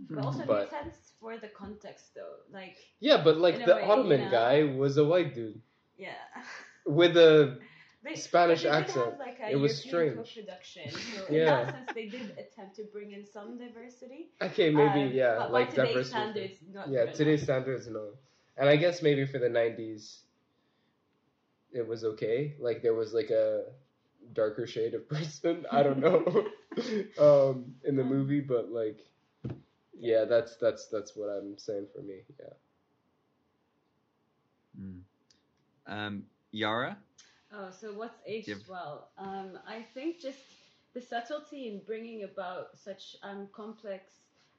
But 0.09 0.25
also 0.25 0.43
But- 0.45 0.71
makes 0.71 0.71
sense 0.71 1.13
for 1.21 1.37
the 1.37 1.47
context 1.47 2.15
though. 2.15 2.37
Like 2.51 2.75
yeah, 2.99 3.23
but 3.23 3.37
like 3.37 3.63
the 3.63 3.75
way, 3.75 3.83
Ottoman 3.83 4.21
yeah. 4.21 4.31
guy 4.31 4.63
was 4.63 4.97
a 4.97 5.05
white 5.05 5.33
dude 5.33 5.61
yeah. 5.97 6.13
with 6.85 7.15
a 7.17 7.57
They, 8.05 8.15
Spanish 8.15 8.63
they 8.63 8.69
accent. 8.69 9.05
Have, 9.05 9.19
like, 9.19 9.39
a 9.41 9.51
It 9.51 9.55
was 9.57 9.71
European 9.73 9.83
strange. 9.83 10.15
Co-production. 10.15 10.91
So 11.13 11.25
in 11.27 11.33
Yeah. 11.37 11.45
that 11.45 11.71
sense, 11.71 11.89
they 11.93 12.07
did 12.09 12.31
attempt 12.37 12.75
to 12.77 12.83
bring 12.85 13.11
in 13.11 13.25
some 13.25 13.57
diversity. 13.57 14.31
okay 14.41 14.69
maybe 14.69 15.01
Um, 15.01 15.11
yeah 15.13 15.35
but 15.37 15.51
like 15.51 15.69
by 15.69 15.71
today's 15.71 16.05
diversity. 16.05 16.09
standards, 16.09 16.59
not 16.73 16.91
yeah, 16.91 17.05
good 17.05 17.11
today's 17.11 17.41
enough. 17.41 17.43
standards 17.43 17.87
no, 17.87 18.11
and 18.57 18.69
I 18.69 18.75
guess 18.77 19.01
maybe 19.01 19.25
for 19.25 19.39
the 19.39 19.49
'90s, 19.49 20.23
it 21.73 21.87
was 21.87 22.03
okay. 22.03 22.55
Like 22.59 22.81
there 22.81 22.93
was 22.93 23.13
like 23.13 23.29
a 23.29 23.63
darker 24.33 24.67
shade 24.67 24.93
of 24.93 25.07
person. 25.15 25.65
I 25.71 25.83
don't 25.83 25.99
know 25.99 26.47
um, 27.19 27.75
in 27.83 27.95
the 27.95 28.03
movie, 28.03 28.41
but 28.41 28.69
like 28.71 28.99
yeah, 29.97 30.25
that's 30.25 30.57
that's 30.57 30.87
that's 30.87 31.15
what 31.15 31.27
I'm 31.29 31.57
saying 31.57 31.87
for 31.95 32.01
me. 32.01 32.21
Yeah. 32.39 32.53
Mm. 34.79 35.01
Um, 35.87 36.23
Yara. 36.51 36.97
Oh, 37.57 37.69
so 37.71 37.93
what's 37.93 38.17
aged 38.25 38.47
Give- 38.47 38.69
well? 38.69 39.09
Um, 39.17 39.57
I 39.67 39.81
think 39.93 40.19
just 40.19 40.39
the 40.93 41.01
subtlety 41.01 41.67
in 41.67 41.79
bringing 41.85 42.23
about 42.23 42.77
such 42.77 43.15
um, 43.23 43.47
complex 43.53 44.11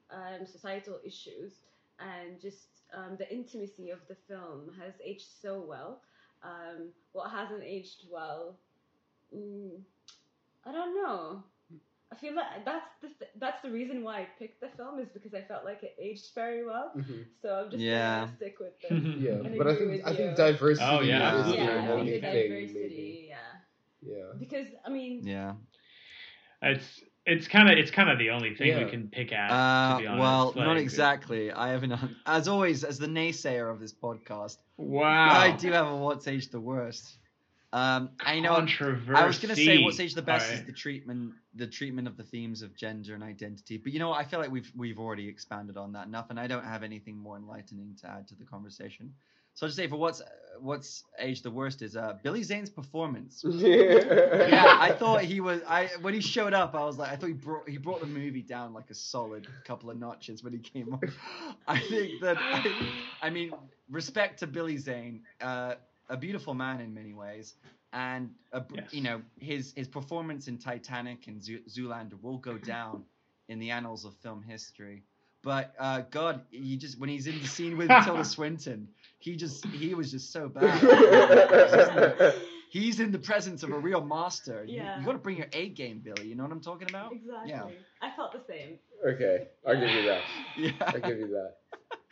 um, 0.09 0.45
societal 0.45 0.99
issues 1.03 1.51
and 1.99 2.39
just 2.41 2.67
um, 2.93 3.15
the 3.17 3.31
intimacy 3.31 3.89
of 3.91 3.99
the 4.07 4.15
film 4.27 4.71
has 4.81 4.93
aged 5.03 5.27
so 5.41 5.59
well. 5.67 6.01
Um, 6.43 6.89
what 7.11 7.29
hasn't 7.31 7.63
aged 7.63 8.05
well? 8.11 8.55
Mm, 9.35 9.81
I 10.65 10.71
don't 10.71 10.95
know. 10.95 11.43
I 12.11 12.15
feel 12.15 12.35
like 12.35 12.63
that's 12.63 12.87
the 13.01 13.07
th- 13.09 13.31
that's 13.37 13.61
the 13.61 13.69
reason 13.69 14.01
why 14.01 14.19
I 14.21 14.27
picked 14.39 14.61
the 14.61 14.69
film 14.77 14.99
is 14.99 15.09
because 15.13 15.33
I 15.33 15.41
felt 15.41 15.65
like 15.65 15.83
it 15.83 15.95
aged 16.01 16.33
very 16.33 16.65
well. 16.65 16.93
So 17.41 17.63
I'm 17.65 17.69
just 17.71 17.83
Yeah. 17.83 18.21
gonna 18.21 18.35
stick 18.37 18.55
with 18.59 18.79
this. 18.81 18.91
Yeah, 19.19 19.33
I 19.43 19.57
but 19.57 19.67
I 19.67 19.75
think 19.75 19.91
with 19.91 20.07
I 20.07 20.15
think 20.15 20.35
diversity 20.37 20.87
Oh, 20.89 21.01
yeah, 21.01 21.33
is 21.33 21.39
absolutely. 21.39 21.65
yeah, 21.65 21.81
the 21.85 21.87
I 21.87 21.91
only 21.91 22.11
thing. 22.11 22.21
diversity. 22.21 23.27
Yeah, 23.29 23.37
Maybe. 24.01 24.15
Yeah. 24.19 24.23
because 24.39 24.67
I 24.85 24.89
mean, 24.89 25.27
Yeah. 25.27 25.53
It's 26.61 27.03
it's 27.25 27.47
kind 27.47 27.69
of 27.69 27.77
it's 27.77 27.91
kind 27.91 28.09
of 28.09 28.17
the 28.19 28.29
only 28.29 28.55
thing 28.55 28.67
Yeah. 28.69 28.85
we 28.85 28.89
can 28.89 29.09
pick 29.09 29.33
at. 29.33 29.51
Uh, 29.51 29.97
to 29.97 30.01
be 30.01 30.07
honest. 30.07 30.21
well, 30.21 30.53
not 30.65 30.77
exactly. 30.77 31.51
I 31.51 31.69
have 31.69 31.83
an, 31.83 32.15
as 32.25 32.47
always, 32.47 32.83
as 32.85 32.97
the 32.97 33.07
naysayer 33.07 33.69
of 33.69 33.79
this 33.79 33.93
podcast, 33.93 34.57
Wow. 34.77 35.29
I 35.29 35.51
do 35.51 35.71
have 35.73 35.87
a 35.87 35.95
what's 35.97 36.27
aged 36.27 36.51
the 36.51 36.61
worst. 36.61 37.17
Um, 37.73 38.11
I 38.21 38.39
know. 38.39 38.65
I 39.13 39.27
was 39.27 39.39
gonna 39.39 39.55
say 39.55 39.83
what's 39.83 39.99
aged 39.99 40.15
the 40.15 40.21
best 40.21 40.51
is 40.51 40.63
the 40.63 40.71
treatment, 40.71 41.33
the 41.53 41.67
treatment 41.67 42.07
of 42.07 42.15
the 42.15 42.23
themes 42.23 42.61
of 42.61 42.75
gender 42.75 43.13
and 43.13 43.23
identity. 43.23 43.77
But 43.77 43.91
you 43.91 43.99
know? 43.99 44.13
I 44.13 44.23
feel 44.23 44.39
like 44.39 44.51
we've 44.51 44.71
we've 44.75 44.99
already 44.99 45.27
expanded 45.27 45.75
on 45.75 45.91
that 45.93 46.07
enough, 46.07 46.29
and 46.29 46.39
I 46.39 46.47
don't 46.47 46.63
have 46.63 46.83
anything 46.83 47.17
more 47.17 47.35
enlightening 47.35 47.95
to 48.01 48.09
add 48.09 48.27
to 48.29 48.35
the 48.35 48.45
conversation. 48.45 49.13
So 49.57 49.65
I'll 49.65 49.69
just 49.69 49.77
say 49.77 49.87
for 49.87 49.97
what's 49.97 50.21
what's 50.61 51.03
age 51.19 51.41
the 51.41 51.49
worst 51.49 51.81
is 51.81 51.97
uh, 51.97 52.13
Billy 52.21 52.43
Zane's 52.43 52.69
performance. 52.69 53.43
yeah, 53.47 54.47
yeah, 54.47 54.77
I 54.79 54.91
thought 54.91 55.23
he 55.23 55.41
was. 55.41 55.61
I 55.67 55.89
when 56.01 56.13
he 56.13 56.21
showed 56.21 56.53
up, 56.53 56.75
I 56.75 56.85
was 56.85 56.97
like, 56.99 57.11
I 57.11 57.15
thought 57.15 57.27
he 57.27 57.33
brought 57.33 57.67
he 57.67 57.77
brought 57.77 57.99
the 57.99 58.05
movie 58.05 58.43
down 58.43 58.73
like 58.73 58.91
a 58.91 58.93
solid 58.93 59.47
couple 59.65 59.89
of 59.89 59.97
notches 59.97 60.43
when 60.43 60.53
he 60.53 60.59
came 60.59 60.93
on. 60.93 61.01
I 61.67 61.79
think 61.79 62.21
that 62.21 62.37
I, 62.39 62.71
I 63.21 63.29
mean, 63.31 63.51
respect 63.89 64.39
to 64.39 64.47
Billy 64.47 64.77
Zane, 64.77 65.23
uh, 65.41 65.73
a 66.09 66.17
beautiful 66.17 66.53
man 66.53 66.79
in 66.81 66.93
many 66.93 67.13
ways, 67.13 67.55
and 67.93 68.29
a, 68.53 68.63
Yes. 68.73 68.93
you 68.93 69.01
know 69.01 69.21
his 69.39 69.73
his 69.75 69.87
performance 69.87 70.47
in 70.47 70.57
Titanic 70.57 71.27
and 71.27 71.43
Zoo- 71.43 71.63
Zoolander 71.69 72.21
will 72.21 72.37
go 72.37 72.57
down 72.75 73.03
in 73.49 73.59
the 73.59 73.71
annals 73.71 74.05
of 74.05 74.15
film 74.17 74.41
history. 74.43 75.03
But 75.43 75.73
uh, 75.79 76.01
God, 76.11 76.41
he 76.51 76.75
just 76.77 76.99
when 76.99 77.09
he's 77.09 77.27
in 77.27 77.39
the 77.39 77.47
scene 77.47 77.77
with 77.77 77.89
Tilda 78.03 78.25
Swinton, 78.25 78.87
he 79.19 79.35
just 79.35 79.65
he 79.67 79.93
was 79.93 80.11
just 80.11 80.31
so 80.33 80.49
bad. 80.49 82.33
He's 82.69 82.99
in 82.99 83.13
the 83.13 83.19
presence 83.19 83.63
of 83.63 83.71
a 83.71 83.79
real 83.79 84.03
master. 84.03 84.65
You, 84.65 84.75
Yeah. 84.75 84.99
you 84.99 85.05
got 85.05 85.13
to 85.13 85.17
bring 85.19 85.37
your 85.37 85.47
A 85.53 85.69
game, 85.69 85.99
Billy. 86.03 86.27
You 86.27 86.35
know 86.35 86.43
what 86.43 86.51
I'm 86.51 86.59
talking 86.59 86.89
about? 86.89 87.13
Exactly. 87.13 87.49
Yeah. 87.49 87.63
I 88.01 88.11
felt 88.13 88.33
the 88.33 88.41
same. 88.45 88.77
okay, 89.07 89.47
I'll 89.65 89.79
give 89.79 89.89
you 89.89 90.01
that. 90.05 90.21
Yeah. 90.57 90.71
I'll 90.81 90.99
give 90.99 91.17
you 91.17 91.27
that. 91.29 91.55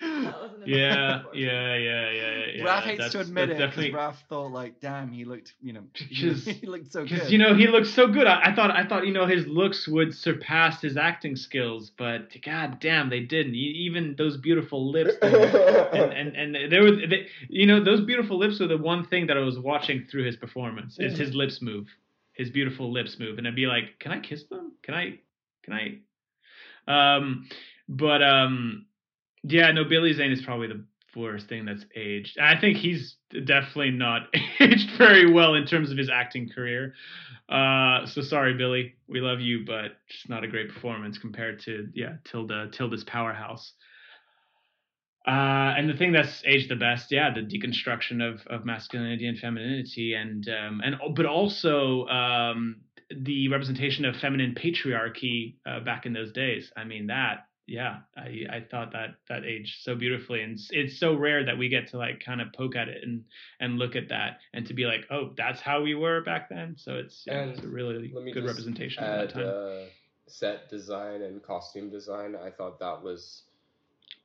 That 0.05 0.41
wasn't 0.41 0.63
a 0.63 0.69
Yeah, 0.69 1.23
yeah, 1.33 1.75
yeah, 1.75 2.11
yeah, 2.11 2.45
yeah. 2.55 2.63
Raph 2.63 2.81
hates 2.83 2.97
that's- 2.97 3.11
to 3.13 3.19
admit 3.21 3.49
it 3.49 3.57
because 3.57 3.69
Definitely, 3.75 3.91
Raph 3.91 4.15
thought 4.29 4.51
like, 4.51 4.79
damn, 4.79 5.11
he 5.11 5.25
looked, 5.25 5.53
you 5.61 5.73
know, 5.73 5.83
he, 5.93 6.29
looked 6.67 6.91
so 6.91 7.03
because 7.03 7.21
good. 7.21 7.31
you 7.31 7.37
know 7.37 7.53
he 7.55 7.67
looked 7.67 7.87
so 7.87 8.07
good. 8.07 8.27
I, 8.27 8.51
I 8.51 8.55
thought, 8.55 8.71
I 8.71 8.85
thought, 8.85 9.05
you 9.05 9.13
know, 9.13 9.25
his 9.25 9.45
looks 9.47 9.87
would 9.87 10.13
surpass 10.15 10.81
his 10.81 10.97
acting 10.97 11.35
skills, 11.35 11.91
but 11.97 12.29
god 12.43 12.79
damn, 12.79 13.09
they 13.09 13.21
didn't. 13.21 13.55
Even 13.55 14.15
those 14.17 14.37
beautiful 14.37 14.91
lips. 14.91 15.13
and, 15.21 16.13
and 16.13 16.55
and 16.55 16.71
there 16.71 16.83
was, 16.83 16.97
they, 17.09 17.27
you 17.49 17.65
know, 17.65 17.83
those 17.83 18.01
beautiful 18.01 18.37
lips 18.37 18.59
were 18.59 18.67
the 18.67 18.77
one 18.77 19.05
thing 19.05 19.27
that 19.27 19.37
I 19.37 19.41
was 19.41 19.57
watching 19.59 20.05
through 20.09 20.25
his 20.25 20.35
performance. 20.35 20.97
Is 20.99 21.17
his 21.17 21.33
lips 21.35 21.61
move, 21.61 21.87
his 22.33 22.49
beautiful 22.49 22.91
lips 22.91 23.17
move, 23.19 23.37
and 23.37 23.47
I'd 23.47 23.55
be 23.55 23.67
like, 23.67 23.99
can 23.99 24.11
I 24.11 24.19
kiss 24.19 24.43
them? 24.45 24.73
Can 24.83 24.93
I? 24.93 25.19
Can 25.63 25.73
I? 25.73 25.97
Um, 27.17 27.49
but 27.89 28.23
um, 28.23 28.85
yeah, 29.47 29.71
no, 29.71 29.83
Billy 29.83 30.13
Zane 30.13 30.31
is 30.31 30.41
probably 30.41 30.67
the 30.67 30.83
worst 31.15 31.47
thing 31.47 31.65
that's 31.65 31.85
aged. 31.95 32.37
I 32.39 32.59
think 32.59 32.77
he's 32.77 33.15
definitely 33.31 33.91
not 33.91 34.23
aged 34.59 34.97
very 34.97 35.31
well 35.31 35.55
in 35.55 35.65
terms 35.65 35.91
of 35.91 35.97
his 35.97 36.09
acting 36.09 36.49
career. 36.49 36.93
Uh, 37.47 38.05
so 38.07 38.21
sorry, 38.21 38.55
Billy, 38.55 38.95
we 39.07 39.21
love 39.21 39.39
you, 39.39 39.63
but 39.65 39.97
just 40.09 40.29
not 40.29 40.43
a 40.43 40.47
great 40.47 40.73
performance 40.73 41.17
compared 41.17 41.61
to 41.61 41.87
yeah 41.93 42.15
Tilda 42.25 42.69
Tilda's 42.71 43.03
powerhouse. 43.03 43.73
Uh, 45.27 45.73
and 45.75 45.89
the 45.89 45.97
thing 45.97 46.11
that's 46.11 46.43
aged 46.45 46.69
the 46.69 46.75
best, 46.75 47.11
yeah, 47.11 47.31
the 47.33 47.41
deconstruction 47.41 48.21
of, 48.21 48.45
of 48.45 48.63
masculinity 48.63 49.27
and 49.27 49.39
femininity, 49.39 50.13
and 50.13 50.47
um, 50.49 50.81
and 50.83 50.95
but 51.15 51.25
also 51.25 52.05
um, 52.07 52.77
the 53.09 53.47
representation 53.49 54.05
of 54.05 54.15
feminine 54.17 54.55
patriarchy 54.55 55.55
uh, 55.65 55.79
back 55.79 56.05
in 56.05 56.13
those 56.13 56.31
days. 56.31 56.71
I 56.77 56.83
mean 56.83 57.07
that, 57.07 57.47
yeah, 57.67 57.97
I 58.15 58.45
I 58.51 58.59
thought 58.69 58.91
that 58.93 59.15
that 59.29 59.43
aged 59.45 59.81
so 59.81 59.95
beautifully, 59.95 60.41
and 60.41 60.53
it's, 60.53 60.69
it's 60.71 60.99
so 60.99 61.15
rare 61.15 61.43
that 61.45 61.57
we 61.57 61.67
get 61.69 61.87
to 61.89 61.97
like 61.97 62.19
kind 62.23 62.41
of 62.41 62.53
poke 62.53 62.75
at 62.75 62.87
it 62.89 63.03
and 63.03 63.23
and 63.59 63.77
look 63.79 63.95
at 63.95 64.09
that, 64.09 64.39
and 64.53 64.65
to 64.67 64.73
be 64.73 64.85
like, 64.85 65.05
oh, 65.11 65.31
that's 65.37 65.61
how 65.61 65.81
we 65.81 65.95
were 65.95 66.21
back 66.21 66.49
then. 66.49 66.75
So 66.77 66.95
it's, 66.95 67.23
yeah, 67.25 67.45
it's 67.45 67.63
a 67.63 67.67
really 67.67 68.09
good 68.09 68.33
just 68.43 68.47
representation 68.47 69.03
of 69.03 69.17
that 69.29 69.33
time. 69.33 69.47
uh, 69.47 69.85
set 70.27 70.69
design 70.69 71.21
and 71.21 71.41
costume 71.41 71.89
design. 71.89 72.35
I 72.35 72.49
thought 72.51 72.79
that 72.79 73.01
was 73.03 73.43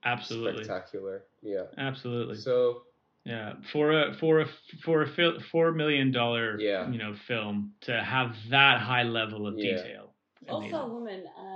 Absolutely, 0.04 0.64
spectacular. 0.64 1.24
Yeah. 1.42 1.64
absolutely. 1.78 2.36
So 2.36 2.82
Yeah, 3.24 3.54
for 3.72 3.92
a 3.92 4.14
for 4.14 4.40
a 4.40 4.46
for 4.84 5.02
a 5.02 5.06
fil- 5.08 5.40
four 5.50 5.72
million 5.72 6.10
dollar 6.10 6.58
Yeah. 6.58 6.90
you 6.90 6.98
know 6.98 7.14
film 7.28 7.74
to 7.82 8.02
have 8.02 8.34
that 8.48 8.80
high 8.80 9.02
level 9.02 9.46
of 9.46 9.58
Yeah. 9.58 9.76
detail. 9.76 10.14
Also, 10.48 10.56
a 10.56 10.58
amazing. 10.58 10.92
woman, 10.94 11.20
um, 11.38 11.49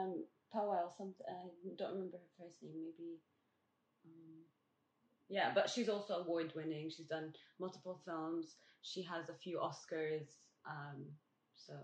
Powell, 0.55 0.94
something 0.96 1.26
I 1.28 1.50
don't 1.78 1.94
remember 1.94 2.18
her 2.18 2.44
first 2.46 2.62
name. 2.62 2.74
Maybe, 2.84 3.20
um, 4.07 4.44
yeah, 5.28 5.52
but 5.55 5.68
she's 5.70 5.88
also 5.88 6.14
award 6.14 6.52
winning. 6.57 6.90
She's 6.90 7.07
done 7.07 7.32
multiple 7.61 8.00
films. 8.05 8.57
She 8.82 9.02
has 9.02 9.28
a 9.30 9.34
few 9.34 9.59
Oscars. 9.59 10.28
Um, 10.66 11.05
so 11.57 11.74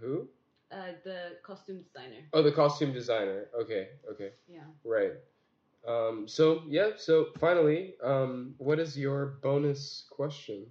who? 0.00 0.28
uh, 0.72 0.92
the 1.04 1.36
costume 1.42 1.82
designer. 1.82 2.22
Oh, 2.32 2.42
the 2.42 2.52
costume 2.52 2.92
designer. 2.92 3.48
Okay. 3.60 3.88
Okay. 4.12 4.32
Yeah. 4.48 4.64
Right. 4.84 5.12
Um, 5.86 6.26
so 6.28 6.62
yeah. 6.68 6.90
So 6.96 7.28
finally, 7.38 7.94
um, 8.02 8.54
what 8.58 8.78
is 8.78 8.98
your 8.98 9.38
bonus 9.42 10.04
question? 10.10 10.66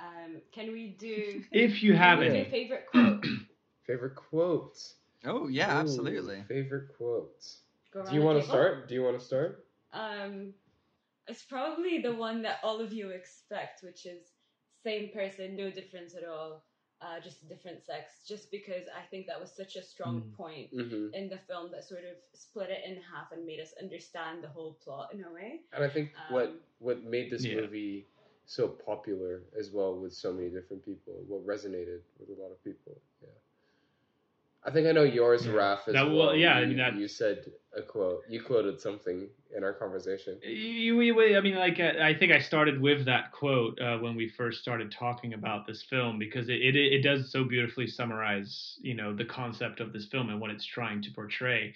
Um, 0.00 0.42
can 0.52 0.72
we 0.72 0.96
do? 0.98 1.42
If 1.52 1.82
you 1.82 1.94
have 1.94 2.20
can 2.20 2.32
we 2.32 2.38
Yeah. 2.38 2.44
do 2.44 2.50
favorite 2.50 2.86
quote? 2.86 3.26
Favorite 3.86 4.16
quote? 4.16 4.78
Oh 5.26 5.48
yeah, 5.48 5.68
Ooh, 5.76 5.80
absolutely. 5.80 6.42
Favorite 6.48 6.88
quotes. 6.96 7.60
Go 7.92 8.04
Do 8.04 8.14
you 8.14 8.22
want 8.22 8.40
to 8.40 8.46
start? 8.46 8.88
Do 8.88 8.94
you 8.94 9.02
want 9.02 9.18
to 9.18 9.24
start? 9.24 9.64
Um, 9.92 10.52
it's 11.28 11.44
probably 11.44 12.00
the 12.00 12.14
one 12.14 12.42
that 12.42 12.58
all 12.62 12.80
of 12.80 12.92
you 12.92 13.10
expect, 13.10 13.82
which 13.82 14.06
is 14.06 14.32
same 14.84 15.10
person, 15.12 15.56
no 15.56 15.70
difference 15.70 16.14
at 16.16 16.24
all, 16.28 16.64
uh, 17.00 17.20
just 17.20 17.42
a 17.42 17.46
different 17.46 17.84
sex. 17.84 18.24
Just 18.26 18.50
because 18.50 18.84
I 18.96 19.02
think 19.10 19.26
that 19.26 19.40
was 19.40 19.52
such 19.52 19.76
a 19.76 19.82
strong 19.82 20.22
Mm. 20.22 20.36
point 20.36 20.70
Mm-hmm. 20.72 21.14
in 21.14 21.28
the 21.28 21.38
film 21.38 21.70
that 21.72 21.84
sort 21.84 22.04
of 22.04 22.16
split 22.34 22.70
it 22.70 22.84
in 22.84 23.00
half 23.02 23.32
and 23.32 23.44
made 23.46 23.60
us 23.60 23.74
understand 23.80 24.42
the 24.42 24.48
whole 24.48 24.74
plot 24.84 25.12
in 25.14 25.22
a 25.24 25.32
way. 25.32 25.60
And 25.72 25.84
I 25.84 25.88
think 25.88 26.10
what 26.30 26.48
Um, 26.48 26.60
what 26.78 27.02
made 27.04 27.30
this 27.30 27.44
Yeah. 27.44 27.60
movie 27.60 28.06
so 28.46 28.68
popular 28.68 29.42
as 29.56 29.70
well 29.70 29.94
with 29.98 30.12
so 30.12 30.32
many 30.32 30.48
different 30.50 30.84
people, 30.84 31.14
what 31.28 31.46
resonated 31.46 32.00
with 32.18 32.30
a 32.36 32.40
lot 32.42 32.50
of 32.50 32.62
people. 32.64 33.00
Yeah. 33.22 33.28
I 34.64 34.70
think 34.70 34.86
I 34.86 34.92
know 34.92 35.02
yours, 35.02 35.44
Yeah. 35.44 35.54
Raf, 35.54 35.88
as 35.88 35.94
That- 35.94 36.06
well. 36.06 36.16
well, 36.28 36.36
yeah, 36.36 36.56
I 36.56 36.60
you, 36.60 36.66
mean, 36.68 36.76
that- 36.76 36.94
you 36.96 37.08
said 37.08 37.50
a 37.76 37.82
quote. 37.82 38.22
You 38.28 38.40
quoted 38.42 38.78
something 38.80 39.28
in 39.56 39.64
our 39.64 39.72
conversation. 39.72 40.38
You, 40.42 41.00
you- 41.00 41.36
I 41.36 41.40
mean, 41.40 41.56
like 41.56 41.80
uh, 41.80 41.94
I 42.00 42.14
think 42.14 42.30
I 42.32 42.38
started 42.38 42.80
with 42.80 43.04
that 43.06 43.32
quote 43.32 43.80
uh, 43.80 43.98
when 43.98 44.14
we 44.14 44.28
first 44.28 44.60
started 44.62 44.92
talking 44.92 45.34
about 45.34 45.66
this 45.66 45.82
film 45.82 46.18
because 46.18 46.48
it, 46.48 46.60
it 46.62 46.76
it 46.76 47.02
does 47.02 47.30
so 47.32 47.42
beautifully 47.44 47.86
summarize 47.88 48.78
you 48.82 48.94
know 48.94 49.12
the 49.14 49.24
concept 49.24 49.80
of 49.80 49.92
this 49.92 50.06
film 50.06 50.28
and 50.30 50.40
what 50.40 50.50
it's 50.50 50.64
trying 50.66 51.02
to 51.02 51.10
portray. 51.10 51.74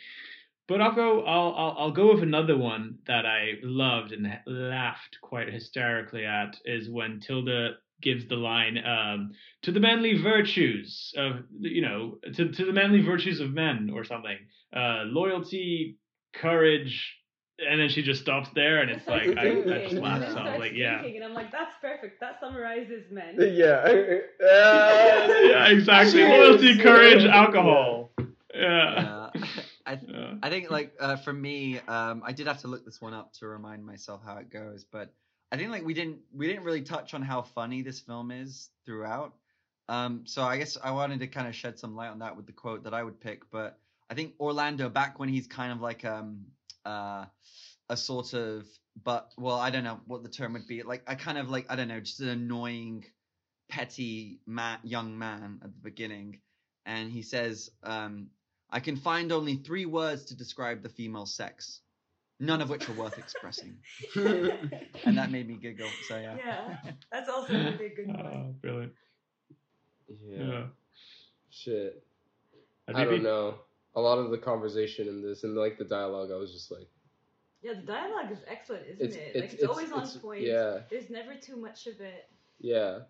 But 0.68 0.80
I'll 0.80 0.94
go 0.94 1.24
I'll 1.24 1.54
I'll, 1.56 1.74
I'll 1.78 1.92
go 1.92 2.12
with 2.14 2.22
another 2.22 2.56
one 2.56 2.98
that 3.06 3.26
I 3.26 3.54
loved 3.62 4.12
and 4.12 4.38
laughed 4.46 5.18
quite 5.22 5.48
hysterically 5.52 6.24
at 6.24 6.56
is 6.64 6.88
when 6.88 7.20
Tilda 7.20 7.78
gives 8.02 8.28
the 8.28 8.36
line 8.36 8.78
um, 8.78 9.32
to 9.62 9.72
the 9.72 9.80
manly 9.80 10.20
virtues 10.20 11.12
of 11.16 11.44
you 11.60 11.82
know 11.82 12.18
to 12.34 12.52
to 12.52 12.64
the 12.64 12.72
manly 12.72 13.02
virtues 13.02 13.40
of 13.40 13.52
men 13.52 13.90
or 13.94 14.04
something. 14.04 14.38
Uh, 14.74 15.04
loyalty 15.04 15.98
courage 16.34 17.16
and 17.58 17.80
then 17.80 17.88
she 17.88 18.02
just 18.02 18.20
stops 18.20 18.48
there 18.54 18.82
and 18.82 18.90
it's 18.90 19.06
like 19.06 19.28
I, 19.38 19.40
I 19.40 19.54
just 19.54 19.66
Thinking, 19.66 20.02
laughed 20.02 20.24
and 20.24 20.32
so 20.34 20.38
I 20.38 20.44
was 20.44 20.52
starts 20.52 20.58
like 20.58 20.72
yeah. 20.74 21.02
and 21.02 21.24
I'm 21.24 21.34
like, 21.34 21.50
that's 21.50 21.72
perfect. 21.80 22.20
That 22.20 22.38
summarizes 22.40 23.04
men. 23.10 23.36
Yeah. 23.38 23.88
yeah. 24.40 25.68
Exactly. 25.68 26.22
Loyalty 26.22 26.78
courage 26.78 27.24
alcohol. 27.24 28.10
Yeah. 28.54 29.30
Yeah. 29.34 29.42
I, 29.86 30.00
Yeah. 30.08 30.34
I 30.42 30.50
think 30.50 30.68
like 30.68 30.94
uh, 30.98 31.16
for 31.16 31.32
me, 31.32 31.78
um, 31.86 32.22
I 32.26 32.32
did 32.32 32.48
have 32.48 32.60
to 32.62 32.68
look 32.68 32.84
this 32.84 33.00
one 33.00 33.14
up 33.14 33.32
to 33.34 33.46
remind 33.46 33.86
myself 33.86 34.20
how 34.24 34.36
it 34.36 34.50
goes, 34.50 34.84
but 34.90 35.12
I 35.52 35.56
think 35.56 35.70
like 35.70 35.84
we 35.84 35.94
didn't 35.94 36.18
we 36.32 36.46
didn't 36.46 36.64
really 36.64 36.82
touch 36.82 37.14
on 37.14 37.22
how 37.22 37.42
funny 37.42 37.82
this 37.82 38.00
film 38.00 38.30
is 38.30 38.70
throughout. 38.84 39.34
Um, 39.88 40.22
so 40.26 40.42
I 40.42 40.58
guess 40.58 40.76
I 40.82 40.90
wanted 40.90 41.20
to 41.20 41.28
kind 41.28 41.46
of 41.46 41.54
shed 41.54 41.78
some 41.78 41.94
light 41.94 42.08
on 42.08 42.18
that 42.18 42.36
with 42.36 42.46
the 42.46 42.52
quote 42.52 42.84
that 42.84 42.94
I 42.94 43.02
would 43.02 43.20
pick, 43.20 43.48
but 43.52 43.78
I 44.10 44.14
think 44.14 44.34
Orlando 44.40 44.88
back 44.88 45.18
when 45.18 45.28
he's 45.28 45.46
kind 45.46 45.72
of 45.72 45.80
like 45.80 46.04
um 46.04 46.46
uh 46.84 47.26
a 47.88 47.96
sort 47.96 48.34
of 48.34 48.66
but 49.02 49.32
well 49.36 49.56
I 49.56 49.70
don't 49.70 49.84
know 49.84 50.00
what 50.06 50.22
the 50.22 50.28
term 50.28 50.54
would 50.54 50.66
be 50.66 50.82
like 50.82 51.02
I 51.06 51.14
kind 51.14 51.38
of 51.38 51.50
like 51.50 51.66
I 51.68 51.76
don't 51.76 51.88
know 51.88 52.00
just 52.00 52.20
an 52.20 52.28
annoying 52.28 53.04
petty 53.68 54.40
man, 54.46 54.78
young 54.82 55.18
man 55.18 55.60
at 55.62 55.72
the 55.72 55.80
beginning 55.82 56.40
and 56.84 57.10
he 57.10 57.22
says 57.22 57.70
um 57.82 58.28
I 58.70 58.80
can 58.80 58.96
find 58.96 59.30
only 59.32 59.56
three 59.56 59.86
words 59.86 60.24
to 60.26 60.36
describe 60.36 60.82
the 60.82 60.88
female 60.88 61.26
sex, 61.26 61.80
none 62.38 62.60
of 62.60 62.68
which 62.68 62.88
are 62.88 62.92
worth 62.92 63.18
expressing. 63.18 63.78
And 64.14 65.18
that 65.18 65.30
made 65.30 65.48
me 65.48 65.54
giggle. 65.54 65.88
So 66.08 66.16
yeah. 66.16 66.36
Yeah, 66.36 66.76
that's 67.10 67.28
also 67.28 67.52
a 67.54 67.72
really 67.72 67.94
good 67.94 68.08
one. 68.08 68.20
oh, 68.26 68.54
brilliant 68.60 68.92
yeah. 70.08 70.44
yeah, 70.44 70.62
Shit. 71.50 72.02
I 72.92 73.04
don't 73.04 73.22
know. 73.22 73.56
A 73.94 74.00
lot 74.00 74.18
of 74.18 74.30
the 74.30 74.38
conversation 74.38 75.08
in 75.08 75.22
this 75.22 75.42
and 75.42 75.56
like 75.56 75.78
the 75.78 75.84
dialogue, 75.84 76.30
I 76.32 76.36
was 76.36 76.52
just 76.52 76.70
like, 76.70 76.88
Yeah, 77.62 77.74
the 77.74 77.86
dialogue 77.86 78.30
is 78.30 78.38
excellent, 78.46 78.86
isn't 78.86 79.06
it's 79.06 79.16
it? 79.16 79.20
it's 79.20 79.34
like 79.34 79.44
it's, 79.44 79.54
it's, 79.54 79.64
always 79.64 79.92
on 79.92 80.02
it's- 80.02 80.16
point. 80.16 80.42
Yeah. 80.42 80.80
There's 80.90 81.10
never 81.10 81.34
too 81.34 81.56
much 81.56 81.86
of 81.86 82.00
it. 82.00 82.28
Yeah. 82.60 83.00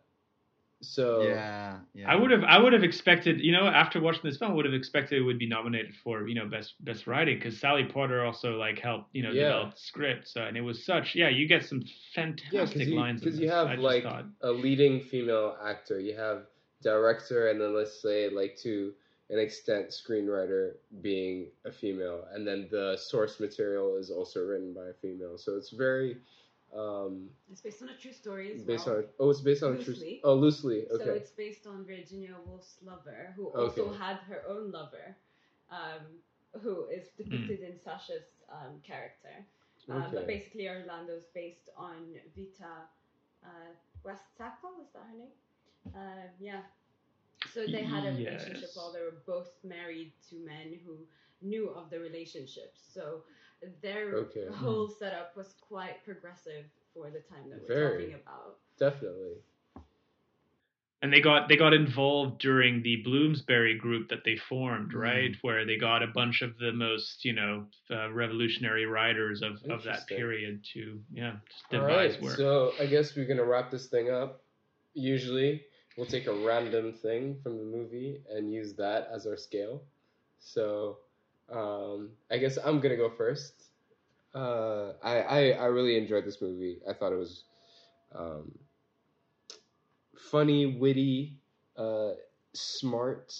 So 0.82 1.22
yeah, 1.22 1.78
yeah. 1.94 2.06
I 2.08 2.14
would 2.16 2.30
have 2.30 2.44
I 2.44 2.58
would 2.58 2.72
have 2.72 2.84
expected 2.84 3.40
you 3.40 3.52
know 3.52 3.66
after 3.66 4.00
watching 4.00 4.22
this 4.24 4.36
film 4.36 4.52
I 4.52 4.54
would 4.54 4.66
have 4.66 4.74
expected 4.74 5.18
it 5.18 5.22
would 5.22 5.38
be 5.38 5.48
nominated 5.48 5.94
for 6.04 6.28
you 6.28 6.34
know 6.34 6.46
best 6.46 6.74
best 6.84 7.06
writing 7.06 7.38
because 7.38 7.58
Sally 7.58 7.84
Potter 7.84 8.24
also 8.24 8.56
like 8.58 8.78
helped 8.78 9.14
you 9.14 9.22
know 9.22 9.30
Yeah. 9.32 9.44
develop 9.44 9.70
the 9.74 9.80
script 9.80 10.28
so 10.28 10.42
and 10.42 10.56
it 10.56 10.60
was 10.60 10.84
such 10.84 11.14
yeah 11.14 11.28
you 11.28 11.48
get 11.48 11.64
some 11.64 11.82
fantastic 12.14 12.52
yeah, 12.52 12.64
because 12.66 12.88
you, 12.88 12.96
lines 12.96 13.22
in 13.22 13.30
'cause 13.30 13.40
you 13.40 13.48
have 13.48 13.68
I 13.68 13.74
like 13.76 14.02
thought, 14.02 14.24
a 14.42 14.50
leading 14.52 15.00
female 15.00 15.56
actor, 15.64 15.98
you 15.98 16.14
have 16.16 16.46
director, 16.82 17.48
and 17.48 17.60
then 17.60 17.74
let's 17.74 18.00
say 18.02 18.28
like 18.28 18.56
to 18.62 18.92
an 19.30 19.38
extent 19.38 19.88
screenwriter 19.90 20.74
being 21.00 21.50
a 21.64 21.72
female, 21.72 22.28
and 22.32 22.46
then 22.46 22.68
the 22.70 22.96
source 22.96 23.40
material 23.40 23.96
is 23.96 24.10
also 24.10 24.44
written 24.44 24.72
by 24.74 24.88
a 24.88 24.94
female. 24.94 25.36
So 25.38 25.56
it's 25.56 25.70
very 25.70 26.18
um, 26.76 27.30
It's 27.50 27.60
based 27.60 27.82
on 27.82 27.88
a 27.88 27.96
true 27.96 28.12
story 28.12 28.52
as 28.52 28.62
based 28.62 28.86
well. 28.86 28.98
on 28.98 29.04
oh, 29.20 29.30
it's 29.30 29.40
based 29.40 29.62
on 29.62 29.72
a 29.76 29.82
true 29.84 29.94
Loosely. 29.94 30.20
oh 30.24 30.34
loosely 30.34 30.86
okay 30.90 31.04
So 31.04 31.10
it's 31.12 31.30
based 31.30 31.66
on 31.66 31.84
Virginia 31.84 32.36
Woolf's 32.46 32.76
lover, 32.84 33.32
who 33.36 33.46
also 33.48 33.82
Okay. 33.88 33.96
had 33.98 34.16
her 34.28 34.42
own 34.48 34.70
lover, 34.70 35.16
um, 35.70 36.02
who 36.62 36.86
is 36.86 37.08
depicted 37.16 37.60
in 37.60 37.78
Sasha's 37.78 38.28
um, 38.50 38.80
character. 38.86 39.36
Um, 39.88 40.02
But 40.10 40.14
Okay. 40.24 40.26
basically, 40.26 40.68
Orlando's 40.68 41.26
based 41.34 41.68
on 41.76 41.98
Vita 42.36 42.74
uh, 43.44 43.70
Westsackle, 44.04 44.74
is 44.82 44.90
that 44.94 45.04
her 45.10 45.18
name? 45.18 45.34
Um, 45.94 46.28
yeah. 46.40 46.62
So 47.54 47.66
they 47.66 47.82
had 47.84 48.04
a 48.04 48.12
relationship 48.16 48.62
Yes. 48.72 48.76
while 48.76 48.92
they 48.92 49.00
were 49.00 49.22
both 49.26 49.50
married 49.62 50.12
to 50.30 50.36
men 50.44 50.78
who 50.84 51.06
knew 51.42 51.70
of 51.70 51.90
the 51.90 52.00
relationship. 52.00 52.74
So 52.76 53.22
their 53.82 54.14
Okay. 54.14 54.46
whole 54.52 54.88
setup 54.88 55.36
was 55.36 55.54
quite 55.60 56.04
progressive 56.04 56.64
for 56.94 57.10
the 57.10 57.20
time 57.20 57.48
that 57.50 57.60
we're 57.62 57.74
Very. 57.74 58.02
talking 58.06 58.20
about. 58.22 58.58
definitely 58.78 59.36
and 61.02 61.12
they 61.12 61.20
got 61.20 61.48
they 61.48 61.56
got 61.56 61.74
involved 61.74 62.40
during 62.40 62.82
the 62.82 62.96
Bloomsbury 63.04 63.76
group 63.76 64.08
that 64.08 64.24
they 64.24 64.36
formed 64.36 64.94
right 64.94 65.36
where 65.42 65.64
they 65.66 65.76
got 65.76 66.02
a 66.02 66.06
bunch 66.06 66.42
of 66.42 66.56
the 66.58 66.72
most 66.72 67.24
you 67.24 67.32
know 67.34 67.66
uh, 67.90 68.10
revolutionary 68.12 68.86
writers 68.86 69.42
of 69.42 69.62
of 69.70 69.82
that 69.84 70.06
period 70.06 70.64
to 70.72 70.98
yeah 71.12 71.32
just 71.48 71.70
devise 71.70 72.14
right, 72.14 72.22
work. 72.22 72.36
so 72.36 72.72
I 72.80 72.86
guess 72.86 73.14
we're 73.14 73.26
gonna 73.26 73.44
wrap 73.44 73.70
this 73.70 73.86
thing 73.86 74.10
up. 74.10 74.42
Usually, 74.94 75.62
we'll 75.96 76.06
take 76.06 76.26
a 76.26 76.32
random 76.32 76.92
thing 76.94 77.36
from 77.42 77.58
the 77.58 77.64
movie 77.64 78.22
and 78.30 78.50
use 78.52 78.74
that 78.76 79.08
as 79.14 79.26
our 79.26 79.36
scale. 79.36 79.82
So, 80.38 80.98
um, 81.50 82.10
I 82.30 82.38
guess 82.38 82.58
I'm 82.58 82.80
gonna 82.80 82.96
go 82.96 83.10
first. 83.10 83.54
Uh, 84.34 84.92
I, 85.02 85.20
I 85.20 85.50
I 85.50 85.64
really 85.66 85.96
enjoyed 85.96 86.24
this 86.24 86.40
movie. 86.40 86.78
I 86.88 86.92
thought 86.92 87.12
it 87.12 87.16
was 87.18 87.44
um, 88.14 88.52
funny, 90.16 90.66
witty, 90.66 91.38
uh, 91.76 92.12
smart. 92.52 93.34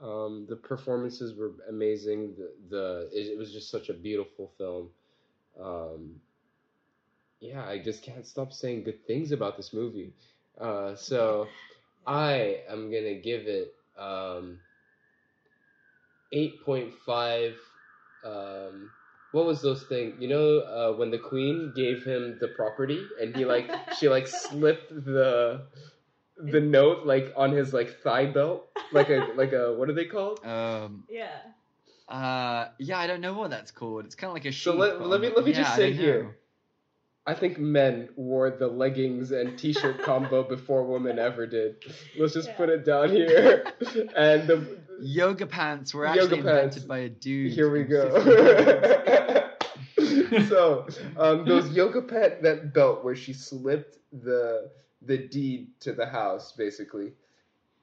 Um, 0.00 0.46
the 0.48 0.56
performances 0.56 1.34
were 1.36 1.52
amazing. 1.68 2.34
The 2.36 2.52
the 2.68 3.10
it, 3.12 3.32
it 3.32 3.38
was 3.38 3.52
just 3.52 3.70
such 3.70 3.88
a 3.88 3.94
beautiful 3.94 4.52
film. 4.58 4.90
Um, 5.60 6.20
yeah, 7.40 7.66
I 7.66 7.78
just 7.78 8.02
can't 8.02 8.26
stop 8.26 8.52
saying 8.52 8.84
good 8.84 9.06
things 9.06 9.32
about 9.32 9.56
this 9.56 9.72
movie. 9.72 10.12
Uh, 10.58 10.94
so 10.94 11.48
I 12.06 12.62
am 12.68 12.90
gonna 12.90 13.14
give 13.14 13.46
it 13.46 13.74
um, 13.98 14.60
eight 16.32 16.64
point 16.64 16.92
five. 17.06 17.54
Um, 18.24 18.90
what 19.32 19.46
was 19.46 19.62
those 19.62 19.84
things? 19.84 20.16
You 20.20 20.28
know, 20.28 20.58
uh, 20.60 20.96
when 20.96 21.10
the 21.10 21.18
queen 21.18 21.72
gave 21.74 22.04
him 22.04 22.38
the 22.40 22.48
property, 22.48 23.06
and 23.20 23.34
he 23.36 23.44
like 23.44 23.70
she 23.98 24.08
like 24.08 24.26
slipped 24.28 24.90
the 24.90 25.62
the 26.36 26.60
note 26.60 27.06
like 27.06 27.32
on 27.36 27.52
his 27.52 27.72
like 27.72 28.00
thigh 28.02 28.26
belt, 28.26 28.68
like 28.92 29.08
a 29.10 29.28
like 29.36 29.52
a 29.52 29.74
what 29.74 29.88
are 29.88 29.94
they 29.94 30.06
called? 30.06 30.44
Um, 30.44 31.04
Yeah. 31.08 31.28
uh, 32.08 32.68
yeah, 32.78 32.98
I 32.98 33.06
don't 33.06 33.20
know 33.20 33.34
what 33.34 33.50
that's 33.50 33.70
called. 33.70 34.04
It's 34.06 34.14
kind 34.14 34.30
of 34.30 34.34
like 34.34 34.44
a 34.46 34.52
So 34.52 34.74
let- 34.74 35.00
let 35.06 35.20
me- 35.20 35.28
let 35.30 35.44
me 35.44 35.52
yeah, 35.52 35.58
just 35.62 35.76
say 35.76 35.90
don't 35.90 35.98
here, 35.98 36.22
know. 36.24 36.30
I 37.26 37.34
think 37.34 37.58
men 37.58 38.08
wore 38.16 38.50
the 38.50 38.66
leggings 38.66 39.30
and 39.30 39.56
t-shirt 39.58 40.02
combo 40.02 40.42
before 40.42 40.82
women 40.84 41.18
ever 41.18 41.46
did. 41.46 41.76
Let's 42.18 42.34
just 42.34 42.48
Yeah. 42.48 42.56
put 42.56 42.68
it 42.70 42.84
down 42.84 43.10
here. 43.10 43.64
And 44.16 44.48
the, 44.48 44.78
Yoga 45.00 45.46
pants 45.46 45.94
were 45.94 46.06
Yoga 46.06 46.20
actually 46.22 46.38
invented 46.38 46.88
by 46.88 46.98
a 46.98 47.08
dude. 47.08 47.52
here 47.52 47.70
we 47.70 47.84
go. 47.84 48.10
so 50.48 50.86
um, 51.16 51.44
those 51.44 51.70
yoga 51.72 52.02
pant 52.02 52.42
that 52.42 52.72
belt 52.74 53.04
where 53.04 53.16
she 53.16 53.32
slipped 53.32 53.98
the 54.12 54.70
the 55.02 55.16
deed 55.18 55.68
to 55.80 55.92
the 55.92 56.06
house, 56.06 56.52
basically. 56.52 57.12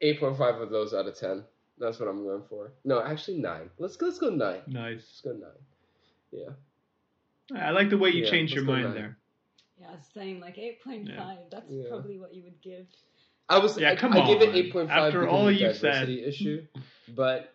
Eight 0.01 0.19
point 0.19 0.37
five 0.37 0.55
of 0.61 0.69
those 0.69 0.93
out 0.93 1.07
of 1.07 1.17
ten. 1.17 1.43
That's 1.79 1.99
what 1.99 2.09
I'm 2.09 2.23
going 2.23 2.43
for. 2.49 2.71
No, 2.85 3.03
actually 3.03 3.37
nine. 3.37 3.69
Let's 3.77 3.95
go. 3.97 4.07
Let's 4.07 4.19
go 4.19 4.29
nine. 4.29 4.61
nice. 4.67 4.97
Let's 4.99 5.21
go 5.21 5.31
nine. 5.33 5.51
Yeah. 6.31 6.49
I 7.59 7.71
like 7.71 7.89
the 7.89 7.97
way 7.97 8.09
you 8.09 8.23
Yeah, 8.23 8.29
changed 8.31 8.53
your 8.53 8.63
mind 8.65 8.85
nine. 8.85 8.93
there. 8.93 9.17
Yeah, 9.79 9.87
I 9.89 9.95
was 9.95 10.05
saying 10.13 10.39
like 10.41 10.57
8.5. 10.57 11.37
That's 11.51 11.65
Yeah. 11.69 11.83
probably 11.89 12.17
what 12.17 12.33
you 12.33 12.43
would 12.43 12.59
give. 12.61 12.87
I 13.47 13.59
was 13.59 13.77
Yeah, 13.77 13.91
I, 13.91 13.95
come 13.95 14.11
I 14.13 14.25
give 14.25 14.41
it 14.41 14.55
eight 14.55 14.73
point 14.73 14.89
five 14.89 15.05
After 15.05 15.27
all 15.29 15.49
you've 15.51 15.77
said. 15.77 16.09
issue, 16.09 16.65
but 17.15 17.53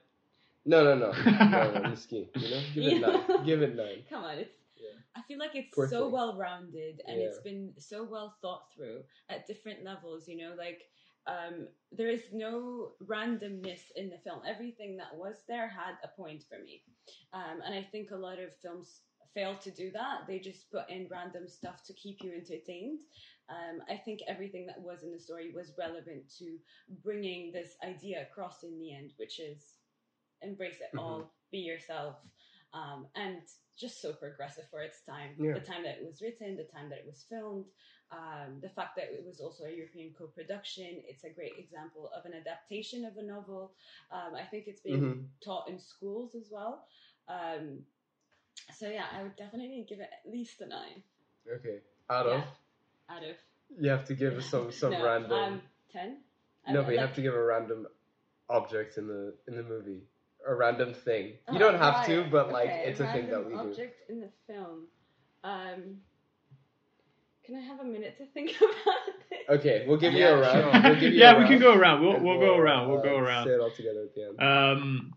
no, 0.65 0.85
no, 0.85 0.95
no, 0.95 1.13
no, 1.27 1.73
no, 1.81 1.95
you 2.11 2.51
know, 2.51 2.61
give 2.75 2.85
it 2.85 2.93
Yeah. 2.93 2.99
nine, 2.99 3.45
give 3.45 3.63
it 3.63 3.75
nine. 3.77 4.03
Come 4.11 4.25
on, 4.25 4.39
it's. 4.39 4.55
Yeah. 4.77 4.99
I 5.17 5.23
feel 5.23 5.39
like 5.39 5.55
it's 5.55 5.75
Poor 5.75 5.89
so 5.89 6.05
thing. 6.05 6.13
well 6.13 6.37
rounded 6.37 7.03
and 7.07 7.19
it's 7.21 7.39
been 7.39 7.73
so 7.79 8.05
well 8.05 8.35
thought 8.43 8.65
through 8.75 9.03
at 9.29 9.47
different 9.47 9.85
levels. 9.85 10.27
You 10.29 10.37
know, 10.39 10.55
like 10.57 10.83
um, 11.27 11.69
there 11.93 12.09
is 12.09 12.23
no 12.33 12.93
randomness 13.07 13.81
in 13.97 14.09
the 14.11 14.19
film. 14.19 14.41
Everything 14.47 14.97
that 14.97 15.15
was 15.15 15.37
there 15.49 15.69
had 15.69 15.95
a 16.05 16.09
point 16.09 16.43
for 16.49 16.59
me, 16.65 16.83
um, 17.33 17.61
and 17.65 17.75
I 17.75 17.83
think 17.83 18.11
a 18.11 18.17
lot 18.17 18.39
of 18.39 18.55
films 18.63 19.01
fail 19.35 19.57
to 19.57 19.71
do 19.71 19.91
that. 19.93 20.27
They 20.27 20.39
just 20.39 20.71
put 20.71 20.89
in 20.91 21.09
random 21.11 21.49
stuff 21.49 21.83
to 21.85 21.93
keep 21.95 22.23
you 22.23 22.33
entertained. 22.33 23.01
Um, 23.49 23.83
I 23.89 23.97
think 23.97 24.21
everything 24.29 24.67
that 24.67 24.81
was 24.81 25.03
in 25.03 25.13
the 25.13 25.19
story 25.19 25.53
was 25.55 25.75
relevant 25.79 26.29
to 26.39 26.59
bringing 27.03 27.53
this 27.53 27.77
idea 27.83 28.23
across 28.23 28.63
in 28.63 28.79
the 28.79 28.95
end, 28.95 29.13
which 29.17 29.39
is 29.41 29.79
embrace 30.43 30.81
it 30.81 30.91
Mhm. 30.95 30.99
all, 30.99 31.33
be 31.51 31.59
yourself, 31.59 32.17
um, 32.73 33.07
and 33.15 33.43
just 33.79 34.01
so 34.01 34.13
progressive 34.13 34.69
for 34.71 34.81
its 34.83 35.03
time. 35.03 35.37
Yeah. 35.39 35.55
The 35.55 35.61
time 35.61 35.83
that 35.85 35.99
it 35.99 36.05
was 36.05 36.21
written, 36.23 36.57
the 36.57 36.65
time 36.65 36.89
that 36.91 36.99
it 37.01 37.07
was 37.07 37.23
filmed, 37.29 37.67
um, 38.11 38.61
the 38.61 38.69
fact 38.69 38.97
that 38.97 39.13
it 39.13 39.25
was 39.25 39.41
also 39.41 39.65
a 39.65 39.71
European 39.71 40.13
co-production. 40.13 41.03
It's 41.09 41.25
a 41.25 41.31
great 41.31 41.59
example 41.59 42.11
of 42.15 42.25
an 42.27 42.35
adaptation 42.35 43.05
of 43.05 43.17
a 43.17 43.23
novel. 43.23 43.75
Um, 44.11 44.35
I 44.35 44.45
think 44.45 44.67
it's 44.67 44.81
being 44.81 45.01
Mhm. 45.01 45.29
taught 45.45 45.69
in 45.69 45.79
schools 45.79 46.35
as 46.35 46.51
well. 46.51 46.87
Um, 47.29 47.87
so 48.79 48.89
yeah, 48.89 49.05
I 49.17 49.23
would 49.23 49.37
definitely 49.37 49.85
give 49.89 50.01
it 50.01 50.09
at 50.25 50.31
least 50.33 50.61
a 50.61 50.67
nine. 50.67 51.03
Okay, 51.57 51.79
out 52.11 52.27
of 52.27 52.41
Yeah, 52.41 53.17
out 53.17 53.23
of 53.23 53.37
you 53.79 53.91
have 53.91 54.05
to 54.07 54.15
give 54.15 54.35
us 54.37 54.47
some 54.47 54.71
some 54.83 54.93
no, 54.93 55.05
random. 55.05 55.33
um, 55.33 55.63
ten. 55.93 56.19
I 56.67 56.73
no, 56.73 56.83
but 56.83 56.91
you 56.93 56.97
like- 56.99 57.07
have 57.07 57.15
to 57.17 57.23
give 57.23 57.35
a 57.35 57.43
random 57.43 57.87
object 58.49 58.99
in 58.99 59.07
the 59.09 59.35
in 59.49 59.57
the 59.57 59.63
movie, 59.63 60.03
a 60.47 60.55
random 60.55 60.95
thing. 60.95 61.27
You 61.51 61.57
Oh, 61.57 61.59
don't 61.59 61.79
have 61.79 62.07
to, 62.07 62.25
but 62.31 62.53
like 62.53 62.67
Okay, 62.69 62.85
it's 62.89 63.01
a 63.01 63.07
thing 63.13 63.27
that 63.29 63.43
random 63.45 63.53
we 63.53 63.63
do. 63.65 63.71
object 63.71 64.11
in 64.11 64.21
the 64.21 64.29
film. 64.47 64.87
Um, 65.45 66.01
can 67.45 67.57
I 67.57 67.61
have 67.61 67.81
a 67.81 67.85
minute 67.85 68.17
to 68.19 68.27
think 68.27 68.51
about 68.57 69.09
it? 69.33 69.47
Okay, 69.59 69.85
we'll 69.89 69.97
give 69.97 70.13
you 70.13 70.25
a 70.27 70.41
round. 70.41 70.61
sure. 70.73 70.83
We'll 70.93 71.01
give 71.01 71.13
you 71.15 71.19
yeah, 71.19 71.33
a 71.35 71.39
we 71.41 71.47
can 71.47 71.59
go 71.59 71.75
around. 71.75 72.01
We'll 72.03 72.15
and 72.15 72.25
we'll 72.25 72.39
go 72.39 72.57
around. 72.57 72.89
We'll 72.89 73.01
uh, 73.01 73.03
go 73.03 73.17
around. 73.19 73.47
Say 73.47 73.55
it 73.55 73.61
all 73.61 73.71
together 73.73 74.03
at 74.05 74.15
the 74.15 74.23
end. 74.29 74.41
Um, 74.41 75.15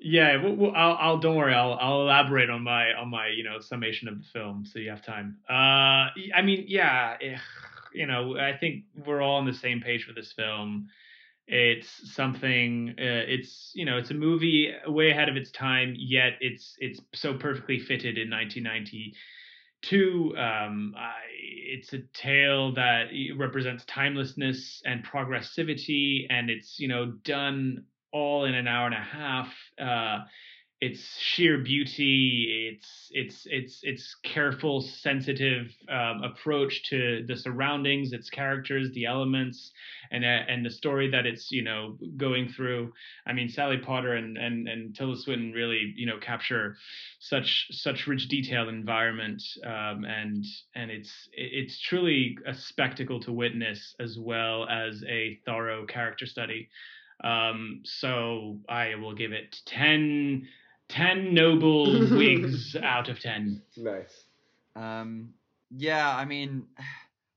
yeah, 0.00 0.42
we'll, 0.42 0.56
we'll, 0.56 0.74
I'll, 0.74 0.96
I'll 0.98 1.18
don't 1.18 1.36
worry. 1.36 1.54
I'll 1.54 1.74
I'll 1.74 2.02
elaborate 2.02 2.48
on 2.48 2.62
my 2.62 2.92
on 2.94 3.10
my 3.10 3.28
you 3.28 3.44
know 3.44 3.60
summation 3.60 4.08
of 4.08 4.18
the 4.18 4.24
film, 4.32 4.64
so 4.64 4.78
you 4.78 4.90
have 4.90 5.04
time. 5.04 5.36
Uh, 5.48 6.08
I 6.34 6.42
mean, 6.42 6.64
yeah, 6.66 7.16
you 7.92 8.06
know, 8.06 8.38
I 8.38 8.56
think 8.56 8.84
we're 9.06 9.20
all 9.20 9.36
on 9.36 9.46
the 9.46 9.52
same 9.52 9.80
page 9.80 10.04
for 10.04 10.14
this 10.14 10.32
film. 10.32 10.88
It's 11.46 12.14
something. 12.14 12.94
Uh, 12.98 13.28
it's 13.28 13.72
you 13.74 13.84
know, 13.84 13.98
it's 13.98 14.10
a 14.10 14.14
movie 14.14 14.72
way 14.86 15.10
ahead 15.10 15.28
of 15.28 15.36
its 15.36 15.50
time. 15.50 15.94
Yet 15.98 16.34
it's 16.40 16.76
it's 16.78 17.00
so 17.14 17.34
perfectly 17.34 17.78
fitted 17.78 18.16
in 18.16 18.30
1992. 18.30 20.34
Um, 20.38 20.94
I, 20.96 21.12
it's 21.72 21.92
a 21.92 21.98
tale 22.14 22.72
that 22.74 23.08
represents 23.36 23.84
timelessness 23.84 24.80
and 24.86 25.04
progressivity, 25.04 26.26
and 26.30 26.48
it's 26.48 26.78
you 26.78 26.88
know 26.88 27.12
done 27.24 27.84
all 28.12 28.44
in 28.44 28.54
an 28.54 28.66
hour 28.66 28.86
and 28.86 28.94
a 28.94 28.98
half. 28.98 29.52
Uh, 29.78 30.24
its 30.80 31.18
sheer 31.18 31.58
beauty, 31.58 32.72
its 32.72 33.10
its 33.10 33.46
its 33.50 33.80
its 33.82 34.16
careful, 34.24 34.80
sensitive 34.80 35.66
um, 35.90 36.22
approach 36.22 36.82
to 36.84 37.22
the 37.26 37.36
surroundings, 37.36 38.14
its 38.14 38.30
characters, 38.30 38.90
the 38.92 39.04
elements, 39.04 39.72
and 40.10 40.24
uh, 40.24 40.28
and 40.48 40.64
the 40.64 40.70
story 40.70 41.10
that 41.10 41.26
it's 41.26 41.52
you 41.52 41.62
know 41.62 41.98
going 42.16 42.48
through. 42.48 42.92
I 43.26 43.34
mean, 43.34 43.50
Sally 43.50 43.76
Potter 43.76 44.14
and 44.14 44.38
and 44.38 44.68
and 44.68 44.96
Tilda 44.96 45.20
Swinton 45.20 45.52
really 45.52 45.92
you 45.96 46.06
know 46.06 46.18
capture 46.18 46.76
such 47.18 47.66
such 47.72 48.06
rich 48.06 48.28
detail 48.28 48.70
environment, 48.70 49.42
um, 49.66 50.06
and 50.06 50.46
and 50.74 50.90
it's 50.90 51.12
it's 51.34 51.78
truly 51.78 52.38
a 52.46 52.54
spectacle 52.54 53.20
to 53.20 53.32
witness 53.32 53.94
as 54.00 54.16
well 54.18 54.66
as 54.66 55.04
a 55.06 55.38
thorough 55.44 55.84
character 55.84 56.24
study. 56.24 56.70
Um, 57.22 57.82
so 57.84 58.58
I 58.68 58.94
will 58.94 59.14
give 59.14 59.32
it 59.32 59.56
10 59.66 60.48
10 60.88 61.34
noble 61.34 61.84
wigs 62.10 62.76
out 62.82 63.08
of 63.08 63.20
10. 63.20 63.62
Nice. 63.76 64.24
Um, 64.74 65.34
yeah, 65.70 66.14
I 66.14 66.24
mean, 66.24 66.66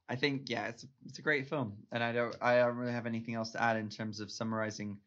I 0.10 0.16
think 0.16 0.50
yeah, 0.50 0.68
it's 0.68 0.86
it's 1.06 1.20
a 1.20 1.22
great 1.22 1.48
film, 1.48 1.74
and 1.92 2.04
I 2.04 2.12
don't 2.12 2.36
I 2.42 2.58
don't 2.58 2.78
really 2.78 2.92
have 2.92 3.06
anything 3.06 3.36
else 3.36 3.52
to 3.52 3.62
add 3.62 3.78
in 3.78 3.90
terms 3.90 4.20
of 4.20 4.32
summarizing 4.32 4.98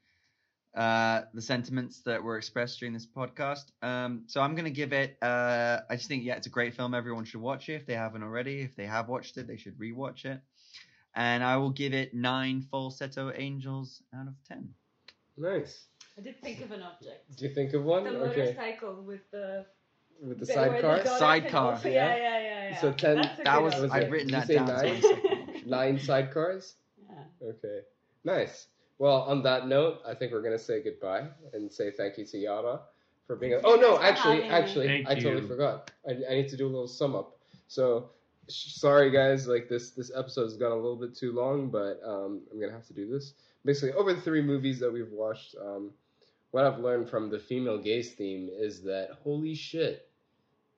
uh, 0.74 1.23
the 1.35 1.43
sentiments 1.43 2.03
that 2.03 2.23
were 2.23 2.36
expressed 2.36 2.78
during 2.78 2.93
this 2.93 3.07
podcast. 3.07 3.65
Um, 3.82 4.24
so 4.27 4.40
I'm 4.40 4.55
gonna 4.55 4.70
give 4.70 4.93
it. 4.93 5.16
Uh, 5.23 5.81
I 5.89 5.97
just 5.97 6.09
think 6.09 6.24
yeah, 6.24 6.35
it's 6.35 6.47
a 6.47 6.51
great 6.51 6.74
film. 6.74 6.94
Everyone 6.94 7.24
should 7.24 7.40
watch 7.40 7.69
it 7.69 7.74
if 7.74 7.86
they 7.86 7.94
haven't 7.94 8.23
already. 8.23 8.61
If 8.61 8.77
they 8.77 8.86
have 8.86 9.09
watched 9.09 9.36
it, 9.36 9.47
they 9.47 9.57
should 9.57 9.78
rewatch 9.78 10.24
it. 10.24 10.40
And 11.16 11.43
I 11.43 11.56
will 11.56 11.70
give 11.70 11.94
it 11.94 12.12
nine 12.14 12.60
falsetto 12.70 13.32
angels 13.34 14.02
out 14.14 14.28
of 14.28 14.34
ten. 14.47 14.68
Nice. 15.38 15.86
I 16.18 16.20
did 16.22 16.40
think 16.43 16.62
of 16.62 16.70
an 16.72 16.82
object. 16.82 17.36
Do 17.36 17.47
you 17.47 17.55
think 17.55 17.72
of 17.74 17.84
one? 17.84 18.05
The 18.05 18.10
okay. 18.10 18.38
motorcycle 18.55 19.02
with 19.02 19.20
the 19.30 19.66
With 20.22 20.38
the 20.40 20.47
sidecar? 20.47 21.05
Sidecar. 21.05 21.51
can 21.51 21.56
also- 21.74 21.88
Yeah, 21.88 22.16
yeah, 22.16 22.40
yeah, 22.40 22.68
yeah. 22.70 22.80
So 22.80 22.93
10 22.93 23.16
That 23.44 23.62
was 23.62 23.74
Was 23.80 23.90
I've 23.90 24.10
written 24.10 24.30
that 24.32 24.48
down. 24.48 24.66
nine? 24.66 25.02
Nine 25.66 25.98
sidecars? 25.98 26.74
Yeah. 27.02 27.48
Okay. 27.48 27.80
Nice. 28.24 28.68
Well, 28.98 29.22
on 29.22 29.43
that 29.43 29.68
note, 29.68 29.98
I 30.06 30.14
think 30.14 30.32
we're 30.32 30.43
gonna 30.43 30.59
say 30.59 30.82
goodbye 30.82 31.28
and 31.52 31.70
say 31.70 31.90
thank 31.90 32.16
you 32.18 32.24
to 32.26 32.38
Yara 32.38 32.80
for 33.26 33.36
being. 33.36 33.52
A- 33.55 33.60
Thank 33.60 33.66
oh 33.66 33.80
no, 33.80 33.97
guys 33.98 34.10
actually, 34.12 34.43
actually, 34.44 34.86
Thank 34.88 35.09
I 35.09 35.14
totally 35.16 35.43
you. 35.43 35.48
forgot. 35.48 35.90
I, 36.09 36.12
I 36.30 36.34
need 36.34 36.48
to 36.48 36.56
do 36.56 36.66
a 36.66 36.72
little 36.72 36.88
sum 36.88 37.14
up. 37.14 37.36
So, 37.68 38.10
sh- 38.10 38.15
sorry 38.48 39.10
guys, 39.10 39.47
like 39.47 39.68
this 39.68 39.90
this 39.90 40.10
episode 40.14 40.44
has 40.44 40.56
gone 40.56 40.73
a 40.73 40.77
little 40.77 40.97
bit 40.97 41.16
too 41.16 41.32
long, 41.32 41.70
but 41.70 42.01
um, 42.05 42.43
I'm 42.51 42.60
gonna 42.60 42.73
have 42.73 42.86
to 42.86 42.94
do 42.94 43.09
this. 43.09 43.35
Basically, 43.64 43.93
over 43.93 44.12
the 44.12 44.20
three 44.20 44.43
movies 44.43 44.78
that 44.81 44.93
we've 44.93 45.10
watched, 45.10 45.56
um, 45.60 45.90
what 46.51 46.64
I've 46.64 46.78
learned 46.78 47.10
from 47.10 47.31
the 47.31 47.39
female 47.39 47.78
gaze 47.78 48.14
theme 48.14 48.48
is 48.52 48.82
that 48.82 49.10
holy 49.23 49.55
shit, 49.55 50.09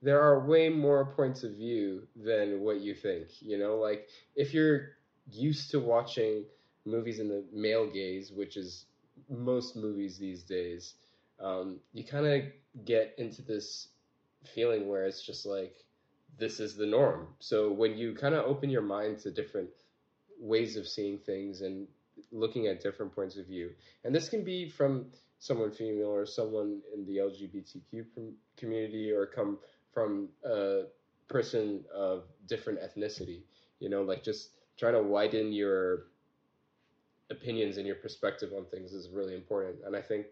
there 0.03 0.21
are 0.21 0.47
way 0.47 0.69
more 0.69 1.05
points 1.05 1.45
of 1.45 1.53
view 1.53 2.07
than 2.17 2.61
what 2.61 2.81
you 2.81 2.95
think. 2.95 3.29
You 3.41 3.59
know, 3.59 3.77
like 3.77 4.09
if 4.35 4.55
you're 4.55 4.91
used 5.31 5.71
to 5.73 5.81
watching 5.81 6.45
movies 6.85 7.21
in 7.21 7.29
the 7.29 7.45
male 7.53 7.87
gaze, 7.87 8.33
which 8.33 8.57
is 8.57 8.87
most 9.29 9.77
movies 9.77 10.17
these 10.17 10.43
days, 10.43 10.95
um, 11.41 11.79
you 11.93 12.05
kind 12.05 12.27
of 12.27 12.43
get 12.85 13.15
into 13.19 13.43
this 13.43 13.89
feeling 14.55 14.89
where 14.89 15.05
it's 15.05 15.23
just 15.23 15.45
like 15.45 15.75
this 16.37 16.61
is 16.61 16.77
the 16.77 16.87
norm. 16.87 17.29
So 17.39 17.71
when 17.73 17.97
you 17.97 18.15
kind 18.15 18.35
of 18.35 18.45
open 18.45 18.71
your 18.71 18.83
mind 18.83 19.19
to 19.21 19.31
different 19.31 19.71
ways 20.39 20.77
of 20.77 20.87
seeing 20.87 21.19
things 21.19 21.63
and 21.63 21.87
looking 22.33 22.67
at 22.67 22.83
different 22.83 23.15
points 23.15 23.37
of 23.37 23.47
view, 23.47 23.71
and 24.05 24.15
this 24.15 24.29
can 24.29 24.45
be 24.45 24.69
from 24.69 25.07
someone 25.39 25.71
female 25.71 26.09
or 26.09 26.27
someone 26.27 26.81
in 26.95 27.07
the 27.07 27.17
LGBTQ 27.17 28.33
community 28.57 29.11
or 29.13 29.27
come 29.27 29.59
from 29.93 30.29
a 30.45 30.83
person 31.29 31.85
of 31.95 32.25
different 32.47 32.81
ethnicity, 32.81 33.43
you 33.81 33.89
know, 33.89 34.03
like 34.03 34.23
just 34.23 34.51
trying 34.77 34.95
to 34.95 35.03
widen 35.03 35.53
your 35.53 36.07
opinions 37.31 37.77
and 37.77 37.87
your 37.87 37.97
perspective 37.97 38.51
on 38.57 38.65
things 38.67 38.93
is 38.93 39.09
really 39.11 39.35
important. 39.35 39.77
And 39.85 39.95
I 39.95 40.01
think 40.01 40.27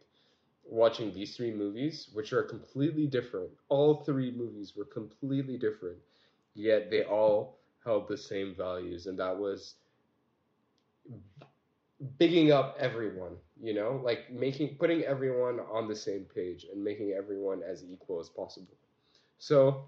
watching 0.69 1.13
these 1.13 1.37
three 1.37 1.53
movies, 1.53 2.09
which 2.13 2.33
are 2.33 2.43
completely 2.43 3.07
different, 3.07 3.51
all 3.69 4.03
three 4.05 4.31
movies 4.31 4.75
were 4.77 4.85
completely 4.85 5.57
different, 5.57 5.99
yet 6.55 6.91
they 6.91 7.05
all 7.05 7.59
held 7.85 8.09
the 8.09 8.17
same 8.17 8.55
values, 8.55 9.07
and 9.07 9.19
that 9.19 9.37
was 9.37 9.75
bigging 12.19 12.53
up 12.53 12.77
everyone, 12.79 13.37
you 13.63 13.75
know, 13.75 14.01
like 14.05 14.31
making 14.31 14.77
putting 14.77 15.03
everyone 15.03 15.61
on 15.73 15.89
the 15.89 15.97
same 15.97 16.25
page 16.35 16.67
and 16.71 16.83
making 16.83 17.13
everyone 17.17 17.63
as 17.63 17.85
equal 17.85 18.21
as 18.21 18.29
possible. 18.29 18.77
So 19.39 19.85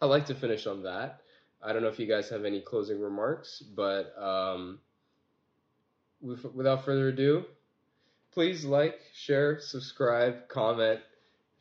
I 0.00 0.06
like 0.06 0.26
to 0.26 0.34
finish 0.34 0.66
on 0.66 0.82
that. 0.82 1.20
I 1.62 1.72
don't 1.72 1.82
know 1.82 1.88
if 1.88 1.98
you 1.98 2.06
guys 2.06 2.28
have 2.30 2.44
any 2.44 2.60
closing 2.60 3.00
remarks, 3.00 3.62
but 3.62 4.12
um, 4.20 4.80
without 6.20 6.84
further 6.84 7.08
ado, 7.08 7.44
please 8.36 8.66
like, 8.66 9.00
share, 9.14 9.58
subscribe, 9.58 10.46
comment, 10.46 11.00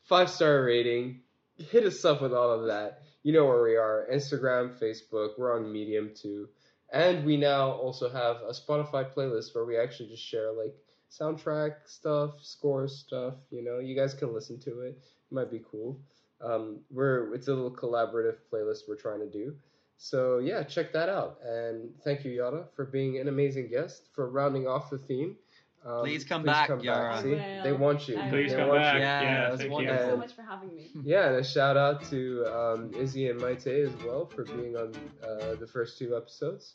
five 0.04 0.30
star 0.30 0.66
rating, 0.66 1.22
hit 1.58 1.86
us 1.86 2.04
up 2.04 2.22
with 2.22 2.34
all 2.34 2.52
of 2.52 2.68
that. 2.68 3.00
You 3.24 3.32
know 3.32 3.46
where 3.46 3.64
we 3.64 3.78
are 3.78 4.06
Instagram, 4.14 4.78
Facebook, 4.78 5.30
we're 5.38 5.56
on 5.56 5.72
Medium 5.72 6.12
too. 6.14 6.50
And 6.92 7.26
we 7.26 7.38
now 7.38 7.72
also 7.72 8.10
have 8.10 8.42
a 8.42 8.52
Spotify 8.52 9.10
playlist 9.10 9.56
where 9.56 9.64
we 9.64 9.78
actually 9.78 10.10
just 10.10 10.24
share 10.24 10.52
like 10.52 10.76
soundtrack 11.10 11.76
stuff, 11.86 12.42
score 12.42 12.90
stuff. 12.90 13.36
You 13.52 13.64
know, 13.64 13.80
you 13.80 13.96
guys 13.96 14.14
can 14.14 14.34
listen 14.34 14.60
to 14.60 14.82
it. 14.82 14.98
It 14.98 15.34
might 15.34 15.50
be 15.50 15.62
cool. 15.72 15.98
Um, 16.42 16.82
we're 16.92 17.34
it's 17.34 17.48
a 17.48 17.54
little 17.54 17.72
collaborative 17.72 18.36
playlist 18.52 18.80
we're 18.90 18.98
trying 18.98 19.22
to 19.22 19.30
do. 19.30 19.56
So 19.96 20.40
yeah, 20.40 20.64
check 20.64 20.92
that 20.92 21.08
out. 21.08 21.38
And 21.42 21.92
thank 22.04 22.26
you, 22.26 22.32
Yara, 22.32 22.66
for 22.76 22.84
being 22.84 23.18
an 23.18 23.30
amazing 23.30 23.70
guest 23.70 24.10
for 24.14 24.30
rounding 24.30 24.68
off 24.68 24.90
the 24.90 24.98
theme. 24.98 25.38
Um, 25.86 25.99
Please 26.02 26.24
come 26.24 26.41
back, 26.44 26.70
Yara. 26.82 27.22
See, 27.22 27.36
I 27.36 27.62
they 27.62 27.72
want 27.72 28.07
you. 28.07 28.16
Please 28.30 28.52
They 28.52 28.57
come 28.57 28.70
want 28.70 28.82
back. 28.82 28.95
you. 28.95 29.02
Yeah, 29.02 29.22
Yeah, 29.22 29.48
thank 29.56 29.60
Thank 29.72 29.82
you. 29.84 29.91
you 29.94 29.99
so 29.99 30.18
much 30.18 30.34
for 30.34 30.41
having 30.41 30.76
me. 30.76 30.90
Yeah, 31.03 31.28
and 31.28 31.36
a 31.36 31.44
shout 31.44 31.78
out 31.78 32.03
to 32.10 32.44
um, 32.48 32.91
Izzy 32.95 33.30
and 33.30 33.40
Maite 33.40 33.68
as 33.86 33.94
well 34.03 34.26
for 34.26 34.44
being 34.45 34.76
on 34.76 34.95
uh, 35.24 35.53
the 35.60 35.68
first 35.72 35.99
two 35.99 36.18
episodes. 36.18 36.74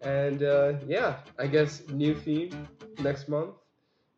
And 0.00 0.42
uh, 0.42 0.72
yeah, 0.86 1.18
I 1.38 1.46
guess 1.46 1.82
new 1.90 2.14
theme 2.16 2.66
next 2.98 3.28
month, 3.28 3.54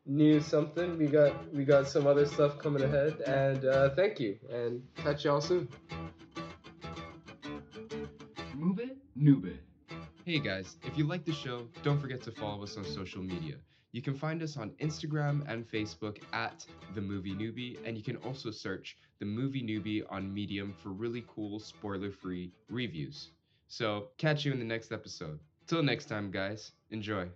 new 0.07 0.41
something. 0.41 0.97
We 0.97 1.09
got 1.09 1.53
we 1.53 1.65
got 1.67 1.87
some 1.87 2.07
other 2.07 2.25
stuff 2.25 2.59
coming 2.59 2.83
ahead. 2.85 3.21
And 3.27 3.67
uh, 3.67 3.91
thank 3.91 4.19
you, 4.19 4.39
and 4.51 4.83
catch 4.97 5.27
y'all 5.27 5.43
soon. 5.43 5.69
Move 8.55 8.79
it, 8.79 8.97
noob 9.19 9.45
it. 9.47 9.61
Hey 10.25 10.39
guys, 10.39 10.77
if 10.85 10.97
you 10.97 11.05
like 11.07 11.25
the 11.27 11.33
show, 11.35 11.67
don't 11.83 12.01
forget 12.01 12.23
to 12.23 12.31
follow 12.31 12.63
us 12.63 12.77
on 12.79 12.85
social 12.85 13.23
media. 13.23 13.57
You 13.93 14.01
can 14.01 14.15
find 14.15 14.43
us 14.43 14.57
on 14.57 14.71
Instagram 14.81 15.47
and 15.49 15.71
Facebook 15.71 16.19
at 16.33 16.65
The 16.95 17.01
Movie 17.03 17.35
Newbie, 17.35 17.77
and 17.85 17.95
you 17.95 18.03
can 18.03 18.17
also 18.17 18.51
search 18.51 18.97
The 19.19 19.27
Movie 19.27 19.63
Newbie 19.63 20.03
on 20.11 20.33
Medium 20.33 20.75
for 20.83 20.89
really 20.89 21.25
cool, 21.29 21.61
spoiler 21.61 22.11
free 22.11 22.53
reviews. 22.71 23.33
So, 23.69 24.09
catch 24.17 24.47
you 24.47 24.53
in 24.53 24.59
the 24.59 24.65
next 24.65 24.93
episode. 24.93 25.39
Till 25.67 25.83
next 25.83 26.07
time, 26.07 26.31
guys, 26.31 26.73
enjoy. 26.91 27.29